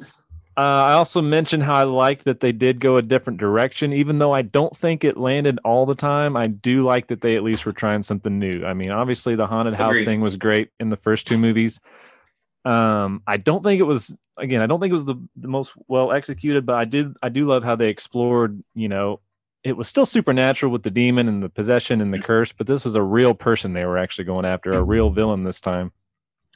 Uh, 0.58 0.62
I 0.89 0.93
also 0.93 1.22
mentioned 1.22 1.64
how 1.64 1.76
I 1.76 1.84
liked 1.84 2.26
that 2.26 2.41
they 2.41 2.52
did 2.52 2.80
go 2.80 2.97
a 2.97 3.02
different 3.02 3.39
direction, 3.39 3.93
even 3.93 4.20
though 4.20 4.34
I 4.34 4.41
don't 4.41 4.76
think 4.76 5.04
it 5.04 5.16
landed 5.16 5.60
all 5.64 5.86
the 5.86 5.95
time. 5.95 6.36
I 6.36 6.47
do 6.47 6.84
like 6.84 7.08
that 7.08 7.22
they 7.22 7.36
at 7.36 7.43
least 7.43 7.66
were 7.66 7.72
trying 7.72 8.04
something 8.04 8.38
new. 8.38 8.66
I 8.66 8.74
mean, 8.74 8.91
obviously 8.91 9.36
the 9.36 9.47
haunted 9.47 9.76
house 9.76 9.91
Agreed. 9.91 10.06
thing 10.06 10.22
was 10.22 10.36
great 10.36 10.70
in 10.80 10.89
the 10.89 10.97
first 10.97 11.26
two 11.26 11.38
movies. 11.38 11.80
Um, 12.66 13.24
I 13.26 13.38
don't 13.38 13.64
think 13.64 13.80
it 13.80 13.86
was 13.86 14.14
again. 14.38 14.62
I 14.62 14.68
don't 14.68 14.80
think 14.80 14.91
it 14.91 14.93
was 14.93 15.06
the, 15.06 15.16
the 15.38 15.47
most 15.47 15.72
well 15.88 16.12
executed, 16.12 16.66
but 16.66 16.76
I 16.76 16.84
did. 16.84 17.16
I 17.24 17.30
do 17.30 17.47
love 17.47 17.64
how 17.64 17.76
they 17.76 17.88
explored. 17.88 18.62
You 18.76 18.89
know, 18.89 19.20
it 19.64 19.78
was 19.78 19.88
still 19.88 20.05
supernatural 20.05 20.72
with 20.72 20.84
the 20.84 20.91
demon 20.91 21.28
and 21.28 21.43
the 21.43 21.49
possession 21.49 22.01
and 22.01 22.14
the 22.14 22.20
curse, 22.20 22.51
but 22.51 22.68
this 22.68 22.84
was 22.84 22.95
a 22.95 23.01
real 23.03 23.34
person 23.34 23.74
they 23.74 23.86
were 23.86 23.97
actually 23.97 24.26
going 24.26 24.45
after, 24.45 24.72
a 24.72 24.84
real 24.84 25.09
villain 25.12 25.43
this 25.43 25.62
time, 25.62 25.91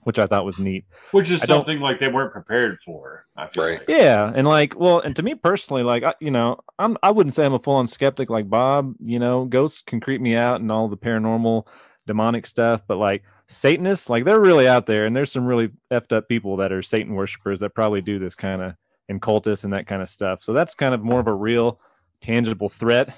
which 0.04 0.18
I 0.18 0.26
thought 0.26 0.46
was 0.46 0.58
neat. 0.60 0.86
Which 1.12 1.30
is 1.30 1.44
I 1.44 1.46
something 1.46 1.80
like 1.80 2.00
they 2.00 2.08
weren't 2.08 2.32
prepared 2.32 2.82
for. 2.82 3.26
I 3.38 3.48
feel 3.48 3.64
Right. 3.64 3.80
like. 3.80 3.90
Yeah, 3.90 4.32
and 4.34 4.48
like, 4.48 4.80
well, 4.80 5.00
and 5.00 5.16
to 5.16 5.22
me 5.24 5.36
personally, 5.36 5.84
like, 5.84 6.04
I, 6.04 6.14
you 6.20 6.32
know, 6.32 6.60
I'm 6.80 6.98
I 7.04 7.12
wouldn't 7.12 7.36
say 7.36 7.46
I'm 7.46 7.54
a 7.54 7.60
full 7.60 7.76
on 7.76 7.88
skeptic 7.88 8.30
like 8.30 8.50
Bob. 8.50 8.96
You 9.00 9.20
know, 9.20 9.46
ghosts 9.46 9.82
can 9.82 10.00
creep 10.00 10.22
me 10.22 10.36
out 10.36 10.62
and 10.62 10.72
all 10.72 10.88
the 10.88 10.98
paranormal, 10.98 11.68
demonic 12.08 12.48
stuff, 12.48 12.82
but 12.88 12.98
like 12.98 13.24
Satanists, 13.48 14.10
like 14.10 14.26
they're 14.26 14.40
really 14.40 14.68
out 14.68 14.88
there, 14.88 15.06
and 15.06 15.16
there's 15.16 15.32
some 15.32 15.46
really 15.46 15.70
effed 15.92 16.12
up 16.12 16.28
people 16.28 16.58
that 16.58 16.72
are 16.72 16.82
Satan 16.82 17.14
worshippers 17.14 17.60
that 17.60 17.76
probably 17.76 18.02
do 18.02 18.18
this 18.18 18.34
kind 18.34 18.64
of 18.64 18.74
and 19.08 19.22
cultists 19.22 19.64
and 19.64 19.74
that 19.74 19.86
kind 19.86 20.02
of 20.02 20.10
stuff. 20.10 20.42
So 20.42 20.52
that's 20.52 20.74
kind 20.74 20.96
of 20.96 21.04
more 21.04 21.20
of 21.20 21.28
a 21.28 21.34
real, 21.34 21.80
tangible 22.26 22.70
threat. 22.70 23.16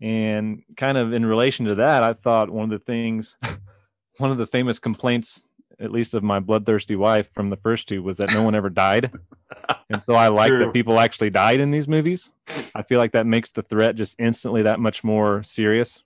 And 0.00 0.62
kind 0.76 0.98
of 0.98 1.12
in 1.12 1.24
relation 1.24 1.66
to 1.66 1.74
that, 1.76 2.02
I 2.02 2.12
thought 2.12 2.50
one 2.50 2.64
of 2.64 2.70
the 2.70 2.84
things, 2.84 3.36
one 4.18 4.30
of 4.30 4.38
the 4.38 4.46
famous 4.46 4.78
complaints 4.78 5.44
at 5.78 5.92
least 5.92 6.14
of 6.14 6.22
my 6.22 6.40
bloodthirsty 6.40 6.96
wife 6.96 7.30
from 7.32 7.50
the 7.50 7.56
first 7.56 7.86
two 7.86 8.02
was 8.02 8.16
that 8.16 8.32
no 8.32 8.42
one 8.42 8.54
ever 8.54 8.70
died. 8.70 9.12
and 9.90 10.02
so 10.02 10.14
I 10.14 10.28
like 10.28 10.48
True. 10.48 10.64
that 10.64 10.72
people 10.72 10.98
actually 10.98 11.30
died 11.30 11.60
in 11.60 11.70
these 11.70 11.86
movies. 11.86 12.30
I 12.74 12.82
feel 12.82 12.98
like 12.98 13.12
that 13.12 13.26
makes 13.26 13.50
the 13.50 13.62
threat 13.62 13.94
just 13.94 14.18
instantly 14.18 14.62
that 14.62 14.80
much 14.80 15.04
more 15.04 15.42
serious. 15.42 16.02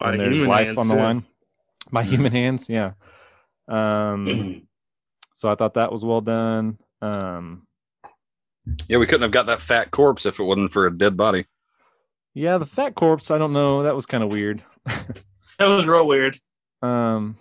By 0.00 0.16
there's 0.16 0.46
life 0.46 0.76
on 0.76 0.88
the 0.88 0.94
too. 0.94 1.00
line. 1.00 1.24
By 1.92 2.02
human 2.02 2.32
hands, 2.32 2.68
yeah. 2.68 2.92
Um 3.68 4.66
so 5.34 5.50
I 5.50 5.54
thought 5.54 5.74
that 5.74 5.92
was 5.92 6.04
well 6.04 6.20
done. 6.20 6.78
Um 7.00 7.66
Yeah, 8.88 8.98
we 8.98 9.06
couldn't 9.06 9.22
have 9.22 9.32
got 9.32 9.46
that 9.46 9.60
fat 9.62 9.90
corpse 9.90 10.24
if 10.26 10.38
it 10.38 10.44
wasn't 10.44 10.72
for 10.72 10.86
a 10.86 10.96
dead 10.96 11.16
body. 11.16 11.46
yeah, 12.34 12.58
the 12.58 12.66
fat 12.66 12.94
corpse, 12.94 13.30
I 13.30 13.38
don't 13.38 13.52
know, 13.52 13.82
that 13.82 13.94
was 13.94 14.06
kind 14.06 14.22
of 14.24 14.30
weird. 14.30 14.62
That 15.58 15.66
was 15.66 15.86
real 15.86 16.06
weird. 16.06 16.36
Um 16.80 17.36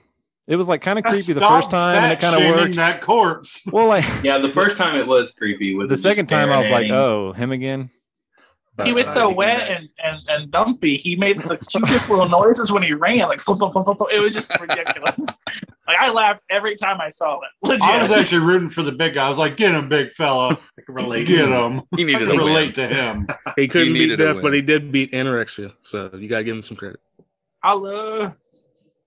it 0.47 0.55
was 0.57 0.67
like 0.67 0.82
kind 0.82 0.99
of 0.99 1.05
creepy 1.05 1.34
the 1.34 1.39
first 1.39 1.72
time 1.72 2.03
and 2.03 2.11
it 2.11 2.19
kind 2.19 2.36
of 2.36 2.55
worked. 2.55 2.76
That 2.76 3.01
corpse. 3.01 3.61
Well, 3.65 3.88
like 3.88 4.05
Yeah, 4.24 4.38
the 4.39 4.49
first 4.49 4.78
time 4.78 4.95
it 4.95 5.07
was 5.07 5.32
creepy. 5.32 5.76
With 5.78 5.89
the 5.89 5.97
second 5.97 6.28
time 6.28 6.51
I 6.51 6.59
was 6.59 6.69
like, 6.69 6.91
oh, 6.91 7.32
him 7.34 7.51
again. 7.51 7.89
He 8.86 8.93
was 8.93 9.05
so 9.05 9.29
wet 9.29 9.61
and, 9.69 9.89
and, 10.03 10.21
and 10.27 10.51
dumpy. 10.51 10.97
He 10.97 11.15
made 11.15 11.41
the 11.41 11.57
cutest 11.57 12.09
little 12.09 12.29
noises 12.29 12.71
when 12.71 12.84
he 12.84 12.93
ran, 12.93 13.27
like 13.27 13.39
flip, 13.39 13.57
flip, 13.57 13.73
flip, 13.73 13.86
flip, 13.86 13.97
flip. 13.97 14.09
It 14.13 14.19
was 14.19 14.34
just 14.34 14.51
ridiculous. 14.59 15.15
like 15.88 15.97
I 15.99 16.09
laughed 16.09 16.41
every 16.49 16.75
time 16.75 17.01
I 17.01 17.09
saw 17.09 17.39
it. 17.41 17.49
Legit. 17.67 17.82
I 17.84 18.01
was 18.01 18.11
actually 18.11 18.45
rooting 18.45 18.69
for 18.69 18.84
the 18.84 18.91
big 18.91 19.15
guy. 19.15 19.25
I 19.25 19.27
was 19.27 19.38
like, 19.38 19.57
"Get 19.57 19.73
him, 19.73 19.89
big 19.89 20.11
fella! 20.11 20.59
I 20.77 20.82
can 20.86 20.95
relate. 20.95 21.27
Get 21.27 21.49
him! 21.49 21.82
He 21.95 22.03
I 22.03 22.05
needed 22.05 22.19
can 22.19 22.27
to 22.27 22.38
win. 22.38 22.45
relate 22.45 22.75
to 22.75 22.88
him." 22.88 23.27
He 23.55 23.67
couldn't 23.67 23.93
beat 23.93 23.99
needed 23.99 24.17
death, 24.17 24.38
but 24.41 24.53
he 24.53 24.61
did 24.61 24.91
beat 24.91 25.11
anorexia. 25.11 25.73
So 25.84 26.09
you 26.13 26.27
gotta 26.27 26.43
give 26.43 26.55
him 26.55 26.63
some 26.63 26.77
credit. 26.77 26.99
I 27.63 27.73
love. 27.73 28.36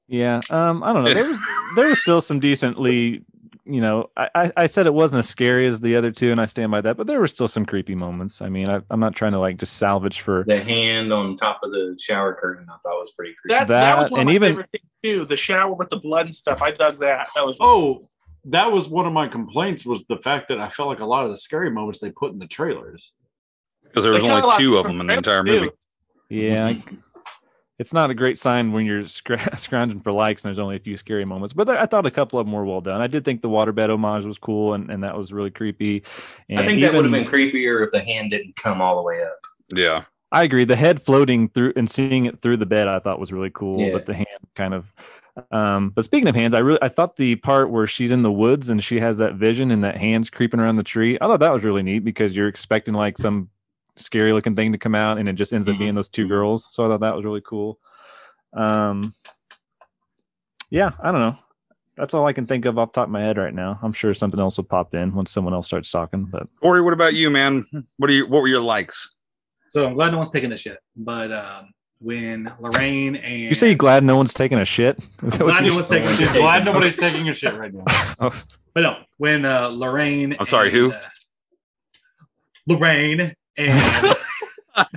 Yeah. 0.06 0.40
Um, 0.50 0.82
I 0.82 0.92
don't 0.92 1.04
know. 1.04 1.14
There 1.14 1.24
was 1.24 1.40
there 1.76 1.88
was 1.88 2.00
still 2.00 2.20
some 2.20 2.40
decently, 2.40 3.24
you 3.66 3.80
know, 3.80 4.10
I, 4.16 4.28
I, 4.34 4.52
I 4.56 4.66
said 4.66 4.86
it 4.86 4.94
wasn't 4.94 5.20
as 5.20 5.28
scary 5.28 5.66
as 5.66 5.80
the 5.80 5.96
other 5.96 6.10
two, 6.10 6.30
and 6.30 6.40
I 6.40 6.44
stand 6.44 6.70
by 6.70 6.80
that, 6.82 6.96
but 6.96 7.06
there 7.06 7.18
were 7.20 7.26
still 7.26 7.48
some 7.48 7.64
creepy 7.64 7.94
moments. 7.94 8.42
I 8.42 8.48
mean, 8.48 8.68
I, 8.68 8.80
I'm 8.90 9.00
not 9.00 9.14
trying 9.14 9.32
to 9.32 9.38
like 9.38 9.56
just 9.56 9.76
salvage 9.76 10.20
for 10.20 10.44
The 10.46 10.62
hand 10.62 11.12
on 11.12 11.34
top 11.36 11.60
of 11.62 11.70
the 11.72 11.96
shower 12.00 12.34
curtain, 12.34 12.66
I 12.68 12.76
thought 12.82 13.00
was 13.00 13.12
pretty 13.16 13.34
creepy. 13.40 13.54
That, 13.54 13.68
that, 13.68 13.96
was 13.98 14.04
That- 14.06 14.12
one 14.12 14.20
of 14.20 14.22
and 14.22 14.28
my 14.28 14.34
even- 14.34 14.48
favorite 14.52 14.70
things 14.70 14.90
too. 15.02 15.24
The 15.24 15.36
shower 15.36 15.72
with 15.72 15.90
the 15.90 15.96
blood 15.98 16.26
and 16.26 16.34
stuff. 16.34 16.60
I 16.62 16.70
dug 16.72 16.98
that. 17.00 17.28
That 17.34 17.46
was 17.46 17.56
Oh, 17.60 18.08
that 18.46 18.70
was 18.70 18.88
one 18.88 19.06
of 19.06 19.12
my 19.14 19.28
complaints. 19.28 19.86
Was 19.86 20.04
the 20.06 20.18
fact 20.18 20.48
that 20.48 20.60
I 20.60 20.68
felt 20.68 20.88
like 20.90 21.00
a 21.00 21.06
lot 21.06 21.24
of 21.24 21.30
the 21.30 21.38
scary 21.38 21.70
moments 21.70 22.00
they 22.00 22.10
put 22.10 22.32
in 22.32 22.38
the 22.38 22.46
trailers. 22.46 23.14
Because 23.82 24.04
there 24.04 24.12
was 24.12 24.22
only 24.24 24.56
two 24.58 24.76
of 24.76 24.86
them 24.86 25.00
in 25.00 25.06
the 25.06 25.14
entire 25.14 25.42
trailers, 25.42 25.70
movie. 26.30 26.44
yeah. 26.46 26.68
Mm-hmm. 26.70 26.96
I- 27.78 27.80
it's 27.80 27.92
not 27.92 28.10
a 28.10 28.14
great 28.14 28.38
sign 28.38 28.72
when 28.72 28.86
you're 28.86 29.06
scr- 29.08 29.34
scrounging 29.56 30.00
for 30.00 30.12
likes 30.12 30.44
and 30.44 30.50
there's 30.50 30.58
only 30.58 30.76
a 30.76 30.80
few 30.80 30.96
scary 30.96 31.24
moments, 31.24 31.52
but 31.52 31.66
there, 31.66 31.78
I 31.78 31.86
thought 31.86 32.06
a 32.06 32.10
couple 32.10 32.38
of 32.38 32.46
them 32.46 32.52
were 32.52 32.64
well 32.64 32.80
done. 32.80 33.00
I 33.00 33.06
did 33.06 33.24
think 33.24 33.42
the 33.42 33.48
waterbed 33.48 33.90
homage 33.90 34.24
was 34.24 34.38
cool, 34.38 34.74
and, 34.74 34.90
and 34.90 35.02
that 35.02 35.16
was 35.16 35.32
really 35.32 35.50
creepy. 35.50 36.02
And 36.48 36.60
I 36.60 36.64
think 36.66 36.80
that 36.82 36.94
would 36.94 37.04
have 37.04 37.12
been 37.12 37.26
creepier 37.26 37.84
if 37.84 37.90
the 37.90 38.00
hand 38.00 38.30
didn't 38.30 38.56
come 38.56 38.80
all 38.80 38.96
the 38.96 39.02
way 39.02 39.22
up. 39.22 39.38
Yeah. 39.74 40.04
I 40.32 40.42
agree. 40.42 40.64
The 40.64 40.74
head 40.76 41.00
floating 41.00 41.48
through 41.48 41.74
and 41.76 41.88
seeing 41.88 42.24
it 42.24 42.40
through 42.40 42.56
the 42.56 42.66
bed, 42.66 42.88
I 42.88 42.98
thought 42.98 43.20
was 43.20 43.32
really 43.32 43.50
cool. 43.50 43.78
Yeah. 43.78 43.92
But 43.92 44.06
the 44.06 44.14
hand 44.14 44.26
kind 44.56 44.74
of. 44.74 44.92
Um, 45.52 45.90
but 45.90 46.04
speaking 46.04 46.28
of 46.28 46.34
hands, 46.34 46.54
I 46.54 46.58
really 46.60 46.78
I 46.82 46.88
thought 46.88 47.16
the 47.16 47.36
part 47.36 47.70
where 47.70 47.86
she's 47.86 48.10
in 48.10 48.22
the 48.22 48.32
woods 48.32 48.68
and 48.68 48.82
she 48.82 48.98
has 49.00 49.18
that 49.18 49.34
vision 49.34 49.70
and 49.70 49.82
that 49.84 49.96
hands 49.96 50.30
creeping 50.30 50.58
around 50.60 50.76
the 50.76 50.82
tree. 50.84 51.18
I 51.20 51.26
thought 51.26 51.40
that 51.40 51.52
was 51.52 51.64
really 51.64 51.82
neat 51.82 52.00
because 52.00 52.34
you're 52.36 52.48
expecting 52.48 52.94
like 52.94 53.18
some 53.18 53.48
scary 53.96 54.32
looking 54.32 54.56
thing 54.56 54.72
to 54.72 54.78
come 54.78 54.94
out 54.94 55.18
and 55.18 55.28
it 55.28 55.34
just 55.34 55.52
ends 55.52 55.68
up 55.68 55.76
Mhm. 55.76 55.78
being 55.78 55.94
those 55.94 56.08
two 56.08 56.26
girls. 56.28 56.66
So 56.70 56.84
I 56.84 56.88
thought 56.88 57.00
that 57.00 57.14
was 57.14 57.24
really 57.24 57.42
cool. 57.42 57.78
Um, 58.52 59.14
yeah, 60.70 60.90
I 61.02 61.12
don't 61.12 61.20
know. 61.20 61.38
That's 61.96 62.12
all 62.14 62.26
I 62.26 62.32
can 62.32 62.46
think 62.46 62.64
of 62.64 62.76
off 62.78 62.92
the 62.92 63.00
top 63.00 63.06
of 63.06 63.12
my 63.12 63.20
head 63.22 63.38
right 63.38 63.54
now. 63.54 63.78
I'm 63.82 63.92
sure 63.92 64.12
something 64.14 64.40
else 64.40 64.56
will 64.56 64.64
pop 64.64 64.94
in 64.94 65.14
once 65.14 65.30
someone 65.30 65.54
else 65.54 65.66
starts 65.66 65.90
talking. 65.90 66.24
But 66.24 66.48
Cory, 66.60 66.80
what 66.82 66.92
about 66.92 67.14
you, 67.14 67.30
man? 67.30 67.64
What 67.98 68.10
are 68.10 68.12
you? 68.12 68.26
What 68.26 68.42
were 68.42 68.48
your 68.48 68.60
likes? 68.62 69.14
So 69.70 69.86
I'm 69.86 69.94
glad 69.94 70.10
no 70.10 70.18
one's 70.18 70.30
taking 70.32 70.50
this 70.50 70.60
shit. 70.60 70.78
But 70.96 71.30
um, 71.30 71.72
when 72.00 72.52
Lorraine 72.58 73.14
and 73.14 73.38
you 73.40 73.54
say 73.54 73.70
you 73.70 73.76
glad 73.76 74.02
no 74.02 74.16
one's 74.16 74.34
taking 74.34 74.58
a 74.58 74.64
shit? 74.64 74.98
Is 75.22 75.34
that 75.34 75.44
Glad 75.44 75.64
you're 75.64 75.70
no 75.70 75.76
one's 75.76 75.88
taking 75.88 76.08
a 76.08 76.12
shit. 76.14 76.32
Glad 76.32 76.64
nobody's 76.64 76.96
taking 76.96 77.28
a 77.28 77.34
shit 77.34 77.54
right 77.54 77.72
now. 77.72 78.30
But 78.74 78.80
no, 78.80 78.96
when 79.18 79.44
uh, 79.44 79.68
Lorraine. 79.68 80.34
I'm 80.40 80.46
sorry, 80.46 80.66
and, 80.70 80.76
who? 80.76 80.90
uh, 80.92 81.00
Lorraine 82.66 83.34
and 83.56 84.16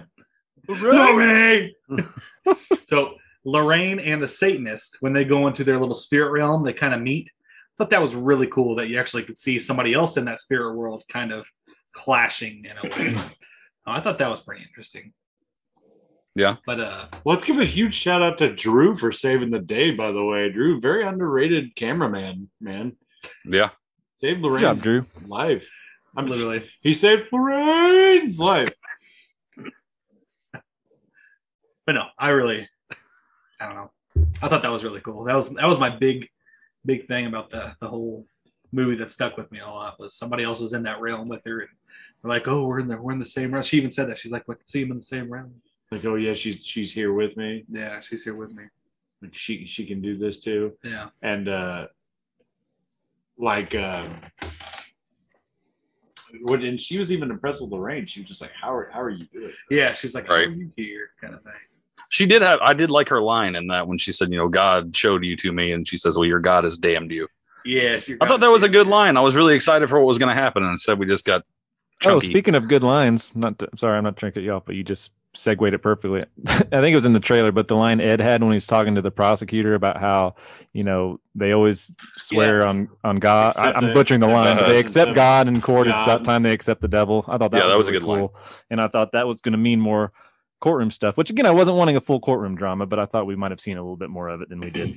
Lorraine. 0.68 1.74
so 2.88 3.16
Lorraine 3.46 4.00
and 4.00 4.22
the 4.22 4.28
Satanist, 4.28 4.98
when 5.00 5.14
they 5.14 5.26
go 5.26 5.48
into 5.48 5.64
their 5.64 5.80
little 5.80 5.96
spirit 5.96 6.32
realm, 6.32 6.64
they 6.64 6.74
kind 6.74 6.94
of 6.94 7.02
meet. 7.02 7.30
I 7.30 7.74
thought 7.78 7.90
that 7.92 8.02
was 8.02 8.16
really 8.16 8.48
cool 8.48 8.76
that 8.76 8.90
you 8.90 9.00
actually 9.00 9.24
could 9.24 9.38
see 9.38 9.60
somebody 9.60 9.94
else 9.94 10.18
in 10.18 10.26
that 10.26 10.40
spirit 10.40 10.76
world 10.76 11.04
kind 11.08 11.32
of 11.32 11.48
clashing 11.94 12.66
in 12.66 12.78
a 12.78 12.96
way. 12.96 13.16
Oh, 13.90 13.94
I 13.94 14.02
thought 14.02 14.18
that 14.18 14.30
was 14.30 14.42
pretty 14.42 14.64
interesting. 14.64 15.14
Yeah. 16.36 16.58
But 16.66 16.82
uh 16.82 17.08
Let's 17.24 17.46
give 17.46 17.58
a 17.58 17.64
huge 17.64 17.96
shout 17.96 18.22
out 18.22 18.38
to 18.40 18.54
Drew 18.54 18.98
for 18.98 19.14
saving 19.14 19.50
the 19.50 19.60
day. 19.60 19.92
By 19.92 20.12
the 20.12 20.26
way, 20.26 20.50
Drew, 20.50 20.82
very 20.82 21.04
underrated 21.04 21.74
cameraman, 21.78 22.50
man. 22.60 22.98
Yeah. 23.46 23.70
Saved 24.18 24.42
Good 24.42 24.60
job, 24.60 24.80
Drew. 24.80 25.06
life. 25.26 25.72
I'm 26.16 26.28
literally 26.28 26.68
He 26.82 26.94
saved 26.94 27.28
Lorraine's 27.32 28.40
life. 28.40 28.70
but 31.86 31.94
no, 31.94 32.06
I 32.18 32.30
really, 32.30 32.68
I 33.60 33.66
don't 33.66 33.76
know. 33.76 33.92
I 34.42 34.48
thought 34.50 34.62
that 34.64 34.72
was 34.72 34.84
really 34.84 35.02
cool. 35.02 35.24
That 35.24 35.36
was 35.36 35.50
that 35.52 35.68
was 35.68 35.80
my 35.80 35.90
big, 35.90 36.30
big 36.86 37.06
thing 37.08 37.26
about 37.28 37.50
the 37.50 37.76
the 37.80 37.88
whole 37.88 38.26
movie 38.72 38.96
that 38.96 39.10
stuck 39.10 39.38
with 39.38 39.52
me 39.52 39.60
a 39.60 39.66
lot 39.68 40.00
was 40.00 40.14
somebody 40.14 40.44
else 40.44 40.60
was 40.60 40.74
in 40.74 40.84
that 40.84 41.00
realm 41.00 41.28
with 41.28 41.42
her, 41.46 41.62
and 41.62 41.70
they're 42.22 42.30
like, 42.30 42.48
"Oh, 42.48 42.66
we're 42.66 42.80
in 42.80 42.88
the 42.88 42.98
we're 42.98 43.14
in 43.14 43.20
the 43.20 43.26
same 43.26 43.52
realm." 43.54 43.64
She 43.64 43.78
even 43.78 43.92
said 43.92 44.10
that 44.10 44.18
she's 44.18 44.32
like, 44.32 44.44
"I 44.50 44.54
can 44.54 44.68
see 44.68 44.82
him 44.82 44.92
in 44.92 44.98
the 44.98 45.04
same 45.04 45.32
realm." 45.32 45.54
Like, 45.92 46.04
oh 46.06 46.16
yeah, 46.16 46.34
she's 46.34 46.66
she's 46.66 46.92
here 46.92 47.14
with 47.14 47.38
me. 47.38 47.64
Yeah, 47.70 48.00
she's 48.00 48.24
here 48.24 48.36
with 48.36 48.54
me. 48.54 48.64
Like 49.22 49.34
she 49.34 49.66
she 49.66 49.86
can 49.86 50.02
do 50.02 50.18
this 50.18 50.40
too. 50.40 50.74
Yeah, 50.84 51.10
And 51.22 51.48
uh 51.48 51.88
like 53.38 53.76
what 53.76 54.10
and 56.46 56.80
she 56.80 56.98
was 56.98 57.12
even 57.12 57.32
impressed 57.32 57.62
with 57.62 57.72
Lorraine. 57.72 58.06
She 58.06 58.20
was 58.22 58.30
just 58.30 58.42
like, 58.42 58.52
How 58.60 58.74
are 58.74 58.90
how 58.92 59.02
are 59.02 59.10
you 59.10 59.26
doing? 59.34 59.52
yeah, 59.70 59.94
she's 59.94 60.16
like, 60.16 60.28
"How 60.28 60.36
are 60.36 60.44
you 60.44 60.72
here?" 60.76 61.12
kind 61.20 61.34
of 61.34 61.42
thing. 61.44 61.54
She 62.10 62.26
did 62.26 62.42
have. 62.42 62.60
I 62.62 62.74
did 62.74 62.90
like 62.90 63.10
her 63.10 63.22
line 63.22 63.56
in 63.56 63.68
that 63.68 63.88
when 63.88 63.98
she 63.98 64.12
said, 64.12 64.32
"You 64.32 64.38
know, 64.38 64.48
God 64.48 64.96
showed 64.96 65.26
you 65.26 65.36
to 65.38 65.52
me," 65.52 65.72
and 65.72 65.88
she 65.88 65.98
says, 65.98 66.16
"Well, 66.16 66.26
your 66.26 66.40
God 66.40 66.64
has 66.64 66.78
damned 66.78 67.12
you." 67.12 67.28
Yes, 67.66 68.08
you're 68.08 68.18
I 68.22 68.28
thought 68.28 68.40
that 68.40 68.52
was 68.52 68.64
a 68.64 68.70
good 68.70 68.88
line. 68.88 69.18
I 69.18 69.22
was 69.22 69.36
really 69.36 69.56
excited 69.56 69.90
for 69.90 70.00
what 70.00 70.08
was 70.08 70.18
going 70.18 70.30
to 70.34 70.42
happen, 70.42 70.64
and 70.64 70.72
instead 70.72 71.00
we 71.00 71.06
just 71.06 71.26
got 71.26 71.44
Oh, 72.06 72.20
speaking 72.20 72.56
of 72.56 72.68
good 72.68 72.84
lines, 72.84 73.36
not 73.36 73.58
to, 73.60 73.70
sorry, 73.76 73.98
I'm 73.98 74.04
not 74.04 74.18
trying 74.18 74.32
to 74.32 74.40
cut 74.40 74.44
you 74.44 74.52
off, 74.52 74.66
but 74.66 74.76
you 74.76 74.84
just 74.84 75.12
segued 75.38 75.74
it 75.74 75.80
perfectly. 75.80 76.26
I 76.48 76.58
think 76.58 76.88
it 76.92 76.96
was 76.96 77.06
in 77.06 77.14
the 77.14 77.20
trailer, 77.20 77.52
but 77.52 77.68
the 77.68 77.76
line 77.76 78.02
Ed 78.02 78.20
had 78.20 78.42
when 78.42 78.52
he 78.52 78.56
was 78.56 78.66
talking 78.68 78.96
to 78.96 79.02
the 79.02 79.12
prosecutor 79.12 79.74
about 79.76 79.98
how 80.00 80.36
you 80.74 80.84
know 80.84 81.20
they 81.36 81.52
always 81.54 81.92
swear 82.18 82.58
Yes. 82.58 82.62
on 82.62 82.90
on 83.04 83.16
God. 83.18 83.54
I, 83.58 83.72
I'm 83.74 83.86
it. 83.86 83.94
butchering 83.94 84.20
the 84.20 84.28
line, 84.28 84.58
but 84.58 84.68
they 84.68 84.80
Accept 84.80 85.10
accept 85.12 85.16
God 85.16 85.48
in 85.48 85.62
court. 85.62 85.88
It's 85.88 85.94
God. 85.96 86.08
that 86.08 86.24
time 86.24 86.44
they 86.44 86.52
accept 86.52 86.82
the 86.82 86.88
devil. 86.88 87.24
I 87.28 87.38
thought 87.38 87.52
that 87.52 87.58
Yeah, 87.60 87.66
was 87.66 87.72
that 87.74 87.78
was 87.78 87.88
a 87.88 87.92
really 87.92 88.00
good 88.02 88.08
line. 88.08 88.30
and 88.72 88.82
I 88.82 88.88
thought 88.88 89.12
that 89.14 89.28
was 89.28 89.40
going 89.42 89.54
to 89.54 89.58
mean 89.58 89.80
more 89.80 90.12
courtroom 90.60 90.90
stuff. 90.92 91.18
Which 91.18 91.30
again, 91.30 91.46
I 91.46 91.52
wasn't 91.52 91.78
wanting 91.78 91.96
a 91.98 92.02
full 92.02 92.20
courtroom 92.20 92.56
drama, 92.56 92.86
but 92.86 92.98
I 93.00 93.06
thought 93.06 93.28
we 93.28 93.36
might 93.36 93.52
have 93.52 93.60
seen 93.60 93.78
a 93.78 93.82
little 93.82 93.96
bit 93.98 94.10
more 94.10 94.28
of 94.30 94.42
it 94.42 94.50
than 94.50 94.60
we 94.60 94.70
did. 94.72 94.96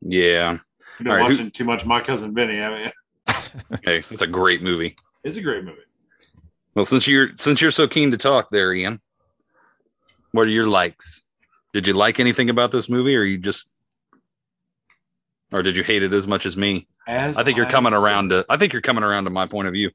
Yeah. 0.00 0.52
You've 0.52 0.60
been 0.98 1.08
All 1.08 1.14
right, 1.16 1.22
who- 1.24 1.28
watching 1.32 1.50
too 1.50 1.64
much 1.64 1.84
My 1.86 2.00
Cousin 2.00 2.34
Vinny. 2.34 2.60
I 2.62 2.70
mean, 2.84 2.90
Hey, 3.84 4.02
it's 4.10 4.22
a 4.22 4.26
great 4.26 4.62
movie. 4.62 4.96
it's 5.22 5.36
a 5.36 5.42
great 5.42 5.64
movie. 5.64 5.78
Well, 6.74 6.84
since 6.84 7.06
you're 7.06 7.30
since 7.36 7.60
you're 7.60 7.70
so 7.70 7.86
keen 7.86 8.10
to 8.10 8.16
talk 8.16 8.48
there, 8.50 8.72
Ian, 8.72 9.00
what 10.32 10.46
are 10.46 10.50
your 10.50 10.68
likes? 10.68 11.22
Did 11.72 11.86
you 11.86 11.92
like 11.92 12.20
anything 12.20 12.50
about 12.50 12.72
this 12.72 12.88
movie, 12.88 13.16
or 13.16 13.22
you 13.24 13.38
just, 13.38 13.70
or 15.52 15.62
did 15.62 15.76
you 15.76 15.82
hate 15.84 16.02
it 16.02 16.12
as 16.12 16.26
much 16.26 16.46
as 16.46 16.56
me? 16.56 16.86
As 17.06 17.36
I 17.36 17.44
think 17.44 17.56
you're 17.56 17.66
coming 17.70 17.92
said- 17.92 18.02
around 18.02 18.30
to. 18.30 18.44
I 18.48 18.56
think 18.56 18.72
you're 18.72 18.82
coming 18.82 19.04
around 19.04 19.24
to 19.24 19.30
my 19.30 19.46
point 19.46 19.68
of 19.68 19.72
view. 19.74 19.90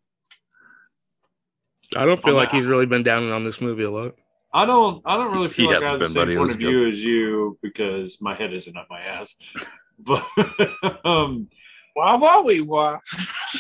I 1.98 2.06
don't 2.06 2.22
feel 2.22 2.34
I'm 2.34 2.38
like 2.38 2.50
not- 2.54 2.56
he's 2.56 2.66
really 2.68 2.86
been 2.86 3.04
down 3.04 3.30
on 3.32 3.44
this 3.44 3.60
movie 3.62 3.84
a 3.84 3.92
lot. 3.92 4.16
I 4.54 4.66
don't. 4.66 5.02
I 5.06 5.16
don't 5.16 5.32
really 5.34 5.48
He 5.48 5.54
feel 5.54 5.66
like 5.68 5.78
I 5.78 5.80
hasn't 5.80 5.92
have 5.92 6.00
the 6.00 6.06
been, 6.06 6.14
same 6.14 6.22
buddy. 6.22 6.34
It 6.34 6.38
point 6.38 6.48
was 6.48 6.56
of 6.56 6.56
a 6.56 6.60
view 6.60 6.88
as 6.88 7.04
you 7.06 7.60
because 7.62 8.22
my 8.22 8.34
head 8.36 8.54
isn't 8.54 8.76
up 8.78 8.88
my 8.90 9.02
ass. 9.02 9.36
But 10.02 10.24
um, 11.06 11.50
Wah 11.96 12.18
wah 12.18 12.42
wee 12.42 12.62
wah. 12.62 13.00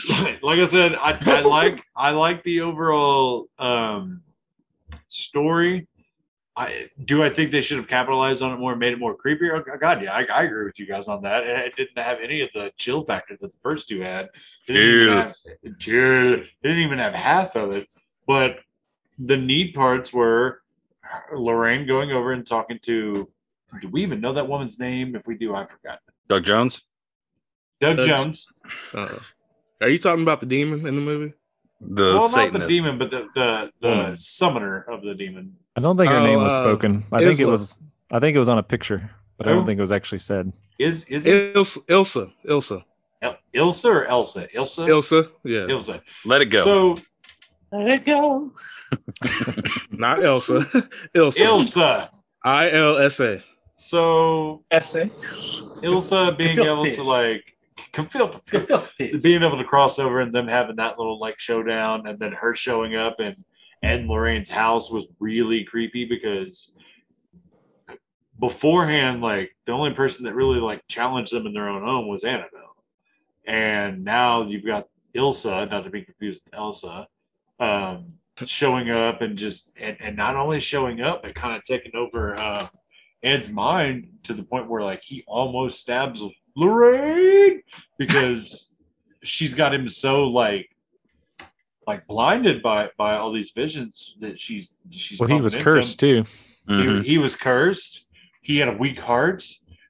like 0.41 0.59
I 0.59 0.65
said, 0.65 0.95
I, 0.95 1.17
I 1.21 1.39
like 1.41 1.81
I 1.95 2.11
like 2.11 2.43
the 2.43 2.61
overall 2.61 3.47
um, 3.57 4.21
story. 5.07 5.87
I 6.59 6.89
do. 7.05 7.23
I 7.23 7.29
think 7.29 7.51
they 7.51 7.61
should 7.61 7.77
have 7.77 7.87
capitalized 7.87 8.41
on 8.41 8.51
it 8.51 8.57
more, 8.57 8.71
and 8.71 8.79
made 8.79 8.91
it 8.91 8.99
more 8.99 9.15
creepier. 9.15 9.63
Oh, 9.65 9.77
God, 9.77 10.03
yeah, 10.03 10.11
I, 10.11 10.25
I 10.25 10.43
agree 10.43 10.65
with 10.65 10.77
you 10.77 10.85
guys 10.85 11.07
on 11.07 11.21
that. 11.21 11.43
And 11.43 11.61
it 11.61 11.73
didn't 11.73 11.97
have 11.97 12.19
any 12.19 12.41
of 12.41 12.49
the 12.53 12.73
chill 12.75 13.05
factor 13.05 13.37
that 13.39 13.51
the 13.51 13.57
first 13.63 13.87
two 13.87 14.01
had. 14.01 14.25
It 14.67 14.73
didn't 14.73 15.01
even 15.01 15.17
have. 15.17 15.35
It 15.63 15.79
didn't 16.61 16.79
even 16.79 16.99
have 16.99 17.13
half 17.13 17.55
of 17.55 17.71
it. 17.71 17.87
But 18.27 18.59
the 19.17 19.37
neat 19.37 19.73
parts 19.73 20.11
were 20.11 20.61
Lorraine 21.33 21.87
going 21.87 22.11
over 22.11 22.33
and 22.33 22.45
talking 22.45 22.79
to. 22.83 23.25
Do 23.79 23.87
we 23.87 24.03
even 24.03 24.19
know 24.19 24.33
that 24.33 24.47
woman's 24.47 24.79
name? 24.79 25.15
If 25.15 25.27
we 25.27 25.37
do, 25.37 25.55
I 25.55 25.65
forgot. 25.65 25.99
Doug 26.27 26.43
Jones, 26.43 26.81
Doug 27.81 27.97
Doug- 27.97 28.07
Jones. 28.07 28.53
Uh, 28.93 29.19
are 29.81 29.89
you 29.89 29.97
talking 29.97 30.21
about 30.23 30.39
the 30.39 30.45
demon 30.45 30.85
in 30.87 30.95
the 30.95 31.01
movie? 31.01 31.33
the 31.81 32.03
well, 32.13 32.29
not 32.29 32.51
the 32.51 32.67
demon, 32.67 32.97
but 32.97 33.09
the 33.09 33.27
the, 33.35 33.71
the 33.79 33.87
Woman. 33.87 34.15
summoner 34.15 34.81
of 34.91 35.01
the 35.01 35.15
demon. 35.15 35.55
I 35.77 35.79
don't 35.81 35.95
think 35.97 36.09
her 36.09 36.17
Oh, 36.17 36.25
name 36.25 36.43
was 36.43 36.51
uh, 36.53 36.57
spoken. 36.63 37.05
I 37.11 37.19
think 37.19 37.39
it 37.39 37.45
was. 37.45 37.77
I 38.11 38.19
think 38.19 38.35
it 38.35 38.39
was 38.39 38.49
on 38.49 38.57
a 38.57 38.63
picture, 38.63 39.09
but 39.37 39.47
I 39.47 39.51
don't 39.51 39.65
think 39.65 39.77
it 39.77 39.81
was 39.81 39.91
actually 39.91 40.19
said. 40.19 40.51
Is 40.77 41.05
is 41.05 41.25
it 41.25 41.53
Ilsa, 41.55 41.85
Ilsa, 41.87 42.33
Ilsa, 42.45 42.83
Il- 43.21 43.37
Ilsa 43.53 43.85
or 43.85 44.05
Elsa? 44.07 44.47
Ilsa. 44.53 44.87
Ilsa. 44.87 45.29
Yeah, 45.45 45.59
Ilsa. 45.73 46.01
Let 46.25 46.41
it 46.41 46.47
go. 46.47 46.63
So 46.63 46.95
Let 47.71 47.87
it 47.91 48.05
go. 48.05 48.51
not 49.91 50.21
Elsa. 50.23 50.59
Ilsa. 51.15 51.45
Ilsa. 51.45 52.09
I 52.43 52.69
L 52.71 52.97
S 52.97 53.19
A. 53.21 53.41
So 53.77 54.63
Essay. 54.71 55.09
Ilsa 55.83 56.37
being 56.37 56.59
able 56.71 56.91
to 56.91 57.03
like 57.03 57.43
being 59.21 59.43
able 59.43 59.57
to 59.57 59.63
cross 59.63 59.99
over 59.99 60.21
and 60.21 60.33
them 60.33 60.47
having 60.47 60.75
that 60.77 60.97
little 60.97 61.19
like 61.19 61.39
showdown 61.39 62.07
and 62.07 62.19
then 62.19 62.31
her 62.31 62.53
showing 62.53 62.95
up 62.95 63.19
and 63.19 63.35
Ed 63.81 64.01
and 64.01 64.09
Lorraine's 64.09 64.49
house 64.49 64.91
was 64.91 65.13
really 65.19 65.63
creepy 65.63 66.05
because 66.05 66.77
beforehand, 68.39 69.21
like 69.21 69.55
the 69.65 69.71
only 69.71 69.91
person 69.91 70.25
that 70.25 70.35
really 70.35 70.59
like 70.59 70.81
challenged 70.87 71.33
them 71.33 71.45
in 71.45 71.53
their 71.53 71.69
own 71.69 71.83
home 71.83 72.07
was 72.07 72.23
Annabelle. 72.23 72.75
And 73.45 74.03
now 74.03 74.43
you've 74.43 74.65
got 74.65 74.87
Ilsa, 75.15 75.69
not 75.69 75.83
to 75.83 75.89
be 75.89 76.03
confused 76.03 76.43
with 76.45 76.53
Elsa, 76.53 77.07
um, 77.59 78.13
showing 78.45 78.89
up 78.89 79.21
and 79.21 79.37
just 79.37 79.73
and, 79.79 79.97
and 79.99 80.15
not 80.15 80.35
only 80.35 80.59
showing 80.59 81.01
up, 81.01 81.23
but 81.23 81.35
kind 81.35 81.55
of 81.55 81.63
taking 81.65 81.95
over 81.95 82.39
uh, 82.39 82.67
Ed's 83.23 83.49
mind 83.49 84.09
to 84.23 84.33
the 84.33 84.43
point 84.43 84.69
where 84.69 84.83
like 84.83 85.01
he 85.03 85.23
almost 85.27 85.79
stabs 85.79 86.21
Lorraine 86.59 87.61
because 87.97 88.73
she's 89.23 89.53
got 89.53 89.73
him 89.73 89.87
so 89.87 90.25
like 90.27 90.69
like 91.87 92.05
blinded 92.07 92.61
by 92.61 92.89
by 92.97 93.15
all 93.15 93.31
these 93.31 93.51
visions 93.51 94.17
that 94.19 94.39
she's 94.39 94.75
she's 94.91 95.19
Well, 95.19 95.29
he 95.29 95.41
was 95.41 95.53
into 95.53 95.63
cursed 95.63 96.03
him. 96.03 96.25
too. 96.25 96.31
Mhm. 96.71 97.03
He, 97.03 97.11
he 97.11 97.17
was 97.17 97.35
cursed. 97.35 98.05
He 98.41 98.57
had 98.57 98.67
a 98.67 98.73
weak 98.77 98.99
heart. 98.99 99.43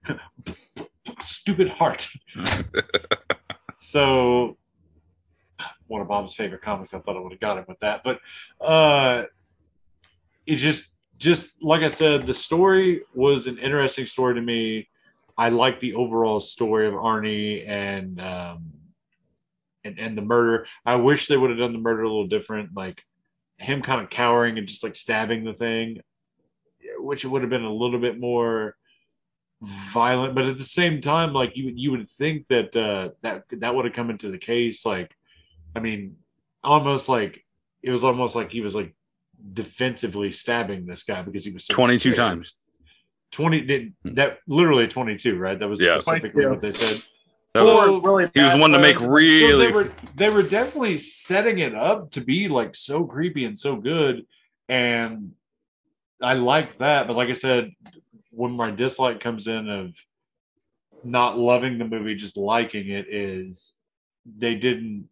Stupid 1.19 1.69
heart. 1.69 2.07
so 3.79 4.57
one 5.87 6.01
of 6.01 6.07
Bob's 6.07 6.35
favorite 6.35 6.61
comics. 6.61 6.93
I 6.93 6.99
thought 6.99 7.17
I 7.17 7.19
would 7.19 7.31
have 7.31 7.41
got 7.41 7.57
him 7.57 7.65
with 7.67 7.79
that, 7.79 8.03
but 8.03 8.19
uh, 8.63 9.23
it 10.45 10.55
just 10.57 10.93
just 11.17 11.61
like 11.63 11.81
I 11.81 11.87
said, 11.89 12.27
the 12.27 12.33
story 12.33 13.01
was 13.13 13.47
an 13.47 13.57
interesting 13.57 14.05
story 14.05 14.35
to 14.35 14.41
me. 14.41 14.87
I 15.39 15.47
like 15.47 15.79
the 15.79 15.93
overall 15.95 16.41
story 16.41 16.85
of 16.85 16.93
Arnie 16.93 17.65
and 17.65 18.19
um, 18.19 18.73
and 19.85 19.97
and 19.97 20.17
the 20.17 20.21
murder. 20.21 20.67
I 20.85 20.95
wish 20.95 21.27
they 21.27 21.37
would 21.37 21.49
have 21.49 21.59
done 21.59 21.71
the 21.71 21.79
murder 21.79 22.01
a 22.01 22.07
little 22.09 22.27
different, 22.27 22.71
like 22.75 23.01
him 23.57 23.81
kind 23.81 24.01
of 24.01 24.09
cowering 24.09 24.57
and 24.57 24.67
just 24.67 24.83
like 24.83 24.97
stabbing 24.97 25.45
the 25.45 25.53
thing, 25.53 26.01
which 26.97 27.23
would 27.23 27.41
have 27.41 27.49
been 27.49 27.63
a 27.63 27.73
little 27.73 27.99
bit 27.99 28.19
more 28.19 28.75
violent. 29.61 30.35
But 30.35 30.43
at 30.43 30.57
the 30.57 30.65
same 30.65 30.99
time, 30.99 31.31
like 31.31 31.55
you 31.55 31.65
would 31.65 31.79
you 31.79 31.91
would 31.91 32.09
think 32.09 32.47
that 32.47 32.75
uh, 32.75 33.11
that 33.21 33.45
that 33.49 33.73
would 33.73 33.85
have 33.85 33.93
come 33.93 34.09
into 34.09 34.27
the 34.27 34.37
case. 34.37 34.85
Like, 34.85 35.15
I 35.73 35.79
mean, 35.79 36.17
almost 36.65 37.07
like 37.07 37.45
it 37.81 37.91
was 37.91 38.03
almost 38.03 38.35
like 38.35 38.51
he 38.51 38.59
was 38.59 38.75
like 38.75 38.93
defensively 39.53 40.33
stabbing 40.33 40.85
this 40.85 41.03
guy 41.03 41.21
because 41.21 41.45
he 41.45 41.53
was 41.53 41.63
so 41.63 41.73
22 41.73 41.99
scared. 41.99 42.17
times. 42.17 42.55
20 43.31 43.61
did 43.61 43.93
hmm. 44.03 44.13
that 44.15 44.39
literally 44.47 44.87
22 44.87 45.37
right 45.37 45.59
that 45.59 45.67
was 45.67 45.81
Yeah. 45.81 45.99
specifically 45.99 46.47
what 46.47 46.61
they 46.61 46.71
said 46.71 47.03
That 47.53 47.63
was, 47.65 48.03
really 48.03 48.29
he 48.33 48.41
was 48.41 48.53
bad 48.53 48.59
one 48.59 48.71
to 48.71 48.79
make 48.79 48.99
words. 48.99 49.03
so 49.03 49.09
really. 49.09 49.65
they 49.65 49.71
were 49.71 49.91
they 50.15 50.29
were 50.29 50.43
definitely 50.43 50.97
setting 50.97 51.59
it 51.59 51.75
up 51.75 52.11
to 52.11 52.21
be 52.21 52.47
like 52.47 52.75
so 52.75 53.03
creepy 53.05 53.45
and 53.45 53.57
so 53.57 53.75
good 53.75 54.25
and 54.67 55.33
i 56.21 56.33
like 56.33 56.77
that 56.77 57.07
but 57.07 57.15
like 57.15 57.29
i 57.29 57.33
said 57.33 57.71
when 58.31 58.51
my 58.51 58.71
dislike 58.71 59.19
comes 59.19 59.47
in 59.47 59.69
of 59.69 59.95
not 61.03 61.37
loving 61.37 61.77
the 61.77 61.85
movie 61.85 62.15
just 62.15 62.37
liking 62.37 62.89
it 62.89 63.07
is 63.09 63.79
they 64.25 64.55
didn't 64.55 65.07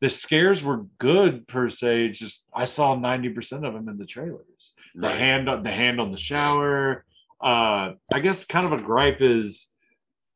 the 0.00 0.10
scares 0.10 0.62
were 0.62 0.84
good 0.98 1.46
per 1.48 1.70
se 1.70 2.08
just 2.10 2.48
i 2.54 2.64
saw 2.64 2.94
90% 2.96 3.66
of 3.66 3.72
them 3.72 3.88
in 3.88 3.96
the 3.96 4.04
trailers 4.04 4.74
the 4.94 5.08
Right. 5.08 5.16
hand 5.18 5.48
on 5.48 5.62
the 5.62 5.70
hand 5.70 6.00
on 6.00 6.10
the 6.12 6.18
shower. 6.18 7.04
Uh, 7.40 7.92
I 8.12 8.20
guess 8.20 8.44
kind 8.44 8.64
of 8.66 8.72
a 8.72 8.78
gripe 8.82 9.20
is 9.20 9.70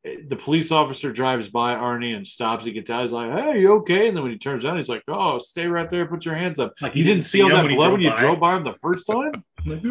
eh, 0.05 0.17
the 0.27 0.37
police 0.37 0.71
officer 0.73 1.13
drives 1.13 1.49
by 1.49 1.75
Arnie 1.75 2.15
and 2.17 2.27
stops. 2.27 2.65
He 2.65 2.73
gets 2.73 2.91
out. 2.91 3.03
He's 3.03 3.13
like, 3.13 3.31
"Hey, 3.33 3.61
you 3.61 3.73
okay?" 3.75 4.09
And 4.09 4.17
then 4.17 4.23
when 4.25 4.33
he 4.33 4.39
turns 4.39 4.65
around, 4.65 4.79
he's 4.79 4.89
like, 4.89 5.03
"Oh, 5.09 5.39
stay 5.39 5.67
right 5.67 5.89
there. 5.91 6.07
Put 6.07 6.25
your 6.27 6.35
hands 6.35 6.59
up." 6.59 6.75
Like 6.83 6.95
you 6.97 7.05
didn't 7.05 7.23
see 7.25 7.41
all 7.43 7.49
that 7.51 7.65
when 7.65 7.75
blood 7.77 7.93
when 7.93 8.01
you 8.01 8.11
by. 8.11 8.17
drove 8.17 8.41
by 8.41 8.57
him 8.57 8.65
the 8.65 8.75
first 8.81 9.07
time. 9.07 9.45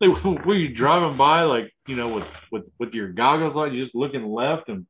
Like, 0.00 0.44
were 0.44 0.54
you 0.54 0.68
driving 0.68 1.16
by 1.16 1.42
like 1.42 1.72
you 1.88 1.96
know 1.96 2.08
with 2.08 2.24
with 2.52 2.64
with 2.78 2.94
your 2.94 3.08
goggles 3.08 3.56
on, 3.56 3.74
you 3.74 3.82
just 3.82 3.94
looking 3.94 4.24
left 4.26 4.68
and 4.68 4.86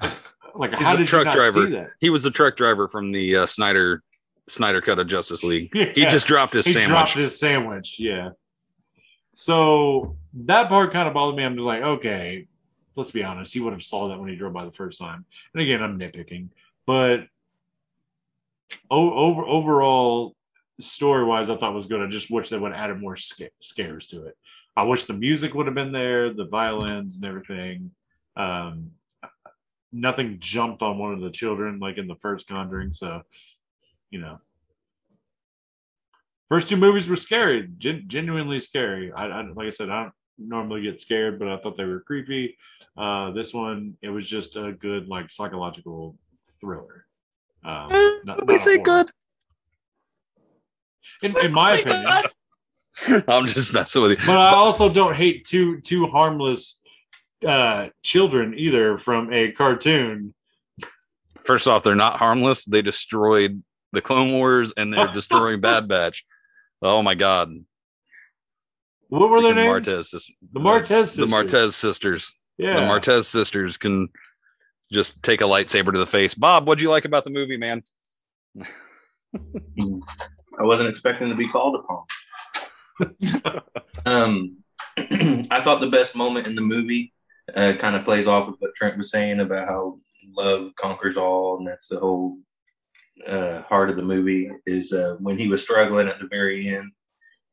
like 0.54 0.70
He's 0.74 0.80
how 0.80 0.94
a 0.94 0.98
did 0.98 1.06
truck 1.06 1.32
driver. 1.32 1.66
see 1.66 1.72
that? 1.72 1.88
He 2.00 2.10
was 2.10 2.22
the 2.22 2.30
truck 2.30 2.56
driver 2.56 2.88
from 2.88 3.12
the 3.12 3.36
uh, 3.36 3.46
Snyder 3.46 4.02
Snyder 4.48 4.80
cut 4.82 4.98
of 4.98 5.06
Justice 5.06 5.42
League. 5.44 5.70
He 5.94 6.04
just 6.06 6.26
dropped 6.26 6.52
his 6.52 6.66
he 6.66 6.72
sandwich. 6.72 6.88
dropped 6.88 7.12
his 7.14 7.38
sandwich. 7.38 7.96
Yeah. 7.98 8.30
So 9.38 10.16
that 10.32 10.70
part 10.70 10.94
kind 10.94 11.06
of 11.06 11.12
bothered 11.12 11.36
me. 11.36 11.44
I'm 11.44 11.56
just 11.56 11.64
like, 11.64 11.82
okay, 11.82 12.48
let's 12.96 13.10
be 13.10 13.22
honest. 13.22 13.52
He 13.52 13.60
would 13.60 13.74
have 13.74 13.82
saw 13.82 14.08
that 14.08 14.18
when 14.18 14.30
he 14.30 14.34
drove 14.34 14.54
by 14.54 14.64
the 14.64 14.72
first 14.72 14.98
time. 14.98 15.26
And 15.52 15.62
again, 15.62 15.82
I'm 15.82 15.98
nitpicking, 15.98 16.48
but 16.86 17.28
over 18.90 19.44
overall, 19.44 20.34
story 20.80 21.22
wise, 21.22 21.50
I 21.50 21.56
thought 21.58 21.74
was 21.74 21.86
good. 21.86 22.00
I 22.00 22.06
just 22.06 22.30
wish 22.30 22.48
they 22.48 22.58
would 22.58 22.72
have 22.72 22.80
added 22.80 22.98
more 22.98 23.14
sca- 23.14 23.50
scares 23.60 24.06
to 24.06 24.24
it. 24.24 24.38
I 24.74 24.84
wish 24.84 25.04
the 25.04 25.12
music 25.12 25.52
would 25.52 25.66
have 25.66 25.74
been 25.74 25.92
there, 25.92 26.32
the 26.32 26.46
violins 26.46 27.16
and 27.16 27.26
everything. 27.26 27.90
Um, 28.36 28.92
nothing 29.92 30.38
jumped 30.40 30.80
on 30.80 30.96
one 30.96 31.12
of 31.12 31.20
the 31.20 31.30
children 31.30 31.78
like 31.78 31.98
in 31.98 32.06
the 32.06 32.16
first 32.16 32.48
Conjuring. 32.48 32.94
So, 32.94 33.20
you 34.10 34.18
know, 34.18 34.38
First 36.48 36.68
two 36.68 36.76
movies 36.76 37.08
were 37.08 37.16
scary, 37.16 37.68
gen- 37.78 38.04
genuinely 38.06 38.60
scary. 38.60 39.12
I, 39.12 39.26
I 39.26 39.42
like 39.42 39.66
I 39.66 39.70
said, 39.70 39.90
I 39.90 40.04
don't 40.04 40.12
normally 40.38 40.82
get 40.82 41.00
scared, 41.00 41.38
but 41.38 41.48
I 41.48 41.56
thought 41.56 41.76
they 41.76 41.84
were 41.84 42.00
creepy. 42.00 42.56
Uh, 42.96 43.32
this 43.32 43.52
one, 43.52 43.94
it 44.02 44.10
was 44.10 44.28
just 44.28 44.56
a 44.56 44.72
good 44.72 45.08
like 45.08 45.30
psychological 45.30 46.16
thriller. 46.60 47.06
Um, 47.64 48.20
not, 48.24 48.46
we 48.46 48.54
not 48.54 48.62
say 48.62 48.78
good. 48.78 49.10
in, 51.22 51.36
in 51.38 51.52
my 51.52 51.78
opinion. 51.78 52.24
I'm 53.28 53.46
just 53.46 53.74
messing 53.74 54.02
with 54.02 54.12
you. 54.12 54.26
But 54.26 54.38
I 54.38 54.54
also 54.54 54.88
don't 54.88 55.14
hate 55.14 55.44
two 55.44 55.80
two 55.80 56.06
harmless 56.06 56.80
uh, 57.46 57.88
children 58.02 58.54
either 58.56 58.98
from 58.98 59.32
a 59.32 59.50
cartoon. 59.50 60.32
First 61.42 61.68
off, 61.68 61.82
they're 61.82 61.94
not 61.94 62.18
harmless. 62.18 62.64
They 62.64 62.82
destroyed 62.82 63.62
the 63.92 64.00
Clone 64.00 64.32
Wars 64.32 64.72
and 64.76 64.92
they're 64.92 65.06
destroying 65.12 65.60
Bad 65.60 65.88
Batch. 65.88 66.24
Oh 66.82 67.02
my 67.02 67.14
god. 67.14 67.52
What 69.08 69.30
were 69.30 69.40
their 69.40 69.54
Freaking 69.54 69.86
names? 69.86 69.88
Martez 69.88 70.10
The 70.52 70.60
Martez 70.60 71.08
sisters. 71.08 71.16
The 71.16 71.26
sisters. 71.26 71.32
Martez 71.32 71.72
sisters. 71.72 72.34
Yeah. 72.58 72.74
The 72.76 72.80
Martez 72.82 73.24
sisters 73.24 73.76
can 73.76 74.08
just 74.92 75.22
take 75.22 75.40
a 75.40 75.44
lightsaber 75.44 75.92
to 75.92 75.98
the 75.98 76.06
face. 76.06 76.34
Bob, 76.34 76.66
what'd 76.66 76.82
you 76.82 76.90
like 76.90 77.04
about 77.04 77.24
the 77.24 77.30
movie, 77.30 77.56
man? 77.56 77.82
I 80.58 80.62
wasn't 80.62 80.88
expecting 80.88 81.28
to 81.28 81.34
be 81.34 81.48
called 81.48 81.76
upon. 81.76 82.04
um, 84.06 84.58
I 84.98 85.60
thought 85.62 85.80
the 85.80 85.90
best 85.90 86.16
moment 86.16 86.46
in 86.46 86.54
the 86.54 86.62
movie 86.62 87.12
uh, 87.54 87.74
kind 87.78 87.94
of 87.94 88.04
plays 88.04 88.26
off 88.26 88.48
of 88.48 88.54
what 88.58 88.74
Trent 88.74 88.96
was 88.96 89.10
saying 89.10 89.40
about 89.40 89.68
how 89.68 89.96
love 90.36 90.72
conquers 90.76 91.16
all, 91.16 91.58
and 91.58 91.66
that's 91.66 91.88
the 91.88 92.00
whole 92.00 92.38
uh, 93.26 93.62
heart 93.62 93.90
of 93.90 93.96
the 93.96 94.02
movie. 94.02 94.50
Is 94.66 94.92
uh, 94.92 95.16
when 95.20 95.38
he 95.38 95.48
was 95.48 95.62
struggling 95.62 96.08
at 96.08 96.18
the 96.18 96.28
very 96.28 96.68
end, 96.68 96.90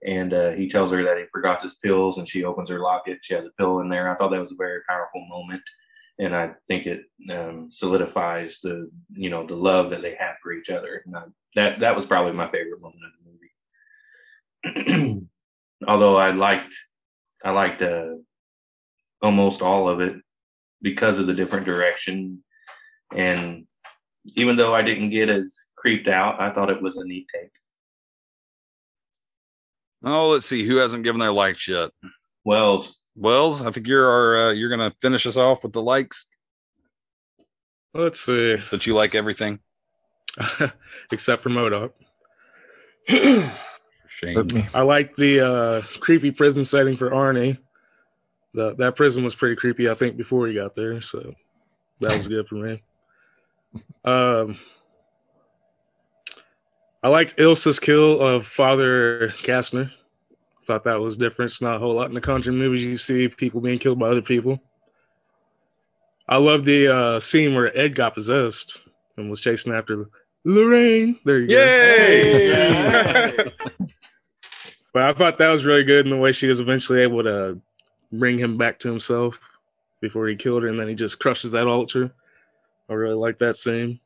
and 0.05 0.33
uh, 0.33 0.51
he 0.51 0.69
tells 0.69 0.91
her 0.91 1.03
that 1.03 1.17
he 1.17 1.25
forgot 1.31 1.61
his 1.61 1.75
pills, 1.75 2.17
and 2.17 2.27
she 2.27 2.43
opens 2.43 2.69
her 2.69 2.79
locket. 2.79 3.19
She 3.21 3.33
has 3.33 3.45
a 3.45 3.51
pill 3.57 3.79
in 3.79 3.89
there. 3.89 4.09
I 4.09 4.15
thought 4.15 4.31
that 4.31 4.41
was 4.41 4.51
a 4.51 4.57
very 4.57 4.81
powerful 4.87 5.25
moment, 5.27 5.61
and 6.19 6.35
I 6.35 6.53
think 6.67 6.85
it 6.85 7.05
um, 7.31 7.69
solidifies 7.71 8.59
the 8.61 8.89
you 9.13 9.29
know 9.29 9.45
the 9.45 9.55
love 9.55 9.89
that 9.91 10.01
they 10.01 10.15
have 10.15 10.35
for 10.41 10.51
each 10.51 10.69
other. 10.69 11.03
I, 11.15 11.23
that 11.55 11.79
that 11.79 11.95
was 11.95 12.05
probably 12.05 12.33
my 12.33 12.49
favorite 12.51 12.81
moment 12.81 13.03
of 13.05 13.11
the 14.63 14.81
movie. 14.99 15.29
Although 15.87 16.17
I 16.17 16.31
liked 16.31 16.75
I 17.43 17.51
liked 17.51 17.81
uh, 17.81 18.15
almost 19.21 19.61
all 19.61 19.89
of 19.89 20.01
it 20.01 20.15
because 20.81 21.19
of 21.19 21.27
the 21.27 21.33
different 21.33 21.65
direction, 21.65 22.43
and 23.13 23.65
even 24.35 24.55
though 24.55 24.73
I 24.73 24.81
didn't 24.81 25.09
get 25.09 25.29
as 25.29 25.55
creeped 25.75 26.07
out, 26.07 26.39
I 26.39 26.51
thought 26.51 26.69
it 26.69 26.81
was 26.81 26.97
a 26.97 27.05
neat 27.05 27.27
take. 27.33 27.51
Oh, 30.05 30.29
let's 30.29 30.45
see 30.45 30.65
who 30.65 30.77
hasn't 30.77 31.03
given 31.03 31.19
their 31.19 31.31
likes 31.31 31.67
yet. 31.67 31.91
Wells, 32.43 32.99
Wells, 33.15 33.61
I 33.61 33.71
think 33.71 33.87
you're 33.87 34.09
our 34.09 34.49
uh, 34.49 34.51
you're 34.51 34.69
gonna 34.69 34.93
finish 35.01 35.25
us 35.25 35.37
off 35.37 35.63
with 35.63 35.73
the 35.73 35.81
likes 35.81 36.27
Let's 37.93 38.19
see. 38.19 38.57
since 38.67 38.87
you 38.87 38.95
like 38.95 39.13
everything. 39.13 39.59
Except 41.11 41.43
for 41.43 41.49
Modoc. 41.49 41.93
For 43.07 43.51
shame. 44.07 44.47
I 44.73 44.81
like 44.81 45.15
the 45.15 45.41
uh, 45.41 45.81
creepy 45.99 46.31
prison 46.31 46.63
setting 46.63 46.95
for 46.95 47.09
Arnie. 47.09 47.57
The, 48.53 48.73
that 48.75 48.95
prison 48.95 49.23
was 49.23 49.35
pretty 49.35 49.55
creepy, 49.55 49.89
I 49.89 49.93
think, 49.93 50.15
before 50.15 50.47
he 50.47 50.53
got 50.53 50.75
there. 50.75 51.01
So 51.01 51.33
that 51.99 52.15
was 52.15 52.27
good 52.29 52.47
for 52.47 52.55
me. 52.55 52.81
Um, 54.05 54.57
I 57.01 57.09
liked 57.09 57.37
Ilsa's 57.37 57.79
kill 57.79 58.19
of 58.21 58.45
Father 58.45 59.29
Kastner. 59.29 59.91
Thought 60.63 60.83
that 60.85 61.01
was 61.01 61.17
different. 61.17 61.51
It's 61.51 61.61
not 61.61 61.75
a 61.75 61.79
whole 61.79 61.93
lot 61.93 62.07
in 62.07 62.13
the 62.13 62.21
Conjuring 62.21 62.57
movies. 62.57 62.85
You 62.85 62.97
see 62.97 63.27
people 63.27 63.59
being 63.59 63.79
killed 63.79 63.99
by 63.99 64.09
other 64.09 64.21
people. 64.21 64.61
I 66.29 66.37
love 66.37 66.63
the 66.63 66.87
uh, 66.87 67.19
scene 67.19 67.53
where 67.53 67.77
Ed 67.77 67.95
got 67.95 68.13
possessed 68.13 68.81
and 69.17 69.29
was 69.29 69.41
chasing 69.41 69.73
after 69.73 70.09
Lorraine. 70.45 71.19
There 71.25 71.39
you 71.39 71.47
go. 71.47 71.53
Yay! 71.53 73.51
But 74.93 75.05
I 75.05 75.13
thought 75.13 75.39
that 75.39 75.49
was 75.49 75.65
really 75.65 75.83
good 75.83 76.05
in 76.05 76.11
the 76.11 76.17
way 76.17 76.31
she 76.31 76.47
was 76.47 76.59
eventually 76.59 77.01
able 77.01 77.23
to 77.23 77.59
bring 78.11 78.37
him 78.37 78.57
back 78.57 78.77
to 78.79 78.87
himself 78.87 79.39
before 80.01 80.27
he 80.27 80.35
killed 80.35 80.63
her, 80.63 80.69
and 80.69 80.79
then 80.79 80.87
he 80.87 80.93
just 80.93 81.19
crushes 81.19 81.51
that 81.53 81.67
altar. 81.67 82.13
I 82.89 82.93
really 82.93 83.15
like 83.15 83.37
that 83.39 83.57
scene. 83.57 83.99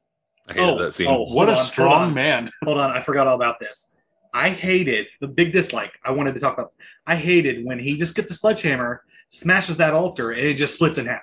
I 0.49 0.53
hated 0.53 0.69
oh, 0.69 0.83
that 0.83 0.93
scene. 0.93 1.07
oh, 1.07 1.23
What 1.23 1.47
hold 1.47 1.49
a 1.49 1.51
on, 1.51 1.55
hold 1.57 1.65
strong 1.67 2.01
on. 2.09 2.13
man. 2.13 2.51
Hold 2.63 2.77
on, 2.77 2.91
I 2.91 3.01
forgot 3.01 3.27
all 3.27 3.35
about 3.35 3.59
this. 3.59 3.95
I 4.33 4.49
hated 4.49 5.07
the 5.19 5.27
big 5.27 5.51
dislike. 5.51 5.93
I 6.05 6.11
wanted 6.11 6.33
to 6.35 6.39
talk 6.39 6.53
about 6.53 6.69
this. 6.69 6.77
I 7.07 7.15
hated 7.15 7.65
when 7.65 7.79
he 7.79 7.97
just 7.97 8.15
gets 8.15 8.27
the 8.29 8.33
sledgehammer, 8.35 9.03
smashes 9.29 9.77
that 9.77 9.93
altar, 9.93 10.31
and 10.31 10.45
it 10.45 10.53
just 10.55 10.75
splits 10.75 10.97
in 10.97 11.05
half. 11.07 11.21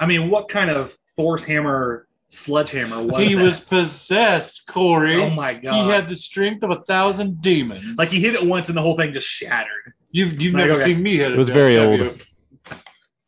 I 0.00 0.06
mean, 0.06 0.30
what 0.30 0.48
kind 0.48 0.70
of 0.70 0.96
force 1.16 1.44
hammer 1.44 2.06
sledgehammer 2.28 3.02
was 3.02 3.20
He 3.26 3.34
that? 3.34 3.42
was 3.42 3.60
possessed, 3.60 4.66
Cory. 4.66 5.16
Oh 5.16 5.28
my 5.30 5.52
god! 5.54 5.74
He 5.84 5.90
had 5.90 6.08
the 6.08 6.16
strength 6.16 6.62
of 6.62 6.70
a 6.70 6.80
thousand 6.84 7.42
demons. 7.42 7.96
like 7.98 8.08
he 8.08 8.20
hit 8.20 8.34
it 8.34 8.42
once 8.46 8.68
and 8.68 8.78
the 8.78 8.82
whole 8.82 8.96
thing 8.96 9.12
just 9.12 9.26
shattered. 9.28 9.92
you've 10.10 10.40
you've 10.40 10.54
Like, 10.54 10.62
never 10.66 10.72
okay. 10.80 10.84
seen 10.94 11.02
me 11.02 11.16
hit 11.18 11.32
It 11.32 11.38
was 11.38 11.50
very 11.50 11.76
old. 11.76 12.00
you? 12.00 12.16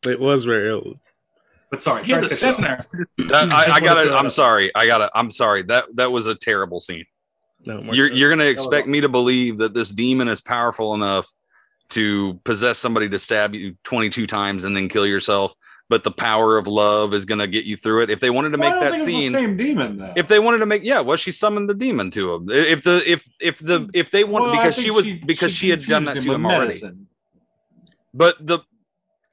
It 0.09 0.19
was 0.19 0.43
very 0.45 0.69
old. 0.71 0.97
But 1.73 1.81
sorry, 1.81 2.03
He 2.03 2.11
had 2.11 2.21
the 2.21 2.27
to 2.27 2.35
cut 2.35 2.59
you 2.59 2.65
center. 2.65 2.85
That, 3.29 3.51
I, 3.51 3.63
I 3.63 3.65
Just 3.65 3.69
wanted 3.69 3.79
to 3.79 3.81
gotta. 3.85 4.05
throw 4.05 4.15
it 4.15 4.19
I'm 4.19 4.29
sorry. 4.29 4.71
I 4.75 4.85
gotta. 4.85 5.09
I'm 5.15 5.31
sorry. 5.31 5.63
That 5.63 5.85
that 5.95 6.11
was 6.11 6.27
a 6.27 6.35
terrible 6.35 6.79
scene. 6.79 7.05
No, 7.65 7.81
You're 7.91 8.11
you're 8.11 8.29
gonna 8.29 8.43
expect 8.43 8.87
me 8.87 9.01
to 9.01 9.09
believe 9.09 9.57
that 9.57 9.73
this 9.73 9.89
demon 9.89 10.27
is 10.27 10.39
powerful 10.39 10.93
enough 10.93 11.31
to 11.89 12.39
possess 12.43 12.77
somebody 12.77 13.09
to 13.09 13.17
stab 13.17 13.55
you 13.55 13.75
22 13.85 14.27
times 14.27 14.65
and 14.65 14.75
then 14.75 14.87
kill 14.87 15.07
yourself, 15.07 15.55
but 15.89 16.03
the 16.03 16.11
power 16.11 16.57
of 16.59 16.67
love 16.67 17.13
is 17.15 17.25
gonna 17.25 17.47
get 17.47 17.65
you 17.65 17.75
through 17.75 18.03
it. 18.03 18.09
If 18.11 18.19
they 18.19 18.29
wanted 18.29 18.51
to 18.51 18.59
Well, 18.59 18.67
I 18.69 18.71
make 18.73 18.81
don't 18.81 18.91
that 18.91 19.05
think 19.05 19.07
it's 19.17 19.23
scene, 19.23 19.31
the 19.31 19.37
same 19.39 19.57
demon 19.57 19.97
though. 19.97 20.13
if 20.15 20.27
they 20.27 20.37
wanted 20.39 20.59
to 20.59 20.67
make 20.67 20.83
yeah 20.83 20.99
well 20.99 21.17
she 21.17 21.31
summoned 21.31 21.67
the 21.69 21.73
demon 21.73 22.11
to 22.11 22.33
him 22.35 22.49
if 22.51 22.83
the 22.83 23.01
if 23.11 23.27
if 23.41 23.57
the 23.57 23.89
if 23.95 24.11
they 24.11 24.23
wanted 24.23 24.51
Well, 24.51 24.55
because 24.57 24.75
she 24.75 24.91
was 24.91 25.07
because 25.25 25.51
she, 25.51 25.69
had 25.69 25.83
done 25.83 26.05
that 26.05 26.21
to 26.21 26.29
with 26.29 26.35
him 26.35 26.45
already 26.45 26.79
but 28.13 28.35
the 28.45 28.59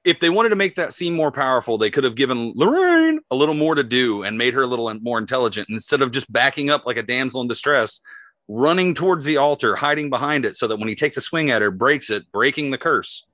if 0.05 0.19
they 0.21 0.31
wanted 0.31 0.49
to 0.49 0.57
make 0.57 0.77
that 0.77 0.95
scene 0.95 1.15
more 1.15 1.31
powerful 1.31 1.77
they 1.79 1.91
could 1.91 2.05
have 2.05 2.15
given 2.15 2.53
lorraine 2.57 3.21
a 3.31 3.37
little 3.37 3.55
more 3.55 3.75
to 3.75 3.83
do 3.83 4.23
and 4.23 4.39
made 4.39 4.55
her 4.55 4.63
a 4.63 4.67
little 4.67 4.93
more 5.01 5.19
intelligent 5.19 5.69
instead 5.71 6.03
of 6.03 6.11
just 6.11 6.33
backing 6.33 6.71
up 6.71 6.87
like 6.87 6.97
a 6.97 7.03
damsel 7.03 7.41
in 7.43 7.49
distress 7.49 8.01
running 8.49 8.95
towards 8.95 9.25
the 9.25 9.37
altar 9.37 9.77
hiding 9.77 10.11
behind 10.11 10.45
it 10.45 10.57
so 10.57 10.67
that 10.67 10.79
when 10.79 10.89
he 10.89 10.95
takes 10.95 11.17
a 11.17 11.21
swing 11.21 11.51
at 11.51 11.63
her 11.63 11.71
breaks 11.71 12.11
it 12.11 12.31
breaking 12.33 12.71
the 12.71 12.79
curse 12.79 13.27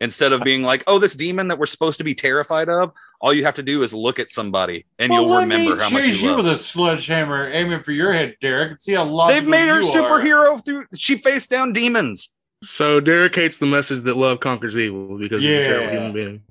instead 0.00 0.32
of 0.32 0.42
being 0.42 0.62
like 0.62 0.84
oh 0.86 0.98
this 0.98 1.14
demon 1.14 1.48
that 1.48 1.58
we're 1.58 1.66
supposed 1.66 1.98
to 1.98 2.04
be 2.04 2.14
terrified 2.14 2.68
of 2.68 2.92
all 3.20 3.32
you 3.32 3.44
have 3.44 3.54
to 3.54 3.62
do 3.62 3.82
is 3.82 3.92
look 3.94 4.18
at 4.18 4.30
somebody 4.30 4.84
and 4.98 5.10
Well, 5.10 5.22
you'll 5.22 5.38
remember 5.38 5.76
me 5.76 5.82
how 5.82 5.90
much 5.90 6.06
you 6.06 6.12
you 6.14 6.28
love 6.28 6.36
with 6.38 6.48
a 6.48 6.56
sledgehammer 6.56 7.50
aiming 7.52 7.82
for 7.82 7.92
your 7.92 8.12
head, 8.12 8.36
Derek, 8.40 8.72
and 8.72 8.80
see 8.82 8.92
how 8.92 9.04
logical 9.04 9.40
They've 9.40 9.48
made 9.48 9.68
her 9.68 9.80
you 9.80 9.88
are. 9.88 10.20
superhero 10.20 10.64
through. 10.64 10.84
She 10.94 11.16
faced 11.16 11.50
down 11.50 11.72
demons. 11.72 12.30
So 12.62 13.00
Derek 13.00 13.34
hates 13.34 13.58
the 13.58 13.66
message 13.66 14.02
that 14.02 14.16
love 14.16 14.40
conquers 14.40 14.76
evil 14.76 15.16
because 15.18 15.42
he's 15.42 15.58
a 15.58 15.64
terrible 15.64 15.92
human 15.92 16.12
being. 16.12 16.42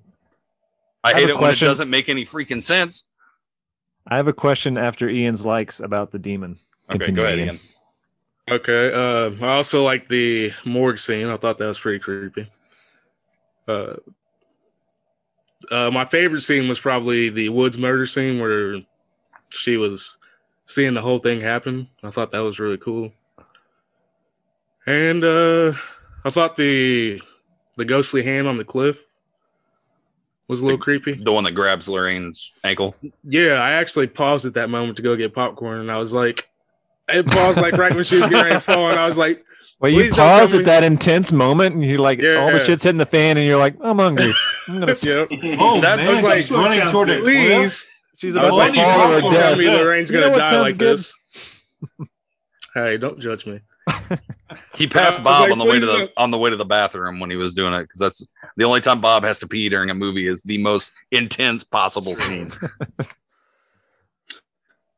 I, 1.04 1.12
I 1.12 1.14
hate 1.14 1.30
a 1.30 1.34
it 1.34 1.40
when 1.40 1.52
it 1.52 1.60
doesn't 1.60 1.90
make 1.90 2.10
any 2.10 2.26
freaking 2.26 2.64
sense. 2.64 3.06
I 4.08 4.16
have 4.16 4.28
a 4.28 4.34
question 4.34 4.78
after 4.78 5.10
Ian's 5.10 5.46
likes 5.46 5.80
about 5.80 6.12
the 6.12 6.20
demon. 6.20 6.58
Okay, 6.90 7.00
Continue, 7.00 7.22
go 7.22 7.26
ahead, 7.26 7.40
Ian. 7.40 7.48
Ian. 7.48 7.60
Okay. 8.50 8.94
Uh, 8.94 9.46
I 9.46 9.56
also 9.56 9.84
like 9.84 10.08
the 10.08 10.54
morgue 10.64 11.00
scene. 11.00 11.28
I 11.28 11.36
thought 11.36 11.58
that 11.58 11.66
was 11.66 11.80
pretty 11.80 12.00
creepy. 12.00 12.50
Uh, 13.68 13.96
uh, 15.70 15.92
my 15.92 16.06
favorite 16.06 16.40
scene 16.42 16.70
was 16.70 16.80
probably 16.80 17.30
the 17.30 17.50
Woods 17.50 17.78
murder 17.78 18.06
scene 18.06 18.40
where 18.40 18.78
she 19.50 19.76
was 19.76 20.18
seeing 20.66 20.94
the 20.94 21.02
whole 21.02 21.20
thing 21.20 21.42
happen. 21.42 21.90
I 22.04 22.10
thought 22.12 22.32
that 22.32 22.44
was 22.44 22.60
really 22.60 22.78
cool. 22.78 23.12
And 24.86 25.24
uh, 25.26 25.74
I 26.28 26.30
thought 26.30 26.58
the 26.58 27.22
the 27.78 27.86
ghostly 27.86 28.22
hand 28.24 28.48
on 28.48 28.58
the 28.58 28.66
cliff 28.66 29.02
was 30.48 30.62
a 30.62 30.66
little 30.66 30.80
creepy. 30.80 31.14
The 31.14 31.32
one 31.32 31.44
that 31.46 31.52
grabs 31.52 31.88
Lorraine's 31.88 32.52
ankle. 32.64 32.96
Yeah, 33.24 33.54
I 33.62 33.72
actually 33.72 34.08
paused 34.08 34.46
at 34.46 34.54
that 34.56 34.70
moment 34.70 34.98
to 34.98 35.04
go 35.04 35.16
get 35.16 35.34
popcorn, 35.34 35.80
and 35.80 35.92
I 35.92 35.98
was 36.00 36.14
like, 36.14 36.50
it 37.10 37.26
paused 37.28 37.60
like 37.60 37.74
right 37.78 37.94
when 37.94 38.04
she 38.04 38.16
was 38.20 38.30
getting 38.30 38.44
ready 38.44 38.56
to 38.56 38.60
fall, 38.62 38.90
and 38.90 39.00
I 39.00 39.06
was 39.08 39.18
like, 39.18 39.44
Well, 39.80 39.92
you 39.92 40.00
Please 40.02 40.10
don't 40.16 40.18
pause 40.40 40.54
me- 40.54 40.60
at 40.60 40.66
that 40.66 40.84
intense 40.84 41.32
moment, 41.32 41.76
and 41.76 41.84
you're 41.86 42.00
like, 42.00 42.20
all 42.20 42.52
the 42.52 42.64
shit's 42.66 42.84
hitting 42.84 42.98
the 42.98 43.06
fan, 43.06 43.38
and 43.38 43.46
you're 43.46 43.58
like, 43.58 43.76
I'm 43.82 44.00
hungry. 44.00 44.34
I'm 44.68 44.80
gonna. 44.80 44.96
yep. 45.02 45.28
Oh, 45.60 45.80
That's- 45.82 45.98
man, 45.98 46.08
I 46.08 46.14
was 46.14 46.24
like, 46.24 46.38
she's 46.40 46.52
running 46.52 46.88
toward 46.90 47.10
it. 47.10 47.24
Please. 47.24 47.56
Please, 47.58 47.88
She's 48.20 48.36
I 48.36 48.40
about 48.48 48.50
to 48.50 48.56
like, 48.56 48.74
you 48.76 48.82
fall 48.82 49.08
to 49.08 49.14
her 49.14 49.22
tell 49.22 49.32
death. 49.32 49.58
me. 49.60 49.70
Lorraine's 49.70 50.10
You 50.12 50.20
gonna 50.20 50.28
know 50.28 50.32
what 50.34 50.40
die 50.40 50.60
like 50.62 50.78
good? 50.80 50.98
this. 50.98 51.16
hey, 52.74 52.98
don't 52.98 53.20
judge 53.20 53.46
me. 53.46 53.60
He 54.76 54.88
passed 54.88 55.24
Bob 55.24 55.44
like, 55.44 55.52
on 55.52 55.58
the 55.58 55.66
way 55.66 55.80
to 55.80 55.86
the 55.86 55.98
don't. 55.98 56.12
on 56.18 56.32
the 56.32 56.38
way 56.38 56.50
to 56.50 56.56
the 56.56 56.66
bathroom 56.66 57.20
when 57.20 57.30
he 57.30 57.36
was 57.36 57.54
doing 57.54 57.74
it 57.74 57.84
because 57.84 58.00
that's 58.00 58.28
the 58.56 58.64
only 58.64 58.80
time 58.80 59.02
Bob 59.02 59.24
has 59.24 59.40
to 59.40 59.48
pee 59.48 59.70
during 59.70 59.90
a 59.90 59.94
movie 59.94 60.28
is 60.28 60.42
the 60.44 60.58
most 60.58 60.92
intense 61.12 61.64
possible 61.64 62.16
scene. 62.16 62.52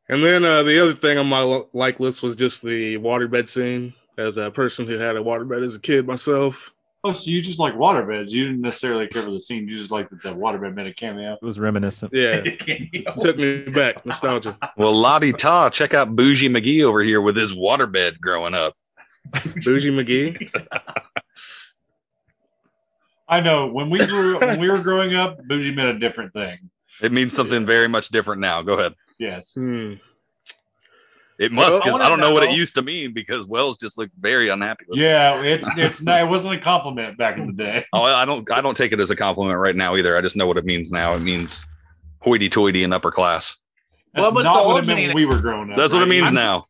And 0.10 0.24
then 0.24 0.44
uh, 0.44 0.64
the 0.64 0.82
other 0.82 0.94
thing 0.94 1.20
on 1.20 1.28
my 1.28 1.64
like 1.72 2.00
list 2.00 2.24
was 2.24 2.36
just 2.36 2.64
the 2.64 2.98
waterbed 2.98 3.48
scene. 3.48 3.94
As 4.18 4.38
a 4.38 4.52
person 4.52 4.86
who 4.86 4.98
had 4.98 5.16
a 5.16 5.20
waterbed 5.20 5.64
as 5.64 5.76
a 5.76 5.80
kid 5.80 6.06
myself, 6.06 6.74
Oh, 7.04 7.14
so 7.14 7.32
you 7.32 7.42
just 7.42 7.60
like 7.60 7.76
waterbeds. 7.76 8.32
You 8.32 8.48
didn't 8.48 8.62
necessarily 8.62 9.08
care 9.08 9.24
for 9.24 9.32
the 9.32 9.40
scene. 9.40 9.68
You 9.70 9.78
just 9.78 9.92
like 9.92 10.10
that 10.10 10.22
the 10.22 10.34
waterbed 10.34 10.76
made 10.76 10.88
a 10.88 10.94
cameo. 10.94 11.34
It 11.34 11.42
was 11.42 11.58
reminiscent. 11.58 12.14
yeah, 12.14 12.42
took 13.22 13.38
me 13.38 13.62
back 13.70 14.06
nostalgia. 14.06 14.58
well, 14.76 14.94
Lottie 14.94 15.32
Ta, 15.32 15.70
check 15.70 15.94
out 15.94 16.14
Bougie 16.16 16.50
McGee 16.50 16.84
over 16.84 17.02
here 17.02 17.22
with 17.22 17.38
his 17.38 17.54
waterbed 17.54 18.20
growing 18.20 18.54
up. 18.54 18.76
Bougie 19.64 19.92
McGee. 19.92 20.52
I 23.30 23.42
know 23.42 23.68
when 23.68 23.90
we 23.90 24.00
were 24.00 24.40
when 24.40 24.60
we 24.60 24.70
were 24.70 24.80
growing 24.80 25.14
up, 25.16 25.38
bougie 25.48 25.72
meant 25.74 25.96
a 25.96 26.00
different 26.00 26.34
thing. 26.34 26.70
It 27.02 27.12
means 27.12 27.36
something 27.36 27.66
very 27.66 27.88
much 27.88 28.10
different 28.10 28.42
now. 28.42 28.62
Go 28.64 28.74
ahead. 28.74 28.96
Yes. 29.20 29.54
Hmm. 29.54 29.94
It 31.40 31.54
must 31.54 31.70
oh, 31.72 31.78
because 31.80 31.94
wanna 31.94 32.04
I 32.04 32.10
don't 32.10 32.20
know 32.20 32.34
what 32.34 32.44
it 32.44 32.52
used 32.52 32.74
to 32.76 32.82
mean 32.82 33.14
because 33.14 33.46
Wells 33.46 33.78
just 33.78 33.98
looked 33.98 34.12
very 34.20 34.50
unhappy 34.50 34.84
with 34.90 35.00
it. 35.00 35.02
Yeah, 35.02 35.42
it's 35.42 35.66
it's 35.78 36.02
not, 36.02 36.20
it 36.20 36.28
wasn't 36.28 36.56
a 36.56 36.60
compliment 36.60 37.18
back 37.18 37.38
in 37.38 37.48
the 37.48 37.54
day. 37.54 37.86
Oh, 37.94 38.04
I 38.04 38.26
don't 38.26 38.50
I 38.52 38.60
don't 38.60 38.76
take 38.76 38.92
it 38.92 39.00
as 39.00 39.10
a 39.10 39.16
compliment 39.16 39.58
right 39.58 39.76
now 39.76 39.96
either. 39.96 40.18
I 40.18 40.22
just 40.22 40.36
know 40.36 40.48
what 40.48 40.58
it 40.58 40.66
means 40.66 40.92
now. 40.92 41.14
It 41.14 41.22
means 41.22 41.66
hoity 42.20 42.50
toity 42.50 42.84
and 42.84 42.94
upper 42.94 43.10
class. 43.10 43.56
That's 44.14 44.26
What 44.26 44.36
was 44.36 44.44
not 44.44 44.66
what 44.66 44.76
old 44.76 44.84
it 44.84 44.88
meant 44.88 45.00
when 45.00 45.16
we 45.16 45.26
were 45.26 45.40
growing 45.40 45.72
up. 45.72 45.78
That's 45.78 45.94
what 45.94 46.02
it 46.02 46.10
means 46.10 46.26
I'm- 46.26 46.36
now. 46.36 46.66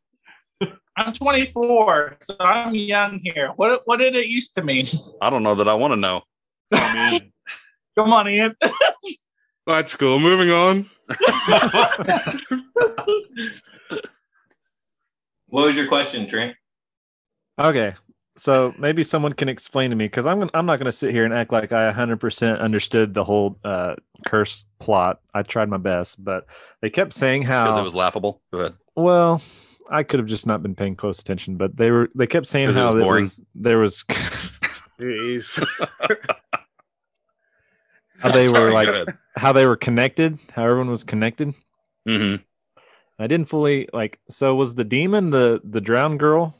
I'm 0.97 1.13
24, 1.13 2.17
so 2.19 2.35
I'm 2.41 2.75
young 2.75 3.19
here. 3.23 3.53
What 3.55 3.81
what 3.85 3.97
did 3.97 4.15
it 4.15 4.27
used 4.27 4.53
to 4.55 4.61
mean? 4.61 4.85
I 5.21 5.29
don't 5.29 5.43
know 5.43 5.55
that 5.55 5.69
I 5.69 5.73
want 5.73 5.93
to 5.93 5.95
know. 5.95 6.21
I 6.73 7.11
mean, 7.11 7.31
Come 7.97 8.13
on, 8.13 8.29
Ian. 8.29 8.55
That's 9.67 9.95
cool. 9.95 10.19
Moving 10.19 10.51
on. 10.51 10.89
What 15.49 15.65
was 15.67 15.75
your 15.75 15.87
question, 15.87 16.27
Trent? 16.27 16.55
Okay. 17.59 17.93
So 18.37 18.73
maybe 18.79 19.03
someone 19.03 19.33
can 19.33 19.49
explain 19.49 19.89
to 19.89 19.95
me 19.97 20.05
because 20.05 20.25
I'm 20.25 20.49
I'm 20.53 20.65
not 20.65 20.77
going 20.77 20.85
to 20.85 20.93
sit 20.93 21.11
here 21.11 21.25
and 21.25 21.33
act 21.33 21.51
like 21.51 21.73
I 21.73 21.91
100% 21.91 22.59
understood 22.61 23.13
the 23.13 23.23
whole 23.25 23.59
uh, 23.65 23.95
curse 24.25 24.63
plot. 24.79 25.19
I 25.33 25.43
tried 25.43 25.67
my 25.67 25.77
best, 25.77 26.23
but 26.23 26.45
they 26.81 26.89
kept 26.89 27.13
saying 27.13 27.41
Because 27.41 27.75
how 27.75 27.79
it 27.81 27.83
was 27.83 27.95
laughable. 27.95 28.41
Go 28.53 28.59
ahead. 28.59 28.75
well, 28.95 29.41
I 29.91 30.03
could 30.03 30.19
have 30.21 30.27
just 30.29 30.45
not 30.45 30.63
been 30.63 30.75
paying 30.75 30.95
close 30.95 31.19
attention, 31.19 31.57
but 31.57 31.75
they 31.75 31.91
were 31.91 32.09
they 32.15 32.27
kept 32.27 32.47
saying 32.47 32.71
how 32.71 32.93
was 32.93 32.95
it 32.95 33.05
was, 33.05 33.41
there 33.55 33.79
was 33.79 34.03
Jeez. 35.01 35.61
how 38.19 38.31
they 38.31 38.47
Sorry, 38.47 38.63
were 38.65 38.71
like 38.71 39.07
how 39.35 39.51
they 39.51 39.65
were 39.65 39.75
connected, 39.77 40.39
how 40.53 40.63
everyone 40.63 40.89
was 40.89 41.03
connected. 41.03 41.53
Mhm. 42.07 42.41
I 43.19 43.27
didn't 43.27 43.49
fully 43.49 43.89
like. 43.91 44.19
So 44.29 44.55
was 44.55 44.75
the 44.75 44.83
demon 44.85 45.29
the 45.29 45.61
the 45.63 45.81
drowned 45.81 46.19
girl? 46.19 46.55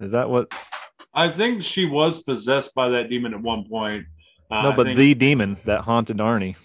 Is 0.00 0.12
that 0.12 0.30
what? 0.30 0.52
I 1.12 1.28
think 1.28 1.62
she 1.62 1.84
was 1.84 2.22
possessed 2.22 2.74
by 2.74 2.88
that 2.90 3.08
demon 3.10 3.34
at 3.34 3.40
one 3.42 3.64
point. 3.68 4.06
Uh, 4.50 4.62
no, 4.62 4.72
but 4.72 4.86
think- 4.86 4.98
the 4.98 5.14
demon 5.14 5.56
that 5.64 5.82
haunted 5.82 6.18
Arnie, 6.18 6.56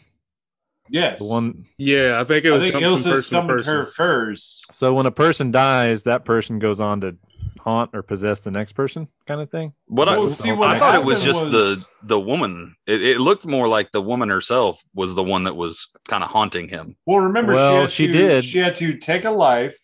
yes, 0.89 1.19
the 1.19 1.25
one. 1.25 1.65
yeah, 1.77 2.19
I 2.19 2.23
think 2.23 2.45
it 2.45 2.51
was. 2.51 2.61
I 2.61 2.65
was 2.65 2.71
think 2.71 2.83
jumping 2.83 3.13
Ilsa 3.13 3.21
summoned 3.23 3.57
person. 3.59 3.73
her 3.75 3.85
first. 3.85 4.73
So 4.73 4.93
when 4.93 5.05
a 5.05 5.11
person 5.11 5.51
dies, 5.51 6.03
that 6.03 6.25
person 6.25 6.59
goes 6.59 6.79
on 6.79 7.01
to 7.01 7.17
haunt 7.60 7.91
or 7.94 8.02
possess 8.02 8.40
the 8.40 8.52
next 8.52 8.73
person, 8.73 9.07
kind 9.26 9.40
of 9.41 9.49
thing. 9.49 9.73
What 9.88 10.10
I, 10.10 10.18
Well, 10.18 10.30
see, 10.30 10.52
what 10.52 10.69
I 10.69 10.80
thought 10.80 10.95
it 10.95 11.03
was 11.03 11.23
just 11.23 11.45
was- 11.45 11.52
the 11.81 11.86
the 12.03 12.19
woman. 12.19 12.76
It, 12.88 13.02
it 13.02 13.19
looked 13.19 13.45
more 13.45 13.68
like 13.68 13.91
the 13.91 14.02
woman 14.02 14.30
herself 14.30 14.84
was 14.94 15.15
the 15.15 15.23
one 15.23 15.44
that 15.45 15.56
was 15.56 15.88
kind 16.07 16.23
of 16.23 16.30
haunting 16.31 16.69
him. 16.69 16.95
Well, 17.06 17.19
remember, 17.19 17.53
Well, 17.53 17.88
she, 17.88 18.06
she 18.07 18.11
to, 18.11 18.18
did. 18.18 18.44
She 18.44 18.57
had 18.60 18.76
to 18.77 18.98
take 18.98 19.26
a 19.26 19.31
life, 19.31 19.77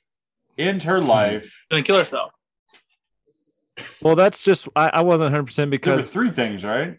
end 0.57 0.83
her 0.83 0.99
life. 1.01 1.65
Gonna 1.69 1.83
kill 1.83 1.97
herself. 1.97 2.31
Well, 4.01 4.15
that's 4.15 4.41
just 4.41 4.67
I, 4.75 4.87
I 4.89 5.01
wasn't 5.01 5.25
100 5.25 5.43
percent 5.45 5.69
There 5.71 5.77
were 5.77 5.97
because 5.97 6.11
three 6.11 6.29
things, 6.31 6.63
right? 6.63 6.97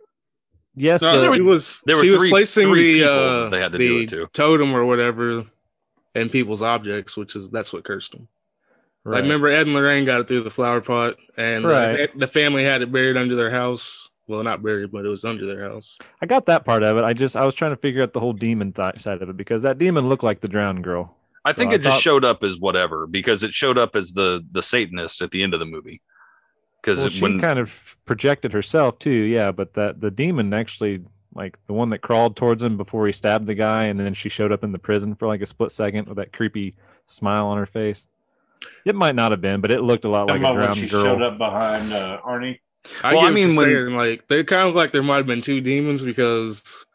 yes, 0.75 1.01
No, 1.03 1.21
the- 1.21 1.33
it 1.33 1.41
was 1.45 1.81
there 1.87 1.97
were 1.97 2.03
she 2.03 2.11
was 2.11 2.21
three- 2.21 2.31
placing 2.31 2.69
three 2.69 3.01
the 3.01 3.11
uh, 3.13 3.49
they 3.49 3.61
had 3.61 3.73
to 3.73 3.79
do 3.79 3.99
the 3.99 4.05
it 4.05 4.09
to. 4.11 4.27
totem 4.33 4.75
or 4.75 4.85
whatever 4.85 5.45
in 6.15 6.29
people's 6.29 6.61
objects, 6.63 7.17
which 7.17 7.35
is 7.37 7.49
that's 7.51 7.73
what 7.73 7.85
cursed 7.85 8.13
them. 8.13 8.29
Right. 9.07 9.15
Like 9.17 9.23
remember 9.23 9.49
Ed 9.49 9.63
and 9.67 9.75
Lorraine 9.75 10.05
got 10.05 10.21
it 10.21 10.29
through 10.29 10.43
the 10.43 10.51
flower 10.51 10.81
pot, 10.81 11.17
and 11.37 11.65
Right. 11.65 12.11
the 12.19 12.27
family 12.27 12.65
had 12.65 12.83
it 12.83 12.93
buried 12.93 13.17
under 13.17 13.37
their 13.37 13.51
house. 13.51 14.11
Well, 14.29 14.43
not 14.43 14.63
buried, 14.63 14.91
but 14.91 15.05
it 15.05 15.09
was 15.09 15.25
under 15.25 15.47
their 15.47 15.69
house. 15.71 15.99
I 16.21 16.27
got 16.27 16.47
that 16.47 16.65
part 16.65 16.83
of 16.83 16.97
it. 16.97 17.05
I 17.05 17.13
just 17.13 17.37
I 17.37 17.45
was 17.47 17.55
trying 17.55 17.71
to 17.73 17.77
figure 17.77 18.03
out 18.03 18.13
the 18.13 18.21
whole 18.21 18.33
demon 18.33 18.73
th- 18.73 19.01
side 19.01 19.23
of 19.23 19.29
it 19.29 19.37
because 19.37 19.63
that 19.63 19.79
demon 19.79 20.09
looked 20.09 20.25
like 20.25 20.41
the 20.41 20.49
drowned 20.49 20.83
girl. 20.83 21.17
I 21.45 21.53
think 21.53 21.69
So 21.69 21.73
I 21.73 21.75
it 21.77 21.83
just 21.83 21.95
thought- 21.95 22.03
showed 22.03 22.25
up 22.25 22.43
as 22.43 22.59
whatever 22.59 23.07
because 23.07 23.45
it 23.45 23.53
showed 23.55 23.79
up 23.79 23.95
as 23.95 24.15
the 24.15 24.45
the 24.51 24.63
Satanist 24.63 25.23
at 25.23 25.31
the 25.31 25.43
end 25.45 25.55
of 25.55 25.61
the 25.61 25.67
movie. 25.67 26.03
Because 26.83 26.99
Well, 26.99 27.09
she 27.09 27.21
when 27.23 27.39
kind 27.41 27.59
of 27.61 27.97
projected 28.05 28.53
herself 28.53 28.99
too, 28.99 29.11
yeah. 29.11 29.53
But 29.53 29.75
that 29.75 30.01
the 30.01 30.11
demon 30.11 30.53
actually, 30.53 31.03
like 31.35 31.59
the 31.69 31.73
one 31.73 31.91
that 31.91 31.99
crawled 32.01 32.35
towards 32.37 32.63
him 32.65 32.77
before 32.77 33.07
he 33.07 33.13
stabbed 33.13 33.47
the 33.47 33.55
guy, 33.55 33.85
and 33.85 33.99
then 34.01 34.15
she 34.15 34.29
showed 34.29 34.51
up 34.51 34.65
in 34.65 34.73
the 34.73 34.79
prison 34.81 35.15
for 35.15 35.29
like 35.29 35.41
a 35.41 35.47
split 35.47 35.71
second 35.71 36.09
with 36.09 36.17
that 36.17 36.33
creepy 36.33 36.75
smile 37.07 37.47
on 37.47 37.59
her 37.59 37.67
face. 37.67 38.09
It 38.85 38.95
might 38.95 39.15
not 39.15 39.33
have 39.33 39.41
been, 39.41 39.61
but 39.61 39.71
it 39.71 39.83
looked 39.83 40.05
a 40.05 40.09
lot 40.09 40.29
like 40.29 40.37
a 40.37 40.41
about 40.41 40.55
when 40.57 40.65
drowned 40.65 40.79
she 40.79 40.89
girl. 40.89 41.03
showed 41.05 41.23
up 41.23 41.39
behind 41.39 41.93
uh, 41.93 42.21
Arnie. 42.25 42.59
I 43.03 43.15
Well, 43.15 43.27
I 43.27 43.31
mean, 43.31 43.57
when- 43.57 43.69
saying, 43.71 43.95
like 43.97 44.29
they 44.29 44.45
kind 44.45 44.69
of 44.69 44.75
like 44.75 44.93
there 44.93 45.03
might 45.03 45.17
have 45.17 45.27
been 45.27 45.41
two 45.41 45.61
demons 45.61 46.03
because 46.05 46.87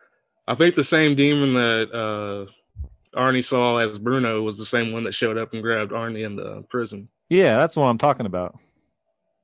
I 0.47 0.55
think 0.55 0.75
the 0.75 0.83
same 0.83 1.15
demon 1.15 1.53
that 1.53 1.89
uh, 1.93 3.17
Arnie 3.19 3.43
saw 3.43 3.77
as 3.77 3.99
Bruno 3.99 4.41
was 4.41 4.57
the 4.57 4.65
same 4.65 4.93
one 4.93 5.03
that 5.03 5.13
showed 5.13 5.37
up 5.37 5.53
and 5.53 5.61
grabbed 5.61 5.91
Arnie 5.91 6.23
in 6.25 6.35
the 6.35 6.61
prison. 6.69 7.09
Yeah, 7.29 7.57
that's 7.57 7.75
what 7.75 7.85
I'm 7.87 7.97
talking 7.97 8.25
about. 8.25 8.57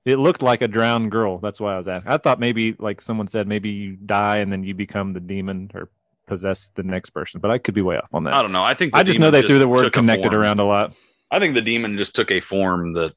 It 0.06 0.20
looked 0.20 0.42
like 0.42 0.62
a 0.62 0.70
drowned 0.70 1.12
girl. 1.12 1.38
That's 1.38 1.60
why 1.60 1.74
I 1.74 1.78
was 1.78 1.88
asking. 1.88 2.12
I 2.12 2.18
thought 2.18 2.40
maybe, 2.40 2.76
like 2.80 3.02
someone 3.02 3.28
said, 3.28 3.46
maybe 3.46 3.70
you 3.72 3.98
die 3.98 4.38
and 4.38 4.50
then 4.52 4.64
you 4.64 4.74
become 4.74 5.12
the 5.12 5.20
demon 5.20 5.70
or 5.74 5.90
possess 6.28 6.72
the 6.76 6.84
next 6.84 7.10
person. 7.10 7.42
But 7.42 7.52
I 7.52 7.58
could 7.58 7.74
be 7.74 7.82
way 7.82 7.98
off 7.98 8.08
on 8.14 8.24
that. 8.24 8.34
I 8.34 8.42
don't 8.42 8.54
know. 8.54 8.64
I 8.64 8.74
think 8.74 8.94
the 8.94 9.00
I 9.00 9.04
just 9.04 9.20
know 9.20 9.32
demon 9.32 9.42
they 9.42 9.48
threw 9.48 9.60
the 9.60 9.68
word 9.68 9.92
connected 9.92 10.34
around 10.34 10.62
a 10.62 10.64
lot. 10.66 10.94
I 11.30 11.40
think 11.40 11.56
the 11.56 11.62
demon 11.62 11.98
just 11.98 12.16
took 12.16 12.32
a 12.32 12.40
form 12.40 12.94
that 12.94 13.14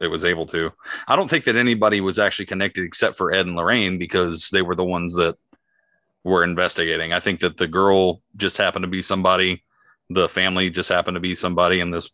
it 0.00 0.08
was 0.08 0.24
able 0.24 0.46
to. 0.46 0.72
I 1.08 1.16
don't 1.16 1.28
think 1.28 1.44
that 1.44 1.56
anybody 1.56 2.00
was 2.00 2.18
actually 2.18 2.46
connected 2.46 2.84
except 2.84 3.16
for 3.16 3.32
Ed 3.32 3.46
and 3.46 3.56
Lorraine 3.56 3.98
because 3.98 4.50
they 4.50 4.62
were 4.62 4.74
the 4.74 4.84
ones 4.84 5.14
that 5.14 5.36
were 6.24 6.44
investigating. 6.44 7.12
I 7.12 7.20
think 7.20 7.40
that 7.40 7.56
the 7.56 7.68
girl 7.68 8.20
just 8.36 8.58
happened 8.58 8.82
to 8.82 8.88
be 8.88 9.02
somebody, 9.02 9.62
the 10.10 10.28
family 10.28 10.70
just 10.70 10.88
happened 10.88 11.14
to 11.14 11.20
be 11.20 11.34
somebody, 11.34 11.80
and 11.80 11.94
this 11.94 12.10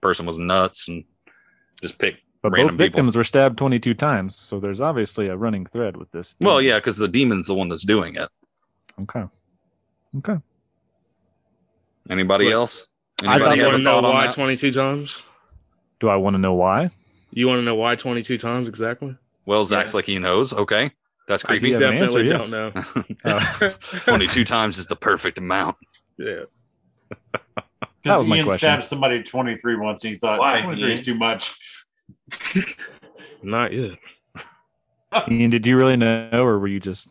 person 0.00 0.26
was 0.26 0.38
nuts 0.38 0.88
and 0.88 1.04
just 1.80 1.98
picked. 1.98 2.20
But 2.40 2.52
both 2.52 2.74
victims 2.74 3.14
were 3.14 3.24
stabbed 3.24 3.56
22 3.58 3.94
times. 3.94 4.36
So 4.36 4.58
there's 4.58 4.80
obviously 4.80 5.28
a 5.28 5.36
running 5.36 5.64
thread 5.66 5.96
with 5.96 6.10
this. 6.10 6.34
Well, 6.40 6.60
yeah, 6.60 6.78
because 6.78 6.96
the 6.96 7.06
demon's 7.06 7.46
the 7.46 7.54
one 7.54 7.68
that's 7.68 7.84
doing 7.84 8.16
it. 8.16 8.28
Okay. 9.00 9.24
Okay. 10.18 10.38
Anybody 12.10 12.50
else? 12.50 12.86
I 13.24 13.34
Anybody 13.36 13.56
you 13.56 13.62
have 13.64 13.72
want 13.72 13.76
to 13.78 13.84
know 13.84 14.00
why 14.02 14.26
22 14.28 14.72
times? 14.72 15.22
Do 16.00 16.08
I 16.08 16.16
want 16.16 16.34
to 16.34 16.38
know 16.38 16.54
why? 16.54 16.90
You 17.30 17.46
want 17.48 17.58
to 17.60 17.62
know 17.62 17.74
why 17.74 17.94
22 17.96 18.36
times 18.38 18.68
exactly? 18.68 19.16
Wells 19.46 19.72
acts 19.72 19.94
like 19.94 20.04
he 20.04 20.18
knows. 20.18 20.52
Okay, 20.52 20.90
that's 21.28 21.44
I 21.44 21.48
creepy. 21.48 21.74
do 21.74 21.84
have 21.84 21.94
an 21.94 22.00
Definitely 22.00 22.32
answer, 22.32 22.60
don't 22.72 22.74
yes. 22.76 23.20
know. 23.24 23.30
Uh, 23.30 23.70
Twenty-two 24.06 24.44
times 24.44 24.78
is 24.78 24.86
the 24.86 24.96
perfect 24.96 25.38
amount. 25.38 25.76
yeah. 26.18 26.40
That 28.04 28.16
Because 28.16 28.18
was 28.18 28.26
my 28.26 28.36
Ian 28.38 28.46
question. 28.46 28.58
stabbed 28.58 28.82
somebody 28.84 29.22
23 29.22 29.76
once 29.76 30.02
and 30.02 30.12
he 30.14 30.18
thought 30.18 30.40
Why, 30.40 30.60
23 30.60 30.92
is 30.92 30.98
Ian? 30.98 31.04
too 31.04 31.14
much. 31.14 31.54
Not 33.44 33.72
yet. 33.72 33.96
Ian, 35.30 35.50
did 35.50 35.64
you 35.68 35.76
really 35.76 35.96
know, 35.96 36.28
or 36.32 36.58
were 36.58 36.66
you 36.66 36.80
just? 36.80 37.08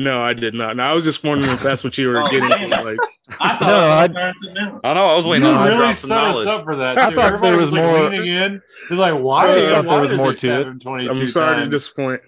No, 0.00 0.22
I 0.22 0.32
did 0.32 0.54
not. 0.54 0.76
No, 0.76 0.84
I 0.84 0.94
was 0.94 1.04
just 1.04 1.22
wondering 1.22 1.52
if 1.52 1.62
that's 1.62 1.84
what 1.84 1.98
you 1.98 2.08
were 2.08 2.20
Oh, 2.22 2.26
getting 2.30 2.48
damn. 2.48 2.70
Like, 2.86 2.96
I 3.38 3.56
thought 3.58 3.60
No, 3.60 3.66
no, 3.68 3.74
I- 3.74 4.02
I 4.02 4.06
learned 4.06 4.36
something. 4.42 4.80
I 4.82 4.94
know. 4.94 5.06
I 5.10 5.16
was 5.16 5.26
waiting 5.26 5.46
you 5.46 5.52
on 5.52 5.66
really 5.66 5.76
drop 5.78 5.94
some 5.94 6.08
set 6.08 6.24
us 6.24 6.46
up 6.46 6.64
for 6.64 6.76
that. 6.76 6.96
I 6.96 7.10
too. 7.10 7.16
thought 7.16 7.22
there 7.22 7.34
Everybody 7.34 7.56
was 7.56 7.72
like, 7.72 7.82
more- 7.84 8.10
leaning 8.10 8.26
in. 8.28 8.62
They're 8.88 8.98
like, 8.98 9.14
why? 9.20 9.48
I 9.50 9.54
did- 9.56 9.70
thought 9.74 9.84
there 9.84 10.00
was 10.00 10.12
more 10.12 10.30
to 10.32 10.36
stab 10.38 10.60
it. 10.66 10.86
I'm 10.86 11.26
sorry 11.26 11.64
to 11.64 11.70
disappoint. 11.70 12.22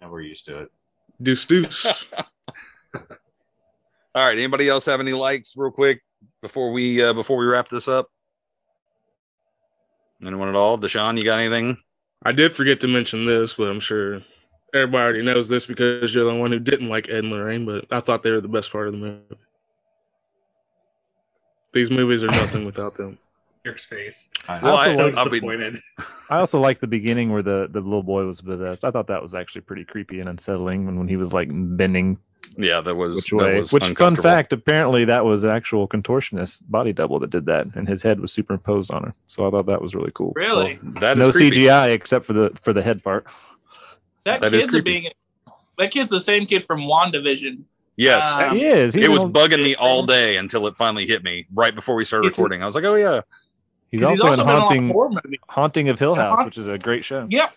No, 0.00 0.10
we're 0.10 0.22
used 0.22 0.46
to 0.46 0.62
it. 0.62 0.72
Deuce 1.22 1.46
deuce. 1.46 1.86
All 2.94 4.24
right. 4.24 4.36
Anybody 4.36 4.68
else 4.68 4.86
have 4.86 4.98
any 5.00 5.12
likes, 5.12 5.54
real 5.56 5.70
quick, 5.70 6.02
before 6.42 6.72
we 6.72 7.00
uh, 7.02 7.12
before 7.12 7.36
we 7.36 7.46
wrap 7.46 7.68
this 7.68 7.86
up? 7.86 8.10
Anyone 10.24 10.48
at 10.48 10.56
all? 10.56 10.76
Dashawn, 10.76 11.16
you 11.16 11.22
got 11.22 11.38
anything? 11.38 11.76
I 12.24 12.32
did 12.32 12.52
forget 12.52 12.80
to 12.80 12.88
mention 12.88 13.26
this, 13.26 13.54
but 13.54 13.68
I'm 13.68 13.78
sure 13.78 14.22
everybody 14.74 15.02
already 15.02 15.22
knows 15.22 15.48
this 15.48 15.66
because 15.66 16.14
you're 16.14 16.24
the 16.24 16.34
one 16.34 16.52
who 16.52 16.58
didn't 16.58 16.88
like 16.88 17.08
Ed 17.08 17.24
and 17.24 17.32
Lorraine, 17.32 17.64
but 17.66 17.86
I 17.90 18.00
thought 18.00 18.22
they 18.22 18.30
were 18.30 18.40
the 18.40 18.48
best 18.48 18.70
part 18.72 18.86
of 18.86 18.92
the 18.92 18.98
movie. 18.98 19.22
These 21.72 21.90
movies 21.90 22.24
are 22.24 22.28
nothing 22.28 22.64
without 22.64 22.96
them. 22.96 23.18
Eric's 23.66 23.84
face. 23.84 24.30
I 24.48 24.60
Well, 24.60 24.76
also 24.76 24.90
I, 25.02 25.04
like- 25.06 25.16
I'll 25.16 25.24
be- 25.26 25.40
disappointed. 25.40 25.78
I 26.30 26.38
also 26.38 26.60
liked 26.60 26.80
the 26.80 26.86
beginning 26.86 27.32
where 27.32 27.42
the 27.42 27.68
the 27.70 27.80
little 27.80 28.02
boy 28.02 28.24
was 28.24 28.40
possessed. 28.40 28.84
I 28.84 28.90
thought 28.90 29.08
that 29.08 29.20
was 29.20 29.34
actually 29.34 29.62
pretty 29.62 29.84
creepy 29.84 30.20
and 30.20 30.28
unsettling 30.28 30.86
when, 30.86 30.98
when 30.98 31.08
he 31.08 31.16
was 31.16 31.32
like 31.32 31.48
bending 31.52 32.18
yeah, 32.56 32.80
that 32.80 32.94
was 32.94 33.16
which 33.16 33.30
that 33.30 33.36
way. 33.36 33.58
was 33.58 33.72
Which 33.72 33.84
fun 33.96 34.16
fact? 34.16 34.52
Apparently, 34.52 35.04
that 35.04 35.24
was 35.24 35.44
actual 35.44 35.86
contortionist 35.86 36.62
body 36.68 36.92
double 36.92 37.18
that 37.20 37.30
did 37.30 37.46
that, 37.46 37.66
and 37.74 37.86
his 37.88 38.02
head 38.02 38.20
was 38.20 38.32
superimposed 38.32 38.90
on 38.90 39.02
her. 39.04 39.14
So 39.26 39.46
I 39.46 39.50
thought 39.50 39.66
that 39.66 39.82
was 39.82 39.94
really 39.94 40.12
cool. 40.14 40.32
Really? 40.34 40.78
That 40.82 41.18
is 41.18 41.26
No 41.26 41.32
creepy. 41.32 41.60
CGI 41.62 41.92
except 41.92 42.24
for 42.24 42.32
the 42.32 42.50
for 42.62 42.72
the 42.72 42.82
head 42.82 43.02
part. 43.04 43.26
That, 44.28 44.40
That 44.42 44.54
is 44.54 44.64
kid's 44.64 44.74
a 44.74 44.82
being. 44.82 45.08
That 45.78 45.90
kid's 45.90 46.10
the 46.10 46.20
same 46.20 46.46
kid 46.46 46.64
from 46.64 46.80
WandaVision. 46.82 47.62
Yes, 47.96 48.24
Um, 48.32 48.56
he 48.56 48.64
is. 48.64 48.94
He's 48.94 49.06
it 49.06 49.10
was 49.10 49.22
old- 49.22 49.32
bugging 49.32 49.62
me 49.62 49.74
all 49.74 50.04
day 50.06 50.36
until 50.36 50.66
it 50.66 50.76
finally 50.76 51.06
hit 51.06 51.22
me 51.24 51.46
right 51.54 51.74
before 51.74 51.94
we 51.96 52.04
started 52.04 52.26
He's- 52.26 52.38
recording. 52.38 52.62
I 52.62 52.66
was 52.66 52.74
like, 52.74 52.84
"Oh 52.84 52.94
yeah, 52.94 53.22
He's 53.90 54.02
also, 54.02 54.26
in 54.26 54.32
been 54.34 54.40
on 54.40 54.46
a 54.48 54.50
Haunting. 54.60 54.94
Haunting 55.48 55.88
of 55.88 55.98
Hill 55.98 56.14
House, 56.14 56.36
Haunt- 56.36 56.46
which 56.46 56.58
is 56.58 56.66
a 56.68 56.78
great 56.78 57.04
show. 57.04 57.26
Yep. 57.30 57.52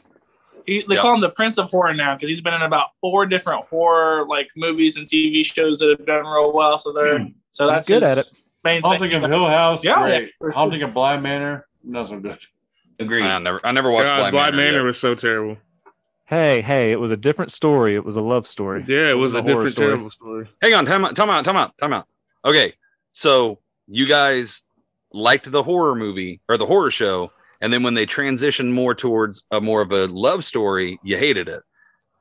He, 0.66 0.84
they 0.88 0.96
Yeah. 0.96 1.02
call 1.02 1.16
him 1.16 1.22
the 1.22 1.30
Prince 1.30 1.58
of 1.58 1.70
Horror 1.72 1.94
now 1.94 2.16
because 2.16 2.30
he's 2.30 2.42
been 2.42 2.54
in 2.54 2.62
about 2.62 2.90
four 3.02 3.26
different 3.26 3.66
horror 3.66 4.26
like 4.28 4.48
movies 4.56 4.96
and 4.98 5.08
TV 5.08 5.44
shows 5.44 5.80
that 5.80 5.90
have 5.90 6.06
done 6.06 6.26
real 6.26 6.54
well. 6.54 6.78
So 6.78 6.92
they're 6.94 7.28
so 7.50 7.66
He's 7.66 7.70
that's 7.70 7.88
good 7.88 8.04
at 8.04 8.18
it. 8.20 8.32
Main 8.64 8.82
Haunting 8.84 9.10
thing. 9.10 9.24
of 9.24 9.30
Hill 9.30 9.48
House, 9.48 9.84
Yeah, 9.84 10.02
great. 10.04 10.12
yeah, 10.24 10.30
for 10.38 10.46
sure. 10.48 10.52
Haunting 10.52 10.84
of 10.84 10.94
Bly 10.94 11.18
Manor, 11.18 11.68
not 11.84 12.08
so 12.10 12.20
good. 12.20 12.38
Agreed. 13.00 13.24
I 13.24 13.40
never, 13.40 13.60
I 13.64 13.72
never 13.72 13.90
watched 13.90 14.08
God, 14.10 14.18
Bly 14.18 14.32
Bly 14.32 14.42
Manor. 14.52 14.58
Manor 14.58 14.78
yet. 14.80 14.86
was 14.86 15.00
so 15.00 15.16
terrible. 15.16 15.58
Hey, 16.32 16.62
hey, 16.62 16.92
it 16.92 17.00
was 17.00 17.12
a 17.12 17.18
different 17.18 17.52
story. 17.52 17.94
It 17.94 18.06
was 18.06 18.16
a 18.16 18.22
love 18.22 18.48
story. 18.48 18.86
Yeah, 18.88 19.10
it 19.10 19.18
was 19.18 19.34
a 19.34 19.40
wasn't 19.40 19.50
a 19.50 19.54
different, 19.54 19.72
story. 19.74 19.88
terrible 19.90 20.10
story. 20.10 20.48
Hang 20.62 20.74
on, 20.74 20.86
time 20.86 21.04
out, 21.04 21.14
time 21.14 21.30
out, 21.30 21.44
time 21.44 21.58
out, 21.58 21.78
time 21.78 21.92
out. 21.92 22.08
Okay, 22.46 22.74
so 23.12 23.60
you 23.86 24.08
guys 24.08 24.62
liked 25.12 25.52
the 25.52 25.62
horror 25.62 25.94
movie 25.94 26.40
or 26.48 26.56
the 26.56 26.66
horror 26.66 26.90
show, 26.90 27.34
and 27.60 27.74
then 27.74 27.84
when 27.84 27.96
they 27.96 28.06
transitioned 28.06 28.72
more 28.72 28.96
towards 28.96 29.44
a 29.52 29.60
more 29.60 29.82
of 29.82 29.92
a 29.92 30.08
love 30.08 30.46
story, 30.46 31.02
you 31.04 31.18
hated 31.18 31.50
it. 31.50 31.64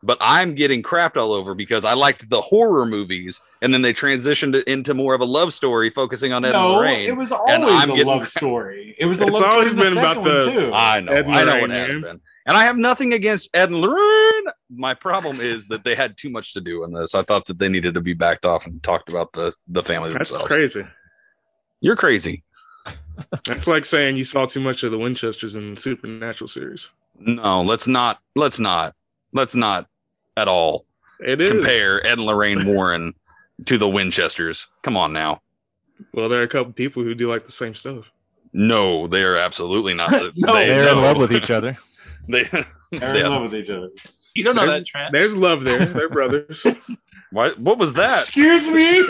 But 0.02 0.16
I'm 0.22 0.54
getting 0.54 0.82
crapped 0.82 1.18
all 1.18 1.30
over 1.32 1.54
because 1.54 1.84
I 1.84 1.92
liked 1.92 2.30
the 2.30 2.40
horror 2.40 2.86
movies, 2.86 3.38
and 3.60 3.74
then 3.74 3.82
they 3.82 3.92
transitioned 3.92 4.54
it 4.54 4.64
into 4.66 4.94
more 4.94 5.12
of 5.14 5.20
a 5.20 5.26
love 5.26 5.52
story, 5.52 5.90
focusing 5.90 6.32
on 6.32 6.42
Ed 6.42 6.54
and 6.54 6.64
Lorraine. 6.72 7.06
it 7.06 7.16
was 7.16 7.30
always 7.32 7.84
a 7.84 7.86
getting- 7.88 8.06
love 8.06 8.26
story. 8.26 8.94
It 8.98 9.04
was 9.04 9.20
a 9.20 9.26
It's 9.26 9.38
love 9.38 9.50
always 9.50 9.72
story 9.72 9.84
been 9.84 9.94
the 9.96 10.00
about 10.00 10.24
the- 10.24 10.40
too. 10.50 10.70
I 10.72 11.00
know, 11.00 11.12
Ed 11.12 11.26
I 11.26 11.44
know 11.44 11.52
Lorraine, 11.52 11.70
it 11.70 11.90
has 11.92 12.02
been, 12.02 12.20
and 12.46 12.56
I 12.56 12.62
have 12.64 12.78
nothing 12.78 13.12
against 13.12 13.50
Ed 13.52 13.68
and 13.68 13.78
Lorraine. 13.82 14.44
My 14.70 14.94
problem 14.94 15.38
is 15.42 15.68
that 15.68 15.84
they 15.84 15.94
had 15.94 16.16
too 16.16 16.30
much 16.30 16.54
to 16.54 16.62
do 16.62 16.82
in 16.84 16.94
this. 16.94 17.14
I 17.14 17.20
thought 17.20 17.44
that 17.48 17.58
they 17.58 17.68
needed 17.68 17.92
to 17.92 18.00
be 18.00 18.14
backed 18.14 18.46
off 18.46 18.64
and 18.66 18.82
talked 18.82 19.10
about 19.10 19.34
the 19.34 19.52
the 19.68 19.82
family 19.82 20.08
That's 20.10 20.30
themselves. 20.30 20.46
crazy. 20.48 20.86
You're 21.82 21.96
crazy. 21.96 22.42
That's 23.46 23.66
like 23.66 23.84
saying 23.84 24.16
you 24.16 24.24
saw 24.24 24.46
too 24.46 24.60
much 24.60 24.82
of 24.82 24.92
the 24.92 24.98
Winchesters 24.98 25.56
in 25.56 25.74
the 25.74 25.80
Supernatural 25.80 26.48
series. 26.48 26.88
No, 27.18 27.60
let's 27.60 27.86
not. 27.86 28.20
Let's 28.34 28.58
not. 28.58 28.94
Let's 29.32 29.54
not 29.54 29.86
at 30.40 30.48
all 30.48 30.86
It 31.20 31.40
is. 31.40 31.50
compare 31.50 32.04
Ed 32.06 32.12
and 32.18 32.22
Lorraine 32.22 32.66
Warren 32.66 33.14
to 33.66 33.78
the 33.78 33.88
Winchesters. 33.88 34.66
Come 34.82 34.96
on 34.96 35.12
now. 35.12 35.42
Well, 36.14 36.28
there 36.28 36.40
are 36.40 36.44
a 36.44 36.48
couple 36.48 36.72
people 36.72 37.02
who 37.02 37.14
do 37.14 37.30
like 37.30 37.44
the 37.44 37.52
same 37.52 37.74
stuff. 37.74 38.10
No, 38.52 39.06
they 39.06 39.22
are 39.22 39.36
absolutely 39.36 39.94
not. 39.94 40.10
No. 40.36 40.54
they, 40.54 40.66
They're 40.68 40.90
in 40.92 40.96
love 41.02 41.16
with 41.18 41.32
each 41.32 41.50
other. 41.50 41.76
They, 42.28 42.44
They're 42.44 42.66
yeah. 42.92 43.26
in 43.26 43.30
love 43.32 43.42
with 43.42 43.54
each 43.54 43.70
other. 43.70 43.88
You 44.34 44.44
don't 44.44 44.54
know 44.54 44.62
There's- 44.66 44.80
that, 44.80 44.86
Trent. 44.86 45.12
There's 45.12 45.34
love 45.36 45.62
there. 45.64 45.84
They're 45.86 46.08
brothers. 46.18 46.64
What? 47.32 47.58
What 47.58 47.78
was 47.78 47.94
that? 47.94 48.20
Excuse 48.20 48.68
me? 48.68 49.04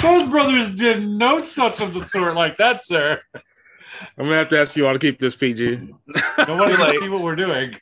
Those 0.00 0.24
brothers 0.28 0.74
did 0.74 1.06
no 1.06 1.38
such 1.38 1.80
of 1.80 1.92
the 1.94 2.00
sort 2.00 2.34
like 2.34 2.56
that, 2.56 2.82
sir. 2.82 3.20
I'm 3.34 4.24
gonna 4.24 4.36
have 4.36 4.48
to 4.48 4.58
ask 4.58 4.76
you 4.76 4.86
all 4.86 4.94
to 4.94 4.98
keep 4.98 5.18
this 5.18 5.36
PG. 5.36 5.76
Nobody 5.76 6.72
Too 6.72 6.76
can 6.76 6.80
late. 6.80 7.02
see 7.02 7.08
what 7.10 7.22
we're 7.22 7.36
doing. 7.36 7.76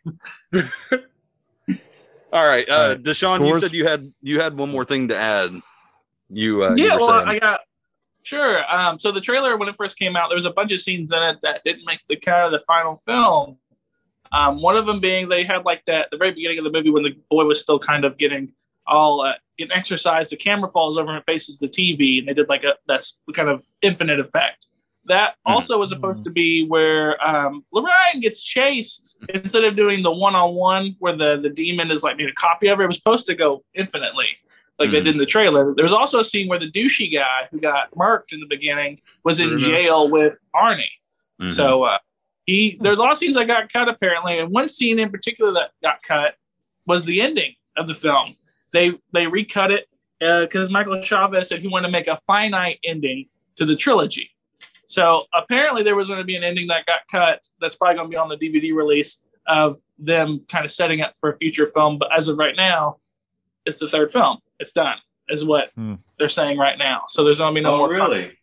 All 2.32 2.47
right, 2.47 2.69
uh, 2.69 2.73
All 2.73 2.89
right, 2.89 3.02
Dashawn, 3.02 3.47
you 3.47 3.59
said 3.61 3.73
you 3.73 3.86
had 3.86 4.12
you 4.23 4.40
had 4.40 4.57
one 4.57 4.70
more 4.70 4.85
thing 4.85 5.09
to 5.09 5.16
add. 5.16 5.61
You, 6.28 6.65
uh, 6.65 6.74
yeah, 6.77 6.94
were 6.94 7.01
well, 7.01 7.24
saying. 7.24 7.28
I 7.28 7.39
got 7.39 7.61
sure. 8.23 8.62
Um, 8.73 8.98
so 8.98 9.11
the 9.11 9.20
trailer 9.20 9.57
when 9.57 9.69
it 9.69 9.77
first 9.77 9.98
came 9.98 10.16
out, 10.16 10.28
there 10.28 10.36
was 10.36 10.44
a 10.44 10.52
bunch 10.52 10.70
of 10.70 10.81
scenes 10.81 11.12
in 11.12 11.23
it 11.23 11.39
that 11.43 11.62
didn't 11.65 11.85
make 11.86 12.01
the 12.09 12.16
cut 12.16 12.47
of 12.47 12.52
the 12.52 12.61
final 12.61 12.97
film. 12.97 13.59
Um, 14.32 14.62
one 14.62 14.77
of 14.77 14.86
them 14.86 15.01
being 15.01 15.28
they 15.28 15.44
had 15.44 15.65
like 15.65 15.85
that 15.86 16.09
the 16.12 16.16
very 16.16 16.31
beginning 16.31 16.59
of 16.59 16.65
the 16.65 16.70
movie 16.70 16.90
when 16.90 17.02
the 17.02 17.16
boy 17.31 17.44
was 17.44 17.61
still 17.61 17.81
kind 17.81 18.05
of 18.05 18.16
getting 18.16 18.52
all 18.86 19.23
uh, 19.23 19.35
getting 19.59 19.77
exercise. 19.77 20.31
The 20.31 20.36
camera 20.36 20.70
falls 20.70 20.98
over 20.98 21.15
and 21.15 21.24
faces 21.24 21.59
the 21.59 21.69
TV, 21.69 22.19
and 22.20 22.28
they 22.28 22.35
did 22.35 22.48
like 22.48 22.62
a 22.65 22.74
that's 22.86 23.19
kind 23.35 23.48
of 23.48 23.65
infinite 23.82 24.20
effect. 24.20 24.69
That 25.06 25.35
Mhm. 25.47 25.52
also 25.55 25.78
was 25.78 25.89
supposed 25.89 26.24
to 26.24 26.31
be 26.31 26.66
where 26.66 27.16
um, 27.27 27.64
Lorraine 27.72 28.20
gets 28.20 28.43
chased 28.43 29.18
instead 29.32 29.64
of 29.64 29.74
doing 29.77 30.02
the 30.02 30.10
one 30.12 30.35
on 30.35 30.55
one 30.55 30.94
where 30.98 31.16
the 31.16 31.36
the 31.39 31.48
demon 31.51 31.90
is 31.90 32.02
like 32.02 32.16
made 32.16 32.28
a 32.28 32.35
copy 32.35 32.68
of 32.68 32.78
her. 32.78 32.85
It 32.85 32.89
was 32.89 32.97
supposed 32.97 33.27
to 33.27 33.35
go 33.35 33.64
infinitely 33.74 34.28
like 34.78 34.90
they 34.90 35.01
Mhm. 35.01 35.05
did 35.05 35.14
in 35.14 35.18
the 35.18 35.27
trailer. 35.27 35.74
There 35.74 35.82
was 35.85 35.93
also 35.93 36.20
a 36.20 36.24
scene 36.24 36.48
where 36.48 36.59
the 36.59 36.70
douchey 36.70 37.12
guy 37.12 37.48
who 37.51 37.59
got 37.60 37.94
marked 37.97 38.32
in 38.32 38.40
the 38.40 38.47
beginning 38.47 39.01
was 39.24 39.40
in 39.40 39.48
Bruno. 39.51 39.66
jail 39.66 40.10
with 40.10 40.39
Arnie. 40.55 40.85
Mhm. 41.40 41.51
So 41.51 41.85
uh, 41.85 41.98
he 42.47 42.77
there's 42.81 42.98
a 42.98 43.02
lot 43.02 43.12
of 43.12 43.18
scenes 43.18 43.36
that 43.36 43.47
got 43.47 43.72
cut 43.72 43.89
apparently, 43.89 44.39
and 44.39 44.51
one 44.51 44.68
scene 44.68 44.98
in 44.98 45.10
particular 45.10 45.52
that 45.52 45.70
got 45.82 46.02
cut 46.02 46.36
was 46.86 47.05
the 47.06 47.20
ending 47.22 47.55
of 47.77 47.86
the 47.86 47.94
film. 47.94 48.36
They 48.72 48.93
they 49.12 49.27
recut 49.27 49.70
it 49.72 49.89
because 50.20 50.68
Michael 50.70 50.97
Chaves 50.98 51.47
said 51.47 51.60
he 51.60 51.68
wanted 51.68 51.86
to 51.89 51.93
make 51.93 52.06
a 52.06 52.16
finite 52.16 52.78
ending 52.85 53.27
to 53.56 53.64
the 53.64 53.74
trilogy. 53.77 54.31
So 54.90 55.26
apparently 55.32 55.84
there 55.84 55.94
was 55.94 56.08
going 56.08 56.18
to 56.18 56.24
be 56.24 56.34
an 56.34 56.42
ending 56.42 56.66
that 56.66 56.84
got 56.84 57.02
cut. 57.08 57.46
That's 57.60 57.76
probably 57.76 57.94
going 57.94 58.08
to 58.08 58.10
be 58.10 58.16
on 58.16 58.28
the 58.28 58.36
DVD 58.36 58.74
release 58.74 59.22
of 59.46 59.78
them 60.00 60.40
kind 60.48 60.64
of 60.64 60.72
setting 60.72 61.00
up 61.00 61.14
for 61.20 61.30
a 61.30 61.36
future 61.36 61.68
film. 61.68 61.96
But 61.96 62.08
as 62.12 62.26
of 62.26 62.38
right 62.38 62.56
now, 62.56 62.96
it's 63.64 63.78
the 63.78 63.86
third 63.86 64.12
film. 64.12 64.38
It's 64.58 64.72
done, 64.72 64.96
is 65.28 65.44
what 65.44 65.70
Hmm. 65.76 65.94
they're 66.18 66.28
saying 66.28 66.58
right 66.58 66.76
now. 66.76 67.02
So 67.06 67.22
there's 67.22 67.38
going 67.38 67.54
to 67.54 67.58
be 67.60 67.62
no 67.62 67.74
oh, 67.74 67.78
more. 67.78 67.88
really? 67.90 68.36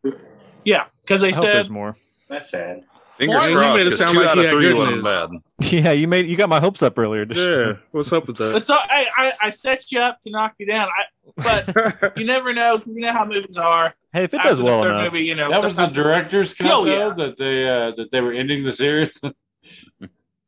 Yeah, 0.63 0.85
because 1.01 1.19
they 1.19 1.33
I 1.33 1.35
hope 1.35 1.43
there's 1.43 1.69
more. 1.69 1.97
That's 2.29 2.49
sad. 2.49 2.85
Fingers 3.17 3.35
Well, 3.35 3.49
you 3.49 3.57
made 3.59 3.81
it 3.81 3.89
'cause 3.89 3.97
sound 3.97 4.15
like 4.17 4.27
out 4.27 4.37
he 4.37 4.43
of 4.43 4.45
had 4.45 4.53
three 4.53 4.67
good 4.69 4.77
wasn't 4.77 5.03
bad. 5.03 5.29
Yeah, 5.73 5.91
you 5.91 6.07
made 6.07 6.27
you 6.27 6.37
got 6.37 6.49
my 6.49 6.59
hopes 6.59 6.83
up 6.83 6.97
earlier. 6.99 7.25
yeah. 7.29 7.73
What's 7.91 8.13
up 8.13 8.27
with 8.27 8.37
that? 8.37 8.61
So 8.61 8.75
I, 8.75 9.05
I, 9.17 9.31
I 9.43 9.49
set 9.49 9.91
you 9.91 9.99
up 9.99 10.19
to 10.21 10.29
knock 10.29 10.53
you 10.59 10.67
down. 10.67 10.87
I, 10.87 11.63
but 11.65 12.13
you 12.17 12.25
never 12.25 12.53
know. 12.53 12.81
You 12.85 13.01
know 13.01 13.11
how 13.13 13.25
movies 13.25 13.57
are. 13.57 13.95
Hey, 14.13 14.23
if 14.25 14.33
it 14.33 14.37
After 14.37 14.49
does 14.49 14.57
the 14.59 14.63
well 14.65 14.83
enough, 14.83 15.11
movie, 15.11 15.25
you 15.25 15.33
know, 15.35 15.49
That 15.49 15.63
was 15.63 15.75
the 15.75 15.87
director's 15.87 16.53
cut, 16.53 16.69
Oh, 16.71 16.85
though, 16.85 17.07
yeah. 17.09 17.13
that 17.15 17.37
they 17.37 17.67
uh, 17.67 17.91
that 17.97 18.11
they 18.11 18.21
were 18.21 18.33
ending 18.33 18.63
the 18.63 18.71
series. 18.71 19.19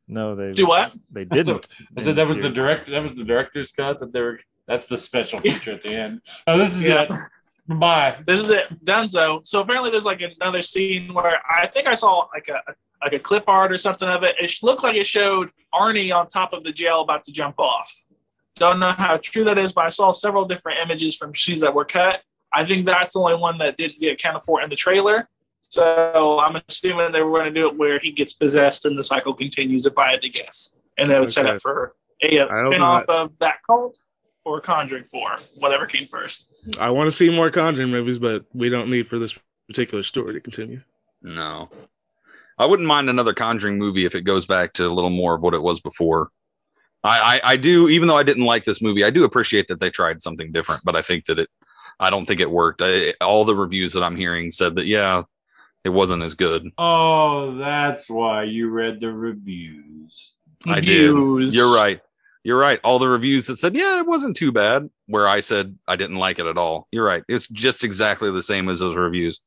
no, 0.08 0.34
they 0.34 0.52
Do 0.52 0.66
what? 0.66 0.92
They 1.12 1.24
didn't. 1.24 1.68
I 1.96 2.00
said 2.00 2.16
that 2.16 2.26
was 2.26 2.36
the 2.36 2.44
Series. 2.44 2.56
director. 2.56 2.90
That 2.92 3.02
was 3.02 3.14
the 3.14 3.24
director's 3.24 3.72
cut. 3.72 3.98
That 4.00 4.12
they 4.12 4.20
were. 4.20 4.38
That's 4.66 4.86
the 4.86 4.98
special 4.98 5.40
feature 5.40 5.72
at 5.72 5.82
the 5.82 5.90
end. 5.94 6.20
Oh, 6.46 6.56
this 6.56 6.76
is 6.76 6.86
Yeah. 6.86 7.02
it. 7.02 7.10
Bye. 7.78 8.18
This 8.26 8.42
is 8.42 8.50
it. 8.50 8.84
Done 8.84 9.06
so. 9.06 9.42
Apparently, 9.54 9.90
there's 9.90 10.04
like 10.04 10.20
another 10.20 10.60
scene 10.60 11.14
where 11.14 11.40
I 11.48 11.66
think 11.66 11.86
I 11.86 11.94
saw 11.94 12.26
like 12.34 12.48
a 12.48 12.60
like 13.02 13.12
a 13.12 13.18
clip 13.18 13.44
art 13.46 13.72
or 13.72 13.78
something 13.78 14.08
of 14.08 14.24
it. 14.24 14.34
It 14.40 14.52
looked 14.62 14.82
like 14.82 14.96
it 14.96 15.06
showed 15.06 15.52
Arnie 15.72 16.14
on 16.14 16.26
top 16.26 16.52
of 16.52 16.64
the 16.64 16.72
jail 16.72 17.00
about 17.00 17.24
to 17.24 17.32
jump 17.32 17.58
off. 17.58 18.06
Don't 18.56 18.80
know 18.80 18.92
how 18.92 19.16
true 19.16 19.44
that 19.44 19.56
is, 19.56 19.72
but 19.72 19.86
I 19.86 19.88
saw 19.88 20.10
several 20.10 20.44
different 20.44 20.80
images 20.80 21.16
from 21.16 21.34
scenes 21.34 21.60
that 21.60 21.74
were 21.74 21.84
cut. 21.84 22.22
I 22.52 22.64
think 22.64 22.84
that's 22.84 23.14
the 23.14 23.20
only 23.20 23.36
one 23.36 23.56
that 23.58 23.76
didn't 23.76 24.00
get 24.00 24.14
accounted 24.14 24.42
for 24.42 24.60
in 24.60 24.68
the 24.68 24.76
trailer. 24.76 25.28
So 25.60 26.40
I'm 26.40 26.60
assuming 26.68 27.12
they 27.12 27.22
were 27.22 27.30
going 27.30 27.52
to 27.52 27.58
do 27.58 27.68
it 27.68 27.78
where 27.78 28.00
he 28.00 28.10
gets 28.10 28.32
possessed 28.32 28.84
and 28.84 28.98
the 28.98 29.04
cycle 29.04 29.32
continues. 29.32 29.86
If 29.86 29.96
I 29.96 30.10
had 30.10 30.22
to 30.22 30.28
guess, 30.28 30.76
and 30.98 31.08
they 31.08 31.20
would 31.20 31.30
set 31.30 31.46
up 31.46 31.62
for 31.62 31.94
a, 32.22 32.40
uh, 32.40 32.46
I 32.46 32.58
hope 32.58 32.72
spin 32.72 32.82
off 32.82 33.04
of 33.08 33.38
that 33.38 33.58
cult 33.64 33.96
or 34.44 34.60
Conjuring 34.60 35.04
Four, 35.04 35.36
whatever 35.56 35.86
came 35.86 36.06
first. 36.06 36.48
I 36.78 36.90
want 36.90 37.06
to 37.06 37.16
see 37.16 37.30
more 37.30 37.50
Conjuring 37.50 37.90
movies, 37.90 38.18
but 38.18 38.44
we 38.52 38.68
don't 38.68 38.90
need 38.90 39.06
for 39.06 39.18
this 39.18 39.38
particular 39.68 40.02
story 40.02 40.34
to 40.34 40.40
continue. 40.40 40.80
No. 41.22 41.68
I 42.58 42.66
wouldn't 42.66 42.88
mind 42.88 43.08
another 43.08 43.32
Conjuring 43.32 43.78
movie 43.78 44.04
if 44.04 44.14
it 44.14 44.22
goes 44.22 44.46
back 44.46 44.74
to 44.74 44.86
a 44.86 44.92
little 44.92 45.10
more 45.10 45.34
of 45.34 45.42
what 45.42 45.54
it 45.54 45.62
was 45.62 45.80
before. 45.80 46.30
I, 47.02 47.40
I, 47.44 47.52
I 47.52 47.56
do, 47.56 47.88
even 47.88 48.08
though 48.08 48.18
I 48.18 48.22
didn't 48.22 48.44
like 48.44 48.64
this 48.64 48.82
movie, 48.82 49.04
I 49.04 49.10
do 49.10 49.24
appreciate 49.24 49.68
that 49.68 49.80
they 49.80 49.88
tried 49.88 50.20
something 50.20 50.52
different, 50.52 50.82
but 50.84 50.96
I 50.96 51.02
think 51.02 51.24
that 51.26 51.38
it, 51.38 51.48
I 51.98 52.10
don't 52.10 52.26
think 52.26 52.40
it 52.40 52.50
worked. 52.50 52.82
I, 52.84 53.14
all 53.20 53.44
the 53.44 53.54
reviews 53.54 53.94
that 53.94 54.02
I'm 54.02 54.16
hearing 54.16 54.50
said 54.50 54.74
that, 54.74 54.86
yeah, 54.86 55.22
it 55.84 55.88
wasn't 55.90 56.22
as 56.22 56.34
good. 56.34 56.70
Oh, 56.76 57.56
that's 57.56 58.10
why 58.10 58.44
you 58.44 58.68
read 58.68 59.00
the 59.00 59.12
reviews. 59.12 60.34
I 60.66 60.80
did. 60.80 61.54
You're 61.54 61.74
right. 61.74 62.02
You're 62.42 62.58
right. 62.58 62.80
All 62.82 62.98
the 62.98 63.08
reviews 63.08 63.46
that 63.48 63.56
said, 63.56 63.74
yeah, 63.74 63.98
it 63.98 64.06
wasn't 64.06 64.36
too 64.36 64.50
bad, 64.50 64.88
where 65.06 65.28
I 65.28 65.40
said 65.40 65.78
I 65.86 65.96
didn't 65.96 66.16
like 66.16 66.38
it 66.38 66.46
at 66.46 66.56
all. 66.56 66.88
You're 66.90 67.04
right. 67.04 67.22
It's 67.28 67.46
just 67.48 67.84
exactly 67.84 68.30
the 68.30 68.42
same 68.42 68.68
as 68.68 68.80
those 68.80 68.96
reviews. 68.96 69.40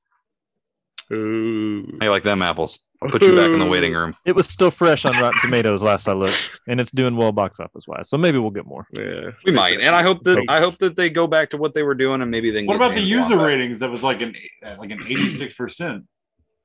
Ooh. 1.12 1.98
Hey, 2.00 2.10
like 2.10 2.24
them 2.24 2.42
apples. 2.42 2.80
I'll 3.02 3.10
put 3.10 3.22
you 3.22 3.36
back 3.36 3.50
in 3.50 3.60
the 3.60 3.66
waiting 3.66 3.94
room. 3.94 4.14
It 4.26 4.34
was 4.34 4.48
still 4.48 4.72
fresh 4.72 5.04
on 5.04 5.12
Rotten 5.14 5.38
Tomatoes 5.42 5.84
last 5.84 6.08
I 6.08 6.14
looked, 6.14 6.62
and 6.70 6.80
it's 6.80 6.92
doing 6.92 7.18
well 7.18 7.34
box 7.34 7.60
office 7.60 7.86
wise. 7.86 8.08
So 8.08 8.18
maybe 8.18 8.38
we'll 8.38 8.52
get 8.52 8.66
more. 8.66 8.88
Yeah. 8.94 9.32
We 9.46 9.52
might, 9.52 9.82
and 9.82 9.94
I 9.94 10.04
hope 10.04 10.24
that 10.24 10.42
I 10.48 10.62
hope 10.62 10.78
that 10.78 10.96
they 10.96 11.10
go 11.10 11.28
back 11.28 11.50
to 11.50 11.58
what 11.58 11.74
they 11.74 11.84
were 11.84 11.96
doing, 11.96 12.22
and 12.22 12.32
maybe 12.32 12.50
they. 12.50 12.60
Can 12.62 12.68
What 12.68 12.78
about 12.78 12.94
the 12.94 13.02
user 13.02 13.38
ratings? 13.38 13.82
That 13.82 13.92
was 13.92 14.04
like 14.04 14.22
an 14.22 14.34
uh, 14.66 14.76
like 14.80 14.92
an 14.92 15.04
eighty 15.04 15.30
six 15.30 15.54
percent 15.54 16.06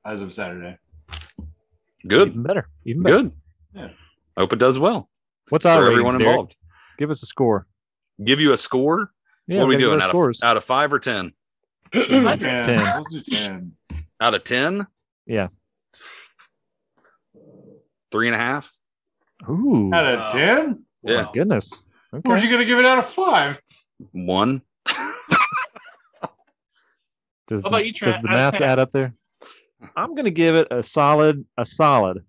as 0.05 0.21
of 0.21 0.31
Saturday. 0.31 0.77
Good, 2.07 2.29
Even 2.29 2.43
better. 2.43 2.69
Even 2.85 3.03
better. 3.03 3.23
good. 3.23 3.31
Yeah. 3.73 3.89
I 4.37 4.39
hope 4.39 4.53
it 4.53 4.59
does 4.59 4.79
well 4.79 5.08
What's 5.49 5.63
for 5.63 5.69
our 5.69 5.87
everyone 5.87 6.15
ratings, 6.15 6.23
Derek? 6.23 6.29
involved. 6.35 6.55
Give 6.97 7.09
us 7.09 7.23
a 7.23 7.25
score. 7.25 7.67
Give 8.23 8.39
you 8.39 8.53
a 8.53 8.57
score. 8.57 9.11
Yeah, 9.47 9.57
what 9.59 9.63
are 9.63 9.67
we 9.67 9.77
doing? 9.77 10.01
our 10.01 10.09
Out 10.09 10.15
of, 10.15 10.35
out 10.43 10.57
of 10.57 10.63
five 10.63 10.93
or 10.93 10.99
ten? 10.99 11.31
Ten. 11.91 12.37
Ten. 12.39 12.65
Let's 12.75 13.09
do 13.11 13.21
ten. 13.21 13.73
Out 14.21 14.35
of 14.35 14.43
ten? 14.43 14.85
Yeah. 15.25 15.47
Three 18.11 18.27
and 18.27 18.35
a 18.35 18.39
half. 18.39 18.71
Ooh, 19.49 19.89
Out 19.93 20.05
of 20.05 20.19
Wow. 20.19 20.25
ten? 20.27 20.83
Yeah. 21.03 21.21
Wow. 21.23 21.31
goodness. 21.33 21.79
What 22.11 22.27
was 22.27 22.43
you 22.43 22.51
gonna 22.51 22.65
give 22.65 22.77
it 22.79 22.85
out 22.85 22.99
of 22.99 23.09
five? 23.09 23.59
One. 24.11 24.61
Does, 27.47 27.63
What 27.63 27.69
about 27.69 27.77
the- 27.79 27.85
you, 27.87 27.93
does 27.93 28.15
the 28.21 28.27
math 28.27 28.55
add 28.55 28.77
up 28.77 28.91
there? 28.91 29.15
I'm 29.95 30.13
gonna 30.13 30.29
give 30.29 30.55
it 30.55 30.67
a 30.71 30.83
solid, 30.83 31.45
a 31.57 31.65
solid 31.65 32.23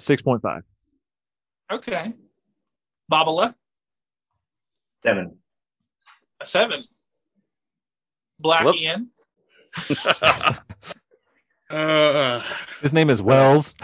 six 0.00 0.22
point 0.22 0.42
five. 0.42 0.62
Okay. 1.72 2.12
Babala, 3.10 3.54
Seven. 5.02 5.38
a 6.40 6.46
seven. 6.46 6.84
Black 8.38 8.64
Whoop. 8.64 8.76
Ian, 8.76 9.08
Uh, 11.70 12.44
His 12.82 12.92
name 12.92 13.08
is 13.08 13.22
Wells. 13.22 13.74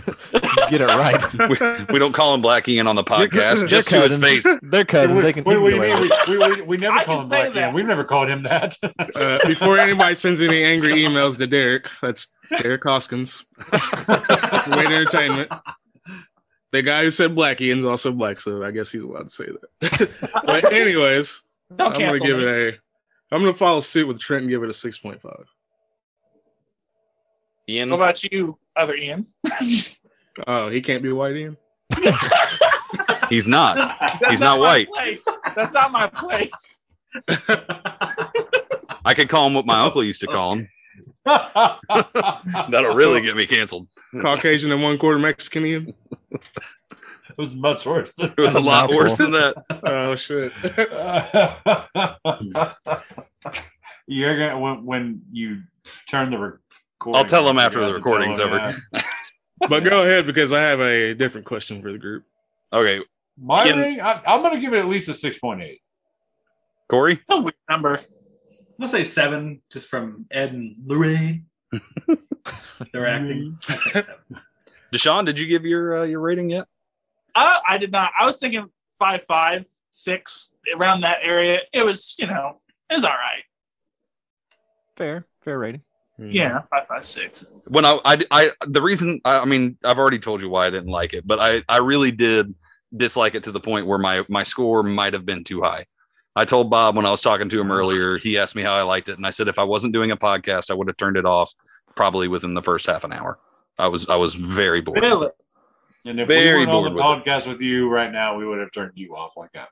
Get 0.69 0.83
it 0.83 0.87
right. 0.87 1.33
we, 1.49 1.57
we 1.95 1.99
don't 1.99 2.13
call 2.13 2.35
him 2.35 2.43
Black 2.43 2.69
Ian 2.69 2.87
on 2.87 2.97
the 2.97 3.03
podcast, 3.03 3.67
just 3.67 3.89
to 3.89 3.95
his 4.03 4.19
cousins. 4.19 4.23
face. 4.23 4.47
They're 4.61 4.85
cousins. 4.85 5.23
They 5.23 5.33
can. 5.33 5.45
Wait, 5.45 5.57
what 5.57 5.71
do 5.71 5.77
you 5.77 5.81
mean? 5.81 6.11
We, 6.29 6.37
we, 6.37 6.49
we, 6.57 6.63
we 6.63 6.77
never 6.77 6.99
I 6.99 7.05
call 7.05 7.23
him 7.23 7.29
Black 7.29 7.55
that. 7.55 7.59
Ian. 7.59 7.75
We've 7.75 7.87
never 7.87 8.05
called 8.05 8.29
him 8.29 8.43
that. 8.43 8.77
uh, 9.15 9.39
before 9.47 9.79
anybody 9.79 10.15
sends 10.17 10.43
any 10.43 10.63
angry 10.63 11.03
emails 11.03 11.39
to 11.39 11.47
Derek, 11.47 11.89
that's 12.03 12.27
Derek 12.61 12.83
Hoskins, 12.85 13.47
Wait 13.73 14.87
Entertainment. 14.87 15.51
The 16.73 16.83
guy 16.83 17.03
who 17.03 17.11
said 17.11 17.35
Black 17.35 17.61
Ian's 17.61 17.85
also 17.85 18.13
black, 18.13 18.39
so 18.39 18.63
I 18.63 18.71
guess 18.71 18.93
he's 18.93 19.03
allowed 19.03 19.25
to 19.25 19.31
say 19.31 19.47
that. 19.47 20.11
but 20.45 20.71
anyways, 20.73 21.43
don't 21.75 21.95
I'm 21.95 22.01
gonna 22.01 22.19
give 22.21 22.37
me. 22.37 22.45
it 22.45 22.75
a. 22.75 23.35
I'm 23.35 23.41
gonna 23.41 23.55
follow 23.55 23.81
suit 23.81 24.07
with 24.07 24.19
Trent 24.21 24.43
and 24.43 24.51
give 24.51 24.63
it 24.63 24.69
a 24.69 24.75
six 24.75 24.99
point 24.99 25.21
five. 25.23 25.47
Ian, 27.69 27.91
What 27.91 27.97
about 27.97 28.25
you, 28.25 28.59
other 28.77 28.95
Ian? 28.95 29.27
Oh, 30.47 30.69
he 30.69 30.81
can't 30.81 31.03
be 31.03 31.11
white 31.11 31.37
Ian. 31.37 31.57
he's 33.29 33.49
not. 33.49 33.75
That's 34.01 34.31
He's 34.31 34.41
not 34.41 34.61
my 34.61 34.69
white. 34.69 34.89
Place. 34.89 35.27
That's 35.57 35.73
not 35.73 35.91
my 35.91 36.07
place. 36.07 36.81
I 39.05 39.15
could 39.15 39.29
call 39.29 39.49
him 39.49 39.55
what 39.55 39.67
my 39.67 39.81
uncle 39.81 40.05
used 40.05 40.21
to 40.21 40.29
call 40.29 40.53
him. 40.53 40.69
That'll 42.71 42.95
really 42.95 43.21
get 43.21 43.37
me 43.37 43.47
canceled. 43.47 43.89
Caucasian 44.21 44.73
and 44.73 44.83
one 44.83 44.99
quarter 44.99 45.19
Mexican 45.19 45.67
Ian. 45.67 45.95
It 46.33 47.37
was 47.37 47.55
much 47.55 47.85
worse. 47.87 48.15
Than 48.15 48.33
It 48.37 48.39
was 48.41 48.55
a 48.55 48.61
lot 48.61 48.91
Mouthful. 48.91 48.97
worse 48.97 49.17
than 49.19 49.31
that. 49.33 49.55
Oh 49.85 50.15
shit. 50.17 50.53
You're 54.07 54.39
gonna 54.39 54.59
when, 54.59 54.85
when 54.85 55.23
you 55.31 55.63
turn 56.09 56.31
the 56.31 56.39
recording. 56.39 57.19
I'll 57.19 57.25
tell 57.29 57.45
them 57.45 57.59
after 57.59 57.81
the 57.81 57.87
have 57.93 57.95
to 57.97 58.01
tell 58.03 58.13
recording's 58.15 58.41
over. 58.41 58.75
yeah. 58.93 59.03
but 59.69 59.85
go 59.85 60.03
ahead 60.03 60.27
because 60.27 60.53
I 60.53 60.61
have 60.63 60.81
a 60.81 61.15
different 61.15 61.47
question 61.47 61.83
for 61.83 61.93
the 61.93 61.99
group. 61.99 62.25
Okay, 62.73 63.01
My 63.41 63.67
Ian- 63.67 63.79
rating, 63.79 64.01
I, 64.01 64.23
I'm 64.27 64.41
going 64.43 64.55
to 64.55 64.61
give 64.61 64.73
it 64.75 64.79
at 64.79 64.87
least 64.89 65.09
a 65.09 65.15
six 65.15 65.39
point 65.39 65.63
eight. 65.63 65.81
Cory. 66.91 67.15
It's 67.15 67.23
a 67.29 67.39
weird 67.39 67.55
number. 67.69 68.01
I'm 68.79 68.87
gonna 68.87 68.91
say 68.91 69.05
seven, 69.05 69.61
just 69.71 69.89
from 69.89 70.27
Ed 70.31 70.53
and 70.53 70.77
Lorraine. 70.87 71.47
They're 72.93 73.09
acting. 73.09 73.59
I'd 73.69 73.81
say 73.81 74.01
seven. 74.03 74.21
Dashawn, 74.93 75.27
did 75.27 75.39
you 75.39 75.47
give 75.47 75.65
your 75.65 75.99
uh, 75.99 76.05
your 76.05 76.21
rating 76.21 76.51
yet? 76.51 76.67
Uh, 77.35 77.59
I 77.69 77.77
did 77.79 77.91
not. 77.91 78.13
I 78.19 78.25
was 78.25 78.39
thinking 78.39 78.69
five, 78.97 79.25
five, 79.25 79.67
six, 79.91 80.55
around 80.77 81.01
that 81.01 81.19
area. 81.23 81.61
It 81.73 81.85
was, 81.85 82.15
you 82.19 82.27
know, 82.27 82.61
it 82.89 82.95
was 82.95 83.05
all 83.05 83.11
right. 83.11 83.43
Fair, 84.97 85.27
fair 85.43 85.59
rating. 85.59 85.83
Yeah, 86.19 86.63
five, 86.71 86.87
five, 86.89 87.05
six. 87.05 87.47
when 87.67 87.85
I, 87.85 88.01
I, 88.05 88.25
I 88.31 88.51
the 88.67 88.83
reason 88.83 89.21
I, 89.25 89.39
I 89.39 89.45
mean 89.45 89.77
I've 89.85 89.99
already 89.99 90.19
told 90.19 90.43
you 90.43 90.49
why 90.49 90.67
I 90.67 90.71
didn't 90.71 90.91
like 90.91 91.15
it, 91.15 91.25
but 91.27 91.39
I, 91.41 91.63
I 91.69 91.79
really 91.79 92.11
did 92.11 92.55
dislike 92.97 93.35
it 93.35 93.45
to 93.45 93.53
the 93.53 93.61
point 93.61 93.87
where 93.87 93.99
my 93.99 94.25
my 94.29 94.43
score 94.43 94.83
might 94.83 95.13
have 95.13 95.25
been 95.25 95.45
too 95.45 95.63
high. 95.63 95.87
I 96.39 96.45
told 96.45 96.71
Bob 96.71 96.95
when 96.97 97.05
I 97.05 97.11
was 97.11 97.21
talking 97.21 97.49
to 97.49 97.61
him 97.61 97.73
earlier, 97.73 98.17
he 98.17 98.39
asked 98.39 98.55
me 98.55 98.63
how 98.63 98.73
I 98.75 98.83
liked 98.83 99.09
it, 99.09 99.17
and 99.17 99.27
I 99.27 99.31
said 99.31 99.49
if 99.49 99.59
I 99.59 99.65
wasn't 99.65 99.93
doing 99.93 100.13
a 100.13 100.17
podcast, 100.17 100.71
I 100.71 100.75
would 100.75 100.87
have 100.87 100.97
turned 100.97 101.17
it 101.17 101.25
off 101.27 101.53
probably 101.97 102.29
within 102.29 102.55
the 102.55 102.63
first 102.63 102.87
half 102.87 103.03
an 103.05 103.13
hour. 103.13 103.39
I 103.79 103.89
was 103.89 104.09
I 104.09 104.15
was 104.17 104.35
very 104.35 104.81
bored. 104.81 105.01
with 105.01 105.09
Really? 105.11 105.27
it. 105.27 105.33
And 106.05 106.21
if 106.21 106.29
Very 106.29 106.61
we 106.61 106.67
weren't 106.67 106.71
on 106.71 106.85
the 106.85 106.91
bored 106.91 107.19
with 107.19 107.27
podcast 107.27 107.49
with 107.49 107.61
you 107.61 107.89
right 107.89 108.13
now, 108.13 108.37
we 108.39 108.47
would 108.47 108.61
have 108.61 108.71
turned 108.73 108.93
you 108.95 109.17
off 109.17 109.33
like 109.37 109.51
that. 109.53 109.69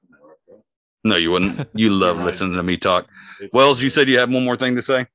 No, 1.04 1.14
you 1.16 1.30
wouldn't. 1.30 1.68
You 1.74 1.90
love 1.90 2.16
Right. 2.18 2.26
listening 2.26 2.54
to 2.54 2.62
me 2.64 2.76
talk. 2.76 3.04
It's- 3.40 3.50
Wells, 3.54 3.80
you 3.80 3.88
said 3.88 4.08
you 4.08 4.18
had 4.18 4.30
one 4.30 4.44
more 4.44 4.56
thing 4.56 4.74
to 4.74 4.82
say. 4.82 5.06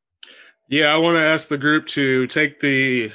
Yeah, 0.69 0.94
I 0.94 0.98
want 0.98 1.15
to 1.18 1.22
ask 1.22 1.49
the 1.49 1.57
group 1.57 1.86
to 1.88 2.28
take 2.28 2.61
the 2.61 3.11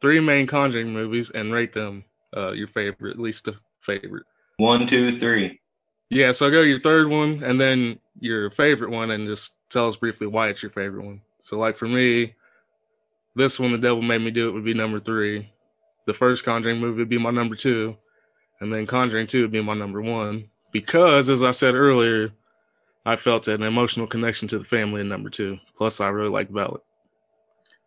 three 0.00 0.18
main 0.18 0.48
Conjuring 0.48 0.92
movies 0.92 1.30
and 1.30 1.52
rate 1.52 1.72
them 1.72 2.04
uh, 2.36 2.50
your 2.50 2.66
favorite, 2.66 3.16
least 3.20 3.46
a 3.46 3.54
favorite. 3.80 4.24
One, 4.56 4.88
two, 4.88 5.12
three. 5.16 5.59
Yeah, 6.10 6.32
so 6.32 6.50
go 6.50 6.60
your 6.60 6.80
third 6.80 7.08
one 7.08 7.42
and 7.44 7.60
then 7.60 7.98
your 8.18 8.50
favorite 8.50 8.90
one, 8.90 9.12
and 9.12 9.26
just 9.26 9.56
tell 9.70 9.86
us 9.86 9.96
briefly 9.96 10.26
why 10.26 10.48
it's 10.48 10.62
your 10.62 10.70
favorite 10.70 11.04
one. 11.04 11.22
So, 11.38 11.56
like 11.58 11.76
for 11.76 11.86
me, 11.86 12.34
this 13.36 13.58
one, 13.58 13.72
The 13.72 13.78
Devil 13.78 14.02
Made 14.02 14.20
Me 14.20 14.30
Do 14.30 14.48
It, 14.48 14.52
would 14.52 14.64
be 14.64 14.74
number 14.74 15.00
three. 15.00 15.50
The 16.06 16.14
first 16.14 16.44
Conjuring 16.44 16.80
movie 16.80 16.98
would 16.98 17.08
be 17.08 17.18
my 17.18 17.30
number 17.30 17.54
two, 17.54 17.96
and 18.60 18.72
then 18.72 18.86
Conjuring 18.86 19.28
Two 19.28 19.42
would 19.42 19.52
be 19.52 19.62
my 19.62 19.74
number 19.74 20.02
one 20.02 20.50
because, 20.72 21.30
as 21.30 21.42
I 21.42 21.52
said 21.52 21.74
earlier, 21.74 22.30
I 23.06 23.16
felt 23.16 23.48
an 23.48 23.62
emotional 23.62 24.06
connection 24.06 24.48
to 24.48 24.58
the 24.58 24.64
family 24.64 25.00
in 25.00 25.08
number 25.08 25.30
two. 25.30 25.58
Plus, 25.74 26.00
I 26.00 26.08
really 26.08 26.30
like 26.30 26.50
Valak. 26.50 26.80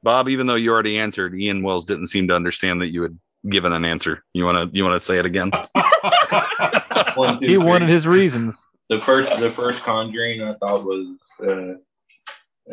Bob, 0.01 0.29
even 0.29 0.47
though 0.47 0.55
you 0.55 0.71
already 0.71 0.97
answered, 0.97 1.35
Ian 1.35 1.63
Wells 1.63 1.85
didn't 1.85 2.07
seem 2.07 2.27
to 2.29 2.35
understand 2.35 2.81
that 2.81 2.91
you 2.91 3.03
had 3.03 3.17
given 3.49 3.73
an 3.73 3.85
answer. 3.85 4.23
You 4.33 4.45
wanna 4.45 4.69
you 4.71 4.83
wanna 4.83 5.01
say 5.01 5.19
it 5.19 5.25
again? 5.25 5.51
One, 7.15 7.39
two, 7.39 7.47
He 7.47 7.57
wanted 7.57 7.89
his 7.89 8.07
reasons. 8.07 8.65
the 8.89 8.99
first 8.99 9.35
the 9.39 9.49
first 9.49 9.83
Conjuring 9.83 10.41
I 10.41 10.53
thought 10.53 10.85
was 10.85 11.19
uh, 11.47 11.73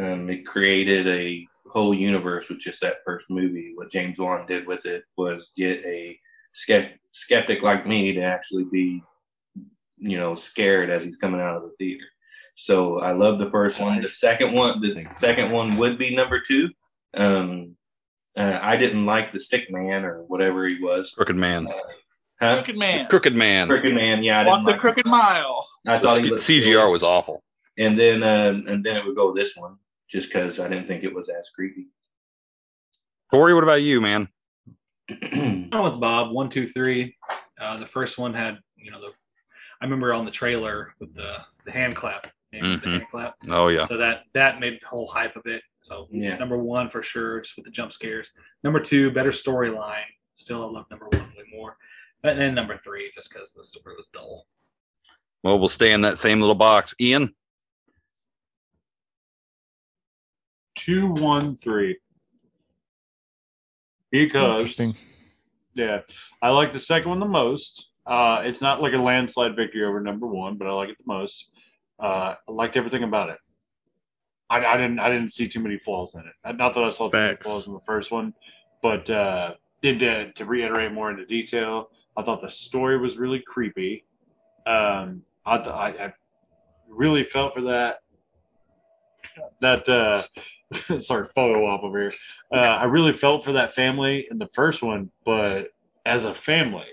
um, 0.02 0.28
it 0.30 0.46
created 0.46 1.06
a 1.08 1.46
whole 1.68 1.94
universe 1.94 2.48
with 2.48 2.58
just 2.58 2.80
that 2.80 2.98
first 3.04 3.30
movie. 3.30 3.72
What 3.74 3.90
James 3.90 4.18
Wan 4.18 4.46
did 4.46 4.66
with 4.66 4.86
it 4.86 5.04
was 5.16 5.52
get 5.56 5.84
a 5.84 6.18
skeptic 6.52 7.62
like 7.62 7.86
me 7.86 8.12
to 8.12 8.20
actually 8.20 8.64
be, 8.64 9.02
you 9.98 10.16
know, 10.16 10.34
scared 10.34 10.90
as 10.90 11.04
he's 11.04 11.18
coming 11.18 11.40
out 11.40 11.56
of 11.56 11.62
the 11.62 11.70
theater. 11.78 12.04
So 12.56 12.98
I 13.00 13.12
love 13.12 13.38
the 13.38 13.50
first 13.50 13.80
one. 13.80 14.00
The 14.02 14.08
second 14.08 14.52
one, 14.52 14.80
the 14.80 15.00
second 15.00 15.50
one 15.50 15.76
would 15.78 15.96
be 15.98 16.14
number 16.14 16.40
two. 16.40 16.70
Um, 17.14 17.76
uh, 18.36 18.58
I 18.60 18.76
didn't 18.76 19.06
like 19.06 19.32
the 19.32 19.40
Stick 19.40 19.70
Man 19.70 20.04
or 20.04 20.22
whatever 20.24 20.66
he 20.68 20.78
was. 20.80 21.12
Crooked 21.12 21.36
man. 21.36 21.68
Huh? 22.40 22.54
Crooked 22.56 22.76
man. 22.78 23.06
Crooked 23.08 23.34
man. 23.34 23.68
Crooked 23.68 23.94
Man. 23.94 24.22
Yeah, 24.22 24.40
I 24.40 24.44
Walk 24.44 24.56
didn't 24.56 24.64
the 24.66 24.70
like 24.72 24.80
crooked 24.80 25.06
mile. 25.06 25.66
I 25.86 25.98
The 25.98 26.04
thought 26.08 26.18
he 26.20 26.24
sc- 26.24 26.30
looked 26.30 26.42
silly 26.42 26.60
CGR 26.62 26.90
was 26.90 27.02
awful. 27.02 27.42
and 27.78 27.98
then 27.98 28.22
um, 28.22 28.66
and 28.66 28.82
then 28.84 28.96
it 28.96 29.04
would 29.04 29.16
go 29.16 29.32
this 29.34 29.54
one 29.56 29.76
just 30.08 30.28
because 30.32 30.58
I 30.58 30.68
didn't 30.68 30.86
think 30.88 31.04
it 31.04 31.14
was 31.14 31.28
as 31.28 31.50
creepy. 31.54 31.88
Cory, 33.30 33.54
what 33.54 33.62
about 33.62 33.82
you, 33.82 34.00
man? 34.00 34.28
I'm 35.10 35.70
with 35.70 36.00
Bob. 36.00 36.32
One, 36.32 36.48
two, 36.48 36.66
three. 36.66 37.16
Uh, 37.60 37.76
the 37.76 37.86
first 37.86 38.18
one 38.18 38.34
had, 38.34 38.58
you 38.76 38.90
know, 38.90 39.00
the. 39.00 39.08
I 39.82 39.84
remember 39.84 40.12
on 40.12 40.24
the 40.24 40.30
trailer 40.30 40.92
with 41.00 41.14
the, 41.14 41.36
the 41.64 41.72
hand 41.72 41.96
clap. 41.96 42.26
and 42.52 42.62
Mhm. 42.64 42.82
The 42.82 42.88
hand 42.90 43.04
clap. 43.10 43.34
Oh 43.50 43.68
yeah. 43.68 43.82
So 43.84 43.96
that 43.98 44.22
that 44.34 44.60
made 44.60 44.78
the 44.80 44.86
whole 44.88 45.06
hype 45.08 45.36
of 45.36 45.46
it. 45.46 45.62
So 45.82 46.08
Yeah. 46.10 46.36
number 46.36 46.58
one 46.58 46.88
for 46.90 47.02
sure, 47.02 47.40
just 47.40 47.56
with 47.56 47.64
the 47.66 47.70
jump 47.70 47.92
scares. 47.92 48.32
Number 48.64 48.80
two, 48.80 49.10
better 49.10 49.30
storyline. 49.30 50.04
Still, 50.34 50.64
I 50.66 50.70
love 50.70 50.86
number 50.90 51.06
one 51.08 51.32
way 51.36 51.44
more. 51.54 51.76
And 52.22 52.38
then 52.38 52.54
number 52.54 52.78
three, 52.78 53.10
just 53.14 53.32
because 53.32 53.52
the 53.52 53.64
story 53.64 53.96
was 53.96 54.08
dull. 54.12 54.46
Well, 55.42 55.58
we'll 55.58 55.68
stay 55.68 55.92
in 55.92 56.02
that 56.02 56.18
same 56.18 56.40
little 56.40 56.54
box. 56.54 56.94
Ian, 57.00 57.34
two 60.74 61.08
one 61.08 61.56
three. 61.56 61.98
Because 64.10 64.60
Interesting. 64.60 64.94
yeah 65.74 66.00
i 66.42 66.48
like 66.50 66.72
the 66.72 66.78
second 66.78 67.10
one 67.10 67.20
the 67.20 67.26
most. 67.26 67.92
Uh 68.06 68.42
it's 68.44 68.60
not 68.60 68.82
like 68.82 68.92
a 68.92 68.98
landslide 68.98 69.54
victory 69.56 69.84
over 69.84 70.00
number 70.00 70.26
one 70.26 70.56
but 70.56 70.66
i 70.66 70.72
like 70.72 70.88
it 70.88 70.98
the 70.98 71.04
most. 71.12 71.52
Uh 71.98 72.34
i 72.48 72.52
liked 72.52 72.76
everything 72.76 73.02
about 73.04 73.30
it. 73.30 73.38
I, 74.50 74.64
I 74.64 74.76
didn't 74.76 74.98
i 74.98 75.08
didn't 75.08 75.32
see 75.32 75.48
too 75.48 75.60
many 75.60 75.78
flaws 75.78 76.14
in 76.14 76.22
it. 76.22 76.56
Not 76.56 76.74
that 76.74 76.84
i 76.84 76.90
saw 76.90 77.08
too 77.08 77.18
many 77.18 77.36
flaws 77.36 77.66
in 77.66 77.72
the 77.72 77.80
first 77.86 78.10
one 78.10 78.34
but 78.82 79.08
uh 79.10 79.54
did 79.82 79.98
to, 80.00 80.32
to 80.32 80.44
reiterate 80.44 80.92
more 80.92 81.10
into 81.10 81.24
detail. 81.26 81.90
I 82.16 82.22
thought 82.22 82.40
the 82.40 82.50
story 82.50 82.98
was 82.98 83.18
really 83.18 83.40
creepy. 83.40 84.04
Um 84.66 85.22
i 85.46 85.56
th- 85.56 85.68
I, 85.68 85.88
I 85.88 86.12
really 86.88 87.24
felt 87.24 87.54
for 87.54 87.62
that. 87.62 88.00
That 89.60 89.88
uh 89.88 90.22
sorry 91.00 91.26
photo 91.26 91.66
op 91.66 91.82
over 91.82 92.00
here. 92.00 92.12
Uh, 92.52 92.56
i 92.56 92.84
really 92.84 93.12
felt 93.12 93.44
for 93.44 93.52
that 93.52 93.74
family 93.74 94.26
in 94.30 94.38
the 94.38 94.48
first 94.52 94.82
one 94.82 95.10
but 95.24 95.68
as 96.04 96.24
a 96.24 96.34
family. 96.34 96.86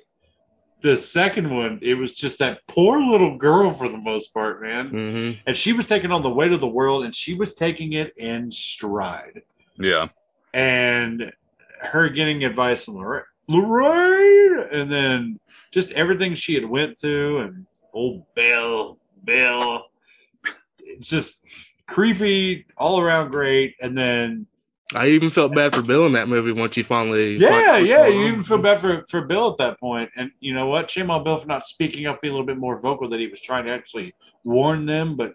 The 0.81 0.95
second 0.95 1.49
one 1.53 1.79
it 1.81 1.95
was 1.95 2.15
just 2.15 2.39
that 2.39 2.59
poor 2.67 3.01
little 3.01 3.37
girl 3.37 3.73
for 3.73 3.89
the 3.89 3.97
most 3.97 4.33
part 4.33 4.61
man. 4.61 4.89
Mm-hmm. 4.91 5.39
and 5.45 5.57
she 5.57 5.73
was 5.73 5.87
taking 5.87 6.11
on 6.11 6.23
the 6.23 6.29
weight 6.29 6.53
of 6.53 6.61
the 6.61 6.67
world 6.67 7.03
and 7.03 7.13
she 7.15 7.33
was 7.33 7.53
taking 7.53 7.93
it 7.93 8.15
in 8.17 8.49
stride. 8.49 9.41
Yeah, 9.77 10.07
and 10.53 11.31
her 11.79 12.09
getting 12.09 12.43
advice 12.43 12.85
from 12.85 12.95
Lorraine, 12.95 13.23
Lorraine, 13.47 14.67
and 14.71 14.91
then 14.91 15.39
just 15.71 15.91
everything 15.91 16.35
she 16.35 16.53
had 16.53 16.65
went 16.65 16.97
through, 16.97 17.41
and 17.41 17.65
old 17.93 18.23
Bill, 18.33 18.97
Bill, 19.23 19.83
it's 20.79 21.09
just 21.09 21.45
creepy, 21.87 22.65
all 22.77 22.99
around 22.99 23.31
great, 23.31 23.75
and 23.81 23.97
then 23.97 24.47
I 24.95 25.07
even 25.07 25.29
felt 25.29 25.53
bad 25.53 25.75
for 25.75 25.81
Bill 25.81 26.05
in 26.05 26.13
that 26.13 26.29
movie 26.29 26.53
once 26.53 26.77
you 26.77 26.83
finally. 26.83 27.35
Yeah, 27.37 27.77
yeah. 27.77 28.07
You 28.07 28.27
even 28.27 28.43
feel 28.43 28.57
bad 28.57 28.79
for, 28.79 29.03
for 29.09 29.21
Bill 29.21 29.51
at 29.51 29.57
that 29.57 29.79
point. 29.79 30.09
And 30.15 30.31
you 30.39 30.53
know 30.53 30.67
what? 30.67 30.89
Shame 30.89 31.11
on 31.11 31.25
Bill 31.25 31.37
for 31.37 31.47
not 31.47 31.63
speaking 31.63 32.05
up, 32.05 32.21
being 32.21 32.31
a 32.31 32.35
little 32.35 32.47
bit 32.47 32.57
more 32.57 32.79
vocal 32.79 33.09
that 33.09 33.19
he 33.19 33.27
was 33.27 33.41
trying 33.41 33.65
to 33.65 33.71
actually 33.71 34.13
warn 34.45 34.85
them. 34.85 35.17
But 35.17 35.33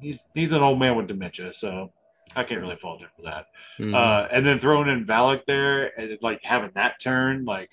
he's 0.00 0.26
he's 0.34 0.52
an 0.52 0.62
old 0.62 0.78
man 0.78 0.96
with 0.96 1.06
dementia, 1.06 1.54
so 1.54 1.92
I 2.36 2.44
can't 2.44 2.60
really 2.60 2.76
fault 2.76 3.00
him 3.00 3.08
for 3.16 3.22
that. 3.22 3.46
Mhm. 3.78 3.94
Uh, 3.94 4.28
and 4.30 4.46
then 4.46 4.58
throwing 4.58 4.88
in 4.88 5.04
Valak 5.06 5.44
there 5.46 5.98
and 5.98 6.16
like 6.22 6.42
having 6.42 6.70
that 6.74 7.00
turn, 7.00 7.44
like 7.44 7.70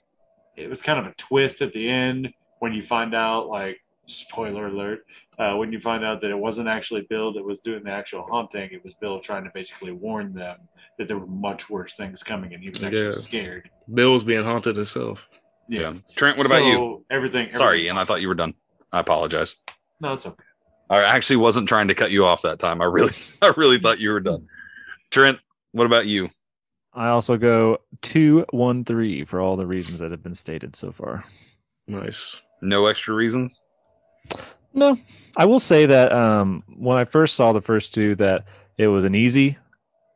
it 0.56 0.70
was 0.70 0.82
kind 0.82 1.00
of 1.00 1.06
a 1.06 1.14
twist 1.16 1.62
at 1.62 1.74
the 1.74 1.88
end 1.90 2.34
when 2.60 2.74
you 2.74 2.82
find 2.82 3.14
out, 3.14 3.48
like 3.48 3.80
spoiler 4.08 4.68
alert, 4.68 5.06
uh, 5.38 5.54
when 5.56 5.72
you 5.72 5.80
find 5.80 6.04
out 6.04 6.22
that 6.22 6.32
it 6.32 6.38
wasn't 6.38 6.68
actually 6.68 7.02
Bill 7.02 7.32
that 7.34 7.44
was 7.44 7.62
doing 7.62 7.84
the 7.84 7.92
actual 7.92 8.24
haunting, 8.24 8.70
it 8.72 8.84
was 8.84 8.96
Bill 8.96 9.20
trying 9.20 9.44
to 9.44 9.52
basically 9.54 9.92
warn 9.92 10.34
them 10.34 10.58
that 10.98 11.08
there 11.08 11.20
were 11.20 11.28
much 11.28 11.70
worse 11.70 11.94
things 11.94 12.24
coming, 12.24 12.54
and 12.54 12.64
he 12.64 12.70
was 12.70 12.82
actually 12.82 13.04
Yeah. 13.06 13.12
scared. 13.12 13.70
Bill 13.94 14.14
was 14.14 14.24
being 14.24 14.44
haunted 14.44 14.76
himself. 14.78 15.30
Yeah. 15.70 15.94
Trent, 16.16 16.38
what 16.38 16.48
about 16.48 16.64
you? 16.64 16.74
So, 16.74 17.06
Everything. 17.12 17.54
Sorry, 17.54 17.88
and 17.90 18.00
I 18.00 18.06
thought 18.06 18.22
you 18.22 18.28
were 18.30 18.34
done. 18.34 18.56
I 18.92 19.02
apologize. 19.02 19.58
No, 20.00 20.14
it's 20.14 20.26
okay. 20.26 20.44
I 20.90 21.04
actually 21.04 21.38
wasn't 21.38 21.68
trying 21.68 21.90
to 21.90 21.96
cut 21.96 22.12
you 22.12 22.26
off 22.26 22.44
that 22.44 22.60
time. 22.60 22.82
I 22.82 22.86
really, 22.86 23.14
I 23.42 23.54
really 23.58 23.80
thought 23.80 24.00
you 24.00 24.12
were 24.12 24.20
done. 24.20 24.48
Trent, 25.12 25.40
what 25.72 25.86
about 25.86 26.06
you? 26.06 26.30
I 26.94 27.10
also 27.10 27.38
go 27.38 27.80
two, 28.02 28.46
one, 28.52 28.84
three 28.84 29.24
for 29.24 29.40
all 29.40 29.56
the 29.56 29.68
reasons 29.68 30.00
that 30.00 30.12
have 30.12 30.24
been 30.24 30.36
stated 30.36 30.76
so 30.76 30.92
far. 30.92 31.26
Nice. 31.88 32.42
No 32.62 32.88
extra 32.88 33.14
reasons? 33.14 33.62
No, 34.74 34.98
I 35.36 35.46
will 35.46 35.60
say 35.60 35.86
that 35.86 36.12
um, 36.12 36.64
when 36.76 36.98
I 36.98 37.06
first 37.06 37.36
saw 37.36 37.54
the 37.54 37.62
first 37.62 37.94
two, 37.94 38.16
that 38.16 38.46
it 38.78 38.88
was 38.88 39.04
an 39.04 39.16
easy 39.16 39.58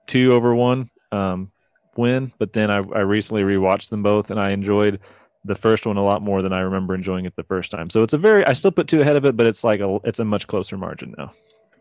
two 0.07 0.33
over 0.33 0.53
one 0.53 0.89
um, 1.11 1.51
win. 1.95 2.31
But 2.37 2.53
then 2.53 2.69
I, 2.69 2.77
I 2.77 3.01
recently 3.01 3.43
rewatched 3.43 3.89
them 3.89 4.03
both, 4.03 4.31
and 4.31 4.39
I 4.39 4.51
enjoyed 4.51 4.99
the 5.43 5.55
first 5.55 5.85
one 5.85 5.97
a 5.97 6.03
lot 6.03 6.21
more 6.21 6.41
than 6.41 6.53
I 6.53 6.59
remember 6.59 6.93
enjoying 6.93 7.25
it 7.25 7.35
the 7.35 7.43
first 7.43 7.71
time. 7.71 7.89
So 7.89 8.03
it's 8.03 8.13
a 8.13 8.17
very 8.17 8.45
I 8.45 8.53
still 8.53 8.71
put 8.71 8.87
two 8.87 9.01
ahead 9.01 9.15
of 9.15 9.25
it, 9.25 9.35
but 9.35 9.47
it's 9.47 9.63
like 9.63 9.79
a 9.79 9.99
it's 10.03 10.19
a 10.19 10.25
much 10.25 10.47
closer 10.47 10.77
margin 10.77 11.15
now 11.17 11.33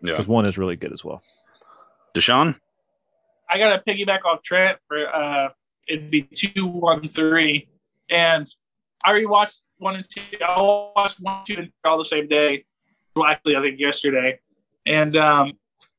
Yeah. 0.03 0.12
because 0.12 0.28
one 0.28 0.47
is 0.47 0.57
really 0.59 0.77
good 0.77 0.93
as 0.93 1.05
well. 1.05 1.23
Dashawn? 2.15 2.57
I 3.49 3.59
gotta 3.59 3.82
piggyback 3.87 4.24
off 4.24 4.43
Trent 4.43 4.78
for 4.89 5.07
uh 5.15 5.49
it'd 5.89 6.11
be 6.11 6.23
two, 6.23 6.66
one, 6.66 7.09
three. 7.09 7.69
And 8.09 8.47
I 9.05 9.12
rewatched 9.12 9.61
one 9.78 9.97
and 9.97 10.07
two. 10.09 10.20
I 10.47 10.61
watched 10.61 11.19
one, 11.20 11.43
two, 11.45 11.55
and 11.55 11.65
three 11.66 11.73
all 11.91 11.99
the 11.99 12.05
same 12.05 12.28
day. 12.28 12.65
Well, 13.16 13.27
actually, 13.27 13.57
I 13.57 13.61
think 13.62 13.81
yesterday. 13.81 14.39
And 14.87 15.16
um, 15.16 15.53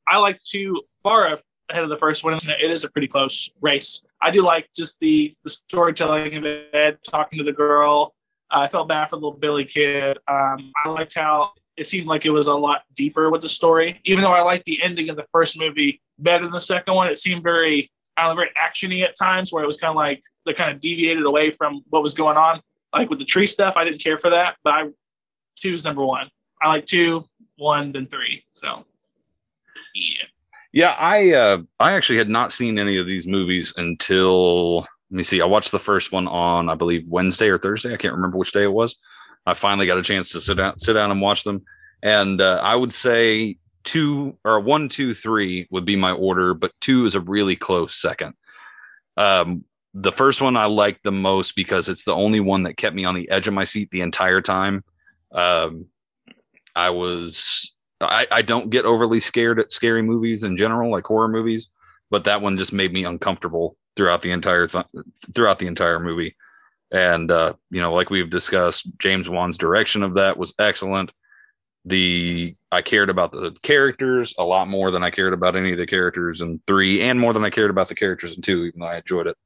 I 0.07 0.17
liked 0.17 0.45
two 0.47 0.81
far 1.01 1.25
ahead 1.69 1.83
of 1.83 1.89
the 1.89 1.97
first 1.97 2.23
one. 2.23 2.33
It 2.35 2.69
is 2.71 2.83
a 2.83 2.89
pretty 2.89 3.07
close 3.07 3.49
race. 3.61 4.01
I 4.22 4.31
do 4.31 4.41
like 4.41 4.69
just 4.76 4.99
the 4.99 5.31
the 5.43 5.49
storytelling 5.49 6.35
of 6.35 6.45
it, 6.45 6.99
talking 7.03 7.39
to 7.39 7.45
the 7.45 7.53
girl. 7.53 8.14
I 8.52 8.68
felt 8.68 8.88
bad 8.88 9.10
for 9.10 9.15
the 9.15 9.22
little 9.22 9.39
Billy 9.39 9.65
kid. 9.65 10.18
Um, 10.27 10.72
I 10.84 10.89
liked 10.89 11.15
how 11.15 11.52
it 11.77 11.88
seemed 11.88 12.07
like 12.07 12.26
it 12.26 12.31
was 12.31 12.48
a 12.48 12.53
lot 12.53 12.81
deeper 12.95 13.30
with 13.30 13.41
the 13.41 13.49
story. 13.49 13.99
Even 14.06 14.23
though 14.23 14.34
I 14.34 14.41
liked 14.41 14.65
the 14.65 14.81
ending 14.84 15.10
of 15.10 15.15
the 15.15 15.23
first 15.31 15.57
movie 15.57 16.02
better 16.19 16.43
than 16.43 16.52
the 16.52 16.60
second 16.60 16.93
one, 16.93 17.07
it 17.07 17.18
seemed 17.18 17.43
very, 17.43 17.89
I 18.18 18.23
don't 18.23 18.35
know, 18.35 18.41
very 18.41 18.52
actiony 18.61 19.03
at 19.03 19.15
times, 19.18 19.52
where 19.52 19.64
it 19.64 19.68
was 19.68 19.77
kind 19.77 19.89
of 19.89 19.95
like 19.95 20.22
they 20.45 20.53
kind 20.53 20.72
of 20.72 20.81
deviated 20.81 21.26
away 21.26 21.49
from 21.49 21.84
what 21.89 22.03
was 22.03 22.14
going 22.14 22.38
on. 22.38 22.61
Like 22.93 23.10
with 23.10 23.19
the 23.19 23.26
tree 23.26 23.48
stuff, 23.48 23.76
I 23.77 23.85
didn't 23.85 24.03
care 24.03 24.18
for 24.18 24.30
that, 24.30 24.57
but 24.64 24.73
I 24.73 24.89
two's 25.60 25.84
number 25.84 26.06
one. 26.06 26.30
I 26.61 26.68
like 26.68 26.85
two, 26.85 27.26
one, 27.56 27.91
then 27.91 28.07
three. 28.07 28.43
So 28.53 28.85
yeah. 29.95 30.26
Yeah, 30.73 30.95
I 30.98 31.34
uh 31.34 31.57
I 31.80 31.93
actually 31.93 32.18
had 32.18 32.30
not 32.30 32.53
seen 32.53 32.80
any 32.80 32.98
of 32.98 33.06
these 33.06 33.27
movies 33.27 33.73
until 33.76 34.80
let 34.80 34.88
me 35.10 35.23
see. 35.23 35.41
I 35.41 35.45
watched 35.45 35.72
the 35.72 35.80
first 35.80 36.11
one 36.11 36.27
on 36.27 36.69
I 36.69 36.76
believe 36.76 37.06
Wednesday 37.07 37.49
or 37.49 37.57
Thursday. 37.57 37.93
I 37.93 37.98
can't 37.98 38.14
remember 38.14 38.38
which 38.38 38.53
day 38.53 38.64
it 38.64 38.72
was. 38.72 38.95
I 39.45 39.53
finally 39.53 39.88
got 39.88 39.98
a 39.98 40.03
chance 40.03 40.30
to 40.31 40.41
sit 40.41 40.57
down 40.57 40.80
sit 40.80 40.93
down 40.93 41.11
and 41.11 41.22
watch 41.22 41.43
them. 41.43 41.64
And 42.03 42.41
uh, 42.41 42.61
I 42.64 42.76
would 42.76 42.91
say 42.91 43.57
two 43.84 44.38
or 44.45 44.60
one, 44.60 44.89
two, 44.89 45.14
three 45.14 45.68
would 45.72 45.85
be 45.85 45.95
my 45.95 46.11
order, 46.11 46.53
but 46.53 46.72
two 46.80 47.06
is 47.06 47.15
a 47.15 47.19
really 47.19 47.56
close 47.56 47.95
second. 47.95 48.34
Um 49.18 49.65
the 49.93 50.11
first 50.14 50.39
one 50.41 50.56
I 50.56 50.65
liked 50.65 51.03
the 51.03 51.11
most 51.11 51.53
because 51.53 51.89
it's 51.89 52.06
the 52.06 52.15
only 52.15 52.39
one 52.39 52.64
that 52.64 52.77
kept 52.77 52.95
me 52.95 53.03
on 53.03 53.14
the 53.15 53.30
edge 53.30 53.49
of 53.49 53.53
my 53.53 53.65
seat 53.65 53.89
the 53.91 54.02
entire 54.02 54.39
time. 54.39 54.85
Um 55.34 55.88
I 56.73 56.91
was 56.91 57.73
I, 58.02 58.28
I 58.32 58.41
don't 58.41 58.69
get 58.69 58.86
overly 58.86 59.19
scared 59.19 59.60
at 59.60 59.72
scary 59.72 60.02
movies 60.02 60.44
in 60.44 60.57
general, 60.57 60.91
like 60.91 61.06
horror 61.06 61.28
movies, 61.28 61.69
but 62.10 62.23
that 62.26 62.41
one 62.41 62.57
just 62.57 62.73
made 62.73 62.94
me 62.94 63.06
uncomfortable 63.06 63.78
throughout 63.95 64.22
the 64.22 64.32
entire 64.32 64.68
th- 64.68 64.86
throughout 65.34 65.60
the 65.60 65.68
entire 65.68 65.99
movie. 65.99 66.36
And 66.91 67.32
uh, 67.32 67.53
you 67.69 67.82
know, 67.82 67.94
like 67.94 68.10
we've 68.10 68.30
discussed, 68.30 68.90
James 68.99 69.30
Wan's 69.30 69.57
direction 69.57 70.03
of 70.03 70.15
that 70.15 70.38
was 70.38 70.53
excellent. 70.60 71.14
The 71.86 72.56
I 72.72 72.82
cared 72.82 73.10
about 73.10 73.32
the 73.32 73.56
characters 73.64 74.36
a 74.38 74.44
lot 74.44 74.68
more 74.68 74.91
than 74.91 75.03
I 75.03 75.10
cared 75.10 75.34
about 75.34 75.56
any 75.56 75.72
of 75.72 75.78
the 75.78 75.88
characters 75.88 76.41
in 76.41 76.61
three, 76.68 77.02
and 77.02 77.19
more 77.19 77.34
than 77.34 77.45
I 77.45 77.49
cared 77.49 77.72
about 77.72 77.88
the 77.88 77.95
characters 77.95 78.36
in 78.36 78.41
two, 78.41 78.65
even 78.65 78.82
though 78.82 78.88
I 78.88 78.98
enjoyed 78.98 79.28
it. 79.28 79.38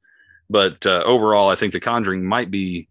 But 0.48 0.86
uh, 0.86 1.02
overall, 1.04 1.48
I 1.48 1.56
think 1.56 1.72
The 1.72 1.80
Conjuring 1.80 2.24
might 2.24 2.50
be 2.50 2.88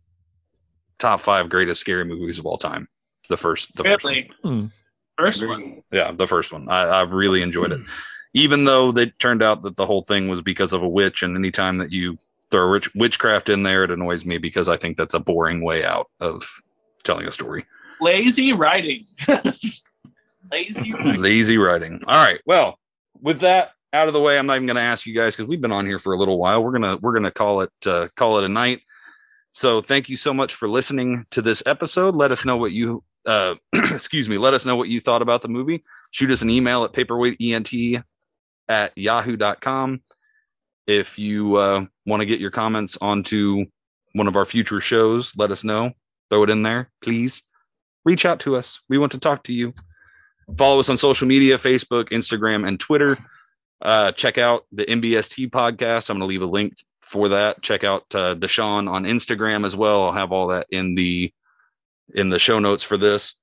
top 1.00 1.22
five 1.22 1.50
greatest 1.50 1.82
scary 1.82 2.04
movies 2.06 2.40
of 2.40 2.46
all 2.46 2.58
time. 2.58 2.88
The 3.30 3.38
first, 3.38 3.76
the 3.76 3.84
first 3.84 4.04
one. 4.04 4.14
Really? 4.14 4.32
Hmm. 4.44 4.66
First 5.18 5.46
one. 5.46 5.82
Yeah, 5.92 6.12
the 6.12 6.28
first 6.28 6.52
one. 6.52 6.70
I, 6.70 6.84
I 6.84 7.02
really 7.02 7.42
enjoyed 7.42 7.72
it. 7.72 7.82
Even 8.34 8.66
though 8.66 8.90
it 8.98 9.18
turned 9.20 9.42
out 9.42 9.62
that 9.64 9.78
the 9.78 9.86
whole 9.86 10.04
thing 10.04 10.28
was 10.28 10.42
because 10.42 10.74
of 10.74 10.84
a 10.84 10.90
witch, 10.90 11.24
and 11.24 11.38
anytime 11.38 11.78
that 11.78 11.92
you 11.92 12.18
throw 12.52 12.72
witch, 12.72 12.94
witchcraft 12.96 13.50
in 13.50 13.64
there, 13.64 13.86
it 13.86 13.92
annoys 13.92 14.26
me 14.26 14.38
because 14.38 14.68
I 14.68 14.76
think 14.78 14.98
that's 14.98 15.14
a 15.14 15.20
boring 15.20 15.62
way 15.62 15.86
out 15.86 16.10
of 16.20 16.62
telling 17.04 17.28
a 17.28 17.32
story. 17.32 17.66
Lazy 18.02 18.52
writing. 18.52 19.06
Lazy 20.52 20.94
writing. 20.94 21.22
Lazy 21.22 21.58
writing. 21.58 22.02
All 22.08 22.26
right. 22.26 22.42
Well, 22.46 22.78
with 23.22 23.40
that 23.40 23.72
out 23.94 24.08
of 24.08 24.14
the 24.14 24.20
way, 24.20 24.38
I'm 24.38 24.46
not 24.46 24.56
even 24.56 24.68
going 24.68 24.76
to 24.76 24.82
ask 24.82 25.06
you 25.06 25.16
guys 25.16 25.36
because 25.36 25.50
we've 25.50 25.62
been 25.62 25.72
on 25.72 25.86
here 25.86 26.00
for 26.00 26.14
a 26.14 26.18
little 26.18 26.38
while. 26.38 26.62
We're 26.62 26.74
gonna 26.74 26.98
we're 26.98 27.14
gonna 27.14 27.32
call 27.32 27.62
it 27.62 27.72
uh, 27.86 28.10
call 28.16 28.38
it 28.38 28.44
a 28.44 28.50
night. 28.50 28.82
So 29.52 29.80
thank 29.80 30.10
you 30.10 30.18
so 30.18 30.34
much 30.34 30.54
for 30.54 30.68
listening 30.68 31.26
to 31.32 31.42
this 31.42 31.64
episode. 31.66 32.16
Let 32.16 32.32
us 32.32 32.44
know 32.44 32.58
what 32.58 32.74
you 32.74 33.04
uh, 33.26 33.56
excuse 33.73 34.30
me. 34.30 34.38
Let 34.38 34.53
us 34.53 34.65
know 34.65 34.76
what 34.76 34.89
you 34.89 34.99
thought 34.99 35.22
about 35.22 35.41
the 35.41 35.47
movie. 35.47 35.84
Shoot 36.11 36.31
us 36.31 36.41
an 36.41 36.49
email 36.49 36.84
at 36.84 36.93
paperweightent 36.93 38.03
at 38.68 38.97
yahoo.com. 38.97 40.02
If 40.88 41.18
you 41.18 41.56
uh, 41.56 41.85
want 42.06 42.22
to 42.22 42.26
get 42.26 42.39
your 42.39 42.52
comments 42.52 42.97
onto 43.02 43.65
one 44.14 44.27
of 44.27 44.35
our 44.35 44.45
future 44.45 44.81
shows, 44.81 45.34
let 45.35 45.52
us 45.52 45.64
know. 45.64 45.91
Throw 46.30 46.43
it 46.43 46.49
in 46.49 46.64
there, 46.64 46.91
please. 47.02 47.43
Reach 48.03 48.26
out 48.26 48.39
to 48.41 48.56
us. 48.56 48.80
We 48.88 48.97
want 48.97 49.11
to 49.14 49.19
talk 49.19 49.43
to 49.43 49.53
you. 49.53 49.73
Follow 50.57 50.80
us 50.80 50.89
on 50.89 50.97
social 50.97 51.27
media 51.27 51.57
Facebook, 51.57 52.10
Instagram, 52.10 52.68
and 52.68 52.80
Twitter. 52.80 53.18
Uh, 53.81 54.11
check 54.11 54.38
out 54.38 54.65
the 54.72 54.85
MBST 54.85 55.49
podcast. 55.49 56.10
I'm 56.10 56.18
going 56.18 56.22
to 56.22 56.26
leave 56.26 56.41
a 56.43 56.45
link 56.45 56.73
for 57.02 57.30
that. 57.30 57.61
Check 57.61 57.84
out 57.84 58.03
uh, 58.14 58.35
Dashawn 58.35 58.89
on 58.89 59.06
Instagram 59.06 59.65
as 59.65 59.76
well. 59.76 60.06
I'll 60.06 60.11
have 60.11 60.31
all 60.31 60.47
that 60.47 60.68
in 60.69 60.95
the 60.95 61.34
in 62.14 62.30
the 62.30 62.40
show 62.40 62.60
notes 62.60 62.84
for 62.84 62.98
this. 62.98 63.36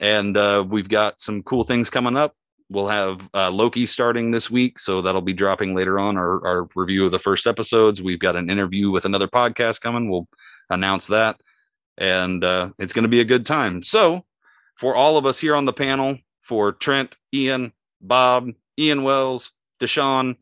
And 0.00 0.36
uh, 0.36 0.64
we've 0.68 0.88
got 0.88 1.20
some 1.20 1.42
cool 1.42 1.64
things 1.64 1.90
coming 1.90 2.16
up. 2.16 2.34
We'll 2.68 2.88
have 2.88 3.28
uh, 3.32 3.50
Loki 3.50 3.86
starting 3.86 4.32
this 4.32 4.50
week, 4.50 4.80
so 4.80 5.00
that'll 5.00 5.20
be 5.20 5.32
dropping 5.32 5.74
later 5.74 5.98
on. 5.98 6.16
Our, 6.16 6.44
our 6.46 6.68
review 6.74 7.06
of 7.06 7.12
the 7.12 7.18
first 7.18 7.46
episodes. 7.46 8.02
We've 8.02 8.18
got 8.18 8.34
an 8.34 8.50
interview 8.50 8.90
with 8.90 9.04
another 9.04 9.28
podcast 9.28 9.80
coming. 9.80 10.10
We'll 10.10 10.28
announce 10.68 11.06
that, 11.06 11.40
and 11.96 12.42
uh, 12.42 12.70
it's 12.78 12.92
going 12.92 13.04
to 13.04 13.08
be 13.08 13.20
a 13.20 13.24
good 13.24 13.46
time. 13.46 13.84
So, 13.84 14.24
for 14.74 14.96
all 14.96 15.16
of 15.16 15.26
us 15.26 15.38
here 15.38 15.54
on 15.54 15.64
the 15.64 15.72
panel, 15.72 16.18
for 16.42 16.72
Trent, 16.72 17.16
Ian, 17.32 17.72
Bob, 18.00 18.50
Ian 18.76 19.04
Wells, 19.04 19.52
Dashawn, 19.80 20.36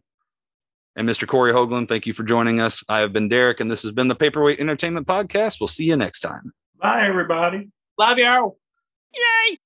and 0.96 1.08
Mr. 1.08 1.28
Cory 1.28 1.52
Hoagland, 1.52 1.88
thank 1.88 2.06
you 2.06 2.14
for 2.14 2.22
joining 2.22 2.58
us. 2.58 2.82
I 2.88 3.00
have 3.00 3.12
been 3.12 3.28
Derek, 3.28 3.60
and 3.60 3.70
this 3.70 3.82
has 3.82 3.92
been 3.92 4.08
the 4.08 4.14
Paperweight 4.14 4.60
Entertainment 4.60 5.06
Podcast. 5.06 5.60
We'll 5.60 5.68
see 5.68 5.84
you 5.84 5.96
next 5.96 6.20
time. 6.20 6.54
Bye, 6.84 7.06
everybody. 7.06 7.70
Love 7.98 8.18
you. 8.18 8.56
Yay! 9.14 9.58